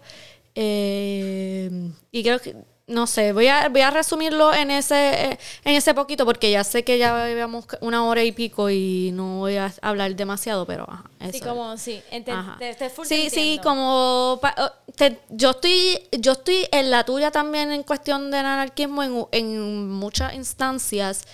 Eh, 0.55 1.91
y 2.13 2.23
creo 2.23 2.39
que 2.39 2.55
no 2.87 3.07
sé, 3.07 3.33
voy 3.33 3.47
a, 3.49 3.69
voy 3.71 3.81
a 3.81 3.91
resumirlo 3.91 4.53
en 4.53 4.71
ese, 4.71 5.39
en 5.65 5.75
ese 5.75 5.95
poquito 5.95 6.27
porque 6.27 6.51
ya 6.51 6.65
sé 6.65 6.85
que 6.85 6.99
ya 6.99 7.27
llevamos 7.27 7.67
una 7.81 8.05
hora 8.05 8.23
y 8.23 8.33
pico 8.33 8.69
y 8.69 9.11
no 9.15 9.39
voy 9.39 9.57
a 9.57 9.73
hablar 9.81 10.15
demasiado, 10.15 10.67
pero 10.67 10.85
ajá, 10.89 11.05
Sí, 11.33 11.41
como, 11.41 11.77
sí, 11.79 12.03
sí, 13.05 13.31
sí, 13.31 13.61
como 13.63 14.35
oh, 14.35 14.41
yo 15.31 15.51
estoy, 15.51 15.99
yo 16.13 16.33
estoy 16.33 16.69
en 16.71 16.91
la 16.91 17.05
tuya 17.05 17.31
también 17.31 17.73
en 17.73 17.83
cuestión 17.85 18.31
del 18.31 18.45
anarquismo 18.45 19.03
en, 19.03 19.27
en 19.33 19.89
muchas 19.89 20.35
instancias 20.35 21.25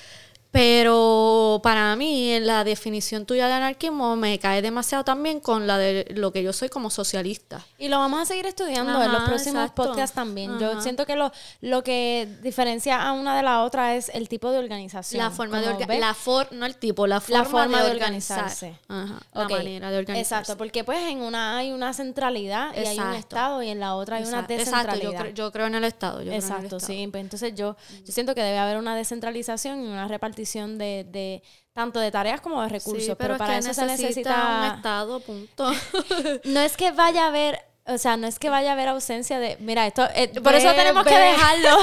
Pero 0.52 1.60
para 1.62 1.94
mí, 1.94 2.40
la 2.40 2.64
definición 2.64 3.24
tuya 3.24 3.46
de 3.46 3.52
anarquismo 3.52 4.16
me 4.16 4.36
cae 4.40 4.62
demasiado 4.62 5.04
también 5.04 5.38
con 5.38 5.68
la 5.68 5.78
de 5.78 6.06
lo 6.16 6.32
que 6.32 6.42
yo 6.42 6.52
soy 6.52 6.68
como 6.68 6.90
socialista. 6.90 7.64
Y 7.78 7.86
lo 7.86 7.98
vamos 7.98 8.22
a 8.22 8.26
seguir 8.26 8.46
estudiando 8.46 9.00
en 9.00 9.12
los 9.12 9.22
próximos 9.22 9.70
podcasts 9.70 10.14
también. 10.14 10.58
Yo 10.58 10.80
siento 10.80 11.06
que 11.06 11.14
lo, 11.14 11.30
lo 11.60 11.84
que 11.84 12.28
diferencia 12.42 13.00
a 13.00 13.12
una 13.12 13.36
de 13.36 13.44
la 13.44 13.62
otra 13.62 13.94
es 13.94 14.08
el 14.08 14.28
tipo 14.28 14.50
de 14.50 14.58
organización. 14.58 15.22
La 15.22 15.30
forma 15.30 15.60
de 15.60 15.68
organizarse. 15.68 16.00
La 16.00 16.14
for 16.14 16.52
no 16.52 16.66
el 16.66 16.74
tipo, 16.74 17.06
la 17.06 17.20
forma, 17.20 17.84
de, 17.84 17.90
organizarse. 17.92 18.76
Ajá, 18.88 19.20
La 19.32 19.48
manera 19.48 19.92
de 19.92 19.98
organizarse. 19.98 20.40
Exacto, 20.42 20.58
porque 20.58 20.82
pues 20.82 20.98
en 21.10 21.18
una 21.18 21.58
hay 21.58 21.70
una 21.70 21.92
centralidad 21.92 22.74
y 22.74 22.86
hay 22.86 22.98
un 22.98 23.14
Estado 23.14 23.62
y 23.62 23.68
en 23.68 23.78
la 23.78 23.94
otra 23.94 24.16
hay 24.16 24.24
una 24.24 24.42
descentralidad. 24.42 25.12
Exacto, 25.12 25.34
yo, 25.34 25.52
creo 25.52 25.66
en 25.66 25.76
el 25.76 25.84
Estado. 25.84 26.20
Exacto, 26.22 26.80
sí. 26.80 27.06
Pues 27.08 27.22
entonces 27.22 27.54
yo, 27.54 27.76
yo 28.04 28.12
siento 28.12 28.34
que 28.34 28.42
debe 28.42 28.58
haber 28.58 28.76
una 28.76 28.96
descentralización 28.96 29.84
y 29.84 29.86
una 29.86 30.08
repartición 30.08 30.39
de, 30.78 31.04
de 31.04 31.42
tanto 31.72 32.00
de 32.00 32.10
tareas 32.10 32.40
como 32.40 32.62
de 32.62 32.68
recursos. 32.68 33.16
pero, 33.18 33.36
para 33.36 33.58
eso 33.58 33.72
se 33.72 33.86
necesita 33.86 34.58
un 34.58 34.76
estado, 34.76 35.20
punto. 35.20 35.70
no 36.44 36.60
es 36.60 36.76
que 36.76 36.92
vaya 36.92 37.24
a 37.24 37.28
haber 37.28 37.69
o 37.90 37.98
sea, 37.98 38.16
no 38.16 38.26
es 38.26 38.38
que 38.38 38.50
vaya 38.50 38.70
a 38.70 38.72
haber 38.72 38.88
ausencia 38.88 39.38
de. 39.38 39.56
Mira, 39.60 39.86
esto. 39.86 40.06
Eh, 40.14 40.28
por 40.40 40.54
eso 40.54 40.72
tenemos 40.72 41.04
que 41.04 41.16
dejarlo. 41.16 41.70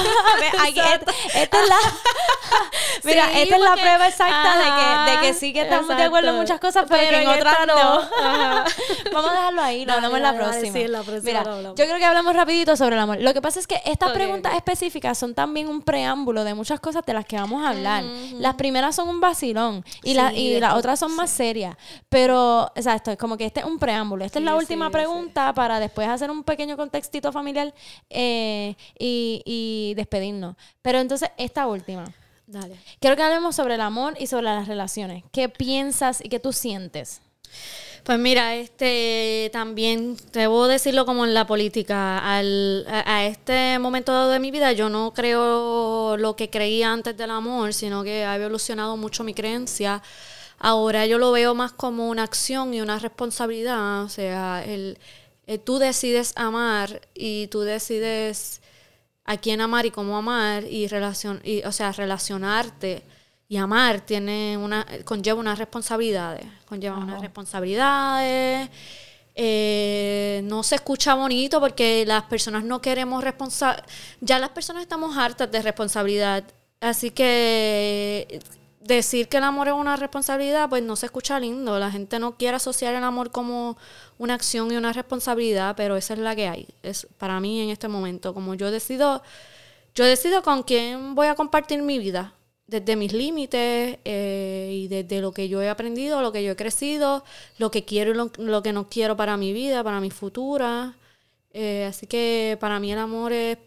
esta, 1.34 1.62
es 1.62 1.68
la. 1.68 1.76
mira, 3.04 3.32
esta 3.38 3.56
es 3.56 3.62
la 3.62 3.72
prueba 3.74 4.08
exacta 4.08 4.58
de, 4.58 4.64
que, 4.64 5.10
de 5.10 5.26
que 5.26 5.34
sí 5.34 5.52
que 5.52 5.62
estamos 5.62 5.96
de 5.96 6.02
acuerdo 6.02 6.30
en 6.30 6.36
muchas 6.36 6.60
cosas, 6.60 6.86
pero, 6.88 7.10
que 7.10 7.22
en, 7.22 7.28
otras 7.28 7.66
no. 7.66 8.08
Vamos 9.12 9.30
a 9.30 9.34
dejarlo 9.34 9.62
ahí, 9.62 9.84
lo 9.84 9.94
hablamos 9.94 10.16
en 10.16 10.22
la 10.22 10.34
próxima. 10.34 10.78
la 10.88 11.02
próxima 11.02 11.22
mira, 11.22 11.42
yo 11.42 11.74
creo 11.74 11.98
que 11.98 12.04
hablamos 12.04 12.34
rapidito 12.34 12.76
sobre 12.76 12.96
el 12.96 13.02
amor. 13.02 13.18
Lo 13.20 13.34
que 13.34 13.42
pasa 13.42 13.60
es 13.60 13.66
que 13.66 13.80
estas 13.84 14.12
preguntas 14.12 14.54
específicas 14.54 15.18
son 15.18 15.34
también 15.34 15.68
un 15.68 15.82
preámbulo 15.82 16.44
de 16.44 16.54
muchas 16.54 16.80
cosas 16.80 17.04
de 17.04 17.14
las 17.14 17.24
que 17.24 17.36
vamos 17.36 17.64
a 17.64 17.70
hablar. 17.70 18.04
Las 18.38 18.54
primeras 18.54 18.96
son 18.96 19.08
un 19.08 19.20
vacilón 19.20 19.84
y, 20.02 20.14
la, 20.14 20.32
y 20.32 20.58
las 20.60 20.74
otras 20.74 20.98
son 20.98 21.14
más 21.14 21.30
serias. 21.30 21.76
Pero, 22.08 22.70
o 22.74 22.82
sea, 22.82 22.94
esto 22.94 23.10
es 23.10 23.18
como 23.18 23.36
que 23.36 23.46
este 23.46 23.60
es 23.60 23.66
un 23.66 23.78
preámbulo. 23.78 24.24
Esta 24.24 24.38
es 24.38 24.44
la 24.44 24.54
última 24.54 24.90
pregunta 24.90 25.52
para 25.54 25.80
después 25.80 25.97
puedes 25.98 26.12
hacer 26.12 26.30
un 26.30 26.44
pequeño 26.44 26.76
contextito 26.76 27.32
familiar 27.32 27.74
eh, 28.08 28.76
y, 28.96 29.94
despedirnos. 29.96 30.54
Pero 30.80 31.00
entonces, 31.00 31.28
esta 31.36 31.66
última. 31.66 32.04
Dale. 32.46 32.76
Quiero 33.00 33.16
que 33.16 33.24
hablemos 33.24 33.56
sobre 33.56 33.74
el 33.74 33.80
amor 33.80 34.14
y 34.16 34.28
sobre 34.28 34.44
las 34.44 34.68
relaciones. 34.68 35.24
¿Qué 35.32 35.48
piensas 35.48 36.24
y 36.24 36.28
qué 36.28 36.38
tú 36.38 36.52
sientes? 36.52 37.20
Pues 38.04 38.16
mira, 38.16 38.54
este 38.54 39.50
también 39.52 40.16
debo 40.32 40.68
decirlo 40.68 41.04
como 41.04 41.24
en 41.24 41.34
la 41.34 41.48
política. 41.48 42.18
Al, 42.18 42.86
a, 42.88 43.24
este 43.24 43.80
momento 43.80 44.28
de 44.28 44.38
mi 44.38 44.52
vida 44.52 44.70
yo 44.70 44.88
no 44.88 45.12
creo 45.12 46.16
lo 46.16 46.36
que 46.36 46.48
creía 46.48 46.92
antes 46.92 47.16
del 47.16 47.32
amor, 47.32 47.74
sino 47.74 48.04
que 48.04 48.24
ha 48.24 48.36
evolucionado 48.36 48.96
mucho 48.96 49.24
mi 49.24 49.34
creencia. 49.34 50.00
Ahora 50.60 51.06
yo 51.06 51.18
lo 51.18 51.32
veo 51.32 51.56
más 51.56 51.72
como 51.72 52.08
una 52.08 52.22
acción 52.22 52.72
y 52.72 52.80
una 52.80 53.00
responsabilidad. 53.00 54.04
O 54.04 54.08
sea, 54.08 54.64
el, 54.64 54.96
eh, 55.48 55.56
tú 55.56 55.78
decides 55.78 56.34
amar 56.36 57.00
y 57.14 57.46
tú 57.46 57.62
decides 57.62 58.60
a 59.24 59.38
quién 59.38 59.62
amar 59.62 59.86
y 59.86 59.90
cómo 59.90 60.18
amar 60.18 60.64
y, 60.64 60.88
relacion 60.88 61.40
y 61.42 61.62
o 61.64 61.72
sea, 61.72 61.90
relacionarte 61.90 63.02
y 63.48 63.56
amar 63.56 64.02
tiene 64.02 64.58
una 64.58 64.86
conlleva 65.06 65.40
unas 65.40 65.58
responsabilidades, 65.58 66.44
conlleva 66.66 66.98
unas 66.98 67.22
responsabilidades. 67.22 68.68
Eh, 69.34 70.42
no 70.44 70.62
se 70.62 70.74
escucha 70.74 71.14
bonito 71.14 71.60
porque 71.60 72.04
las 72.06 72.24
personas 72.24 72.62
no 72.62 72.82
queremos 72.82 73.24
responsabilidad. 73.24 73.86
Ya 74.20 74.38
las 74.38 74.50
personas 74.50 74.82
estamos 74.82 75.16
hartas 75.16 75.50
de 75.50 75.62
responsabilidad. 75.62 76.44
Así 76.80 77.10
que 77.10 78.40
decir 78.96 79.28
que 79.28 79.36
el 79.36 79.44
amor 79.44 79.68
es 79.68 79.74
una 79.74 79.96
responsabilidad, 79.96 80.68
pues 80.68 80.82
no 80.82 80.96
se 80.96 81.06
escucha 81.06 81.38
lindo. 81.38 81.78
La 81.78 81.90
gente 81.90 82.18
no 82.18 82.36
quiere 82.36 82.56
asociar 82.56 82.94
el 82.94 83.04
amor 83.04 83.30
como 83.30 83.76
una 84.18 84.34
acción 84.34 84.72
y 84.72 84.76
una 84.76 84.92
responsabilidad, 84.92 85.74
pero 85.76 85.96
esa 85.96 86.14
es 86.14 86.20
la 86.20 86.34
que 86.34 86.48
hay. 86.48 86.66
Es 86.82 87.06
para 87.18 87.40
mí 87.40 87.60
en 87.60 87.70
este 87.70 87.88
momento. 87.88 88.34
Como 88.34 88.54
yo 88.54 88.70
decido, 88.70 89.22
yo 89.94 90.04
decido 90.04 90.42
con 90.42 90.62
quién 90.62 91.14
voy 91.14 91.28
a 91.28 91.34
compartir 91.34 91.82
mi 91.82 91.98
vida, 91.98 92.34
desde 92.66 92.96
mis 92.96 93.12
límites 93.12 93.98
eh, 94.04 94.70
y 94.72 94.88
desde 94.88 95.20
lo 95.20 95.32
que 95.32 95.48
yo 95.48 95.62
he 95.62 95.68
aprendido, 95.68 96.20
lo 96.22 96.32
que 96.32 96.44
yo 96.44 96.52
he 96.52 96.56
crecido, 96.56 97.24
lo 97.58 97.70
que 97.70 97.84
quiero 97.84 98.12
y 98.12 98.44
lo, 98.44 98.62
que 98.62 98.72
no 98.72 98.88
quiero 98.88 99.16
para 99.16 99.36
mi 99.36 99.52
vida, 99.52 99.82
para 99.82 100.00
mi 100.00 100.10
futura. 100.10 100.94
Eh, 101.52 101.86
así 101.88 102.06
que 102.06 102.58
para 102.60 102.78
mí 102.78 102.92
el 102.92 102.98
amor 102.98 103.32
es 103.32 103.58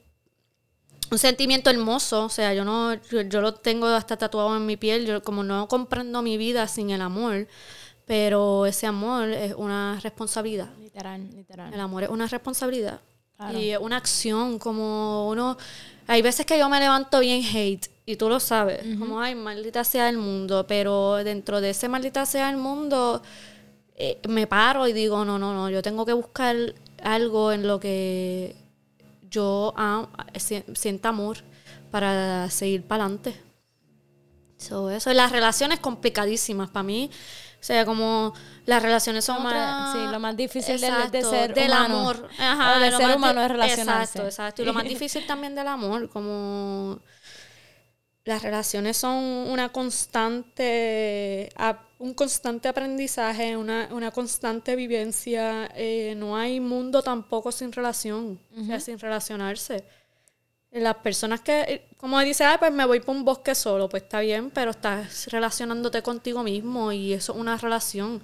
un 1.11 1.17
sentimiento 1.17 1.69
hermoso, 1.69 2.25
o 2.25 2.29
sea, 2.29 2.53
yo 2.53 2.63
no, 2.63 2.93
yo, 2.93 3.41
lo 3.41 3.53
tengo 3.53 3.87
hasta 3.87 4.15
tatuado 4.17 4.55
en 4.55 4.65
mi 4.65 4.77
piel, 4.77 5.05
yo 5.05 5.21
como 5.21 5.43
no 5.43 5.67
comprendo 5.67 6.21
mi 6.21 6.37
vida 6.37 6.67
sin 6.69 6.89
el 6.89 7.01
amor, 7.01 7.47
pero 8.05 8.65
ese 8.65 8.87
amor 8.87 9.29
es 9.29 9.53
una 9.53 9.99
responsabilidad. 10.01 10.69
Literal, 10.79 11.29
literal. 11.35 11.73
El 11.73 11.79
amor 11.81 12.03
es 12.03 12.09
una 12.09 12.27
responsabilidad. 12.27 13.01
Y 13.53 13.69
es 13.69 13.79
una 13.79 13.97
acción, 13.97 14.59
como 14.59 15.27
uno, 15.27 15.57
hay 16.05 16.21
veces 16.21 16.45
que 16.45 16.59
yo 16.59 16.69
me 16.69 16.79
levanto 16.79 17.19
bien 17.19 17.43
hate, 17.43 17.87
y 18.05 18.15
tú 18.15 18.29
lo 18.29 18.39
sabes, 18.39 18.81
como, 18.97 19.19
ay, 19.19 19.35
maldita 19.35 19.83
sea 19.83 20.09
el 20.09 20.17
mundo, 20.17 20.65
pero 20.67 21.15
dentro 21.23 21.59
de 21.59 21.71
ese 21.71 21.89
maldita 21.89 22.25
sea 22.25 22.49
el 22.51 22.57
mundo, 22.57 23.21
eh, 23.95 24.19
me 24.29 24.47
paro 24.47 24.87
y 24.87 24.93
digo, 24.93 25.25
no, 25.25 25.39
no, 25.39 25.53
no, 25.53 25.69
yo 25.69 25.81
tengo 25.81 26.05
que 26.05 26.13
buscar 26.13 26.55
algo 27.03 27.51
en 27.51 27.67
lo 27.67 27.79
que 27.79 28.60
yo 29.31 29.73
ah, 29.77 30.07
siento 30.35 31.07
amor 31.07 31.37
para 31.89 32.49
seguir 32.51 32.83
para 32.83 33.05
adelante. 33.05 33.41
So, 34.57 34.91
eso. 34.91 35.11
las 35.13 35.31
relaciones 35.31 35.79
complicadísimas 35.79 36.69
para 36.69 36.83
mí. 36.83 37.09
O 37.59 37.63
sea, 37.63 37.85
como 37.85 38.33
las 38.65 38.81
relaciones 38.81 39.25
son 39.25 39.41
más... 39.43 39.93
Sí, 39.93 39.99
lo 40.11 40.19
más 40.19 40.35
difícil 40.35 40.79
de, 40.79 41.21
ser 41.21 41.53
del 41.53 41.73
amor. 41.73 42.27
Ajá, 42.39 42.79
de 42.79 42.91
ser 42.91 43.15
humano 43.15 43.41
es 43.41 43.51
relacionarse. 43.51 44.19
Exacto, 44.19 44.25
exacto. 44.25 44.61
Y 44.61 44.65
lo 44.65 44.73
más 44.73 44.83
difícil 44.83 45.25
también 45.25 45.55
del 45.55 45.67
amor, 45.67 46.09
como 46.09 46.99
las 48.23 48.41
relaciones 48.41 48.97
son 48.97 49.15
una 49.15 49.69
constante, 49.69 51.49
un 52.01 52.15
constante 52.15 52.67
aprendizaje, 52.67 53.55
una, 53.55 53.87
una 53.91 54.09
constante 54.09 54.75
vivencia. 54.75 55.69
Eh, 55.75 56.15
no 56.17 56.35
hay 56.35 56.59
mundo 56.59 57.03
tampoco 57.03 57.51
sin 57.51 57.71
relación, 57.71 58.39
sin 58.79 58.99
relacionarse. 58.99 59.85
Las 60.71 60.95
personas 60.95 61.41
que, 61.41 61.61
eh, 61.61 61.87
como 61.97 62.19
dice, 62.21 62.43
ah, 62.43 62.57
pues 62.57 62.71
me 62.71 62.85
voy 62.85 63.01
por 63.01 63.15
un 63.15 63.23
bosque 63.23 63.53
solo, 63.53 63.87
pues 63.87 64.03
está 64.03 64.19
bien, 64.21 64.49
pero 64.49 64.71
estás 64.71 65.27
relacionándote 65.27 66.01
contigo 66.01 66.43
mismo 66.43 66.91
y 66.91 67.13
eso 67.13 67.33
es 67.33 67.39
una 67.39 67.57
relación. 67.57 68.19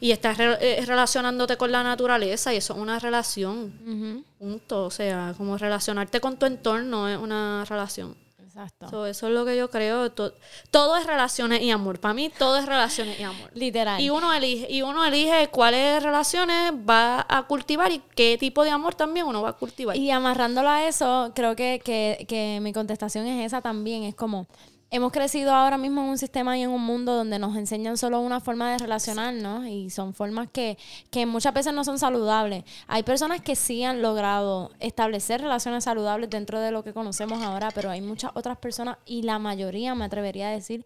Y 0.00 0.10
estás 0.10 0.36
eh, 0.40 0.82
relacionándote 0.84 1.56
con 1.56 1.70
la 1.70 1.84
naturaleza 1.84 2.52
y 2.52 2.56
eso 2.56 2.72
es 2.72 2.80
una 2.80 2.98
relación. 2.98 4.24
Punto. 4.38 4.86
O 4.86 4.90
sea, 4.90 5.34
como 5.36 5.56
relacionarte 5.56 6.20
con 6.20 6.36
tu 6.36 6.46
entorno 6.46 7.08
es 7.08 7.18
una 7.18 7.64
relación. 7.68 8.16
Exacto. 8.50 9.06
eso 9.06 9.28
es 9.28 9.32
lo 9.32 9.44
que 9.44 9.56
yo 9.56 9.70
creo. 9.70 10.10
todo 10.10 10.96
es 10.96 11.06
relaciones 11.06 11.62
y 11.62 11.70
amor. 11.70 12.00
Para 12.00 12.14
mí 12.14 12.30
todo 12.36 12.58
es 12.58 12.66
relaciones 12.66 13.18
y 13.20 13.22
amor. 13.22 13.50
Literal. 13.54 14.00
Y 14.00 14.10
uno 14.10 14.32
elige, 14.32 14.66
y 14.68 14.82
uno 14.82 15.04
elige 15.04 15.48
cuáles 15.48 16.02
relaciones 16.02 16.72
va 16.72 17.24
a 17.28 17.46
cultivar 17.46 17.92
y 17.92 18.00
qué 18.16 18.36
tipo 18.38 18.64
de 18.64 18.70
amor 18.70 18.94
también 18.94 19.26
uno 19.26 19.42
va 19.42 19.50
a 19.50 19.52
cultivar. 19.52 19.96
Y 19.96 20.10
amarrándolo 20.10 20.68
a 20.68 20.86
eso, 20.88 21.30
creo 21.34 21.54
que, 21.54 21.80
que, 21.84 22.26
que 22.28 22.58
mi 22.60 22.72
contestación 22.72 23.26
es 23.26 23.46
esa 23.46 23.60
también. 23.62 24.02
Es 24.02 24.16
como, 24.16 24.48
hemos 24.90 25.12
crecido 25.12 25.52
ahora 25.52 25.78
mismo 25.78 26.02
en 26.02 26.08
un 26.08 26.18
sistema 26.18 26.58
y 26.58 26.62
en 26.62 26.70
un 26.70 26.82
mundo 26.82 27.14
donde 27.14 27.38
nos 27.38 27.56
enseñan 27.56 27.96
solo 27.96 28.20
una 28.20 28.40
forma 28.40 28.72
de 28.72 28.78
relacionarnos 28.78 29.66
y 29.66 29.90
son 29.90 30.14
formas 30.14 30.48
que, 30.52 30.76
que 31.10 31.26
muchas 31.26 31.54
veces 31.54 31.72
no 31.72 31.84
son 31.84 31.98
saludables. 31.98 32.64
Hay 32.88 33.02
personas 33.02 33.40
que 33.40 33.54
sí 33.54 33.84
han 33.84 34.02
logrado 34.02 34.72
establecer 34.80 35.40
relaciones 35.40 35.84
saludables 35.84 36.28
dentro 36.30 36.60
de 36.60 36.72
lo 36.72 36.82
que 36.82 36.92
conocemos 36.92 37.42
ahora, 37.42 37.70
pero 37.74 37.90
hay 37.90 38.00
muchas 38.00 38.32
otras 38.34 38.58
personas 38.58 38.98
y 39.06 39.22
la 39.22 39.38
mayoría, 39.38 39.94
me 39.94 40.04
atrevería 40.04 40.48
a 40.48 40.52
decir, 40.52 40.84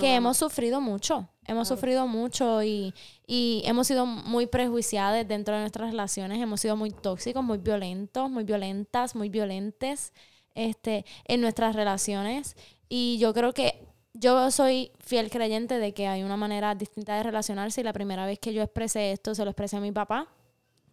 que 0.00 0.16
hemos 0.16 0.36
sufrido 0.36 0.80
mucho. 0.80 1.28
Hemos 1.46 1.68
sufrido 1.68 2.08
mucho 2.08 2.60
y, 2.64 2.92
y 3.24 3.62
hemos 3.66 3.86
sido 3.86 4.04
muy 4.04 4.46
prejuiciadas 4.46 5.26
dentro 5.28 5.54
de 5.54 5.60
nuestras 5.60 5.90
relaciones. 5.90 6.40
Hemos 6.40 6.60
sido 6.60 6.76
muy 6.76 6.90
tóxicos, 6.90 7.44
muy 7.44 7.58
violentos, 7.58 8.28
muy 8.28 8.42
violentas, 8.42 9.14
muy 9.14 9.28
violentes 9.28 10.12
este, 10.56 11.04
en 11.26 11.40
nuestras 11.40 11.76
relaciones. 11.76 12.56
Y 12.88 13.18
yo 13.18 13.34
creo 13.34 13.52
que 13.52 13.86
yo 14.18 14.50
soy 14.50 14.90
fiel 15.00 15.30
creyente 15.30 15.78
de 15.78 15.92
que 15.92 16.08
hay 16.08 16.22
una 16.22 16.36
manera 16.36 16.74
distinta 16.74 17.16
de 17.16 17.22
relacionarse 17.22 17.80
y 17.80 17.84
la 17.84 17.92
primera 17.92 18.26
vez 18.26 18.38
que 18.38 18.52
yo 18.52 18.62
expresé 18.62 19.12
esto 19.12 19.34
se 19.34 19.44
lo 19.44 19.50
expresé 19.50 19.76
a 19.76 19.80
mi 19.80 19.92
papá. 19.92 20.28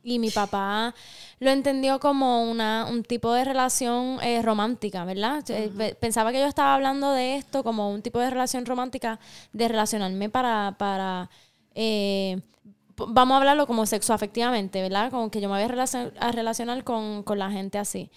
Y 0.06 0.20
mi 0.20 0.32
papá 0.32 0.94
lo 1.40 1.50
entendió 1.50 1.98
como 1.98 2.44
una, 2.44 2.86
un 2.90 3.04
tipo 3.04 3.32
de 3.32 3.46
relación 3.46 4.20
eh, 4.22 4.42
romántica, 4.42 5.06
¿verdad? 5.06 5.42
Eh, 5.48 5.96
pensaba 5.98 6.34
que 6.34 6.40
yo 6.40 6.46
estaba 6.46 6.76
hablando 6.76 7.12
de 7.12 7.38
esto 7.38 7.64
como 7.64 7.90
un 7.90 8.02
tipo 8.02 8.20
de 8.20 8.30
relación 8.30 8.66
romántica, 8.66 9.18
de 9.54 9.70
relacionarme 9.70 10.30
para, 10.30 10.76
para 10.78 11.30
eh, 11.74 12.38
vamos 12.98 13.36
a 13.36 13.38
hablarlo 13.38 13.66
como 13.66 13.86
sexo 13.86 14.14
afectivamente, 14.14 14.82
¿verdad? 14.82 15.10
Como 15.10 15.32
que 15.32 15.40
yo 15.40 15.48
me 15.48 15.56
voy 15.56 15.64
a, 16.20 16.32
relacionar 16.34 16.84
con, 16.84 17.24
con 17.24 17.40
la 17.40 17.50
gente 17.50 17.78
así 17.78 18.12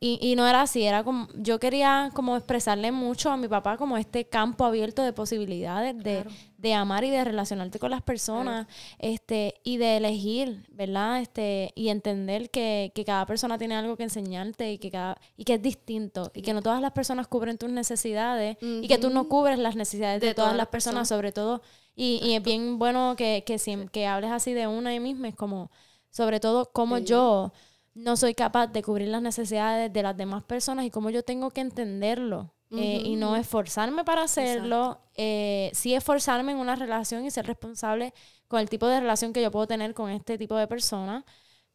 Y, 0.00 0.20
y, 0.22 0.36
no 0.36 0.46
era 0.46 0.62
así, 0.62 0.84
era 0.84 1.02
como, 1.02 1.26
yo 1.34 1.58
quería 1.58 2.12
como 2.14 2.36
expresarle 2.36 2.92
mucho 2.92 3.32
a 3.32 3.36
mi 3.36 3.48
papá 3.48 3.76
como 3.76 3.96
este 3.96 4.26
campo 4.26 4.64
abierto 4.64 5.02
de 5.02 5.12
posibilidades 5.12 5.98
de, 5.98 6.24
de 6.56 6.74
amar 6.74 7.02
y 7.02 7.10
de 7.10 7.24
relacionarte 7.24 7.80
con 7.80 7.90
las 7.90 8.02
personas, 8.02 8.68
este, 9.00 9.54
y 9.64 9.76
de 9.76 9.96
elegir, 9.96 10.64
¿verdad? 10.70 11.20
Este, 11.20 11.72
y 11.74 11.88
entender 11.88 12.48
que, 12.50 12.92
que, 12.94 13.04
cada 13.04 13.26
persona 13.26 13.58
tiene 13.58 13.74
algo 13.74 13.96
que 13.96 14.04
enseñarte 14.04 14.70
y 14.70 14.78
que 14.78 14.92
cada, 14.92 15.18
y 15.36 15.42
que 15.42 15.54
es 15.54 15.62
distinto, 15.62 16.30
y 16.32 16.42
que 16.42 16.52
no 16.52 16.62
todas 16.62 16.80
las 16.80 16.92
personas 16.92 17.26
cubren 17.26 17.58
tus 17.58 17.70
necesidades, 17.70 18.56
y 18.60 18.86
que 18.86 18.98
tú 18.98 19.10
no 19.10 19.28
cubres 19.28 19.58
las 19.58 19.74
necesidades 19.74 20.20
de, 20.20 20.32
todas, 20.32 20.54
las 20.54 20.68
personas, 20.68 21.08
sobre 21.08 21.32
todo, 21.32 21.60
y, 21.96 22.20
y, 22.22 22.34
es 22.34 22.42
bien 22.44 22.78
bueno 22.78 23.16
que, 23.16 23.42
que, 23.44 23.58
que 23.90 24.06
hables 24.06 24.30
así 24.30 24.52
de 24.52 24.68
una 24.68 24.94
y 24.94 25.00
misma, 25.00 25.26
es 25.26 25.34
como, 25.34 25.72
sobre 26.10 26.38
todo, 26.38 26.70
como 26.70 26.98
yo 26.98 27.52
no 27.98 28.16
soy 28.16 28.34
capaz 28.34 28.68
de 28.68 28.82
cubrir 28.82 29.08
las 29.08 29.22
necesidades 29.22 29.92
de 29.92 30.02
las 30.02 30.16
demás 30.16 30.44
personas 30.44 30.84
y 30.84 30.90
cómo 30.90 31.10
yo 31.10 31.22
tengo 31.22 31.50
que 31.50 31.60
entenderlo. 31.60 32.54
Eh, 32.70 33.00
y 33.02 33.16
no 33.16 33.34
esforzarme 33.34 34.04
para 34.04 34.24
hacerlo, 34.24 35.00
eh, 35.14 35.70
sí 35.72 35.94
esforzarme 35.94 36.52
en 36.52 36.58
una 36.58 36.76
relación 36.76 37.24
y 37.24 37.30
ser 37.30 37.46
responsable 37.46 38.12
con 38.46 38.60
el 38.60 38.68
tipo 38.68 38.86
de 38.86 39.00
relación 39.00 39.32
que 39.32 39.40
yo 39.40 39.50
puedo 39.50 39.66
tener 39.66 39.94
con 39.94 40.10
este 40.10 40.36
tipo 40.36 40.54
de 40.54 40.66
persona, 40.66 41.24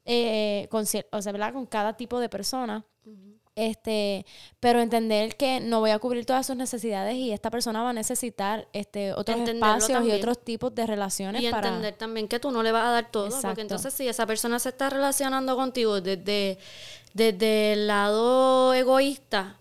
eh, 0.06 0.68
con, 0.70 0.84
o 0.84 1.22
sea, 1.22 1.32
¿verdad? 1.32 1.54
con 1.54 1.66
cada 1.66 1.98
tipo 1.98 2.20
de 2.20 2.30
persona. 2.30 2.86
Este, 3.56 4.26
pero 4.60 4.82
entender 4.82 5.38
que 5.38 5.60
no 5.60 5.80
voy 5.80 5.92
a 5.92 6.00
cubrir 6.00 6.26
todas 6.26 6.48
sus 6.48 6.56
necesidades 6.56 7.14
y 7.14 7.32
esta 7.32 7.52
persona 7.52 7.84
va 7.84 7.92
a 7.92 7.94
necesitar 7.94 8.68
este 8.74 9.14
otros 9.14 9.48
espacios 9.48 10.04
y 10.06 10.12
otros 10.12 10.44
tipos 10.44 10.74
de 10.74 10.88
relaciones 10.88 11.40
y 11.40 11.46
entender 11.46 11.94
también 11.94 12.28
que 12.28 12.40
tú 12.40 12.50
no 12.50 12.64
le 12.64 12.72
vas 12.72 12.88
a 12.88 12.92
dar 12.92 13.12
todo, 13.12 13.30
porque 13.42 13.62
entonces 13.62 13.94
si 13.94 14.08
esa 14.08 14.26
persona 14.26 14.58
se 14.58 14.70
está 14.70 14.90
relacionando 14.90 15.56
contigo 15.56 16.02
desde 16.02 16.58
desde 17.14 17.74
el 17.74 17.86
lado 17.86 18.74
egoísta, 18.74 19.58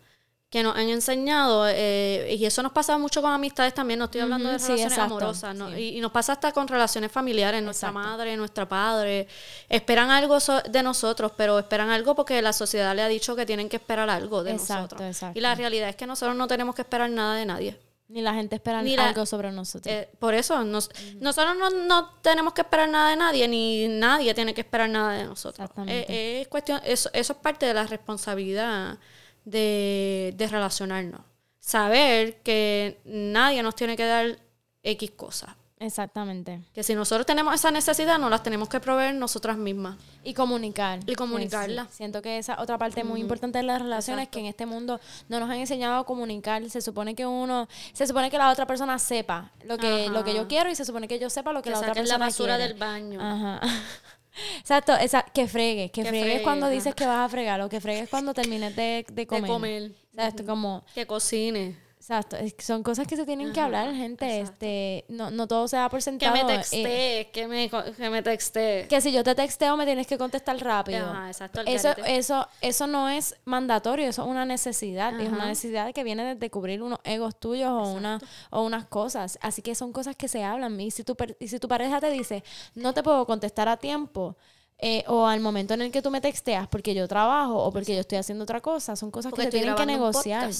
que 0.52 0.62
nos 0.62 0.76
han 0.76 0.90
enseñado, 0.90 1.66
eh, 1.66 2.36
y 2.38 2.44
eso 2.44 2.62
nos 2.62 2.72
pasa 2.72 2.98
mucho 2.98 3.22
con 3.22 3.32
amistades 3.32 3.72
también, 3.72 3.98
no 3.98 4.04
estoy 4.04 4.20
hablando 4.20 4.50
de 4.50 4.58
relaciones 4.58 4.98
amorosas, 4.98 5.56
y, 5.78 5.98
nos 5.98 6.12
pasa 6.12 6.34
hasta 6.34 6.52
con 6.52 6.68
relaciones 6.68 7.10
familiares, 7.10 7.62
nuestra 7.62 7.90
madre, 7.90 8.36
nuestra 8.36 8.68
padre, 8.68 9.26
esperan 9.70 10.10
algo 10.10 10.36
de 10.68 10.82
nosotros, 10.82 11.32
pero 11.38 11.58
esperan 11.58 11.88
algo 11.88 12.14
porque 12.14 12.42
la 12.42 12.52
sociedad 12.52 12.94
le 12.94 13.00
ha 13.00 13.08
dicho 13.08 13.34
que 13.34 13.46
tienen 13.46 13.70
que 13.70 13.76
esperar 13.76 14.10
algo 14.10 14.44
de 14.44 14.52
nosotros. 14.52 15.22
Y 15.32 15.40
la 15.40 15.54
realidad 15.54 15.88
es 15.88 15.96
que 15.96 16.06
nosotros 16.06 16.36
no 16.36 16.46
tenemos 16.46 16.74
que 16.74 16.82
esperar 16.82 17.08
nada 17.08 17.36
de 17.36 17.46
nadie. 17.46 17.80
Ni 18.08 18.20
la 18.20 18.34
gente 18.34 18.56
espera 18.56 18.80
algo 18.80 19.24
sobre 19.24 19.50
nosotros. 19.52 19.90
Eh, 19.90 20.10
por 20.18 20.34
eso, 20.34 20.62
nosotros 20.64 21.56
no, 21.86 22.10
tenemos 22.20 22.52
que 22.52 22.60
esperar 22.60 22.90
nada 22.90 23.08
de 23.08 23.16
nadie, 23.16 23.48
ni 23.48 23.88
nadie 23.88 24.34
tiene 24.34 24.52
que 24.52 24.60
esperar 24.60 24.90
nada 24.90 25.12
de 25.14 25.24
nosotros. 25.24 25.70
Eh, 25.86 26.42
es 26.42 26.48
cuestión, 26.48 26.78
eso, 26.84 27.08
eso 27.14 27.32
es 27.32 27.38
parte 27.38 27.64
de 27.64 27.72
la 27.72 27.86
responsabilidad 27.86 28.98
de, 29.44 30.34
de 30.36 30.48
relacionarnos. 30.48 31.20
Saber 31.60 32.42
que 32.42 33.00
nadie 33.04 33.62
nos 33.62 33.76
tiene 33.76 33.96
que 33.96 34.04
dar 34.04 34.38
X 34.82 35.10
cosas. 35.12 35.50
Exactamente. 35.82 36.60
Que 36.72 36.84
si 36.84 36.94
nosotros 36.94 37.26
tenemos 37.26 37.52
esa 37.54 37.72
necesidad, 37.72 38.16
nos 38.16 38.30
las 38.30 38.44
tenemos 38.44 38.68
que 38.68 38.78
proveer 38.78 39.16
nosotras 39.16 39.56
mismas. 39.56 39.96
Y 40.22 40.32
comunicar. 40.32 41.00
Y 41.06 41.16
comunicarla. 41.16 41.88
Siento 41.90 42.22
que 42.22 42.38
esa 42.38 42.60
otra 42.60 42.78
parte 42.78 43.02
muy 43.02 43.20
importante 43.20 43.58
de 43.58 43.64
las 43.64 43.82
relaciones, 43.82 44.28
que 44.28 44.38
en 44.38 44.46
este 44.46 44.64
mundo 44.64 45.00
no 45.28 45.40
nos 45.40 45.50
han 45.50 45.56
enseñado 45.56 45.98
a 45.98 46.06
comunicar. 46.06 46.68
Se 46.70 46.80
supone 46.80 47.16
que 47.16 47.26
uno, 47.26 47.68
se 47.92 48.06
supone 48.06 48.30
que 48.30 48.38
la 48.38 48.50
otra 48.50 48.64
persona 48.64 48.96
sepa 49.00 49.50
lo 49.64 49.76
que, 49.76 50.08
lo 50.08 50.22
que 50.22 50.34
yo 50.34 50.46
quiero 50.46 50.70
y 50.70 50.76
se 50.76 50.84
supone 50.84 51.08
que 51.08 51.18
yo 51.18 51.28
sepa 51.28 51.52
lo 51.52 51.62
que, 51.62 51.70
la 51.70 51.80
otra 51.80 51.94
persona 51.94 52.18
la 52.18 52.26
basura 52.26 52.58
del 52.58 52.74
baño. 52.74 53.20
Ajá. 53.20 53.60
Exacto, 54.58 54.94
esa, 54.94 55.22
que 55.22 55.46
fregues, 55.46 55.90
que, 55.90 56.04
fregues 56.04 56.42
cuando 56.42 56.68
dices 56.68 56.94
que 56.94 57.06
vas 57.06 57.18
a 57.18 57.28
fregar 57.28 57.60
o 57.60 57.68
que 57.68 57.80
fregues 57.80 58.08
cuando 58.08 58.32
termines 58.32 58.74
de, 58.74 59.04
de 59.12 59.26
comer. 59.26 59.42
De 59.42 59.48
comer. 59.48 59.92
O 60.16 60.46
como, 60.46 60.84
que 60.94 61.06
cocine. 61.06 61.76
Exacto, 62.02 62.36
son 62.58 62.82
cosas 62.82 63.06
que 63.06 63.14
se 63.14 63.24
tienen 63.24 63.52
que 63.52 63.60
hablar, 63.60 63.94
gente. 63.94 64.40
Este, 64.40 65.04
no, 65.06 65.30
no 65.30 65.46
todo 65.46 65.68
se 65.68 65.76
da 65.76 65.88
por 65.88 66.02
sentado. 66.02 66.34
Que 66.34 66.42
me 66.42 66.52
texté, 66.52 67.20
eh, 67.20 67.30
que, 67.30 67.46
me, 67.46 67.70
que 67.70 68.10
me 68.10 68.24
texté. 68.24 68.88
Que 68.88 69.00
si 69.00 69.12
yo 69.12 69.22
te 69.22 69.36
texteo 69.36 69.76
me 69.76 69.86
tienes 69.86 70.08
que 70.08 70.18
contestar 70.18 70.58
rápido. 70.58 71.08
Ajá, 71.08 71.28
exacto. 71.28 71.60
Eso, 71.64 71.94
eso, 72.04 72.48
eso 72.60 72.88
no 72.88 73.08
es 73.08 73.36
mandatorio, 73.44 74.08
eso 74.08 74.22
es 74.22 74.28
una 74.28 74.44
necesidad. 74.44 75.18
Es 75.20 75.28
una 75.28 75.46
necesidad 75.46 75.92
que 75.94 76.02
viene 76.02 76.34
de 76.34 76.50
cubrir 76.50 76.82
unos 76.82 76.98
egos 77.04 77.38
tuyos 77.38 77.70
o, 77.70 77.92
una, 77.92 78.18
o 78.50 78.62
unas 78.62 78.86
cosas. 78.86 79.38
Así 79.40 79.62
que 79.62 79.76
son 79.76 79.92
cosas 79.92 80.16
que 80.16 80.26
se 80.26 80.42
hablan. 80.42 80.80
Y 80.80 80.90
si 80.90 81.04
tu, 81.04 81.16
y 81.38 81.46
si 81.46 81.60
tu 81.60 81.68
pareja 81.68 82.00
te 82.00 82.10
dice, 82.10 82.42
no 82.74 82.94
te 82.94 83.04
puedo 83.04 83.24
contestar 83.26 83.68
a 83.68 83.76
tiempo, 83.76 84.34
eh, 84.76 85.04
o 85.06 85.24
al 85.24 85.38
momento 85.38 85.74
en 85.74 85.82
el 85.82 85.92
que 85.92 86.02
tú 86.02 86.10
me 86.10 86.20
texteas 86.20 86.66
porque 86.66 86.92
yo 86.92 87.06
trabajo 87.06 87.62
o 87.62 87.70
porque 87.70 87.94
yo 87.94 88.00
estoy 88.00 88.18
haciendo 88.18 88.42
otra 88.42 88.60
cosa, 88.60 88.96
son 88.96 89.12
cosas 89.12 89.32
que 89.32 89.42
se 89.42 89.50
tienen 89.50 89.76
que 89.76 89.86
negociar 89.86 90.50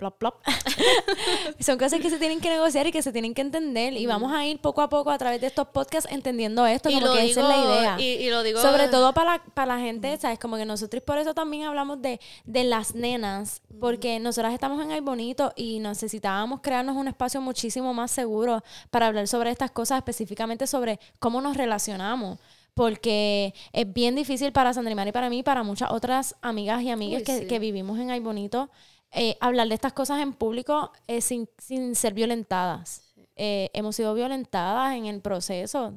plop, 0.00 0.18
plop. 0.18 0.34
Son 1.60 1.78
cosas 1.78 2.00
que 2.00 2.08
se 2.08 2.18
tienen 2.18 2.40
que 2.40 2.48
negociar 2.48 2.86
y 2.86 2.92
que 2.92 3.02
se 3.02 3.12
tienen 3.12 3.34
que 3.34 3.42
entender. 3.42 3.92
Y 3.92 4.06
vamos 4.06 4.32
a 4.32 4.46
ir 4.46 4.58
poco 4.58 4.80
a 4.80 4.88
poco 4.88 5.10
a 5.10 5.18
través 5.18 5.40
de 5.40 5.46
estos 5.46 5.68
podcasts 5.68 6.10
entendiendo 6.10 6.66
esto, 6.66 6.90
como 6.90 7.12
que 7.12 7.30
esa 7.30 7.40
es 7.42 7.48
la 7.48 7.56
idea. 7.58 8.00
Y, 8.00 8.30
lo 8.30 8.42
digo 8.42 8.60
Sobre 8.60 8.88
todo 8.88 9.12
para, 9.12 9.44
para 9.54 9.76
la 9.76 9.80
gente, 9.80 10.16
¿sabes? 10.16 10.38
Como 10.38 10.56
que 10.56 10.64
nosotros 10.64 11.02
por 11.02 11.18
eso 11.18 11.34
también 11.34 11.64
hablamos 11.64 12.00
de, 12.00 12.18
de 12.44 12.64
las 12.64 12.94
nenas, 12.94 13.60
porque 13.78 14.18
nosotras 14.18 14.54
estamos 14.54 14.82
en 14.82 14.90
Ay 14.90 15.00
Bonito 15.00 15.52
y 15.54 15.78
necesitábamos 15.80 16.60
crearnos 16.62 16.96
un 16.96 17.08
espacio 17.08 17.40
muchísimo 17.40 17.92
más 17.92 18.10
seguro 18.10 18.64
para 18.90 19.06
hablar 19.06 19.28
sobre 19.28 19.50
estas 19.50 19.70
cosas, 19.70 19.98
específicamente 19.98 20.66
sobre 20.66 20.98
cómo 21.18 21.40
nos 21.40 21.56
relacionamos 21.56 22.38
porque 22.74 23.52
es 23.72 23.92
bien 23.92 24.14
difícil 24.14 24.52
para 24.52 24.72
Sandra 24.72 25.06
y 25.06 25.12
para 25.12 25.28
mí, 25.28 25.42
para 25.42 25.62
muchas 25.62 25.90
otras 25.90 26.36
amigas 26.40 26.82
y 26.82 26.90
amigas 26.90 27.22
que, 27.24 27.46
que, 27.46 27.58
vivimos 27.58 27.98
en 27.98 28.10
Ay 28.10 28.20
Bonito, 28.20 28.70
eh, 29.12 29.36
hablar 29.40 29.68
de 29.68 29.74
estas 29.74 29.92
cosas 29.92 30.20
en 30.20 30.32
público 30.32 30.92
eh, 31.08 31.20
sin, 31.20 31.48
sin, 31.58 31.94
ser 31.96 32.14
violentadas. 32.14 33.12
Eh, 33.34 33.70
hemos 33.72 33.96
sido 33.96 34.14
violentadas 34.14 34.94
en 34.94 35.06
el 35.06 35.20
proceso 35.20 35.94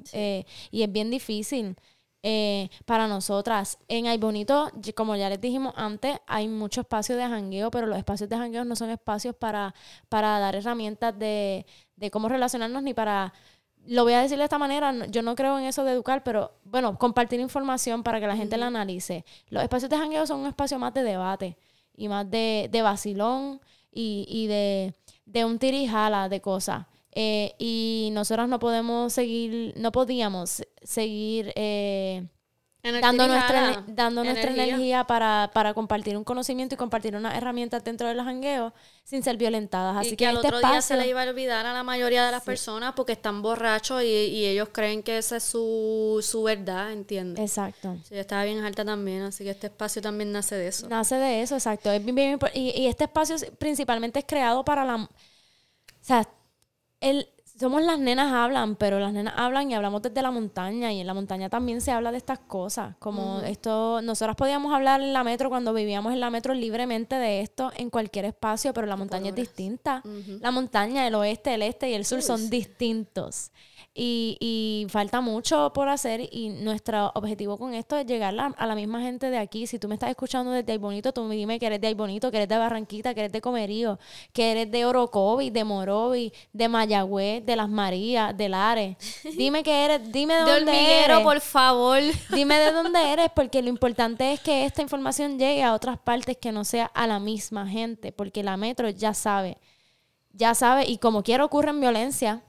y 0.72 0.82
es 0.84 0.92
bien 0.92 1.12
difícil 1.12 1.76
para 2.86 3.08
nosotras. 3.08 3.78
En 3.90 4.08
Ay 4.08 4.18
Bonito, 4.18 4.72
como 4.96 5.16
ya 5.16 5.30
les 5.30 5.42
dijimos 5.42 5.74
antes, 5.76 6.18
hay 6.26 6.48
mucho 6.48 6.82
espacio 6.82 7.18
de 7.18 7.24
jangueo, 7.24 7.70
pero 7.70 7.86
los 7.86 7.98
espacios 7.98 8.30
de 8.30 8.38
jangueo 8.38 8.64
no 8.64 8.76
son 8.78 8.90
espacios 8.90 9.36
para, 9.36 9.76
para 10.08 10.40
dar 10.40 10.56
herramientas 10.56 11.18
de, 11.20 11.66
de 11.98 12.12
cómo 12.12 12.30
relacionarnos 12.30 12.82
ni 12.82 12.94
para 12.94 13.34
lo 13.86 14.04
voy 14.04 14.14
a 14.14 14.22
decir 14.22 14.38
de 14.38 14.46
esta 14.46 14.58
manera, 14.58 14.94
yo 15.08 15.22
no 15.22 15.36
creo 15.36 15.60
en 15.60 15.66
eso 15.66 15.84
de 15.84 15.92
educar, 15.92 16.24
pero 16.24 16.54
bueno, 16.64 16.98
compartir 16.98 17.42
información 17.42 18.02
para 18.02 18.22
que 18.22 18.28
la 18.28 18.38
gente 18.38 18.56
la 18.56 18.68
analice. 18.68 19.26
Los 19.50 19.62
espacios 19.62 19.90
de 19.90 19.98
jangueo 19.98 20.26
son 20.26 20.40
un 20.40 20.48
espacio 20.48 20.80
más 20.80 20.94
de 20.94 21.04
debate 21.04 21.58
y 21.96 22.08
más 22.08 22.30
de, 22.30 22.70
de 22.72 22.82
vacilón 22.82 23.62
y, 23.92 24.26
y 24.28 24.48
de, 24.48 24.94
de 25.26 25.46
un 25.46 25.60
tirijala 25.60 26.30
de 26.30 26.42
cosas. 26.42 26.86
Eh, 27.16 27.54
y 27.60 28.10
nosotros 28.14 28.50
no 28.50 28.60
podemos 28.60 29.14
seguir, 29.14 29.74
no 29.78 29.92
podíamos 29.92 30.64
seguir 30.82 31.54
eh, 31.56 32.28
dando 32.84 33.28
nuestra, 33.28 33.84
dando 33.88 34.24
nuestra 34.26 34.52
energía 34.52 35.06
para, 35.06 35.50
para, 35.54 35.74
compartir 35.74 36.18
un 36.18 36.26
conocimiento 36.26 36.76
y 36.76 36.78
compartir 36.78 37.16
unas 37.16 37.36
herramientas 37.36 37.82
dentro 37.84 38.08
de 38.10 38.14
los 38.14 38.26
jangueos 38.26 38.74
sin 39.06 39.24
ser 39.24 39.38
violentadas. 39.38 39.96
Así 39.96 40.14
y 40.14 40.18
que, 40.18 40.28
al 40.28 40.36
este 40.36 40.48
otro 40.48 40.60
día 40.60 40.82
se 40.82 40.98
le 40.98 41.08
iba 41.08 41.24
a 41.24 41.30
olvidar 41.30 41.66
a 41.66 41.72
la 41.72 41.84
mayoría 41.84 42.26
de 42.26 42.32
las 42.32 42.44
personas 42.44 42.94
porque 42.94 43.14
están 43.14 43.42
borrachos 43.42 44.04
y, 44.04 44.06
y, 44.06 44.46
ellos 44.46 44.70
creen 44.74 45.02
que 45.02 45.18
esa 45.18 45.38
es 45.38 45.44
su, 45.44 46.20
su 46.22 46.44
verdad, 46.44 46.92
¿entiendes? 46.92 47.44
Exacto. 47.44 47.96
Sí, 48.04 48.16
yo 48.16 48.22
estaba 48.22 48.44
bien 48.44 48.60
alta 48.60 48.84
también, 48.84 49.22
así 49.22 49.46
que 49.46 49.52
este 49.52 49.68
espacio 49.68 50.02
también 50.02 50.32
nace 50.34 50.56
de 50.56 50.68
eso. 50.68 50.90
Nace 50.90 51.16
de 51.16 51.42
eso, 51.42 51.56
exacto. 51.56 51.90
Es 51.90 52.04
bien, 52.04 52.38
y, 52.54 52.82
y 52.82 52.88
este 52.88 53.06
espacio 53.06 53.38
principalmente 53.58 54.20
es 54.20 54.26
creado 54.26 54.66
para 54.66 54.84
la... 54.84 54.96
O 54.96 55.10
sea, 56.06 56.28
el, 57.00 57.28
somos 57.64 57.82
las 57.82 57.98
nenas 57.98 58.34
hablan, 58.34 58.76
pero 58.76 59.00
las 59.00 59.14
nenas 59.14 59.34
hablan 59.38 59.72
y 59.72 59.74
hablamos 59.74 60.02
desde 60.02 60.22
la 60.22 60.32
montaña 60.32 60.92
y 60.92 61.00
en 61.00 61.08
la 61.08 61.14
montaña 61.14 61.50
también 61.50 61.80
se 61.80 61.92
habla 61.92 62.12
de 62.12 62.18
estas 62.18 62.40
cosas, 62.40 62.98
como 63.00 63.40
esto, 63.40 64.02
nosotras 64.02 64.36
podíamos 64.36 64.74
hablar 64.74 65.00
en 65.00 65.14
la 65.14 65.24
metro 65.24 65.50
cuando 65.50 65.74
vivíamos 65.74 66.12
en 66.12 66.20
la 66.20 66.30
metro 66.30 66.54
libremente 66.54 67.16
de 67.16 67.40
esto 67.40 67.72
en 67.78 67.90
cualquier 67.90 68.26
espacio, 68.26 68.74
pero 68.74 68.86
la 68.86 68.98
montaña 68.98 69.30
es 69.30 69.36
distinta. 69.36 70.04
La 70.42 70.52
montaña, 70.52 71.08
el 71.08 71.16
oeste, 71.16 71.54
el 71.54 71.62
este 71.62 71.90
y 71.90 71.94
el 71.94 72.04
sur 72.04 72.22
son 72.22 72.50
distintos. 72.50 73.52
Y, 73.96 74.38
y, 74.40 74.90
falta 74.90 75.22
mucho 75.22 75.72
por 75.72 75.88
hacer 75.88 76.28
y 76.32 76.50
nuestro 76.50 77.12
objetivo 77.14 77.60
con 77.60 77.76
esto 77.76 77.96
es 77.96 78.08
llegar 78.08 78.34
a, 78.58 78.66
la 78.66 78.74
misma 78.74 79.02
gente 79.02 79.30
de 79.30 79.38
aquí. 79.38 79.68
Si 79.68 79.78
tú 79.78 79.88
me 79.88 79.94
estás 79.94 80.10
escuchando 80.10 80.50
desde 80.50 80.72
Ay 80.72 80.80
Bonito, 80.80 81.14
tú 81.14 81.24
me 81.26 81.36
dime 81.36 81.60
que 81.60 81.68
eres 81.68 81.80
de 81.80 81.88
Ay 81.88 81.94
Bonito, 81.94 82.32
que 82.32 82.38
eres 82.38 82.50
de 82.50 82.58
Barranquita, 82.58 83.14
que 83.14 83.20
eres 83.20 83.32
de 83.32 83.40
Comerío, 83.40 84.00
que 84.32 84.52
eres 84.52 84.72
de 84.72 84.86
Orocovi, 84.86 85.52
de 85.52 85.64
Morovi, 85.64 86.34
de 86.54 86.70
Mayagüez, 86.70 87.46
de 87.46 87.56
Las 87.56 87.70
Marías, 87.70 88.36
de 88.36 88.50
Lares. 88.50 88.98
Dime 89.38 89.62
que 89.62 89.86
eres, 89.86 90.12
dime 90.12 90.34
de, 90.38 90.44
de 90.44 90.52
dónde 90.52 91.04
eres. 91.04 91.20
por 91.20 91.40
favor. 91.40 92.00
Dime 92.32 92.58
de 92.58 92.72
dónde 92.72 93.00
eres, 93.14 93.30
porque 93.36 93.62
lo 93.62 93.70
importante 93.70 94.34
es 94.34 94.40
que 94.40 94.66
esta 94.66 94.82
información 94.82 95.38
llegue 95.38 95.62
a 95.62 95.74
otras 95.74 96.00
partes 96.00 96.36
que 96.38 96.52
no 96.52 96.66
sea 96.66 96.86
a 96.86 97.06
la 97.06 97.20
misma 97.20 97.68
gente, 97.68 98.12
porque 98.12 98.42
la 98.42 98.58
metro 98.58 98.90
ya 98.90 99.14
sabe, 99.14 99.60
ya 100.32 100.56
sabe, 100.56 100.86
y 100.88 100.98
como 100.98 101.22
quiera 101.22 101.46
ocurre 101.46 101.70
en 101.70 101.80
violencia, 101.80 102.42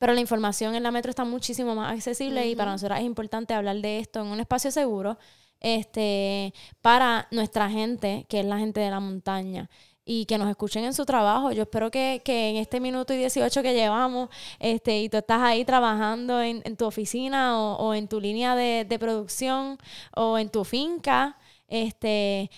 pero 0.00 0.14
la 0.14 0.20
información 0.20 0.74
en 0.74 0.82
la 0.82 0.90
metro 0.90 1.10
está 1.10 1.26
muchísimo 1.26 1.74
más 1.74 1.92
accesible 1.92 2.48
y 2.48 2.56
para 2.56 2.72
nosotros 2.72 2.98
es 2.98 3.04
importante 3.04 3.52
hablar 3.52 3.76
de 3.76 3.98
esto 3.98 4.22
en 4.22 4.28
un 4.28 4.40
espacio 4.40 4.70
seguro 4.70 5.18
este, 5.60 6.54
para 6.80 7.28
nuestra 7.30 7.68
gente, 7.68 8.24
que 8.30 8.40
es 8.40 8.46
la 8.46 8.58
gente 8.58 8.80
de 8.80 8.88
la 8.88 8.98
montaña 8.98 9.68
y 10.06 10.24
que 10.24 10.38
nos 10.38 10.48
escuchen 10.48 10.84
en 10.84 10.94
su 10.94 11.04
trabajo. 11.04 11.52
Yo 11.52 11.64
espero 11.64 11.90
que, 11.90 12.22
en 12.24 12.56
este 12.56 12.80
minuto 12.80 13.12
y 13.12 13.18
18 13.18 13.62
que 13.62 13.74
llevamos, 13.74 14.30
este, 14.58 15.02
y 15.02 15.10
tú 15.10 15.18
estás 15.18 15.42
ahí 15.42 15.66
trabajando 15.66 16.40
en, 16.40 16.62
tu 16.78 16.86
oficina 16.86 17.60
o, 17.60 17.76
o, 17.76 17.92
en 17.92 18.08
tu 18.08 18.22
línea 18.22 18.56
de, 18.56 18.86
de 18.88 18.98
producción 18.98 19.76
o 20.16 20.38
en 20.38 20.48
tu 20.48 20.64
finca, 20.64 21.36
este, 21.68 22.50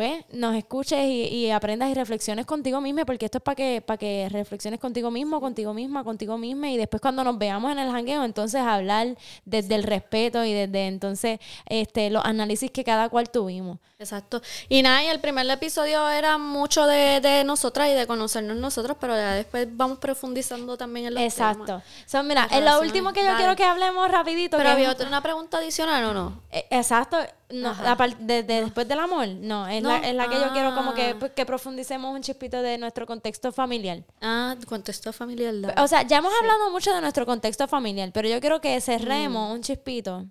pues 0.00 0.24
nos 0.30 0.56
escuches 0.56 0.98
y, 1.04 1.50
aprendas 1.50 1.90
y 1.90 1.94
reflexiones 1.94 2.46
contigo 2.46 2.80
misma, 2.80 3.04
porque 3.04 3.26
esto 3.26 3.36
es 3.36 3.44
para 3.44 3.54
que, 3.54 3.82
para 3.84 3.98
que 3.98 4.30
reflexiones 4.30 4.80
contigo 4.80 5.10
mismo, 5.10 5.42
contigo 5.42 5.74
misma, 5.74 6.02
contigo 6.04 6.38
misma, 6.38 6.70
y 6.70 6.78
después 6.78 7.02
cuando 7.02 7.22
nos 7.22 7.36
veamos 7.36 7.70
en 7.70 7.80
el 7.80 7.90
jangueo, 7.90 8.24
entonces 8.24 8.62
hablar 8.62 9.08
desde 9.44 9.74
el 9.74 9.82
respeto 9.82 10.42
y 10.42 10.54
desde 10.54 10.86
entonces 10.86 11.38
este 11.66 12.08
los 12.08 12.24
análisis 12.24 12.70
que 12.70 12.82
cada 12.82 13.10
cual 13.10 13.28
tuvimos. 13.28 13.76
Exacto. 13.98 14.40
Y 14.70 14.80
nada, 14.80 15.04
y 15.04 15.08
el 15.08 15.20
primer 15.20 15.46
episodio 15.50 16.08
era 16.08 16.38
mucho 16.38 16.86
de, 16.86 17.20
de 17.20 17.44
nosotras 17.44 17.90
y 17.90 17.92
de 17.92 18.06
conocernos 18.06 18.56
nosotros, 18.56 18.96
pero 18.98 19.14
ya 19.14 19.34
después 19.34 19.68
vamos 19.70 19.98
profundizando 19.98 20.78
también 20.78 21.08
en 21.08 21.14
los 21.16 21.22
Exacto. 21.22 21.82
Son, 22.06 22.26
mira, 22.26 22.48
en 22.50 22.64
lo 22.64 22.80
último 22.80 23.12
que 23.12 23.22
yo 23.22 23.36
quiero 23.36 23.54
que 23.54 23.64
hablemos 23.64 24.10
rapidito. 24.10 24.56
Pero 24.56 24.70
había 24.70 24.92
otra, 24.92 25.06
una 25.06 25.20
pregunta 25.20 25.58
adicional 25.58 26.02
o 26.06 26.14
no? 26.14 26.40
Eh, 26.50 26.64
exacto. 26.70 27.18
No, 27.52 27.74
de, 28.20 28.42
después 28.42 28.86
del 28.86 28.98
amor, 29.00 29.28
no, 29.28 29.66
es, 29.66 29.82
La, 29.82 29.98
es 29.98 30.14
la 30.14 30.28
que 30.28 30.36
yo 30.36 30.52
quiero 30.52 30.74
como 30.74 30.94
que, 30.94 31.10
ah. 31.10 31.16
pues, 31.18 31.32
que 31.32 31.44
profundicemos 31.44 32.14
un 32.14 32.22
chispito 32.22 32.62
de 32.62 32.78
nuestro 32.78 33.06
contexto 33.06 33.52
familiar. 33.52 34.04
Ah, 34.20 34.56
contexto 34.68 35.12
familiar. 35.12 35.54
O 35.78 35.88
sea, 35.88 36.02
ya 36.02 36.18
hemos 36.18 36.32
hablado 36.40 36.70
mucho 36.70 36.94
de 36.94 37.00
nuestro 37.00 37.26
contexto 37.26 37.66
familiar, 37.66 38.10
pero 38.12 38.28
yo 38.28 38.40
quiero 38.40 38.60
que 38.60 38.80
cerremos 38.80 39.52
un 39.52 39.62
chispito 39.62 40.26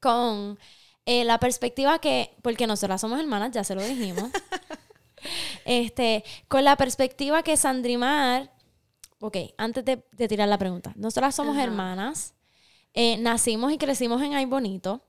con 0.00 0.58
eh, 1.06 1.24
la 1.24 1.38
perspectiva 1.38 1.98
que, 1.98 2.36
porque 2.42 2.66
nosotras 2.66 3.00
somos 3.00 3.20
hermanas, 3.20 3.52
ya 3.52 3.62
se 3.62 3.74
lo 3.74 3.82
dijimos, 3.82 4.30
este, 5.64 6.24
con 6.48 6.64
la 6.64 6.76
perspectiva 6.76 7.42
que 7.42 7.56
Sandrimar, 7.56 8.52
ok, 9.20 9.36
antes 9.58 9.84
de, 9.84 9.98
tirar 10.28 10.48
la 10.48 10.58
pregunta, 10.58 10.92
nosotras 10.96 11.34
somos 11.34 11.56
hermanas, 11.56 12.34
eh, 12.94 13.16
nacimos 13.18 13.72
y 13.72 13.78
crecimos 13.78 14.20
en 14.22 14.34
Ay 14.34 14.44
Bonito 14.44 15.02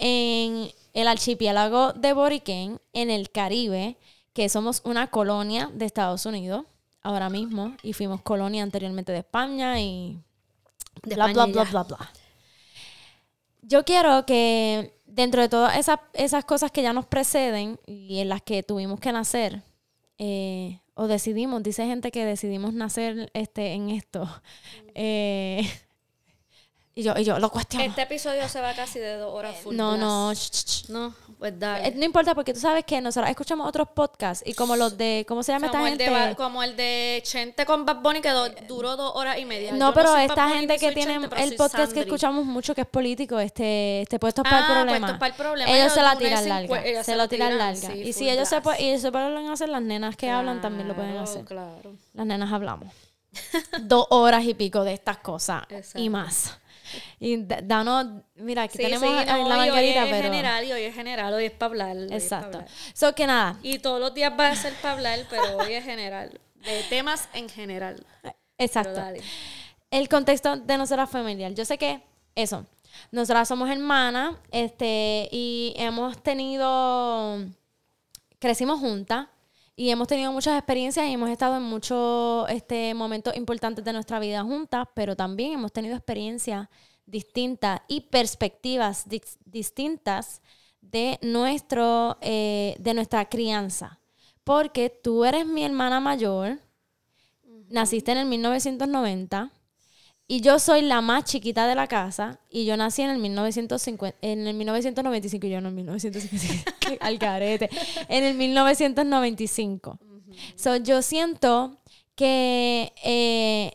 en 0.00 0.72
el 0.94 1.08
archipiélago 1.08 1.92
de 1.92 2.12
Boriquén, 2.12 2.80
en 2.92 3.10
el 3.10 3.30
Caribe, 3.30 3.96
que 4.32 4.48
somos 4.48 4.82
una 4.84 5.08
colonia 5.08 5.70
de 5.72 5.84
Estados 5.84 6.26
Unidos 6.26 6.64
ahora 7.02 7.30
mismo, 7.30 7.76
y 7.82 7.92
fuimos 7.92 8.22
colonia 8.22 8.62
anteriormente 8.62 9.12
de 9.12 9.18
España 9.18 9.80
y 9.80 10.18
bla, 11.02 11.28
bla, 11.28 11.46
bla, 11.46 11.64
bla, 11.64 11.82
bla. 11.84 12.12
Yo 13.62 13.84
quiero 13.84 14.26
que 14.26 14.94
dentro 15.06 15.42
de 15.42 15.48
todas 15.48 15.76
esas, 15.76 16.00
esas 16.14 16.44
cosas 16.44 16.70
que 16.70 16.82
ya 16.82 16.92
nos 16.92 17.06
preceden 17.06 17.78
y 17.86 18.20
en 18.20 18.28
las 18.28 18.42
que 18.42 18.62
tuvimos 18.62 19.00
que 19.00 19.12
nacer, 19.12 19.62
eh, 20.18 20.80
o 20.94 21.06
decidimos, 21.06 21.62
dice 21.62 21.86
gente 21.86 22.10
que 22.10 22.24
decidimos 22.24 22.74
nacer 22.74 23.30
este, 23.34 23.72
en 23.72 23.90
esto, 23.90 24.28
eh, 24.94 25.68
y 26.92 27.02
yo, 27.04 27.14
y 27.16 27.24
yo 27.24 27.38
lo 27.38 27.50
cuestiono. 27.50 27.84
Este 27.86 28.02
episodio 28.02 28.48
se 28.48 28.60
va 28.60 28.74
casi 28.74 28.98
de 28.98 29.14
dos 29.14 29.32
horas 29.32 29.56
full. 29.56 29.76
No, 29.76 29.96
no, 29.96 30.32
no, 30.88 31.14
pues 31.38 31.58
dale. 31.58 31.88
Eh, 31.88 31.94
no 31.94 32.04
importa 32.04 32.34
porque 32.34 32.52
tú 32.52 32.58
sabes 32.58 32.84
que 32.84 33.00
nosotros 33.00 33.30
escuchamos 33.30 33.68
otros 33.68 33.88
podcasts 33.94 34.42
y 34.44 34.54
como 34.54 34.74
los 34.74 34.98
de, 34.98 35.24
¿cómo 35.28 35.44
se 35.44 35.52
llama 35.52 35.66
esta 35.66 35.86
gente? 35.86 36.34
como 36.36 36.64
el 36.64 36.74
de 36.76 37.22
Chente 37.24 37.64
con 37.64 37.86
Bad 37.86 38.02
Bunny 38.02 38.20
que 38.20 38.30
duró 38.66 38.96
dos 38.96 39.12
horas 39.14 39.38
y 39.38 39.44
media. 39.44 39.72
No, 39.72 39.94
pero 39.94 40.16
esta 40.16 40.48
gente 40.48 40.78
que 40.78 40.90
tiene 40.90 41.20
el 41.36 41.54
podcast 41.54 41.92
que 41.92 42.00
escuchamos 42.00 42.44
mucho 42.44 42.74
que 42.74 42.80
es 42.80 42.88
político, 42.88 43.38
este, 43.38 44.02
este 44.02 44.18
puestos 44.18 44.42
para 44.42 44.58
el 44.58 44.64
ah, 44.64 44.74
problema. 44.74 45.18
para 45.18 45.26
el 45.28 45.34
problema. 45.34 45.70
Ellos, 45.70 45.92
se 45.92 46.02
la 46.02 46.16
tiran 46.16 46.48
larga. 46.48 47.04
Se, 47.04 47.16
lo 47.16 47.28
tiran 47.28 47.56
larga. 47.56 47.94
y 47.94 48.12
si 48.12 48.28
ellos 48.28 48.48
se, 48.48 48.60
y 48.80 48.98
se 48.98 49.12
pueden 49.12 49.48
hacer, 49.48 49.68
las 49.68 49.82
nenas 49.82 50.16
que 50.16 50.28
hablan 50.28 50.60
también 50.60 50.88
lo 50.88 50.94
pueden 50.94 51.16
hacer. 51.18 51.44
Claro. 51.44 51.94
Las 52.14 52.26
nenas 52.26 52.52
hablamos. 52.52 52.92
dos 53.82 54.06
horas 54.10 54.44
y 54.44 54.54
pico 54.54 54.82
de 54.82 54.92
estas 54.92 55.18
cosas 55.18 55.62
y 55.94 56.08
más. 56.08 56.58
Y 57.18 57.36
danos, 57.44 58.22
mira, 58.36 58.62
aquí 58.62 58.78
tenemos 58.78 59.12
la 59.12 59.38
margarita, 59.38 60.04
hoy 60.04 60.10
es 60.10 60.22
general 60.22 60.64
y 60.64 60.72
hoy 60.72 60.82
es 60.82 60.94
general, 60.94 61.34
hoy 61.34 61.44
es 61.44 61.52
para 61.52 61.70
hablar. 61.70 61.96
Exacto. 62.10 62.64
So 62.92 63.14
que 63.14 63.26
nada. 63.26 63.58
Y 63.62 63.78
todos 63.78 64.00
los 64.00 64.14
días 64.14 64.32
va 64.38 64.48
a 64.48 64.56
ser 64.56 64.74
para 64.74 64.94
hablar, 64.94 65.20
pero 65.28 65.56
hoy 65.58 65.74
es 65.74 65.84
general. 65.84 66.40
De 66.54 66.82
temas 66.90 67.28
en 67.32 67.48
general. 67.48 68.04
Exacto. 68.58 69.02
El 69.90 70.08
contexto 70.08 70.56
de 70.56 70.78
nosotras 70.78 71.10
familiar. 71.10 71.52
Yo 71.54 71.64
sé 71.64 71.78
que 71.78 72.02
eso. 72.34 72.66
Nosotras 73.10 73.48
somos 73.48 73.70
hermanas, 73.70 74.36
este, 74.50 75.28
y 75.32 75.74
hemos 75.76 76.22
tenido. 76.22 77.38
Crecimos 78.38 78.80
juntas 78.80 79.28
y 79.80 79.88
hemos 79.88 80.08
tenido 80.08 80.30
muchas 80.30 80.58
experiencias 80.58 81.08
y 81.08 81.14
hemos 81.14 81.30
estado 81.30 81.56
en 81.56 81.62
muchos 81.62 82.46
este, 82.50 82.92
momentos 82.92 83.34
importantes 83.34 83.82
de 83.82 83.94
nuestra 83.94 84.18
vida 84.18 84.42
juntas, 84.42 84.86
pero 84.94 85.16
también 85.16 85.54
hemos 85.54 85.72
tenido 85.72 85.96
experiencias 85.96 86.68
distintas 87.06 87.80
y 87.88 88.02
perspectivas 88.02 89.06
distintas 89.46 90.42
de, 90.82 91.18
nuestro, 91.22 92.18
eh, 92.20 92.76
de 92.78 92.92
nuestra 92.92 93.24
crianza. 93.30 94.00
Porque 94.44 94.90
tú 94.90 95.24
eres 95.24 95.46
mi 95.46 95.64
hermana 95.64 95.98
mayor, 95.98 96.58
naciste 97.70 98.12
en 98.12 98.18
el 98.18 98.26
1990 98.26 99.50
y 100.30 100.42
yo 100.42 100.60
soy 100.60 100.82
la 100.82 101.00
más 101.00 101.24
chiquita 101.24 101.66
de 101.66 101.74
la 101.74 101.88
casa 101.88 102.38
y 102.48 102.64
yo 102.64 102.76
nací 102.76 103.02
en 103.02 103.10
el 103.10 103.18
1950, 103.18 104.16
en 104.22 104.46
el 104.46 104.54
1995 104.54 105.44
y 105.44 105.50
yo 105.50 105.60
no 105.60 105.68
en 105.70 105.78
el 105.78 105.84
1955, 105.86 106.98
al 107.00 107.18
carete, 107.18 107.68
en 108.08 108.22
el 108.22 108.36
1995. 108.36 109.98
so, 110.54 110.76
yo 110.76 111.02
siento 111.02 111.80
que 112.14 112.92
eh, 113.02 113.72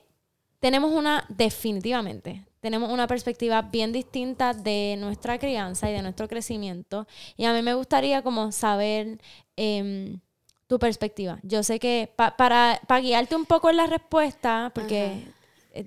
tenemos 0.62 0.94
una, 0.94 1.26
definitivamente, 1.28 2.46
tenemos 2.62 2.90
una 2.90 3.06
perspectiva 3.06 3.62
bien 3.64 3.92
distinta 3.92 4.54
de 4.54 4.96
nuestra 4.98 5.38
crianza 5.38 5.90
y 5.90 5.94
de 5.94 6.04
nuestro 6.04 6.30
crecimiento. 6.30 7.06
Y 7.36 7.44
a 7.44 7.54
mí 7.54 7.62
me 7.64 7.74
gustaría 7.74 8.22
como 8.22 8.54
saber 8.54 9.20
em, 9.58 10.22
tu 10.68 10.80
perspectiva. 10.80 11.38
Yo 11.44 11.64
sé 11.64 11.80
que 11.80 12.10
para, 12.16 12.80
para 12.88 13.02
guiarte 13.02 13.36
un 13.36 13.46
poco 13.46 13.70
en 13.70 13.76
la 13.76 13.88
respuesta, 13.88 14.72
porque 14.74 15.35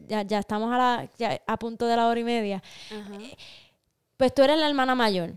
ya, 0.06 0.22
ya 0.22 0.38
estamos 0.38 0.72
a, 0.72 0.78
la, 0.78 1.40
a 1.46 1.56
punto 1.58 1.86
de 1.86 1.96
la 1.96 2.06
hora 2.06 2.20
y 2.20 2.24
media. 2.24 2.62
Eh, 2.90 3.36
pues 4.16 4.34
tú 4.34 4.42
eres 4.42 4.58
la 4.58 4.68
hermana 4.68 4.94
mayor. 4.94 5.32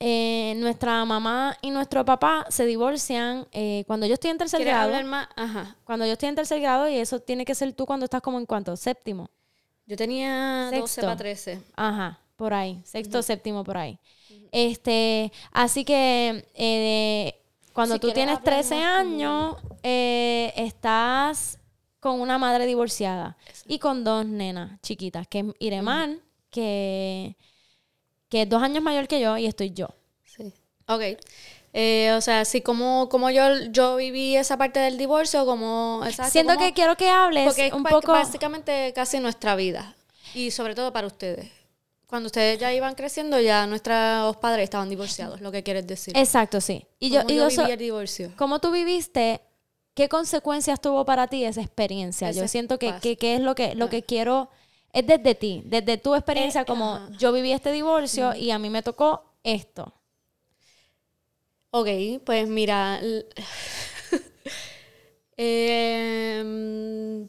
Eh, 0.00 0.54
nuestra 0.58 1.04
mamá 1.04 1.56
y 1.60 1.70
nuestro 1.70 2.04
papá 2.04 2.46
se 2.48 2.64
divorcian 2.66 3.46
cuando 3.86 4.06
yo 4.06 4.14
estoy 4.14 4.30
en 4.30 4.38
tercer 4.38 4.64
grado. 4.64 4.94
Ajá. 5.36 5.76
Cuando 5.84 6.06
yo 6.06 6.12
estoy 6.12 6.28
en 6.28 6.34
tercer 6.36 6.60
grado 6.60 6.88
y 6.88 6.96
eso 6.96 7.20
tiene 7.20 7.44
que 7.44 7.54
ser 7.54 7.72
tú 7.72 7.86
cuando 7.86 8.04
estás 8.04 8.22
como 8.22 8.38
en 8.38 8.46
cuánto, 8.46 8.76
séptimo. 8.76 9.28
Yo 9.86 9.96
tenía 9.96 10.68
Sexto. 10.70 10.82
12 10.82 11.02
para 11.02 11.16
13. 11.16 11.62
Ajá, 11.74 12.20
por 12.36 12.52
ahí, 12.52 12.80
sexto, 12.84 13.22
séptimo 13.22 13.64
por 13.64 13.78
ahí. 13.78 13.98
Este, 14.52 15.32
así 15.50 15.84
que 15.84 17.34
cuando 17.72 17.98
tú 17.98 18.12
tienes 18.12 18.42
13 18.42 18.74
años, 18.76 19.56
estás 19.82 21.57
con 22.00 22.20
una 22.20 22.38
madre 22.38 22.66
divorciada 22.66 23.36
y 23.66 23.78
con 23.78 24.04
dos 24.04 24.26
nenas 24.26 24.80
chiquitas, 24.82 25.26
que 25.26 25.40
es 25.40 25.44
Iremán, 25.58 26.20
que, 26.50 27.36
que 28.28 28.42
es 28.42 28.48
dos 28.48 28.62
años 28.62 28.82
mayor 28.82 29.08
que 29.08 29.20
yo 29.20 29.36
y 29.36 29.46
estoy 29.46 29.70
yo. 29.70 29.88
Sí. 30.24 30.52
Ok. 30.86 31.02
Eh, 31.74 32.12
o 32.16 32.20
sea, 32.20 32.44
sí, 32.44 32.62
como, 32.62 33.08
como 33.08 33.30
yo, 33.30 33.42
yo 33.70 33.96
viví 33.96 34.36
esa 34.36 34.56
parte 34.56 34.80
del 34.80 34.96
divorcio, 34.96 35.44
como... 35.44 36.02
Siento 36.30 36.56
que 36.56 36.72
quiero 36.72 36.96
que 36.96 37.08
hables 37.08 37.56
un 37.72 37.84
poco... 37.84 38.12
Básicamente 38.12 38.92
casi 38.94 39.20
nuestra 39.20 39.54
vida. 39.54 39.94
Y 40.34 40.50
sobre 40.50 40.74
todo 40.74 40.92
para 40.92 41.06
ustedes. 41.06 41.50
Cuando 42.06 42.28
ustedes 42.28 42.58
ya 42.58 42.72
iban 42.72 42.94
creciendo, 42.94 43.38
ya 43.38 43.66
nuestros 43.66 44.36
padres 44.38 44.64
estaban 44.64 44.88
divorciados, 44.88 45.42
lo 45.42 45.52
que 45.52 45.62
quieres 45.62 45.86
decir. 45.86 46.16
Exacto, 46.16 46.60
sí. 46.60 46.86
Y 46.98 47.10
yo, 47.10 47.20
y 47.28 47.36
yo, 47.36 47.48
viví 47.48 47.70
el 47.70 47.78
divorcio? 47.78 48.32
¿Cómo 48.36 48.60
tú 48.60 48.70
viviste 48.70 49.42
¿Qué 49.98 50.08
consecuencias 50.08 50.80
tuvo 50.80 51.04
para 51.04 51.26
ti 51.26 51.44
esa 51.44 51.60
experiencia? 51.60 52.30
yo 52.30 52.46
siento 52.46 52.78
que, 52.78 52.94
que, 53.00 53.34
es 53.34 53.40
lo 53.40 53.56
que, 53.56 53.74
lo 53.74 53.90
que 53.90 54.04
quiero, 54.04 54.48
es 54.92 55.04
desde 55.04 55.34
ti, 55.34 55.62
desde 55.64 55.98
tu 55.98 56.14
experiencia, 56.14 56.60
eh, 56.60 56.64
como 56.64 57.00
yo 57.18 57.32
viví 57.32 57.50
este 57.50 57.72
divorcio 57.72 58.32
y 58.32 58.52
a 58.52 58.60
mí 58.60 58.70
me 58.70 58.84
tocó 58.84 59.24
esto. 59.42 59.92
Ok, 61.72 61.88
pues 62.24 62.46
mira, 62.46 63.00
em, 65.36 67.28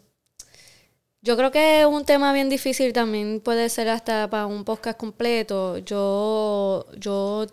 yo 1.22 1.38
creo 1.38 1.50
que 1.50 1.80
es 1.80 1.88
un 1.88 2.06
tema 2.06 2.32
bien 2.34 2.50
difícil 2.50 2.94
también, 2.94 3.42
puede 3.42 3.70
ser 3.70 3.90
hasta 3.90 4.30
para 4.30 4.46
un 4.46 4.64
podcast 4.64 5.00
completo. 5.00 5.80
Yo, 5.80 6.86
yo 7.00 7.48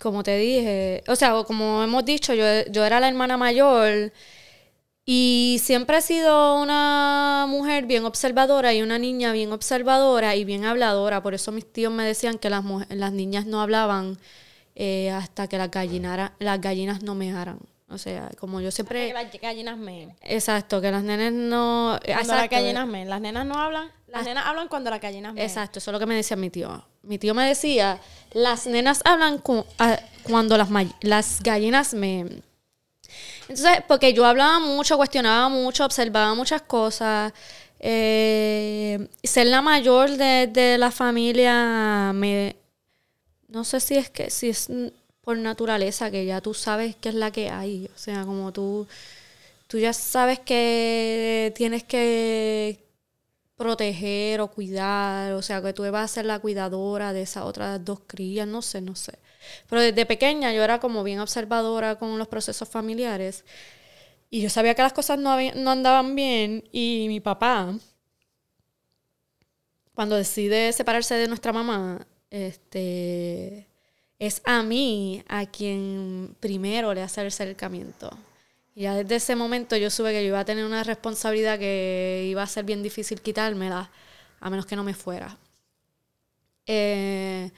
como 0.00 0.22
te 0.22 0.36
dije, 0.36 1.02
o 1.08 1.16
sea, 1.16 1.42
como 1.44 1.82
hemos 1.82 2.04
dicho, 2.04 2.34
yo, 2.34 2.44
yo 2.70 2.84
era 2.84 3.00
la 3.00 3.08
hermana 3.08 3.36
mayor 3.36 4.12
Y 5.04 5.58
siempre 5.62 5.98
he 5.98 6.02
sido 6.02 6.60
una 6.60 7.46
mujer 7.48 7.86
bien 7.86 8.04
observadora 8.04 8.74
y 8.74 8.82
una 8.82 8.98
niña 8.98 9.32
bien 9.32 9.52
observadora 9.52 10.34
y 10.34 10.44
bien 10.44 10.64
habladora. 10.64 11.22
Por 11.22 11.34
eso 11.34 11.52
mis 11.52 11.70
tíos 11.72 11.92
me 11.92 12.04
decían 12.04 12.38
que 12.38 12.50
las, 12.50 12.64
las 12.88 13.12
niñas 13.12 13.46
no 13.46 13.60
hablaban 13.60 14.18
eh, 14.74 15.10
hasta 15.10 15.48
que 15.48 15.58
las, 15.58 15.70
las 16.40 16.60
gallinas 16.60 17.02
no 17.02 17.14
mearan. 17.14 17.60
O 17.88 17.98
sea, 17.98 18.30
como 18.38 18.60
yo 18.60 18.72
siempre... 18.72 19.06
Que 19.06 19.14
las 19.14 19.40
gallinas 19.40 19.78
me... 19.78 20.16
Exacto, 20.22 20.80
que 20.80 20.90
las 20.90 21.04
nenas 21.04 21.32
no... 21.32 22.00
Cuando 22.04 22.34
las 22.34 22.50
gallinas 22.50 22.86
me... 22.88 23.04
Las 23.04 23.20
nenas 23.20 23.46
no 23.46 23.54
hablan. 23.54 23.92
Las 24.08 24.24
nenas 24.24 24.44
hablan 24.44 24.66
cuando 24.66 24.90
las 24.90 25.00
gallinas 25.00 25.34
me... 25.34 25.44
Exacto, 25.44 25.78
eso 25.78 25.90
es 25.90 25.92
lo 25.92 26.00
que 26.00 26.06
me 26.06 26.16
decía 26.16 26.36
mi 26.36 26.50
tío. 26.50 26.84
Mi 27.06 27.18
tío 27.18 27.34
me 27.34 27.46
decía, 27.46 28.00
las 28.32 28.66
nenas 28.66 29.00
hablan 29.04 29.40
cuando 30.24 30.58
las, 31.00 31.42
gallinas 31.42 31.94
me... 31.94 32.42
Entonces, 33.48 33.82
porque 33.86 34.12
yo 34.12 34.26
hablaba 34.26 34.58
mucho, 34.58 34.96
cuestionaba 34.96 35.48
mucho, 35.48 35.84
observaba 35.84 36.34
muchas 36.34 36.62
cosas. 36.62 37.32
Eh, 37.78 39.08
ser 39.22 39.46
la 39.46 39.62
mayor 39.62 40.10
de, 40.10 40.48
de, 40.48 40.78
la 40.78 40.90
familia 40.90 42.12
me... 42.12 42.56
No 43.48 43.62
sé 43.62 43.78
si 43.78 43.96
es 43.96 44.10
que... 44.10 44.30
Si 44.30 44.48
es 44.48 44.68
por 45.20 45.36
naturaleza, 45.38 46.10
que 46.10 46.24
ya 46.24 46.40
tú 46.40 46.54
sabes 46.54 46.94
qué 46.96 47.08
es 47.08 47.14
la 47.14 47.30
que 47.30 47.50
hay. 47.50 47.88
O 47.94 47.98
sea, 47.98 48.24
como 48.24 48.52
tú, 48.52 48.86
tú 49.66 49.78
ya 49.78 49.92
sabes 49.92 50.38
que 50.38 51.52
tienes 51.56 51.82
que 51.82 52.85
proteger 53.56 54.40
o 54.40 54.48
cuidar, 54.48 55.32
o 55.32 55.42
sea, 55.42 55.62
que 55.62 55.72
tú 55.72 55.82
vas 55.90 56.04
a 56.04 56.14
ser 56.14 56.26
la 56.26 56.38
cuidadora 56.38 57.12
de 57.12 57.22
esas 57.22 57.44
otras 57.44 57.84
dos 57.84 58.00
crías, 58.06 58.46
no 58.46 58.62
sé, 58.62 58.80
no 58.80 58.94
sé. 58.96 59.18
Pero 59.68 59.80
desde 59.82 60.06
pequeña 60.06 60.52
yo 60.52 60.62
era 60.62 60.80
como 60.80 61.02
bien 61.04 61.20
observadora 61.20 61.96
con 61.98 62.18
los 62.18 62.28
procesos 62.28 62.68
familiares 62.68 63.44
y 64.30 64.42
yo 64.42 64.50
sabía 64.50 64.74
que 64.74 64.82
las 64.82 64.92
cosas 64.92 65.18
no, 65.18 65.36
no 65.54 65.70
andaban 65.70 66.14
bien 66.14 66.64
y 66.72 67.06
mi 67.08 67.20
papá, 67.20 67.74
cuando 69.94 70.16
decide 70.16 70.72
separarse 70.72 71.14
de 71.14 71.28
nuestra 71.28 71.52
mamá, 71.52 72.06
este 72.30 73.66
es 74.18 74.42
a 74.44 74.62
mí 74.62 75.22
a 75.28 75.46
quien 75.46 76.36
primero 76.40 76.92
le 76.94 77.02
hace 77.02 77.20
el 77.22 77.28
acercamiento. 77.28 78.10
Y 78.76 78.84
desde 78.84 79.16
ese 79.16 79.34
momento 79.36 79.74
yo 79.76 79.90
supe 79.90 80.12
que 80.12 80.22
yo 80.22 80.28
iba 80.28 80.40
a 80.40 80.44
tener 80.44 80.64
una 80.64 80.84
responsabilidad 80.84 81.58
que 81.58 82.26
iba 82.28 82.42
a 82.42 82.46
ser 82.46 82.64
bien 82.64 82.82
difícil 82.82 83.22
quitármela, 83.22 83.90
a 84.38 84.50
menos 84.50 84.66
que 84.66 84.76
no 84.76 84.84
me 84.84 84.92
fuera. 84.94 85.38
Eh, 86.66 87.50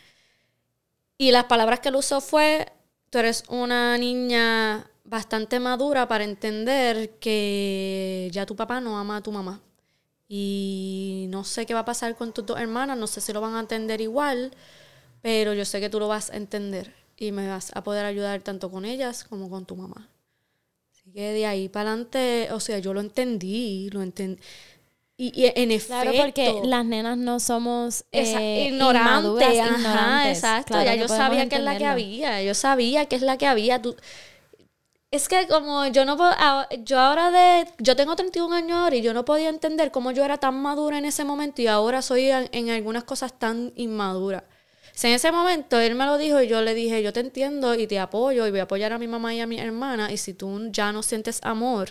y 1.16 1.32
las 1.32 1.44
palabras 1.44 1.80
que 1.80 1.88
él 1.88 1.96
usó 1.96 2.20
fue, 2.20 2.72
tú 3.10 3.18
eres 3.18 3.42
una 3.48 3.98
niña 3.98 4.88
bastante 5.04 5.58
madura 5.58 6.06
para 6.06 6.22
entender 6.24 7.18
que 7.18 8.28
ya 8.32 8.46
tu 8.46 8.54
papá 8.54 8.80
no 8.80 8.96
ama 8.98 9.16
a 9.16 9.22
tu 9.22 9.32
mamá. 9.32 9.60
Y 10.28 11.26
no 11.30 11.44
sé 11.44 11.66
qué 11.66 11.74
va 11.74 11.80
a 11.80 11.84
pasar 11.84 12.16
con 12.16 12.32
tus 12.32 12.46
dos 12.46 12.60
hermanas, 12.60 12.96
no 12.98 13.08
sé 13.08 13.20
si 13.20 13.32
lo 13.32 13.40
van 13.40 13.56
a 13.56 13.60
entender 13.60 14.00
igual, 14.00 14.54
pero 15.22 15.54
yo 15.54 15.64
sé 15.64 15.80
que 15.80 15.90
tú 15.90 15.98
lo 16.00 16.08
vas 16.08 16.30
a 16.30 16.36
entender 16.36 16.94
y 17.16 17.32
me 17.32 17.48
vas 17.48 17.72
a 17.74 17.82
poder 17.82 18.06
ayudar 18.06 18.42
tanto 18.42 18.70
con 18.70 18.84
ellas 18.84 19.24
como 19.24 19.50
con 19.50 19.66
tu 19.66 19.76
mamá. 19.76 20.08
Que 21.12 21.32
de 21.32 21.46
ahí 21.46 21.68
para 21.68 21.90
adelante, 21.90 22.48
o 22.52 22.60
sea, 22.60 22.78
yo 22.78 22.92
lo 22.92 23.00
entendí, 23.00 23.88
lo 23.90 24.02
entendí. 24.02 24.40
Y, 25.20 25.32
en 25.56 25.72
efecto. 25.72 26.02
Claro, 26.02 26.12
porque 26.16 26.60
las 26.64 26.84
nenas 26.84 27.18
no 27.18 27.40
somos 27.40 28.04
eh, 28.12 28.68
ignorantes, 28.68 29.52
ignorantes. 29.52 30.38
Exacto, 30.38 30.80
ya 30.80 30.94
yo 30.94 31.08
sabía 31.08 31.48
que 31.48 31.56
es 31.56 31.62
la 31.62 31.76
que 31.76 31.86
había, 31.86 32.42
yo 32.42 32.54
sabía 32.54 33.06
que 33.06 33.16
es 33.16 33.22
la 33.22 33.36
que 33.36 33.46
había. 33.46 33.82
Tú, 33.82 33.96
es 35.10 35.28
que 35.28 35.48
como 35.48 35.86
yo 35.86 36.04
no 36.04 36.16
puedo, 36.16 36.32
yo 36.84 37.00
ahora 37.00 37.32
de, 37.32 37.66
yo 37.78 37.96
tengo 37.96 38.14
31 38.14 38.54
años 38.54 38.78
ahora 38.78 38.94
y 38.94 39.02
yo 39.02 39.12
no 39.12 39.24
podía 39.24 39.48
entender 39.48 39.90
cómo 39.90 40.12
yo 40.12 40.24
era 40.24 40.38
tan 40.38 40.60
madura 40.60 40.98
en 40.98 41.04
ese 41.04 41.24
momento 41.24 41.62
y 41.62 41.66
ahora 41.66 42.00
soy 42.02 42.30
en 42.30 42.70
algunas 42.70 43.02
cosas 43.04 43.32
tan 43.36 43.72
inmadura 43.74 44.44
en 45.04 45.12
ese 45.12 45.30
momento 45.30 45.78
él 45.78 45.94
me 45.94 46.06
lo 46.06 46.18
dijo 46.18 46.40
y 46.40 46.48
yo 46.48 46.60
le 46.62 46.74
dije, 46.74 47.02
yo 47.02 47.12
te 47.12 47.20
entiendo 47.20 47.74
y 47.74 47.86
te 47.86 47.98
apoyo 47.98 48.46
y 48.46 48.50
voy 48.50 48.60
a 48.60 48.64
apoyar 48.64 48.92
a 48.92 48.98
mi 48.98 49.06
mamá 49.06 49.34
y 49.34 49.40
a 49.40 49.46
mi 49.46 49.58
hermana 49.58 50.10
y 50.10 50.16
si 50.16 50.34
tú 50.34 50.70
ya 50.70 50.92
no 50.92 51.02
sientes 51.02 51.40
amor, 51.42 51.90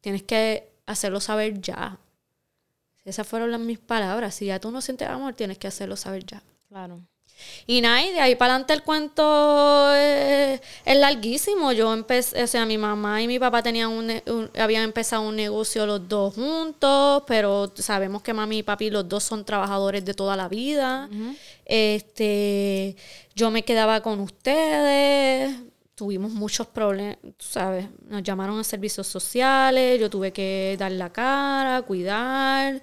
tienes 0.00 0.22
que 0.22 0.70
hacerlo 0.86 1.20
saber 1.20 1.60
ya. 1.60 1.98
Esas 3.04 3.26
fueron 3.26 3.50
las 3.50 3.60
mis 3.60 3.78
palabras. 3.78 4.34
Si 4.34 4.46
ya 4.46 4.60
tú 4.60 4.70
no 4.70 4.82
sientes 4.82 5.08
amor, 5.08 5.34
tienes 5.34 5.58
que 5.58 5.66
hacerlo 5.66 5.96
saber 5.96 6.26
ya. 6.26 6.42
Claro. 6.68 7.00
Y 7.66 7.80
nada, 7.80 8.02
y 8.02 8.12
de 8.12 8.20
ahí 8.20 8.34
para 8.34 8.54
adelante 8.54 8.72
el 8.72 8.82
cuento 8.82 9.94
es, 9.94 10.60
larguísimo. 10.86 11.72
Yo 11.72 11.92
empecé, 11.92 12.42
o 12.42 12.46
sea, 12.46 12.64
mi 12.66 12.78
mamá 12.78 13.22
y 13.22 13.26
mi 13.26 13.38
papá 13.38 13.62
tenían 13.62 13.90
un, 13.90 14.50
habían 14.58 14.84
empezado 14.84 15.22
un 15.22 15.36
negocio 15.36 15.86
los 15.86 16.08
dos 16.08 16.34
juntos, 16.34 17.22
pero 17.26 17.72
sabemos 17.76 18.22
que 18.22 18.32
mami 18.32 18.58
y 18.58 18.62
papi 18.62 18.90
los 18.90 19.08
dos 19.08 19.24
son 19.24 19.44
trabajadores 19.44 20.04
de 20.04 20.14
toda 20.14 20.36
la 20.36 20.48
vida. 20.48 21.08
Este, 21.64 22.96
yo 23.34 23.50
me 23.50 23.64
quedaba 23.64 24.00
con 24.00 24.20
ustedes, 24.20 25.54
tuvimos 25.94 26.30
muchos 26.32 26.66
problemas, 26.68 27.18
¿sabes? 27.38 27.86
Nos 28.08 28.22
llamaron 28.22 28.58
a 28.60 28.64
servicios 28.64 29.06
sociales, 29.06 30.00
yo 30.00 30.08
tuve 30.08 30.32
que 30.32 30.76
dar 30.78 30.92
la 30.92 31.10
cara, 31.10 31.82
cuidar. 31.82 32.80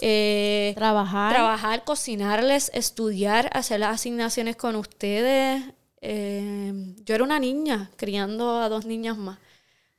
Eh, 0.00 0.72
trabajar. 0.76 1.32
Trabajar, 1.34 1.84
cocinarles, 1.84 2.70
estudiar, 2.74 3.50
hacer 3.52 3.80
las 3.80 3.94
asignaciones 3.94 4.56
con 4.56 4.76
ustedes. 4.76 5.62
Eh, 6.00 6.94
yo 7.04 7.14
era 7.14 7.24
una 7.24 7.38
niña 7.38 7.90
criando 7.96 8.60
a 8.60 8.68
dos 8.68 8.86
niñas 8.86 9.16
más. 9.16 9.38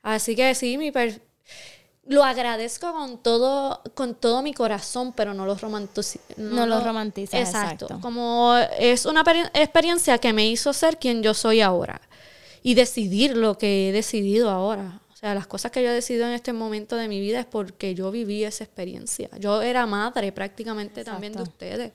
Así 0.02 0.34
que 0.34 0.54
sí, 0.54 0.78
mi 0.78 0.90
lo 2.04 2.24
agradezco 2.24 2.92
con 2.92 3.22
todo, 3.22 3.80
con 3.94 4.14
todo 4.14 4.42
mi 4.42 4.52
corazón, 4.52 5.12
pero 5.12 5.34
no 5.34 5.46
lo 5.46 5.54
romantizo. 5.54 6.18
No, 6.36 6.66
lo 6.66 6.80
romantiza. 6.80 7.38
Exacto. 7.38 7.98
Como 8.00 8.56
es 8.78 9.06
una 9.06 9.22
experiencia 9.54 10.18
que 10.18 10.32
me 10.32 10.48
hizo 10.48 10.72
ser 10.72 10.98
quien 10.98 11.22
yo 11.22 11.32
soy 11.32 11.60
ahora 11.60 12.00
y 12.62 12.74
decidir 12.74 13.36
lo 13.36 13.56
que 13.56 13.88
he 13.88 13.92
decidido 13.92 14.50
ahora. 14.50 15.00
Sea, 15.22 15.34
las 15.36 15.46
cosas 15.46 15.70
que 15.70 15.80
yo 15.84 15.90
he 15.90 15.94
decidido 15.94 16.26
en 16.26 16.32
este 16.32 16.52
momento 16.52 16.96
de 16.96 17.06
mi 17.06 17.20
vida 17.20 17.38
es 17.38 17.46
porque 17.46 17.94
yo 17.94 18.10
viví 18.10 18.42
esa 18.42 18.64
experiencia. 18.64 19.30
Yo 19.38 19.62
era 19.62 19.86
madre 19.86 20.32
prácticamente 20.32 21.04
también 21.04 21.32
de 21.32 21.42
ustedes. 21.42 21.92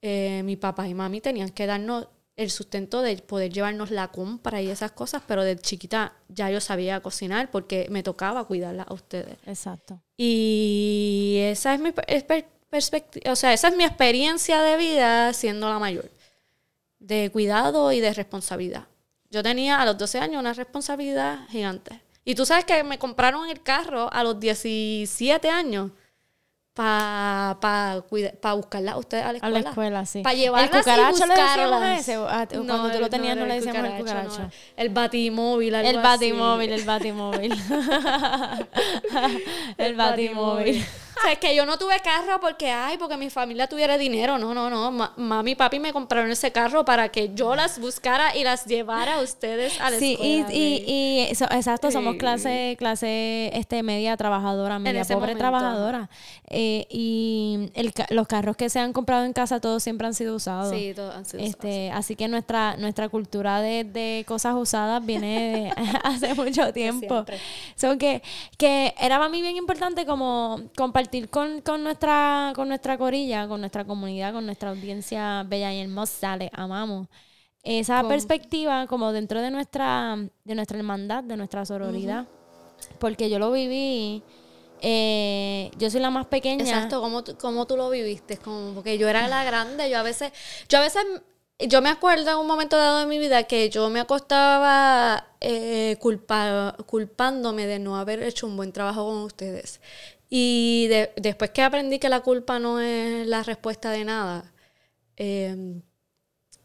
Eh, 0.00 0.40
mi 0.44 0.56
papá 0.56 0.88
y 0.88 0.94
mami 0.94 1.20
tenían 1.20 1.50
que 1.50 1.66
darnos 1.66 2.08
el 2.36 2.50
sustento 2.50 3.02
de 3.02 3.18
poder 3.18 3.52
llevarnos 3.52 3.90
la 3.90 4.08
compra 4.08 4.62
y 4.62 4.70
esas 4.70 4.92
cosas, 4.92 5.22
pero 5.26 5.44
de 5.44 5.58
chiquita 5.58 6.14
ya 6.28 6.50
yo 6.50 6.62
sabía 6.62 7.00
cocinar 7.00 7.50
porque 7.50 7.86
me 7.90 8.02
tocaba 8.02 8.44
cuidarla 8.44 8.84
a 8.84 8.94
ustedes. 8.94 9.36
Exacto. 9.44 10.00
Y 10.16 11.40
esa 11.42 11.74
es 11.74 11.80
mi 11.80 11.92
perspectiva, 11.92 13.30
o 13.30 13.36
sea, 13.36 13.52
esa 13.52 13.68
es 13.68 13.76
mi 13.76 13.84
experiencia 13.84 14.62
de 14.62 14.78
vida 14.78 15.34
siendo 15.34 15.68
la 15.68 15.78
mayor, 15.78 16.10
de 16.98 17.28
cuidado 17.30 17.92
y 17.92 18.00
de 18.00 18.14
responsabilidad. 18.14 18.86
Yo 19.28 19.42
tenía 19.42 19.82
a 19.82 19.84
los 19.84 19.98
12 19.98 20.20
años 20.20 20.40
una 20.40 20.54
responsabilidad 20.54 21.46
gigante. 21.50 22.07
Y 22.28 22.34
tú 22.34 22.44
sabes 22.44 22.66
que 22.66 22.84
me 22.84 22.98
compraron 22.98 23.48
el 23.48 23.62
carro 23.62 24.12
a 24.12 24.22
los 24.22 24.38
17 24.38 25.48
años 25.48 25.92
para 26.74 27.56
pa, 27.58 28.04
pa 28.42 28.52
buscarla 28.52 28.92
a 28.92 28.98
ustedes 28.98 29.24
a 29.24 29.32
la 29.32 29.38
escuela. 29.38 29.58
A 29.58 29.62
la 29.62 29.68
escuela, 29.70 30.04
sí. 30.04 30.20
Para 30.20 30.34
llevarla 30.34 30.66
¿El 30.66 30.70
cucaracho 30.70 31.24
le 31.24 31.34
decíamos 31.34 31.82
ese? 31.98 32.14
Ah, 32.16 32.46
cuando 32.50 32.90
tú 32.90 33.00
lo 33.00 33.08
tenías 33.08 33.34
no, 33.34 33.46
le 33.46 33.54
decíamos 33.54 33.82
el 33.82 33.98
cucaracho. 33.98 34.50
El 34.76 34.90
batimóvil, 34.90 35.74
algo 35.74 35.88
El 35.88 35.96
batimóvil, 36.02 36.72
el 36.74 36.84
batimóvil. 36.84 37.52
el 39.78 39.96
batimóvil. 39.96 40.86
O 41.18 41.22
sea, 41.22 41.32
es 41.32 41.38
que 41.38 41.54
yo 41.54 41.66
no 41.66 41.78
tuve 41.78 41.98
carro 42.00 42.40
porque, 42.40 42.70
ay, 42.70 42.96
porque 42.96 43.16
mi 43.16 43.28
familia 43.28 43.66
tuviera 43.66 43.98
dinero. 43.98 44.38
No, 44.38 44.54
no, 44.54 44.70
no. 44.70 45.12
mami 45.16 45.52
y 45.52 45.54
papi 45.54 45.80
me 45.80 45.92
compraron 45.92 46.30
ese 46.30 46.52
carro 46.52 46.84
para 46.84 47.08
que 47.08 47.34
yo 47.34 47.56
las 47.56 47.80
buscara 47.80 48.36
y 48.36 48.44
las 48.44 48.66
llevara 48.66 49.16
a 49.16 49.22
ustedes 49.22 49.80
a 49.80 49.90
la 49.90 49.98
sí, 49.98 50.12
escuela. 50.12 50.48
Sí, 50.48 50.54
y, 50.86 50.92
y, 50.92 51.20
exacto, 51.30 51.90
somos 51.90 52.16
clase, 52.16 52.76
clase 52.78 53.50
este, 53.54 53.82
media 53.82 54.16
trabajadora, 54.16 54.78
media 54.78 55.04
pobre 55.04 55.34
trabajadora. 55.34 56.08
Eh, 56.50 56.86
y 56.88 57.70
el, 57.74 57.92
los 58.10 58.26
carros 58.26 58.56
que 58.56 58.70
se 58.70 58.78
han 58.78 58.92
comprado 58.92 59.24
en 59.24 59.32
casa 59.32 59.60
todos 59.60 59.82
siempre 59.82 60.06
han 60.06 60.14
sido 60.14 60.36
usados. 60.36 60.70
Sí, 60.70 60.92
todos 60.94 61.14
han 61.14 61.24
sido 61.24 61.42
este, 61.42 61.86
usados. 61.86 61.98
Así 61.98 62.16
que 62.16 62.28
nuestra, 62.28 62.76
nuestra 62.76 63.08
cultura 63.08 63.60
de, 63.60 63.84
de 63.84 64.24
cosas 64.26 64.54
usadas 64.54 65.04
viene 65.04 65.72
de 65.76 65.88
hace 66.04 66.34
mucho 66.34 66.72
tiempo. 66.72 67.24
Son 67.74 67.98
que, 67.98 68.22
que 68.56 68.94
era 69.00 69.18
para 69.18 69.28
mí 69.28 69.42
bien 69.42 69.56
importante 69.56 70.06
como 70.06 70.60
compartir 70.76 71.07
con, 71.30 71.60
con, 71.60 71.82
nuestra, 71.82 72.52
con 72.54 72.68
nuestra 72.68 72.98
corilla, 72.98 73.48
con 73.48 73.60
nuestra 73.60 73.84
comunidad, 73.84 74.32
con 74.32 74.46
nuestra 74.46 74.70
audiencia 74.70 75.44
bella 75.44 75.72
y 75.72 75.80
hermosa, 75.80 76.36
le 76.36 76.50
amamos. 76.52 77.08
Esa 77.62 78.06
perspectiva 78.06 78.86
como 78.86 79.12
dentro 79.12 79.42
de 79.42 79.50
nuestra, 79.50 80.16
de 80.44 80.54
nuestra 80.54 80.78
hermandad, 80.78 81.24
de 81.24 81.36
nuestra 81.36 81.64
sororidad. 81.64 82.26
Porque 82.98 83.28
yo 83.28 83.38
lo 83.38 83.52
viví, 83.52 84.22
eh, 84.80 85.70
yo 85.76 85.90
soy 85.90 86.00
la 86.00 86.10
más 86.10 86.26
pequeña. 86.26 86.64
Exacto, 86.64 87.00
¿cómo, 87.00 87.24
cómo 87.40 87.66
tú 87.66 87.76
lo 87.76 87.90
viviste? 87.90 88.38
Como, 88.38 88.74
porque 88.74 88.96
yo 88.98 89.08
era 89.08 89.28
la 89.28 89.44
grande, 89.44 89.90
yo 89.90 89.98
a 89.98 90.02
veces, 90.02 90.32
yo 90.68 90.78
a 90.78 90.80
veces, 90.82 91.04
yo 91.58 91.82
me 91.82 91.90
acuerdo 91.90 92.30
en 92.30 92.38
un 92.38 92.46
momento 92.46 92.76
dado 92.76 93.00
de 93.00 93.06
mi 93.06 93.18
vida 93.18 93.42
que 93.42 93.68
yo 93.70 93.90
me 93.90 94.00
acostaba 94.00 95.27
eh, 95.40 95.96
culpándome 96.00 97.66
de 97.66 97.78
no 97.78 97.96
haber 97.96 98.22
hecho 98.22 98.46
un 98.46 98.56
buen 98.56 98.72
trabajo 98.72 99.06
con 99.06 99.18
ustedes. 99.18 99.80
Y 100.30 100.88
después 101.16 101.50
que 101.50 101.62
aprendí 101.62 101.98
que 101.98 102.08
la 102.08 102.20
culpa 102.20 102.58
no 102.58 102.80
es 102.80 103.26
la 103.26 103.42
respuesta 103.42 103.90
de 103.90 104.04
nada, 104.04 104.52
em, 105.16 105.80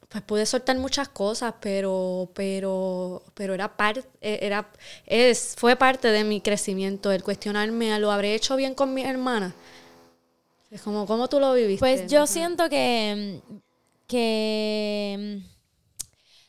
pues 0.10 0.24
pude 0.24 0.46
soltar 0.46 0.78
muchas 0.78 1.10
cosas, 1.10 1.56
pero, 1.62 2.30
pero, 2.36 3.24
pero 3.34 3.54
era 3.54 3.76
parte, 3.76 4.04
era, 4.22 4.70
es, 5.06 5.56
fue 5.58 5.76
parte 5.76 6.10
de 6.10 6.24
mi 6.24 6.42
crecimiento, 6.42 7.12
el 7.12 7.24
cuestionarme, 7.24 7.98
¿lo 8.00 8.12
habré 8.12 8.36
hecho 8.36 8.56
bien 8.56 8.76
con 8.76 8.94
mi 8.94 9.04
hermana? 9.04 9.56
Es 10.70 10.82
como, 10.82 11.06
¿cómo 11.06 11.30
tú 11.30 11.40
lo 11.40 11.54
viviste? 11.54 11.80
Pues 11.80 12.08
yo 12.08 12.28
siento 12.28 12.68
que, 12.70 13.40
que 14.08 15.40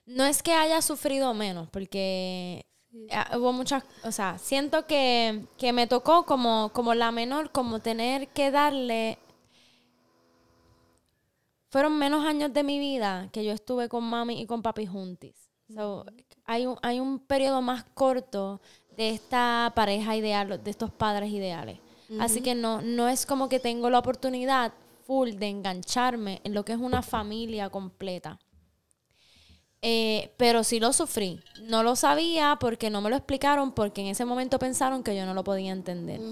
no 0.06 0.24
es 0.24 0.42
que 0.42 0.52
haya 0.52 0.82
sufrido 0.82 1.32
menos, 1.34 1.68
porque 1.70 2.66
hubo 3.36 3.52
muchas, 3.52 3.84
o 4.04 4.12
sea, 4.12 4.38
siento 4.38 4.86
que, 4.86 5.46
que 5.58 5.72
me 5.72 5.86
tocó 5.86 6.24
como, 6.24 6.70
como 6.72 6.94
la 6.94 7.10
menor, 7.10 7.50
como 7.50 7.80
tener 7.80 8.28
que 8.28 8.50
darle 8.50 9.18
fueron 11.74 11.98
menos 11.98 12.24
años 12.24 12.52
de 12.52 12.62
mi 12.62 12.78
vida 12.78 13.28
que 13.32 13.44
yo 13.44 13.50
estuve 13.50 13.88
con 13.88 14.04
mami 14.04 14.40
y 14.40 14.46
con 14.46 14.62
papi 14.62 14.86
juntis. 14.86 15.50
hay, 16.44 16.66
un, 16.66 16.76
hay 16.82 17.00
un 17.00 17.18
periodo 17.18 17.62
más 17.62 17.82
corto 17.94 18.60
de 18.96 19.10
esta 19.10 19.72
pareja 19.74 20.14
ideal, 20.14 20.62
de 20.62 20.70
estos 20.70 20.92
padres 20.92 21.30
ideales. 21.30 21.80
Así 22.20 22.42
que 22.42 22.54
no, 22.54 22.80
no 22.80 23.08
es 23.08 23.26
como 23.26 23.48
que 23.48 23.58
tengo 23.58 23.90
la 23.90 23.98
oportunidad 23.98 24.72
full 25.04 25.30
de 25.30 25.48
engancharme 25.48 26.40
en 26.44 26.54
lo 26.54 26.64
que 26.64 26.74
es 26.74 26.78
una 26.78 27.02
familia 27.02 27.68
completa. 27.70 28.38
Eh, 29.86 30.30
pero 30.38 30.64
sí 30.64 30.80
lo 30.80 30.94
sufrí. 30.94 31.40
No 31.64 31.82
lo 31.82 31.94
sabía 31.94 32.56
porque 32.58 32.88
no 32.88 33.02
me 33.02 33.10
lo 33.10 33.16
explicaron, 33.16 33.72
porque 33.72 34.00
en 34.00 34.06
ese 34.06 34.24
momento 34.24 34.58
pensaron 34.58 35.02
que 35.02 35.14
yo 35.14 35.26
no 35.26 35.34
lo 35.34 35.44
podía 35.44 35.72
entender. 35.72 36.22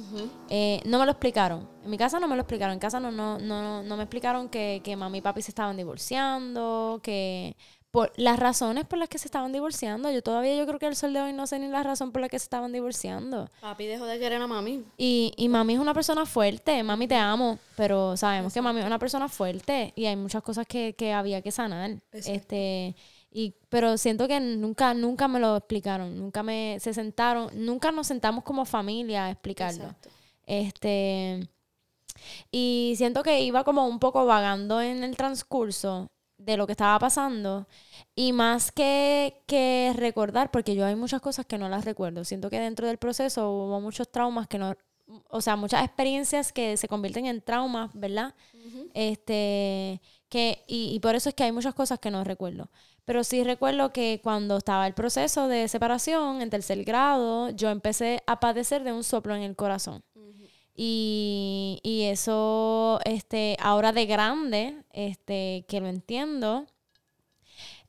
Eh, 0.48 0.80
no 0.86 0.98
me 0.98 1.04
lo 1.04 1.10
explicaron. 1.10 1.68
En 1.84 1.90
mi 1.90 1.98
casa 1.98 2.18
no 2.18 2.28
me 2.28 2.34
lo 2.34 2.40
explicaron. 2.40 2.72
En 2.72 2.78
casa 2.78 2.98
no, 2.98 3.10
no, 3.10 3.38
no, 3.38 3.82
no 3.82 3.96
me 3.98 4.04
explicaron 4.04 4.48
que, 4.48 4.80
que 4.82 4.96
mami 4.96 5.18
y 5.18 5.20
papi 5.20 5.42
se 5.42 5.50
estaban 5.50 5.76
divorciando, 5.76 7.00
que 7.02 7.54
por 7.90 8.10
las 8.16 8.38
razones 8.38 8.86
por 8.86 8.98
las 8.98 9.10
que 9.10 9.18
se 9.18 9.28
estaban 9.28 9.52
divorciando. 9.52 10.10
Yo 10.10 10.22
todavía 10.22 10.56
yo 10.56 10.66
creo 10.66 10.78
que 10.78 10.86
el 10.86 10.96
sol 10.96 11.12
de 11.12 11.20
hoy 11.20 11.34
no 11.34 11.46
sé 11.46 11.58
ni 11.58 11.68
la 11.68 11.82
razón 11.82 12.10
por 12.10 12.22
la 12.22 12.30
que 12.30 12.38
se 12.38 12.44
estaban 12.44 12.72
divorciando. 12.72 13.50
Papi 13.60 13.84
dejó 13.84 14.06
de 14.06 14.18
querer 14.18 14.40
a 14.40 14.46
mami. 14.46 14.82
Y, 14.96 15.34
y 15.36 15.50
mami 15.50 15.74
es 15.74 15.78
una 15.78 15.92
persona 15.92 16.24
fuerte. 16.24 16.82
Mami 16.82 17.06
te 17.06 17.16
amo, 17.16 17.58
pero 17.76 18.16
sabemos 18.16 18.54
que 18.54 18.62
mami 18.62 18.80
es 18.80 18.86
una 18.86 18.98
persona 18.98 19.28
fuerte 19.28 19.92
y 19.94 20.06
hay 20.06 20.16
muchas 20.16 20.42
cosas 20.42 20.66
que, 20.66 20.94
que 20.96 21.12
había 21.12 21.42
que 21.42 21.50
sanar. 21.50 21.98
Este 22.12 22.96
y, 23.32 23.54
pero 23.68 23.96
siento 23.96 24.28
que 24.28 24.40
nunca, 24.40 24.94
nunca 24.94 25.28
me 25.28 25.40
lo 25.40 25.56
explicaron, 25.56 26.18
nunca 26.18 26.42
me 26.42 26.78
se 26.80 26.92
sentaron, 26.92 27.50
nunca 27.54 27.90
nos 27.90 28.06
sentamos 28.06 28.44
como 28.44 28.64
familia 28.64 29.26
a 29.26 29.30
explicarlo. 29.30 29.94
Este 30.46 31.48
y 32.50 32.94
siento 32.96 33.22
que 33.22 33.40
iba 33.42 33.64
como 33.64 33.86
un 33.86 33.98
poco 33.98 34.26
vagando 34.26 34.80
en 34.80 35.02
el 35.04 35.16
transcurso 35.16 36.10
de 36.38 36.56
lo 36.56 36.66
que 36.66 36.72
estaba 36.72 36.98
pasando 36.98 37.68
y 38.14 38.32
más 38.32 38.72
que, 38.72 39.42
que 39.46 39.92
recordar, 39.94 40.50
porque 40.50 40.74
yo 40.74 40.84
hay 40.84 40.96
muchas 40.96 41.20
cosas 41.20 41.46
que 41.46 41.58
no 41.58 41.68
las 41.68 41.84
recuerdo. 41.84 42.24
Siento 42.24 42.50
que 42.50 42.60
dentro 42.60 42.86
del 42.86 42.98
proceso 42.98 43.50
hubo 43.50 43.80
muchos 43.80 44.10
traumas 44.10 44.48
que 44.48 44.58
no, 44.58 44.76
o 45.28 45.40
sea, 45.40 45.56
muchas 45.56 45.84
experiencias 45.84 46.52
que 46.52 46.76
se 46.76 46.88
convierten 46.88 47.26
en 47.26 47.42
traumas, 47.42 47.90
¿verdad? 47.94 48.34
Este, 48.94 50.00
que, 50.28 50.64
y, 50.66 50.94
y, 50.94 51.00
por 51.00 51.14
eso 51.14 51.28
es 51.28 51.34
que 51.34 51.44
hay 51.44 51.52
muchas 51.52 51.74
cosas 51.74 51.98
que 51.98 52.10
no 52.10 52.24
recuerdo. 52.24 52.70
Pero 53.04 53.24
sí 53.24 53.42
recuerdo 53.44 53.92
que 53.92 54.20
cuando 54.22 54.56
estaba 54.58 54.86
el 54.86 54.94
proceso 54.94 55.48
de 55.48 55.68
separación 55.68 56.40
en 56.40 56.50
tercer 56.50 56.84
grado, 56.84 57.50
yo 57.50 57.70
empecé 57.70 58.22
a 58.26 58.38
padecer 58.40 58.84
de 58.84 58.92
un 58.92 59.04
soplo 59.04 59.34
en 59.34 59.42
el 59.42 59.56
corazón. 59.56 60.02
y, 60.74 61.80
y, 61.82 62.04
eso, 62.04 62.98
este, 63.04 63.56
ahora 63.60 63.92
de 63.92 64.06
grande, 64.06 64.84
este, 64.92 65.66
que 65.68 65.80
lo 65.80 65.88
entiendo, 65.88 66.66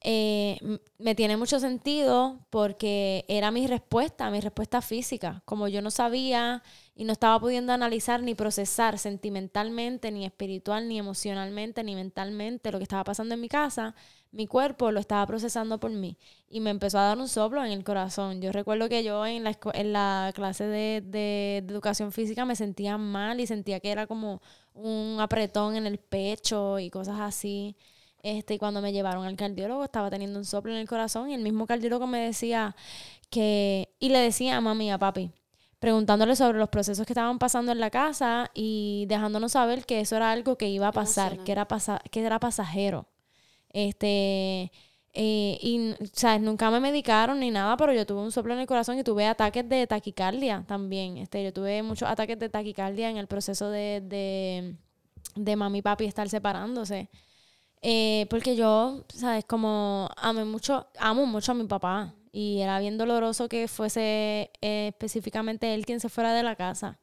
eh, 0.06 0.60
me 0.98 1.16
tiene 1.16 1.38
mucho 1.38 1.62
sentido 1.62 2.46
porque 2.50 3.24
era 3.30 3.52
mi 3.52 3.68
respuesta, 3.68 4.30
mi 4.30 4.42
respuesta 4.42 4.82
física. 4.82 5.42
Como 5.46 5.70
yo 5.70 5.82
no 5.82 5.92
sabía 5.92 6.62
y 6.94 7.06
no 7.06 7.14
estaba 7.14 7.40
pudiendo 7.40 7.72
analizar 7.72 8.22
ni 8.22 8.36
procesar 8.36 9.00
sentimentalmente, 9.00 10.12
ni 10.12 10.26
espiritual, 10.26 10.90
ni 10.90 11.00
emocionalmente, 11.00 11.84
ni 11.86 11.96
mentalmente 11.96 12.72
lo 12.72 12.80
que 12.80 12.84
estaba 12.84 13.06
pasando 13.06 13.34
en 13.36 13.42
mi 13.42 13.48
casa, 13.48 13.96
mi 14.34 14.48
cuerpo 14.48 14.92
lo 14.92 15.00
estaba 15.00 15.26
procesando 15.28 15.80
por 15.80 15.92
mí 15.92 16.18
y 16.50 16.60
me 16.60 16.72
empezó 16.72 16.98
a 16.98 17.04
dar 17.04 17.18
un 17.20 17.28
soplo 17.28 17.64
en 17.64 17.72
el 17.72 17.84
corazón. 17.84 18.42
Yo 18.42 18.52
recuerdo 18.52 18.90
que 18.90 19.04
yo 19.04 19.26
en 19.26 19.44
la, 19.44 19.58
en 19.74 19.94
la 19.94 20.32
clase 20.34 20.66
de, 20.66 21.02
de, 21.06 21.58
educación 21.58 22.12
física 22.12 22.44
me 22.44 22.56
sentía 22.56 22.98
mal 22.98 23.40
y 23.40 23.48
sentía 23.48 23.80
que 23.80 23.92
era 23.92 24.08
como 24.08 24.42
un 24.74 25.18
apretón 25.20 25.76
en 25.76 25.86
el 25.86 26.00
pecho 26.00 26.80
y 26.80 26.90
cosas 26.90 27.20
así. 27.20 27.78
Este, 28.24 28.56
y 28.56 28.58
cuando 28.58 28.82
me 28.82 28.92
llevaron 28.92 29.26
al 29.26 29.36
cardiólogo 29.36 29.84
estaba 29.84 30.10
teniendo 30.10 30.40
un 30.40 30.46
soplo 30.46 30.72
en 30.72 30.80
el 30.80 30.88
corazón 30.88 31.30
y 31.30 31.36
el 31.36 31.42
mismo 31.42 31.68
cardiólogo 31.68 32.08
me 32.08 32.20
decía 32.20 32.76
que, 33.30 33.94
y 34.00 34.10
le 34.10 34.20
decía 34.20 34.58
a 34.58 34.62
mami 34.62 34.88
y 34.88 34.90
a 34.92 34.98
papi, 34.98 35.32
preguntándole 35.80 36.36
sobre 36.36 36.58
los 36.58 36.70
procesos 36.70 37.06
que 37.06 37.14
estaban 37.14 37.38
pasando 37.38 37.72
en 37.72 37.80
la 37.80 37.90
casa 37.92 38.50
y 38.54 39.06
dejándonos 39.10 39.52
saber 39.52 39.86
que 39.86 40.00
eso 40.00 40.16
era 40.16 40.32
algo 40.32 40.58
que 40.58 40.70
iba 40.70 40.88
a 40.88 40.92
pasar, 40.92 41.44
que 41.44 41.52
era, 41.52 41.68
que 42.10 42.22
era 42.22 42.40
pasajero. 42.40 43.08
Este, 43.74 44.72
eh, 45.14 45.58
y, 45.62 45.96
¿sabes? 46.14 46.42
Nunca 46.42 46.72
me 46.72 46.80
medicaron 46.80 47.40
ni 47.40 47.52
nada, 47.52 47.78
pero 47.78 47.94
yo 47.94 48.06
tuve 48.06 48.22
un 48.22 48.32
soplo 48.32 48.54
en 48.54 48.62
el 48.62 48.68
corazón 48.68 48.98
y 49.00 49.04
tuve 49.04 49.26
ataques 49.28 49.68
de 49.70 49.88
taquicardia 49.88 50.64
también. 50.68 51.18
Este, 51.18 51.44
yo 51.44 51.54
tuve 51.54 51.84
muchos 51.84 52.10
ataques 52.10 52.40
de 52.40 52.50
taquicardia 52.50 53.10
en 53.10 53.18
el 53.18 53.28
proceso 53.28 53.70
de, 53.70 54.02
de, 54.02 54.76
de 55.36 55.56
mami 55.56 55.80
y 55.80 55.82
papi 55.82 56.06
estar 56.06 56.30
separándose. 56.30 57.10
Eh, 57.82 58.28
porque 58.30 58.56
yo, 58.56 59.04
¿sabes? 59.10 59.46
Como 59.46 60.10
amo 60.18 60.46
mucho, 60.46 60.88
amo 61.00 61.26
mucho 61.26 61.52
a 61.52 61.56
mi 61.56 61.66
papá. 61.66 62.16
Y 62.32 62.62
era 62.62 62.80
bien 62.80 62.98
doloroso 62.98 63.48
que 63.50 63.68
fuese 63.68 64.52
eh, 64.62 64.88
específicamente 64.90 65.74
él 65.74 65.86
quien 65.86 66.00
se 66.00 66.10
fuera 66.10 66.34
de 66.34 66.44
la 66.44 66.56
casa. 66.56 67.00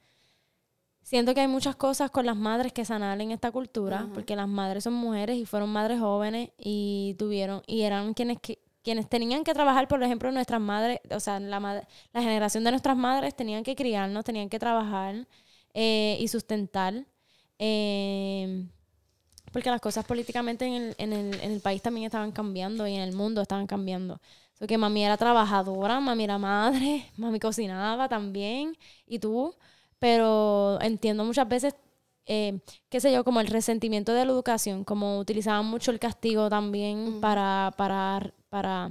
Siento 1.03 1.35
que 1.35 1.41
hay 1.41 1.49
muchas 1.49 1.77
cosas 1.77 2.11
con 2.11 2.27
las 2.27 2.37
madres 2.37 2.73
que 2.73 2.85
sanar 2.85 3.21
en 3.21 3.33
esta 3.33 3.51
cultura, 3.51 4.09
porque 4.15 4.37
las 4.37 4.49
madres 4.49 4.85
son 4.85 4.93
mujeres 4.93 5.37
y 5.37 5.47
fueron 5.47 5.71
madres 5.71 5.99
jóvenes 5.99 6.51
y 6.59 7.17
tuvieron, 7.19 7.63
y 7.67 7.83
eran 7.83 8.15
quienes 8.15 8.39
quienes 8.83 9.09
tenían 9.09 9.45
que 9.45 9.53
trabajar, 9.53 9.89
por 9.89 10.03
ejemplo, 10.03 10.31
nuestras 10.33 10.61
madres, 10.61 11.01
o 11.11 11.21
sea, 11.21 11.39
la, 11.39 11.61
la 11.61 12.23
generación 12.23 12.65
de 12.65 12.71
nuestras 12.71 12.97
madres 12.97 13.35
tenían 13.35 13.63
que 13.63 13.77
criarnos, 13.77 14.25
tenían 14.25 14.49
que 14.49 14.59
trabajar 14.59 15.27
eh, 15.75 16.17
y 16.21 16.29
sustentar. 16.29 17.07
Eh, 17.59 18.67
porque 19.53 19.71
las 19.71 19.81
cosas 19.81 20.05
políticamente 20.05 20.65
en 20.65 20.73
el, 20.75 20.95
en, 20.99 21.13
el, 21.13 21.35
en 21.41 21.53
el, 21.53 21.61
país 21.61 21.83
también 21.83 22.07
estaban 22.07 22.33
cambiando 22.33 22.87
y 22.87 22.95
en 22.95 23.03
el 23.03 23.13
mundo 23.13 23.43
estaban 23.43 23.67
cambiando. 23.67 24.21
So 24.59 24.67
que 24.67 24.79
mami 24.79 25.05
era 25.05 25.17
trabajadora, 25.17 26.01
mami 26.01 26.25
era 26.25 26.39
madre, 26.39 27.07
mami 27.17 27.41
cocinaba 27.41 28.09
también, 28.09 28.77
y 29.07 29.19
tú, 29.19 29.55
pero 30.01 30.81
entiendo 30.81 31.25
muchas 31.25 31.49
veces, 31.49 31.75
eh, 32.27 32.59
qué 32.89 33.01
sé 33.01 33.13
yo, 33.13 33.23
como 33.23 33.41
el 33.41 33.47
resentimiento 33.47 34.13
de 34.13 34.25
la 34.25 34.33
educación, 34.33 34.83
como 34.83 35.19
utilizaban 35.19 35.67
mucho 35.67 35.93
el 35.93 36.01
castigo 36.01 36.49
también 36.49 37.21
para, 37.21 37.73
para, 37.77 38.33
para 38.49 38.91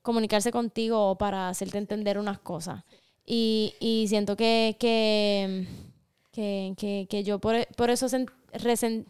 comunicarse 0.00 0.52
contigo 0.52 1.10
o 1.10 1.18
para 1.18 1.48
hacerte 1.50 1.78
entender 1.78 2.18
unas 2.18 2.38
cosas. 2.38 2.84
Y, 3.26 3.74
y 3.80 4.06
siento 4.08 4.36
que, 4.36 4.76
que, 4.78 5.66
que, 6.32 7.06
que, 7.08 7.24
yo 7.24 7.38
por, 7.38 7.66
por 7.74 7.90
eso 7.90 8.06
resent, 8.52 9.08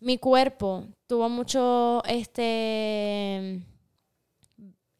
mi 0.00 0.18
cuerpo 0.18 0.84
tuvo 1.06 1.28
mucho 1.28 2.02
este 2.04 3.62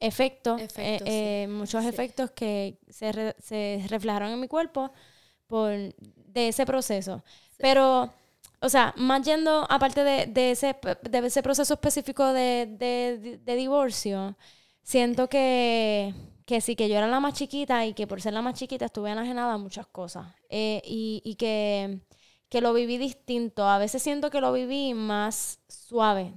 efectos, 0.07 0.61
eh, 0.77 1.01
eh, 1.05 1.47
muchos 1.49 1.85
efectos 1.85 2.31
que 2.31 2.79
se, 2.89 3.35
se, 3.39 3.85
reflejaron 3.89 4.31
en 4.31 4.41
mi 4.41 4.49
cuerpo 4.49 4.93
por 5.47 5.71
de 5.71 6.49
ese 6.49 6.67
proceso. 6.67 7.23
Pero, 7.59 8.13
o 8.61 8.69
sea, 8.69 8.93
más 8.97 9.23
yendo 9.23 9.67
aparte 9.71 10.05
de, 10.05 10.27
de, 10.27 10.51
ese, 10.51 10.77
de 11.03 11.19
ese 11.27 11.43
proceso 11.43 11.75
específico 11.75 12.33
de, 12.33 12.67
de, 13.45 13.57
divorcio, 13.57 14.37
siento 14.83 15.29
que, 15.29 16.15
que 16.45 16.61
sí, 16.61 16.77
que 16.77 16.89
yo 16.89 16.97
era 16.97 17.07
la 17.07 17.21
más 17.21 17.35
chiquita 17.35 17.87
y 17.87 17.95
que 17.95 18.07
por 18.07 18.21
ser 18.21 18.35
la 18.35 18.43
más 18.43 18.55
chiquita 18.55 18.87
estuve 18.87 19.11
enajenada 19.11 19.55
a 19.55 19.59
muchas 19.59 19.87
cosas. 19.87 20.27
Eh, 20.49 20.83
y, 20.85 21.23
y 21.25 21.37
que 21.37 22.01
que 22.55 22.61
lo 22.61 22.73
viví 22.73 22.99
distinto. 22.99 23.67
A 23.67 23.79
veces 23.79 24.01
siento 24.01 24.31
que 24.31 24.41
lo 24.41 24.53
viví 24.53 24.95
más 24.95 25.59
suave, 25.69 26.33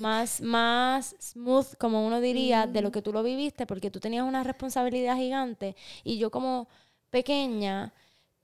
más, 0.00 0.40
más 0.40 1.16
smooth, 1.20 1.74
como 1.78 2.06
uno 2.06 2.20
diría, 2.20 2.66
de 2.66 2.82
lo 2.82 2.90
que 2.90 3.02
tú 3.02 3.12
lo 3.12 3.22
viviste, 3.22 3.66
porque 3.66 3.90
tú 3.90 4.00
tenías 4.00 4.24
una 4.24 4.44
responsabilidad 4.44 5.16
gigante 5.16 5.76
y 6.04 6.18
yo 6.18 6.30
como 6.30 6.68
pequeña 7.10 7.92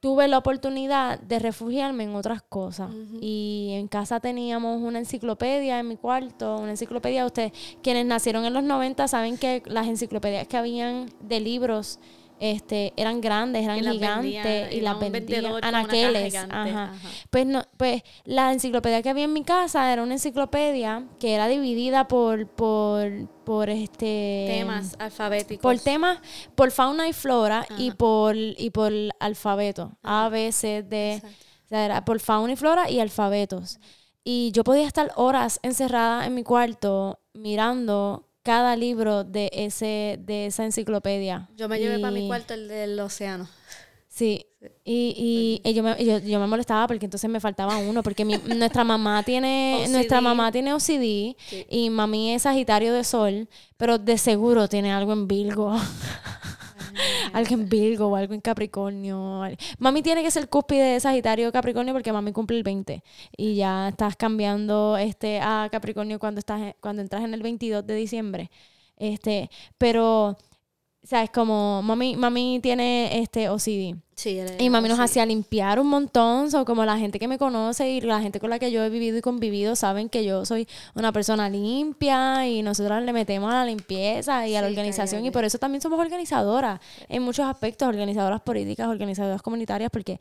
tuve 0.04 0.28
la 0.28 0.36
oportunidad 0.36 1.18
de 1.18 1.38
refugiarme 1.38 2.04
en 2.04 2.14
otras 2.14 2.42
cosas. 2.42 2.90
Y 3.22 3.70
en 3.72 3.88
casa 3.88 4.20
teníamos 4.20 4.82
una 4.82 4.98
enciclopedia 4.98 5.78
en 5.78 5.88
mi 5.88 5.96
cuarto, 5.96 6.58
una 6.58 6.72
enciclopedia. 6.72 7.24
Ustedes, 7.24 7.52
quienes 7.82 8.04
nacieron 8.04 8.44
en 8.44 8.52
los 8.52 8.62
90, 8.62 9.08
saben 9.08 9.38
que 9.38 9.62
las 9.64 9.86
enciclopedias 9.86 10.46
que 10.46 10.58
habían 10.58 11.06
de 11.20 11.40
libros 11.40 12.00
este, 12.40 12.92
eran 12.96 13.20
grandes, 13.20 13.64
eran 13.64 13.80
gigantes 13.80 14.72
y 14.72 14.80
las 14.80 14.98
vendían 14.98 15.46
anaqueles. 15.62 16.34
Ajá. 16.34 16.92
Pues 17.30 17.46
no, 17.46 17.62
pues 17.76 18.02
la 18.24 18.52
enciclopedia 18.52 19.02
que 19.02 19.10
había 19.10 19.24
en 19.24 19.32
mi 19.32 19.44
casa 19.44 19.92
era 19.92 20.02
una 20.02 20.14
enciclopedia 20.14 21.06
que 21.18 21.34
era 21.34 21.48
dividida 21.48 22.08
por, 22.08 22.46
por, 22.48 23.28
por 23.44 23.70
este 23.70 24.46
temas 24.48 24.96
alfabéticos. 24.98 25.62
Por 25.62 25.78
temas, 25.78 26.18
por 26.54 26.70
fauna 26.70 27.08
y 27.08 27.12
flora 27.12 27.66
y 27.78 27.92
por 27.92 28.36
y 28.36 28.70
por 28.70 28.92
alfabeto. 29.20 29.92
A, 30.02 30.28
B, 30.28 30.52
C, 30.52 30.82
D. 30.82 31.22
O 31.64 31.68
sea, 31.68 31.84
era 31.84 32.04
por 32.04 32.20
fauna 32.20 32.52
y 32.52 32.56
flora 32.56 32.90
y 32.90 33.00
alfabetos. 33.00 33.78
Y 34.22 34.52
yo 34.52 34.64
podía 34.64 34.86
estar 34.86 35.12
horas 35.16 35.60
encerrada 35.62 36.26
en 36.26 36.34
mi 36.34 36.42
cuarto 36.42 37.20
mirando 37.34 38.26
cada 38.44 38.76
libro 38.76 39.24
de 39.24 39.50
ese 39.52 40.20
de 40.20 40.46
esa 40.46 40.64
enciclopedia. 40.64 41.48
Yo 41.56 41.68
me 41.68 41.80
llevé 41.80 41.98
para 41.98 42.12
mi 42.12 42.28
cuarto 42.28 42.54
el 42.54 42.68
del 42.68 43.00
océano. 43.00 43.48
Sí. 44.08 44.46
Y, 44.84 45.60
y, 45.64 45.72
yo, 45.74 45.82
me, 45.82 45.96
yo, 46.04 46.40
me 46.40 46.46
molestaba 46.46 46.86
porque 46.86 47.04
entonces 47.06 47.28
me 47.28 47.40
faltaba 47.40 47.78
uno, 47.78 48.02
porque 48.02 48.24
mi, 48.24 48.38
nuestra 48.56 48.84
mamá 48.84 49.22
tiene 49.24 49.86
nuestra 49.90 50.20
mamá 50.20 50.52
tiene 50.52 50.72
OCD 50.72 51.36
y 51.68 51.90
mami 51.90 52.32
es 52.32 52.42
Sagitario 52.42 52.94
de 52.94 53.02
Sol, 53.02 53.48
pero 53.76 53.98
de 53.98 54.16
seguro 54.16 54.68
tiene 54.68 54.92
algo 54.92 55.12
en 55.12 55.26
Virgo. 55.26 55.76
algo 57.32 57.54
en 57.54 57.68
Virgo 57.68 58.06
o 58.06 58.16
algo 58.16 58.34
en 58.34 58.40
Capricornio. 58.40 59.42
Mami 59.78 60.02
tiene 60.02 60.22
que 60.22 60.30
ser 60.30 60.48
cúspide 60.48 60.94
de 60.94 61.00
Sagitario 61.00 61.52
Capricornio 61.52 61.92
porque 61.92 62.12
mami 62.12 62.32
cumple 62.32 62.56
el 62.56 62.62
20 62.62 63.02
y 63.36 63.54
ya 63.56 63.88
estás 63.88 64.16
cambiando 64.16 64.96
este 64.96 65.40
a 65.40 65.68
Capricornio 65.70 66.18
cuando 66.18 66.38
estás 66.38 66.74
cuando 66.80 67.02
entras 67.02 67.24
en 67.24 67.34
el 67.34 67.42
22 67.42 67.86
de 67.86 67.94
diciembre. 67.94 68.50
Este, 68.96 69.50
pero 69.78 70.36
¿sabes? 71.04 71.30
Como 71.30 71.82
mami, 71.82 72.16
mami 72.16 72.60
tiene 72.62 73.20
este 73.20 73.48
OCD. 73.48 73.96
Sí, 74.16 74.40
y 74.58 74.70
mami 74.70 74.88
nos 74.88 75.00
hacía 75.00 75.26
limpiar 75.26 75.80
un 75.80 75.88
montón. 75.88 76.50
So, 76.50 76.64
como 76.64 76.84
la 76.84 76.96
gente 76.96 77.18
que 77.18 77.28
me 77.28 77.36
conoce 77.36 77.90
y 77.90 78.00
la 78.00 78.20
gente 78.20 78.40
con 78.40 78.48
la 78.48 78.58
que 78.58 78.70
yo 78.70 78.82
he 78.84 78.88
vivido 78.88 79.18
y 79.18 79.20
convivido 79.20 79.74
saben 79.76 80.08
que 80.08 80.24
yo 80.24 80.44
soy 80.44 80.68
una 80.94 81.12
persona 81.12 81.50
limpia 81.50 82.46
y 82.46 82.62
nosotros 82.62 83.02
le 83.02 83.12
metemos 83.12 83.52
a 83.52 83.56
la 83.56 83.64
limpieza 83.66 84.46
y 84.46 84.54
a 84.54 84.62
la 84.62 84.68
organización. 84.68 85.24
Y 85.26 85.30
por 85.30 85.44
eso 85.44 85.58
también 85.58 85.82
somos 85.82 85.98
organizadoras 85.98 86.80
en 87.08 87.22
muchos 87.22 87.46
aspectos, 87.46 87.88
organizadoras 87.88 88.40
políticas, 88.40 88.88
organizadoras 88.88 89.42
comunitarias, 89.42 89.90
porque 89.90 90.20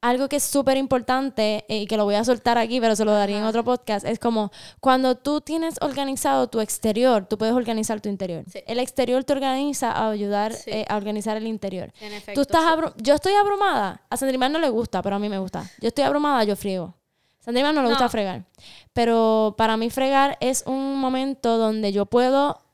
algo 0.00 0.28
que 0.28 0.36
es 0.36 0.42
súper 0.42 0.76
importante 0.76 1.64
eh, 1.68 1.78
y 1.78 1.86
que 1.86 1.96
lo 1.96 2.04
voy 2.04 2.14
a 2.14 2.24
soltar 2.24 2.58
aquí, 2.58 2.80
pero 2.80 2.96
se 2.96 3.04
lo 3.04 3.12
daría 3.12 3.38
en 3.38 3.44
otro 3.44 3.64
podcast, 3.64 4.06
es 4.06 4.18
como 4.18 4.52
cuando 4.80 5.16
tú 5.16 5.40
tienes 5.40 5.76
organizado 5.80 6.48
tu 6.48 6.60
exterior, 6.60 7.26
tú 7.26 7.38
puedes 7.38 7.54
organizar 7.54 8.00
tu 8.00 8.08
interior. 8.08 8.44
El 8.66 8.78
exterior 8.78 9.24
te 9.24 9.32
organiza 9.32 9.92
a 9.92 10.10
ayudar 10.10 10.52
eh, 10.66 10.84
a 10.88 10.96
organizar 10.96 11.36
el 11.36 11.46
interior. 11.46 11.92
tú 12.34 12.42
estás 12.42 12.64
yo 12.96 13.14
estoy 13.14 13.32
abrumada. 13.34 14.02
A 14.10 14.16
Sandrimar 14.16 14.50
no 14.50 14.58
le 14.58 14.68
gusta, 14.68 15.02
pero 15.02 15.16
a 15.16 15.18
mí 15.18 15.28
me 15.28 15.38
gusta. 15.38 15.68
Yo 15.80 15.88
estoy 15.88 16.04
abrumada, 16.04 16.44
yo 16.44 16.56
friego. 16.56 16.94
Sandrimar 17.40 17.74
no 17.74 17.82
le 17.82 17.90
gusta 17.90 18.08
fregar. 18.08 18.44
Pero 18.92 19.54
para 19.56 19.76
mí 19.76 19.88
fregar 19.88 20.36
es 20.40 20.64
un 20.66 20.96
momento 20.98 21.58
donde 21.58 21.92
yo 21.92 22.06
puedo 22.06 22.65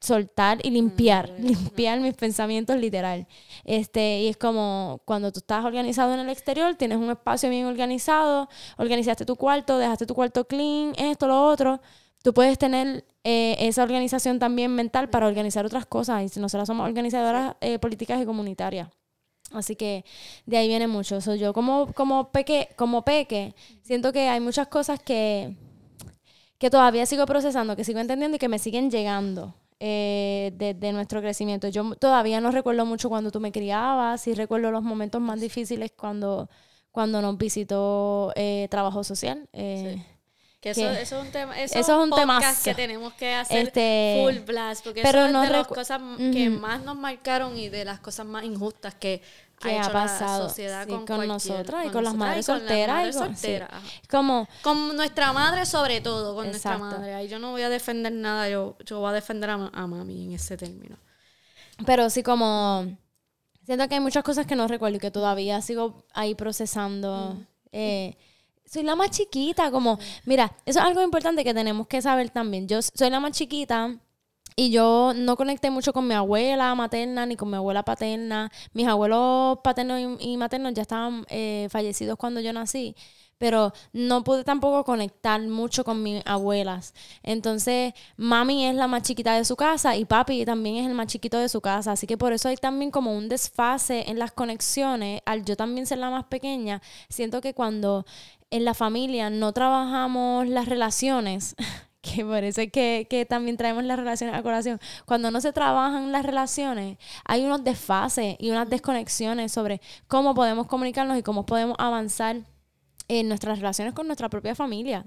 soltar 0.00 0.58
y 0.62 0.70
limpiar, 0.70 1.30
mm, 1.30 1.42
limpiar 1.46 2.00
mis 2.00 2.14
pensamientos 2.14 2.76
literal. 2.76 3.26
Este, 3.64 4.20
y 4.22 4.28
es 4.28 4.36
como 4.36 5.02
cuando 5.04 5.30
tú 5.32 5.40
estás 5.40 5.64
organizado 5.64 6.14
en 6.14 6.20
el 6.20 6.30
exterior, 6.30 6.74
tienes 6.74 6.98
un 6.98 7.10
espacio 7.10 7.50
bien 7.50 7.66
organizado, 7.66 8.48
organizaste 8.78 9.24
tu 9.26 9.36
cuarto, 9.36 9.78
dejaste 9.78 10.06
tu 10.06 10.14
cuarto 10.14 10.46
clean, 10.46 10.94
esto, 10.96 11.26
lo 11.26 11.46
otro, 11.46 11.80
tú 12.22 12.32
puedes 12.34 12.58
tener 12.58 13.04
eh, 13.24 13.56
esa 13.60 13.82
organización 13.82 14.38
también 14.38 14.74
mental 14.74 15.10
para 15.10 15.26
organizar 15.26 15.66
otras 15.66 15.86
cosas. 15.86 16.36
Y 16.36 16.40
nosotras 16.40 16.66
somos 16.66 16.88
organizadoras 16.88 17.56
eh, 17.60 17.78
políticas 17.78 18.20
y 18.22 18.24
comunitarias. 18.24 18.88
Así 19.52 19.74
que 19.76 20.04
de 20.46 20.56
ahí 20.56 20.68
viene 20.68 20.86
mucho. 20.86 21.16
eso 21.16 21.34
yo 21.34 21.52
como, 21.52 21.92
como, 21.92 22.30
peque, 22.30 22.68
como 22.76 23.04
peque, 23.04 23.54
siento 23.82 24.12
que 24.12 24.28
hay 24.28 24.40
muchas 24.40 24.68
cosas 24.68 25.00
que, 25.00 25.56
que 26.58 26.70
todavía 26.70 27.04
sigo 27.06 27.26
procesando, 27.26 27.76
que 27.76 27.84
sigo 27.84 27.98
entendiendo 27.98 28.36
y 28.36 28.38
que 28.38 28.48
me 28.48 28.58
siguen 28.60 28.90
llegando 28.90 29.54
eh, 29.82 30.52
de, 30.54 30.92
nuestro 30.92 31.22
crecimiento. 31.22 31.66
Yo 31.68 31.94
todavía 31.94 32.40
no 32.42 32.50
recuerdo 32.50 32.84
mucho 32.84 33.08
cuando 33.08 33.30
tú 33.30 33.40
me 33.40 33.50
criabas, 33.50 34.20
sí 34.20 34.34
recuerdo 34.34 34.70
los 34.70 34.82
momentos 34.82 35.22
más 35.22 35.40
difíciles 35.40 35.90
cuando, 35.96 36.50
cuando 36.92 37.22
nos 37.22 37.38
visitó 37.38 38.32
eh, 38.36 38.68
trabajo 38.70 39.02
social. 39.02 39.48
Eh, 39.54 40.04
que 40.60 40.70
eso, 40.70 40.86
eso, 40.90 41.18
es 41.18 41.24
un 41.24 41.32
tema, 41.32 41.58
eso, 41.58 41.78
es 41.78 41.88
un 41.88 42.10
tema 42.10 42.38
que 42.62 42.74
tenemos 42.74 43.14
que 43.14 43.32
hacer 43.32 43.68
este, 43.68 44.20
full 44.22 44.44
blast, 44.44 44.84
porque 44.84 45.00
pero 45.00 45.24
eso 45.24 45.42
es 45.42 45.48
de 45.48 45.56
las 45.56 45.66
cosas 45.66 46.02
que 46.18 46.50
más 46.50 46.82
nos 46.82 46.96
marcaron 46.96 47.56
y 47.56 47.70
de 47.70 47.86
las 47.86 48.00
cosas 48.00 48.26
más 48.26 48.44
injustas 48.44 48.94
que 48.94 49.22
que 49.60 49.78
ha, 49.78 49.92
pasado 49.92 50.44
la 50.44 50.48
sociedad 50.48 50.88
con, 50.88 51.28
nosotras 51.28 51.86
y 51.86 51.90
con, 51.90 52.02
las 52.02 52.14
madres 52.14 52.46
solteras. 52.46 53.14
como, 54.08 54.48
con 54.62 54.96
nuestra 54.96 55.32
madre 55.34 55.66
sobre 55.66 56.00
todo, 56.00 56.34
con 56.34 56.48
nuestra 56.48 56.78
madre. 56.78 57.14
Ahí 57.14 57.28
yo 57.28 57.38
no 57.38 57.50
voy 57.50 57.62
a 57.62 57.68
defender 57.68 58.12
nada, 58.12 58.48
yo, 58.48 58.76
yo 58.86 59.00
voy 59.00 59.10
a 59.10 59.12
defender 59.12 59.50
a, 59.50 59.58
mami 59.58 60.24
en 60.24 60.32
ese 60.32 60.56
término. 60.56 60.96
Pero 61.84 62.08
sí 62.10 62.22
como... 62.22 62.86
Siento 63.64 63.86
que 63.86 63.94
hay 63.94 64.00
muchas 64.00 64.24
cosas 64.24 64.46
que 64.46 64.56
no 64.56 64.66
recuerdo 64.66 64.96
y 64.96 65.00
que 65.00 65.10
todavía 65.10 65.60
sigo 65.60 66.04
ahí 66.14 66.34
procesando. 66.34 67.38
Eh, 67.70 68.16
soy 68.64 68.82
la 68.82 68.96
más 68.96 69.10
chiquita, 69.10 69.70
como... 69.70 69.98
Mira, 70.24 70.56
eso 70.64 70.78
es 70.78 70.84
algo 70.84 71.02
importante 71.02 71.44
que 71.44 71.52
tenemos 71.52 71.86
que 71.86 72.00
saber 72.00 72.30
también. 72.30 72.66
Yo 72.66 72.80
soy 72.82 73.10
la 73.10 73.20
más 73.20 73.32
chiquita 73.32 73.94
y 74.56 74.70
yo 74.70 75.12
no 75.14 75.36
conecté 75.36 75.70
mucho 75.70 75.92
con 75.92 76.06
mi 76.06 76.14
abuela 76.14 76.74
materna 76.74 77.26
ni 77.26 77.36
con 77.36 77.50
mi 77.50 77.56
abuela 77.56 77.82
paterna. 77.84 78.50
Mis 78.72 78.86
abuelos 78.86 79.58
paternos 79.62 80.18
y, 80.20 80.36
maternos 80.36 80.74
ya 80.74 80.82
estaban 80.82 81.24
eh, 81.28 81.68
fallecidos 81.70 82.16
cuando 82.16 82.40
yo 82.40 82.52
nací, 82.52 82.94
pero 83.38 83.72
no 83.92 84.22
pude 84.22 84.44
tampoco 84.44 84.84
conectar 84.84 85.40
mucho 85.40 85.84
con 85.84 86.02
mis 86.02 86.22
abuelas. 86.26 86.94
Entonces, 87.22 87.94
mami 88.16 88.66
es 88.66 88.74
la 88.74 88.86
más 88.86 89.02
chiquita 89.02 89.34
de 89.34 89.44
su 89.44 89.56
casa 89.56 89.96
y 89.96 90.04
papi 90.04 90.44
también 90.44 90.76
es 90.76 90.86
el 90.86 90.94
más 90.94 91.06
chiquito 91.06 91.38
de 91.38 91.48
su 91.48 91.60
casa. 91.60 91.92
Así 91.92 92.06
que 92.06 92.18
por 92.18 92.32
eso 92.32 92.48
hay 92.48 92.56
también 92.56 92.90
como 92.90 93.16
un 93.16 93.28
desfase 93.28 94.10
en 94.10 94.18
las 94.18 94.32
conexiones. 94.32 95.22
Al 95.24 95.44
yo 95.44 95.56
también 95.56 95.86
ser 95.86 95.98
la 95.98 96.10
más 96.10 96.24
pequeña, 96.24 96.82
siento 97.08 97.40
que 97.40 97.54
cuando 97.54 98.04
en 98.50 98.64
la 98.64 98.74
familia 98.74 99.30
no 99.30 99.52
trabajamos 99.52 100.46
las 100.48 100.68
relaciones, 100.68 101.54
que 102.02 102.48
eso 102.48 102.60
es 102.62 102.72
que, 102.72 103.26
también 103.28 103.56
traemos 103.56 103.84
las 103.84 103.98
relaciones 103.98 104.34
a 104.34 104.42
colación. 104.42 104.80
Cuando 105.04 105.30
no 105.30 105.40
se 105.40 105.52
trabajan 105.52 106.12
las 106.12 106.24
relaciones, 106.24 106.98
hay 107.24 107.44
unos 107.44 107.62
desfases 107.62 108.36
y 108.38 108.50
unas 108.50 108.68
desconexiones 108.70 109.52
sobre 109.52 109.80
cómo 110.08 110.34
podemos 110.34 110.66
comunicarnos 110.66 111.18
y 111.18 111.22
cómo 111.22 111.44
podemos 111.44 111.76
avanzar 111.78 112.36
en 113.08 113.28
nuestras 113.28 113.58
relaciones 113.58 113.92
con 113.92 114.06
nuestra 114.06 114.28
propia 114.28 114.54
familia. 114.54 115.04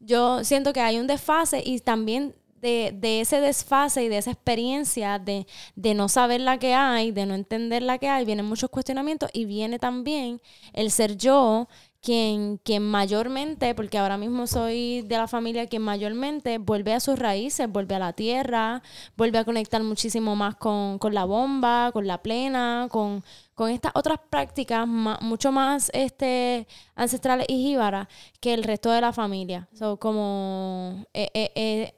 yo 0.00 0.44
siento 0.44 0.72
que 0.72 0.80
hay 0.80 0.98
un 0.98 1.06
desfase 1.06 1.62
y 1.64 1.80
también 1.80 2.34
de, 2.60 3.20
ese 3.20 3.40
desfase 3.40 4.04
y 4.04 4.08
de 4.08 4.18
esa 4.18 4.30
experiencia 4.30 5.18
de, 5.18 5.46
de, 5.76 5.92
no 5.92 6.08
saber 6.08 6.40
la 6.40 6.58
que 6.58 6.72
hay, 6.72 7.12
de 7.12 7.26
no 7.26 7.34
entender 7.34 7.82
la 7.82 7.98
que 7.98 8.08
hay, 8.08 8.24
vienen 8.24 8.46
muchos 8.46 8.70
cuestionamientos 8.70 9.28
y 9.34 9.44
viene 9.44 9.78
también 9.78 10.40
el 10.72 10.90
ser 10.90 11.18
yo 11.18 11.68
quien, 12.04 12.58
quien 12.58 12.82
mayormente, 12.82 13.74
porque 13.74 13.96
ahora 13.98 14.18
mismo 14.18 14.46
soy 14.46 15.02
de 15.02 15.16
la 15.16 15.26
familia, 15.26 15.66
quien 15.66 15.82
mayormente 15.82 16.58
vuelve 16.58 16.92
a 16.92 17.00
sus 17.00 17.18
raíces, 17.18 17.66
vuelve 17.66 17.94
a 17.94 17.98
la 17.98 18.12
tierra, 18.12 18.82
vuelve 19.16 19.38
a 19.38 19.44
conectar 19.44 19.82
muchísimo 19.82 20.36
más 20.36 20.54
con, 20.56 20.98
la 21.12 21.24
bomba, 21.24 21.90
con 21.92 22.06
la 22.06 22.22
plena, 22.22 22.88
con, 22.90 23.24
estas 23.70 23.92
otras 23.94 24.18
prácticas 24.28 24.86
mucho 24.86 25.50
más 25.50 25.90
este, 25.94 26.66
ancestrales 26.94 27.46
y 27.48 27.62
jíbaras 27.62 28.08
que 28.38 28.52
el 28.52 28.64
resto 28.64 28.90
de 28.90 29.00
la 29.00 29.12
familia. 29.14 29.68
So, 29.72 29.98
como 29.98 31.06
eh, 31.14 31.30
eh, 31.32 31.52
eh, 31.54 31.94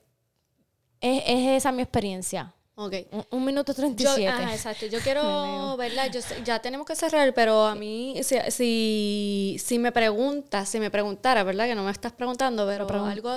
es, 1.01 1.23
es 1.27 1.49
esa 1.57 1.73
mi 1.73 1.83
experiencia. 1.83 2.56
Ok. 2.79 2.95
Un, 3.31 3.43
minuto 3.43 3.73
treinta 3.73 4.03
y 4.03 4.07
siete. 4.07 4.43
exacto. 4.53 4.85
Yo 4.85 4.99
quiero, 5.01 5.77
¿verdad? 5.79 6.11
Yo, 6.13 6.21
ya 6.45 6.59
tenemos 6.61 6.87
que 6.87 6.95
cerrar, 6.95 7.33
pero 7.33 7.65
a 7.65 7.75
mí, 7.75 8.21
si, 8.23 8.37
si, 8.51 9.57
si, 9.59 9.79
me 9.79 9.93
preguntas, 9.93 10.69
si 10.69 10.79
me 10.79 10.91
preguntara, 10.91 11.43
¿verdad? 11.43 11.67
Que 11.67 11.75
no 11.75 11.85
me 11.85 11.91
estás 11.91 12.13
preguntando, 12.13 12.67
pero, 12.67 12.87
algo, 13.07 13.33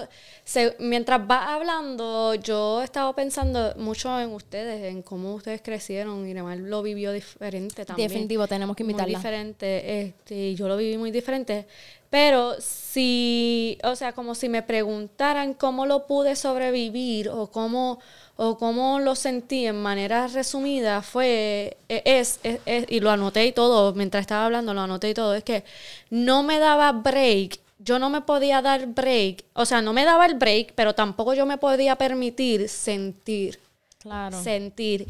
mientras 0.79 1.25
vas 1.25 1.47
hablando, 1.47 2.35
yo 2.35 2.81
he 2.81 2.83
estado 2.83 3.13
pensando 3.13 3.73
mucho 3.77 4.19
en 4.19 4.33
ustedes, 4.33 4.91
en 4.91 5.01
cómo 5.03 5.35
ustedes 5.35 5.61
crecieron 5.61 6.27
y 6.27 6.31
además 6.31 6.57
lo 6.57 6.83
vivió 6.83 7.13
diferente 7.13 7.85
también. 7.85 8.09
Definitivo, 8.09 8.45
tenemos 8.45 8.75
que 8.75 8.83
invitarla. 8.83 9.19
Muy 9.19 9.23
diferente, 9.23 10.01
este, 10.01 10.53
yo 10.53 10.67
lo 10.67 10.75
viví 10.75 10.97
muy 10.97 11.11
diferente, 11.11 11.65
Pero 12.09 12.55
si, 12.59 13.77
o 13.83 13.95
sea, 13.95 14.13
como 14.13 14.33
si 14.35 14.49
me 14.49 14.63
preguntaran 14.63 15.53
cómo 15.53 15.85
lo 15.85 16.07
pude 16.07 16.35
sobrevivir 16.35 17.29
o 17.29 17.51
cómo, 17.51 17.99
o 18.35 18.57
cómo 18.57 18.99
lo 18.99 19.15
sentí 19.15 19.67
en 19.67 19.81
manera 19.81 20.27
resumida, 20.27 21.01
fue, 21.03 21.77
e, 21.87 22.01
es, 22.05 22.39
es, 22.43 22.85
y 22.89 22.99
lo 22.99 23.11
anoté 23.11 23.45
y 23.45 23.51
todo, 23.51 23.93
mientras 23.93 24.21
estaba 24.21 24.45
hablando 24.45 24.73
lo 24.73 24.81
anoté 24.81 25.09
y 25.09 25.13
todo, 25.13 25.35
es 25.35 25.43
que 25.43 25.63
no 26.09 26.41
me 26.43 26.57
daba 26.59 26.91
break 26.91 27.59
yo 27.79 27.97
no 27.97 28.09
me 28.09 28.21
podía 28.21 28.61
dar 28.61 28.87
break, 28.87 29.45
o 29.53 29.65
sea, 29.65 29.81
no 29.81 29.93
me 29.93 30.03
daba 30.03 30.25
el 30.25 30.35
break, 30.35 30.73
pero 30.75 30.93
tampoco 30.93 31.33
yo 31.33 31.45
me 31.45 31.57
podía 31.57 31.95
permitir 31.95 32.67
sentir. 32.67 33.57
Claro. 33.99 34.41
Sentir. 34.41 35.07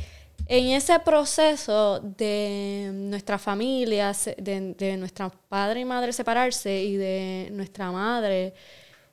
En 0.48 0.70
ese 0.70 1.00
proceso 1.00 2.00
de 2.00 2.90
nuestra 2.94 3.38
familia, 3.38 4.14
de, 4.38 4.74
de 4.74 4.98
nuestra 4.98 5.30
padre 5.30 5.82
y 5.82 5.86
madre 5.86 6.12
separarse 6.14 6.84
y 6.84 6.96
de 6.98 7.50
nuestra 7.52 7.92
madre, 7.92 8.54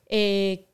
eh, 0.07 0.65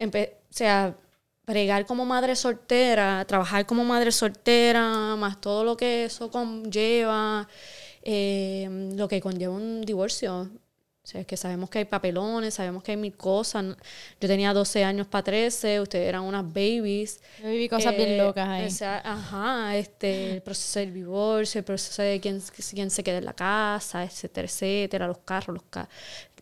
o 0.00 0.08
sea, 0.50 0.96
pregar 1.44 1.86
como 1.86 2.04
madre 2.04 2.34
soltera, 2.36 3.24
trabajar 3.26 3.66
como 3.66 3.84
madre 3.84 4.12
soltera, 4.12 5.16
más 5.16 5.40
todo 5.40 5.64
lo 5.64 5.76
que 5.76 6.06
eso 6.06 6.30
conlleva, 6.30 7.48
eh, 8.02 8.68
lo 8.96 9.08
que 9.08 9.20
conlleva 9.20 9.54
un 9.54 9.82
divorcio. 9.82 10.50
O 11.06 11.08
sea, 11.08 11.20
es 11.20 11.26
que 11.28 11.36
sabemos 11.36 11.70
que 11.70 11.78
hay 11.78 11.84
papelones, 11.84 12.54
sabemos 12.54 12.82
que 12.82 12.90
hay 12.90 12.96
mil 12.96 13.16
cosas. 13.16 13.76
Yo 14.20 14.26
tenía 14.26 14.52
12 14.52 14.82
años 14.82 15.06
para 15.06 15.22
13, 15.22 15.80
ustedes 15.80 16.08
eran 16.08 16.22
unas 16.22 16.44
babies. 16.44 17.20
Yo 17.40 17.48
viví 17.48 17.68
cosas 17.68 17.96
bien 17.96 18.08
eh, 18.08 18.18
locas 18.18 18.48
ahí. 18.48 18.68
ajá, 19.04 19.76
este, 19.76 20.32
el 20.34 20.42
proceso 20.42 20.80
del 20.80 20.92
divorcio, 20.92 21.60
el 21.60 21.64
proceso 21.64 22.02
de 22.02 22.18
quién, 22.20 22.42
quién 22.72 22.90
se 22.90 23.04
queda 23.04 23.18
en 23.18 23.24
la 23.24 23.34
casa, 23.34 24.02
etcétera, 24.02 24.48
etcétera, 24.48 25.06
los 25.06 25.18
carros, 25.18 25.54
los 25.54 25.62
carros. 25.70 25.94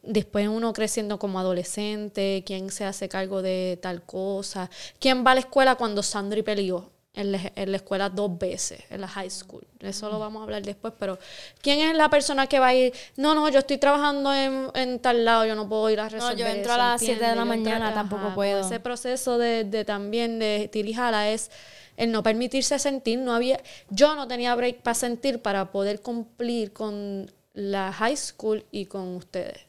Después 0.03 0.49
uno 0.49 0.73
creciendo 0.73 1.19
como 1.19 1.39
adolescente, 1.39 2.43
quién 2.47 2.71
se 2.71 2.87
hace 2.87 3.07
cargo 3.07 3.43
de 3.43 3.79
tal 3.83 4.01
cosa, 4.03 4.71
quién 4.99 5.27
va 5.27 5.33
a 5.33 5.35
la 5.35 5.41
escuela 5.41 5.75
cuando 5.75 6.03
Sandri 6.03 6.43
peleó 6.43 6.94
en 7.15 7.33
la, 7.33 7.41
en 7.55 7.71
la, 7.71 7.77
escuela 7.77 8.11
dos 8.11 8.37
veces, 8.39 8.81
en 8.91 9.01
la 9.01 9.09
high 9.09 9.31
school. 9.31 9.65
Eso 9.81 10.11
lo 10.11 10.19
vamos 10.19 10.41
a 10.41 10.45
hablar 10.45 10.63
después, 10.63 10.93
pero 10.99 11.19
¿quién 11.63 11.79
es 11.79 11.97
la 11.97 12.09
persona 12.11 12.49
que 12.49 12.59
va 12.59 12.69
a 12.69 12.75
ir? 12.75 12.93
No, 13.17 13.35
no, 13.35 13.49
yo 13.49 13.61
estoy 13.61 13.79
trabajando 13.79 14.35
en, 14.35 14.69
en 14.75 14.99
tal 14.99 15.25
lado, 15.25 15.47
yo 15.47 15.55
no 15.55 15.69
puedo 15.69 15.89
ir 15.91 16.01
a 16.01 16.09
resolver 16.09 16.37
No, 16.37 16.45
yo 16.45 16.47
entro 16.47 16.73
a 16.73 16.79
las 16.79 17.01
7 17.01 17.25
de 17.25 17.37
la 17.37 17.45
mañana, 17.45 17.95
tampoco 17.95 18.35
puedo. 18.35 18.61
Ese 18.61 18.81
proceso 18.81 19.39
de, 19.39 19.65
de 19.65 19.85
también 19.85 20.39
de 20.41 20.69
tirijala 20.73 21.31
es 21.31 21.51
el 21.97 22.11
no 22.11 22.23
permitirse 22.23 22.79
sentir, 22.79 23.21
no 23.21 23.33
había, 23.33 23.61
yo 23.91 24.17
no 24.17 24.27
tenía 24.27 24.55
break 24.55 24.83
para 24.83 24.95
sentir 24.95 25.41
para 25.41 25.71
poder 25.71 26.01
cumplir 26.01 26.73
con 26.73 27.31
la 27.53 27.93
high 27.93 28.17
school 28.17 28.65
y 28.73 28.87
con 28.87 29.15
ustedes. 29.15 29.61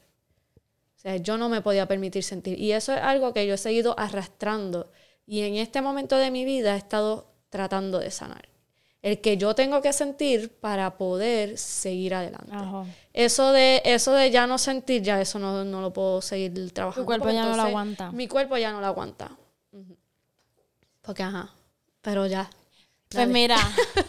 O 0.95 0.99
sea, 0.99 1.17
yo 1.17 1.37
no 1.37 1.49
me 1.49 1.61
podía 1.61 1.87
permitir 1.87 2.23
sentir. 2.23 2.59
Y 2.59 2.71
eso 2.71 2.93
es 2.93 2.99
algo 2.99 3.31
que 3.31 3.45
yo 3.45 3.53
he 3.53 3.57
seguido 3.59 3.93
arrastrando. 3.99 4.89
Y 5.27 5.41
en 5.41 5.55
este 5.55 5.81
momento 5.81 6.17
de 6.17 6.31
mi 6.31 6.45
vida 6.45 6.73
he 6.73 6.77
estado 6.77 7.34
tratando 7.49 7.99
de 7.99 8.11
sanar. 8.11 8.49
El 9.01 9.21
que 9.21 9.37
yo 9.37 9.53
tengo 9.53 9.81
que 9.81 9.93
sentir 9.93 10.49
para 10.59 10.97
poder 10.97 11.59
seguir 11.59 12.15
adelante. 12.15 12.51
Eso 13.13 13.51
de 13.51 13.81
eso 13.85 14.13
de 14.13 14.31
ya 14.31 14.47
no 14.47 14.57
sentir, 14.57 15.03
ya 15.03 15.21
eso 15.21 15.37
no, 15.37 15.63
lo 15.63 15.93
puedo 15.93 16.21
seguir 16.21 16.73
trabajando. 16.73 17.03
Tu 17.03 17.05
cuerpo 17.05 17.29
ya 17.29 17.45
no 17.45 17.55
lo 17.55 17.61
aguanta. 17.61 18.11
Mi 18.11 18.27
cuerpo 18.27 18.57
ya 18.57 18.71
no 18.71 18.81
lo 18.81 18.87
aguanta. 18.87 19.29
Porque, 21.03 21.21
ajá, 21.21 21.53
pero 22.01 22.25
ya, 22.25 22.49
pues 23.15 23.27
mira, 23.27 23.57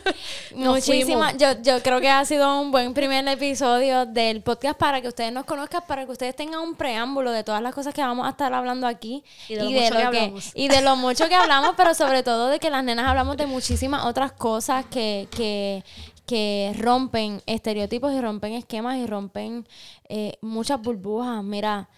muchísimas. 0.55 1.37
Yo, 1.37 1.61
yo 1.63 1.83
creo 1.83 2.01
que 2.01 2.09
ha 2.09 2.25
sido 2.25 2.61
un 2.61 2.71
buen 2.71 2.93
primer 2.95 3.27
episodio 3.29 4.07
del 4.07 4.43
podcast 4.43 4.79
para 4.79 5.01
que 5.01 5.09
ustedes 5.09 5.33
nos 5.33 5.45
conozcan, 5.45 5.83
para 5.87 6.05
que 6.05 6.13
ustedes 6.13 6.35
tengan 6.37 6.61
un 6.61 6.75
preámbulo 6.75 7.31
de 7.31 7.45
todas 7.45 7.63
las 7.63 7.75
cosas 7.75 7.95
que 7.95 8.03
vamos 8.03 8.27
a 8.27 8.31
estar 8.31 8.53
hablando 8.53 8.87
aquí 8.87 9.25
y 9.49 9.55
de, 9.55 9.91
lo, 9.91 9.97
mucho 9.97 10.11
que, 10.11 10.35
y 10.55 10.69
de 10.69 10.83
lo 10.83 10.97
mucho 10.97 11.29
que 11.29 11.35
hablamos, 11.35 11.75
pero 11.77 11.95
sobre 11.95 12.23
todo 12.23 12.49
de 12.49 12.59
que 12.59 12.71
las 12.71 12.85
nenas 12.85 13.07
hablamos 13.07 13.37
de 13.37 13.47
muchísimas 13.47 14.05
otras 14.05 14.33
cosas 14.33 14.85
que, 14.87 15.29
que, 15.31 15.85
que 16.27 16.75
rompen 16.79 17.43
estereotipos 17.47 18.13
y 18.13 18.21
rompen 18.21 18.53
esquemas 18.55 18.99
y 18.99 19.07
rompen 19.07 19.67
eh, 20.09 20.37
muchas 20.41 20.81
burbujas. 20.81 21.43
Mira. 21.43 21.89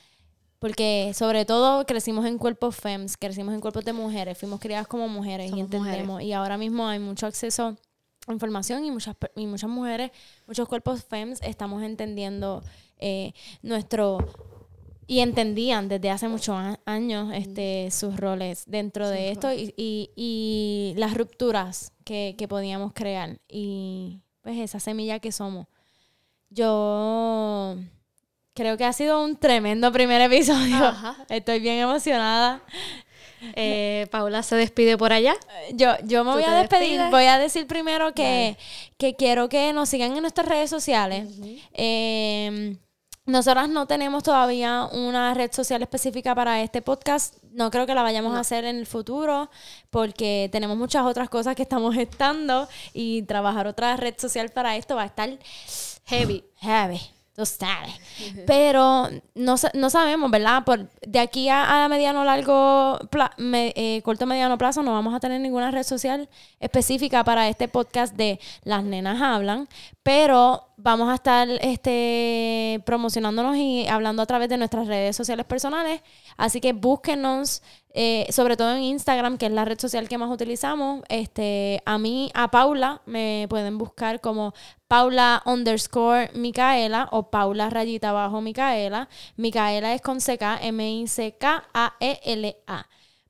Porque 0.59 1.13
sobre 1.15 1.45
todo 1.45 1.87
crecimos 1.87 2.27
en 2.27 2.37
cuerpos 2.37 2.77
FEMS, 2.77 3.17
crecimos 3.17 3.55
en 3.55 3.61
cuerpos 3.61 3.85
de 3.85 3.93
mujeres, 3.93 4.37
fuimos 4.37 4.59
criadas 4.61 4.89
como 4.89 5.09
mujeres 5.09 5.53
y 5.53 5.61
entendemos. 5.61 6.23
Y 6.23 6.33
ahora 6.33 6.59
mismo 6.59 6.89
hay 6.89 6.99
mucho 6.99 7.27
acceso 7.27 7.77
a 8.27 8.33
información 8.33 8.85
y 8.85 8.91
muchas, 8.91 9.17
y 9.37 9.47
muchas 9.47 9.71
mujeres, 9.71 10.11
muchos 10.47 10.69
cuerpos 10.69 11.05
FEMS 11.05 11.41
estamos 11.43 11.83
entendiendo 11.83 12.63
eh, 12.99 13.33
nuestro 13.63 14.19
y 15.07 15.21
entendían 15.21 15.89
desde 15.89 16.11
hace 16.11 16.29
muchos 16.29 16.55
años 16.85 17.33
este, 17.33 17.91
sus 17.91 18.17
roles 18.19 18.65
dentro 18.67 19.09
de 19.09 19.31
esto 19.31 19.51
y, 19.53 19.73
y, 19.77 20.11
y, 20.15 20.95
las 20.99 21.17
rupturas 21.17 21.93
que, 22.05 22.35
que 22.37 22.47
podíamos 22.47 22.93
crear 22.93 23.41
y 23.49 24.21
pues 24.43 24.59
esa 24.59 24.81
semilla 24.81 25.19
que 25.19 25.33
somos. 25.33 25.67
Yo 26.51 27.77
Creo 28.59 28.77
que 28.77 28.85
ha 28.85 28.93
sido 28.93 29.23
un 29.23 29.37
tremendo 29.37 29.93
primer 29.93 30.21
episodio. 30.21 30.93
Estoy 31.29 31.61
bien 31.61 31.79
emocionada. 31.79 32.61
Eh, 33.55 34.09
Paula 34.11 34.43
se 34.43 34.57
despide 34.57 34.99
por 34.99 35.13
allá. 35.13 35.37
Yo, 35.75 35.93
yo 36.03 36.25
me 36.25 36.33
voy 36.33 36.43
a 36.43 36.55
despedir. 36.55 37.01
Voy 37.09 37.27
a 37.27 37.39
decir 37.39 37.69
primero 37.69 38.15
que, 38.15 38.59
que, 38.97 39.15
quiero 39.15 39.49
que 39.49 39.73
nos 39.73 39.89
sigan 39.91 40.17
en 40.17 40.23
nuestras 40.23 40.49
redes 40.49 40.71
sociales. 40.71 41.29
Em, 41.73 42.77
nosotras 43.27 43.69
no 43.69 43.87
tenemos 43.87 44.25
todavía 44.25 44.89
una 44.91 45.35
red 45.35 45.53
social 45.53 45.81
específica 45.83 46.35
para 46.35 46.61
este 46.61 46.83
podcast. 46.83 47.37
No 47.53 47.71
creo 47.71 47.87
que 47.87 47.95
la 47.95 48.03
vayamos 48.03 48.35
a 48.35 48.41
hacer 48.41 48.65
en 48.65 48.75
el 48.75 48.87
futuro 48.87 49.51
porque 49.91 50.49
tenemos 50.51 50.77
muchas 50.77 51.07
otras 51.07 51.29
cosas 51.29 51.55
que 51.55 51.63
estamos 51.63 51.97
estando 51.97 52.69
y 52.93 53.23
trabajar 53.23 53.69
otra 53.69 53.97
red 53.97 54.15
social 54.19 54.49
para 54.49 54.77
esto 54.77 54.97
va 54.97 55.03
a 55.03 55.07
estar 55.07 55.39
heavy. 56.07 56.43
Heavy. 56.57 57.18
Pero 58.47 59.09
no, 59.35 59.55
no 59.75 59.91
sabemos, 59.91 60.31
¿verdad? 60.31 60.65
Por, 60.65 60.89
de 61.07 61.19
aquí 61.19 61.49
a, 61.49 61.85
a 61.85 61.89
mediano 61.89 62.25
largo, 62.25 62.99
eh, 63.53 64.03
corto 64.05 64.27
mediano 64.27 64.59
plazo, 64.59 64.83
no 64.83 64.93
vamos 64.93 65.15
a 65.15 65.21
tener 65.21 65.41
ninguna 65.41 65.71
red 65.71 65.85
social 65.85 66.29
específica 66.61 67.25
para 67.25 67.49
este 67.49 67.69
podcast 67.69 68.15
de 68.15 68.41
Las 68.65 68.83
Nenas 68.83 69.23
Hablan, 69.23 69.69
pero 70.03 70.69
vamos 70.77 71.11
a 71.11 71.15
estar 71.15 71.49
este, 71.61 72.83
promocionándonos 72.87 73.57
y 73.57 73.87
hablando 73.89 74.23
a 74.23 74.27
través 74.27 74.49
de 74.49 74.57
nuestras 74.57 74.87
redes 74.87 75.17
sociales 75.17 75.45
personales. 75.45 76.01
Así 76.37 76.61
que 76.61 76.73
búsquenos, 76.73 77.63
eh, 78.01 78.29
sobre 78.31 78.57
todo 78.57 78.77
en 78.77 78.85
Instagram, 78.85 79.39
que 79.39 79.47
es 79.47 79.53
la 79.53 79.65
red 79.65 79.77
social 79.81 80.09
que 80.09 80.19
más 80.19 80.31
utilizamos. 80.31 81.03
Este, 81.09 81.83
a 81.85 81.99
mí, 81.99 82.31
a 82.33 82.49
Paula, 82.49 83.03
me 83.07 83.47
pueden 83.51 83.77
buscar 83.77 84.21
como 84.21 84.55
Paula 84.87 85.43
underscore 85.45 86.31
Micaela 86.33 87.09
o 87.11 87.29
Paula 87.29 87.71
rayita 87.71 88.11
abajo 88.11 88.41
Micaela. 88.41 89.09
Micaela 89.37 89.95
es 89.95 90.01
con 90.01 90.21
CK, 90.21 90.61
M-I-C-K-A-E-L-A. 90.63 91.19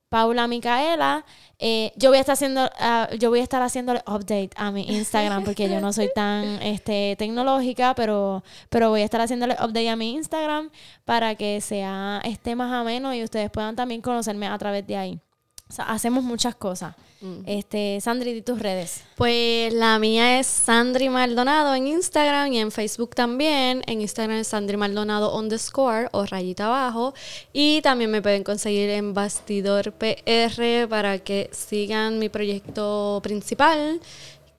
Paula 0.09 0.47
Micaela. 0.47 1.25
Eh, 1.59 1.91
yo 1.95 2.09
voy 2.09 2.17
a 2.17 2.21
estar 2.21 2.33
haciendo, 2.33 2.65
uh, 2.65 3.15
yo 3.17 3.29
voy 3.29 3.39
a 3.39 3.43
estar 3.43 3.61
haciéndole 3.61 4.01
update 4.07 4.49
a 4.55 4.71
mi 4.71 4.83
Instagram 4.89 5.43
porque 5.43 5.69
yo 5.69 5.79
no 5.81 5.93
soy 5.93 6.09
tan 6.13 6.45
este, 6.63 7.15
tecnológica, 7.17 7.93
pero, 7.95 8.43
pero 8.69 8.89
voy 8.89 9.01
a 9.01 9.05
estar 9.05 9.21
haciéndole 9.21 9.53
update 9.53 9.89
a 9.89 9.95
mi 9.95 10.13
Instagram 10.13 10.71
para 11.05 11.35
que 11.35 11.61
sea 11.61 12.21
esté 12.23 12.55
más 12.55 12.71
ameno 12.71 13.13
y 13.13 13.23
ustedes 13.23 13.51
puedan 13.51 13.75
también 13.75 14.01
conocerme 14.01 14.47
a 14.47 14.57
través 14.57 14.87
de 14.87 14.97
ahí. 14.97 15.21
O 15.69 15.73
sea, 15.73 15.85
hacemos 15.85 16.23
muchas 16.23 16.55
cosas. 16.55 16.95
Mm. 17.21 17.41
Este, 17.45 18.01
Sandri, 18.01 18.31
¿y 18.31 18.41
tus 18.41 18.57
redes? 18.57 19.03
Pues 19.15 19.71
la 19.71 19.99
mía 19.99 20.39
es 20.39 20.47
Sandri 20.47 21.09
Maldonado 21.09 21.75
en 21.75 21.85
Instagram 21.85 22.51
y 22.51 22.57
en 22.57 22.71
Facebook 22.71 23.13
también. 23.13 23.83
En 23.85 24.01
Instagram 24.01 24.37
es 24.37 24.47
Sandri 24.47 24.77
Maldonado 24.77 25.37
underscore 25.37 26.09
o 26.11 26.25
rayita 26.25 26.65
abajo. 26.65 27.13
Y 27.53 27.81
también 27.83 28.09
me 28.09 28.23
pueden 28.23 28.43
conseguir 28.43 28.89
en 28.89 29.13
Bastidor 29.13 29.93
PR 29.93 30.87
para 30.89 31.19
que 31.19 31.51
sigan 31.51 32.17
mi 32.17 32.29
proyecto 32.29 33.19
principal, 33.21 33.99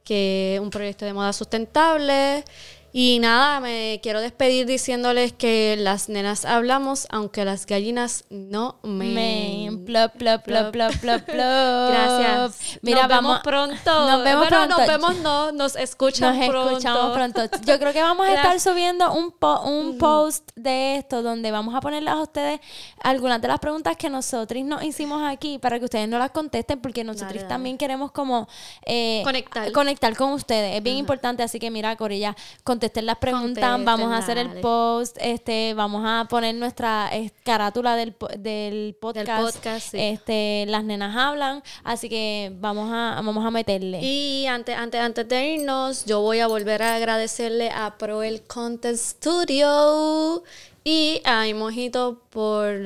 que 0.04 0.54
es 0.54 0.60
un 0.60 0.70
proyecto 0.70 1.06
de 1.06 1.12
moda 1.12 1.32
sustentable. 1.32 2.44
Y 2.92 3.20
nada, 3.20 3.60
me 3.60 4.00
quiero 4.02 4.20
despedir 4.20 4.66
diciéndoles 4.66 5.32
que 5.32 5.76
las 5.78 6.08
nenas 6.08 6.44
hablamos, 6.44 7.06
aunque 7.10 7.44
las 7.44 7.64
gallinas 7.66 8.24
no 8.30 8.80
me. 8.82 9.06
me 9.06 9.70
plop, 9.86 10.16
plop, 10.16 10.42
plop, 10.42 10.72
plop, 10.72 10.92
plop, 11.00 11.22
Gracias. 11.28 12.78
Mira, 12.82 13.02
nos 13.02 13.08
vamos 13.08 13.30
vemos 13.30 13.42
pronto. 13.44 14.10
Nos 14.10 14.24
vemos 14.24 14.48
bueno, 14.48 14.66
pronto. 14.66 14.76
nos 14.76 14.86
vemos, 14.88 15.16
no, 15.18 15.52
nos 15.52 15.76
escuchan 15.76 16.36
nos 16.36 16.48
pronto. 16.48 16.70
escuchamos 16.70 17.12
pronto. 17.12 17.42
Yo 17.64 17.78
creo 17.78 17.92
que 17.92 18.02
vamos 18.02 18.26
a 18.26 18.34
estar 18.34 18.58
subiendo 18.58 19.12
un, 19.12 19.32
un 19.66 19.98
post 19.98 20.50
de 20.56 20.96
esto 20.96 21.22
donde 21.22 21.52
vamos 21.52 21.76
a 21.76 21.80
ponerles 21.80 22.12
a 22.12 22.20
ustedes 22.20 22.58
algunas 23.04 23.40
de 23.40 23.46
las 23.46 23.60
preguntas 23.60 23.96
que 23.96 24.10
nosotros 24.10 24.64
nos 24.64 24.82
hicimos 24.82 25.22
aquí 25.24 25.58
para 25.58 25.78
que 25.78 25.84
ustedes 25.84 26.08
no 26.08 26.18
las 26.18 26.32
contesten, 26.32 26.80
porque 26.80 27.04
nosotros 27.04 27.46
también 27.46 27.78
queremos 27.78 28.10
como 28.10 28.48
eh, 28.84 29.20
conectar. 29.22 29.70
conectar 29.70 30.16
con 30.16 30.32
ustedes. 30.32 30.76
Es 30.76 30.82
bien 30.82 30.96
importante, 30.96 31.44
así 31.44 31.60
que 31.60 31.70
mira, 31.70 31.94
Corilla, 31.94 32.34
con 32.64 32.79
contesten 32.80 33.04
las 33.04 33.18
preguntas, 33.18 33.84
vamos 33.84 34.10
a 34.10 34.16
hacer 34.16 34.38
el 34.38 34.60
post, 34.60 35.18
este, 35.20 35.74
vamos 35.74 36.02
a 36.06 36.26
poner 36.30 36.54
nuestra 36.54 37.10
carátula 37.44 37.94
del, 37.94 38.16
del 38.38 38.96
podcast, 38.98 39.92
este, 39.92 40.64
las 40.66 40.82
nenas 40.82 41.14
hablan, 41.14 41.62
así 41.84 42.08
que 42.08 42.50
vamos 42.58 42.90
a, 42.90 43.20
vamos 43.22 43.44
a 43.44 43.50
meterle. 43.50 44.00
Y 44.00 44.46
antes, 44.46 44.74
antes, 44.74 44.98
antes 44.98 45.28
de 45.28 45.54
irnos, 45.56 46.06
yo 46.06 46.22
voy 46.22 46.40
a 46.40 46.46
volver 46.46 46.82
a 46.82 46.94
agradecerle 46.94 47.70
a 47.70 47.98
Pro 47.98 48.22
el 48.22 48.40
Contest 48.42 49.18
Studio 49.18 50.42
y 50.82 51.20
a 51.26 51.44
Mojito 51.54 52.22
por 52.30 52.80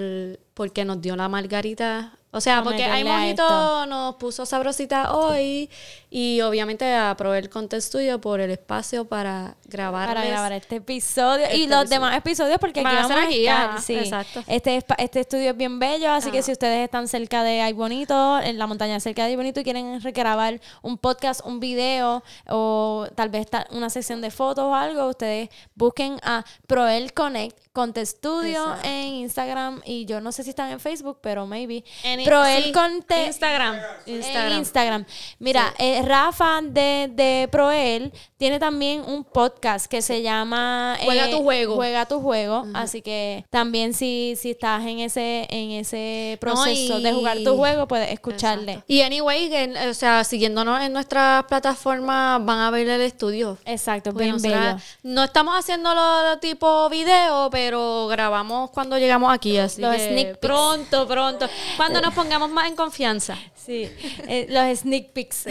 porque 0.54 0.84
nos 0.84 1.00
dio 1.00 1.14
la 1.14 1.28
margarita 1.28 2.18
o 2.34 2.40
sea, 2.40 2.62
porque 2.64 2.84
hay 2.84 3.04
mojito 3.04 3.86
nos 3.86 4.16
puso 4.16 4.44
sabrosita 4.44 5.14
hoy 5.14 5.70
y 6.10 6.40
obviamente 6.40 6.92
aprobé 6.92 7.38
el 7.38 7.48
Contest 7.48 7.88
Studio 7.88 8.20
por 8.20 8.40
el 8.40 8.50
espacio 8.50 9.04
para 9.04 9.56
grabar 9.66 10.08
para 10.08 10.24
grabar 10.24 10.52
este 10.52 10.76
episodio 10.76 11.46
y 11.52 11.62
este 11.62 11.68
los 11.68 11.88
demás 11.88 12.16
episodios 12.16 12.58
porque 12.58 12.80
aquí 12.80 12.94
vamos 12.94 13.10
a 13.10 13.30
estar, 13.30 13.80
sí. 13.80 13.94
Exacto. 13.94 14.42
Este 14.48 14.84
este 14.98 15.20
estudio 15.20 15.50
es 15.50 15.56
bien 15.56 15.78
bello, 15.78 16.10
así 16.10 16.32
que 16.32 16.42
si 16.42 16.50
ustedes 16.50 16.84
están 16.84 17.06
cerca 17.06 17.44
de 17.44 17.60
Ay 17.60 17.72
Bonito, 17.72 18.40
en 18.40 18.58
la 18.58 18.66
montaña 18.66 18.98
cerca 18.98 19.22
de 19.22 19.30
Ay 19.30 19.36
Bonito 19.36 19.60
y 19.60 19.64
quieren 19.64 20.00
regrabar 20.02 20.60
un 20.82 20.98
podcast, 20.98 21.40
un 21.44 21.60
video 21.60 22.24
o 22.48 23.06
tal 23.14 23.28
vez 23.28 23.46
una 23.70 23.90
sesión 23.90 24.20
de 24.20 24.30
fotos 24.30 24.64
o 24.64 24.74
algo, 24.74 25.06
ustedes 25.06 25.50
busquen 25.76 26.18
a 26.22 26.44
Proel 26.66 27.12
Connect 27.12 27.63
Contest 27.74 28.18
Studio 28.18 28.76
en 28.84 29.14
Instagram 29.14 29.82
y 29.84 30.06
yo 30.06 30.20
no 30.20 30.30
sé 30.30 30.44
si 30.44 30.50
están 30.50 30.70
en 30.70 30.78
Facebook, 30.78 31.18
pero 31.20 31.44
maybe. 31.44 31.82
Proel 32.24 32.70
Conte 32.70 33.26
Instagram. 33.26 33.76
Instagram. 34.06 34.58
Instagram. 34.58 35.06
Mira, 35.40 35.74
eh, 35.78 36.00
Rafa 36.02 36.60
de, 36.62 37.10
de 37.12 37.48
Proel 37.50 38.12
tiene 38.36 38.60
también 38.60 39.02
un 39.04 39.24
podcast 39.24 39.86
que 39.86 40.02
se 40.02 40.22
llama 40.22 40.96
Juega 41.02 41.28
tu 41.30 41.38
eh, 41.38 41.42
juego. 41.42 41.74
Juega 41.74 42.06
tu 42.06 42.20
juego. 42.20 42.64
Así 42.74 43.02
que 43.02 43.44
también 43.50 43.92
si, 43.92 44.34
si 44.36 44.52
estás 44.52 44.86
en 44.86 45.00
ese, 45.00 45.48
en 45.50 45.72
ese 45.72 46.38
proceso 46.40 47.00
de 47.00 47.12
jugar 47.12 47.38
tu 47.42 47.56
juego, 47.56 47.88
puedes 47.88 48.12
escucharle. 48.12 48.84
Y 48.86 49.00
anyway, 49.00 49.50
o 49.88 49.94
sea, 49.94 50.22
siguiéndonos 50.22 50.80
en 50.80 50.92
nuestras 50.92 51.42
plataformas, 51.46 52.44
van 52.44 52.60
a 52.60 52.70
ver 52.70 52.88
el 52.88 53.00
estudio. 53.00 53.58
Exacto, 53.64 54.12
bien 54.12 54.40
bello. 54.40 54.76
No 55.02 55.24
estamos 55.24 55.56
haciéndolo 55.58 56.38
tipo 56.38 56.88
video, 56.88 57.48
pero 57.50 57.63
grabamos 58.08 58.70
cuando 58.70 58.98
llegamos 58.98 59.32
aquí, 59.32 59.56
así 59.58 59.80
Los 59.80 59.96
sneak 59.96 60.38
pronto, 60.38 61.06
pronto. 61.06 61.46
Cuando 61.76 62.00
nos 62.00 62.14
pongamos 62.14 62.50
más 62.50 62.68
en 62.68 62.76
confianza. 62.76 63.36
Sí, 63.54 63.90
eh, 64.28 64.46
los 64.48 64.78
sneak 64.80 65.12
peeks 65.12 65.46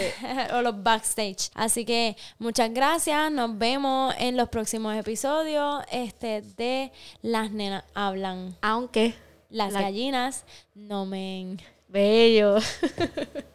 o 0.52 0.62
los 0.62 0.82
backstage. 0.82 1.50
Así 1.54 1.84
que 1.84 2.16
muchas 2.38 2.72
gracias. 2.72 3.30
Nos 3.32 3.56
vemos 3.58 4.14
en 4.18 4.36
los 4.36 4.48
próximos 4.48 4.96
episodios 4.96 5.82
este, 5.90 6.42
de 6.42 6.92
Las 7.22 7.50
Nenas 7.50 7.84
Hablan. 7.94 8.56
Aunque 8.62 9.14
las 9.50 9.72
gallinas 9.72 10.44
no 10.74 11.06
men. 11.06 11.60
Bello. 11.88 12.58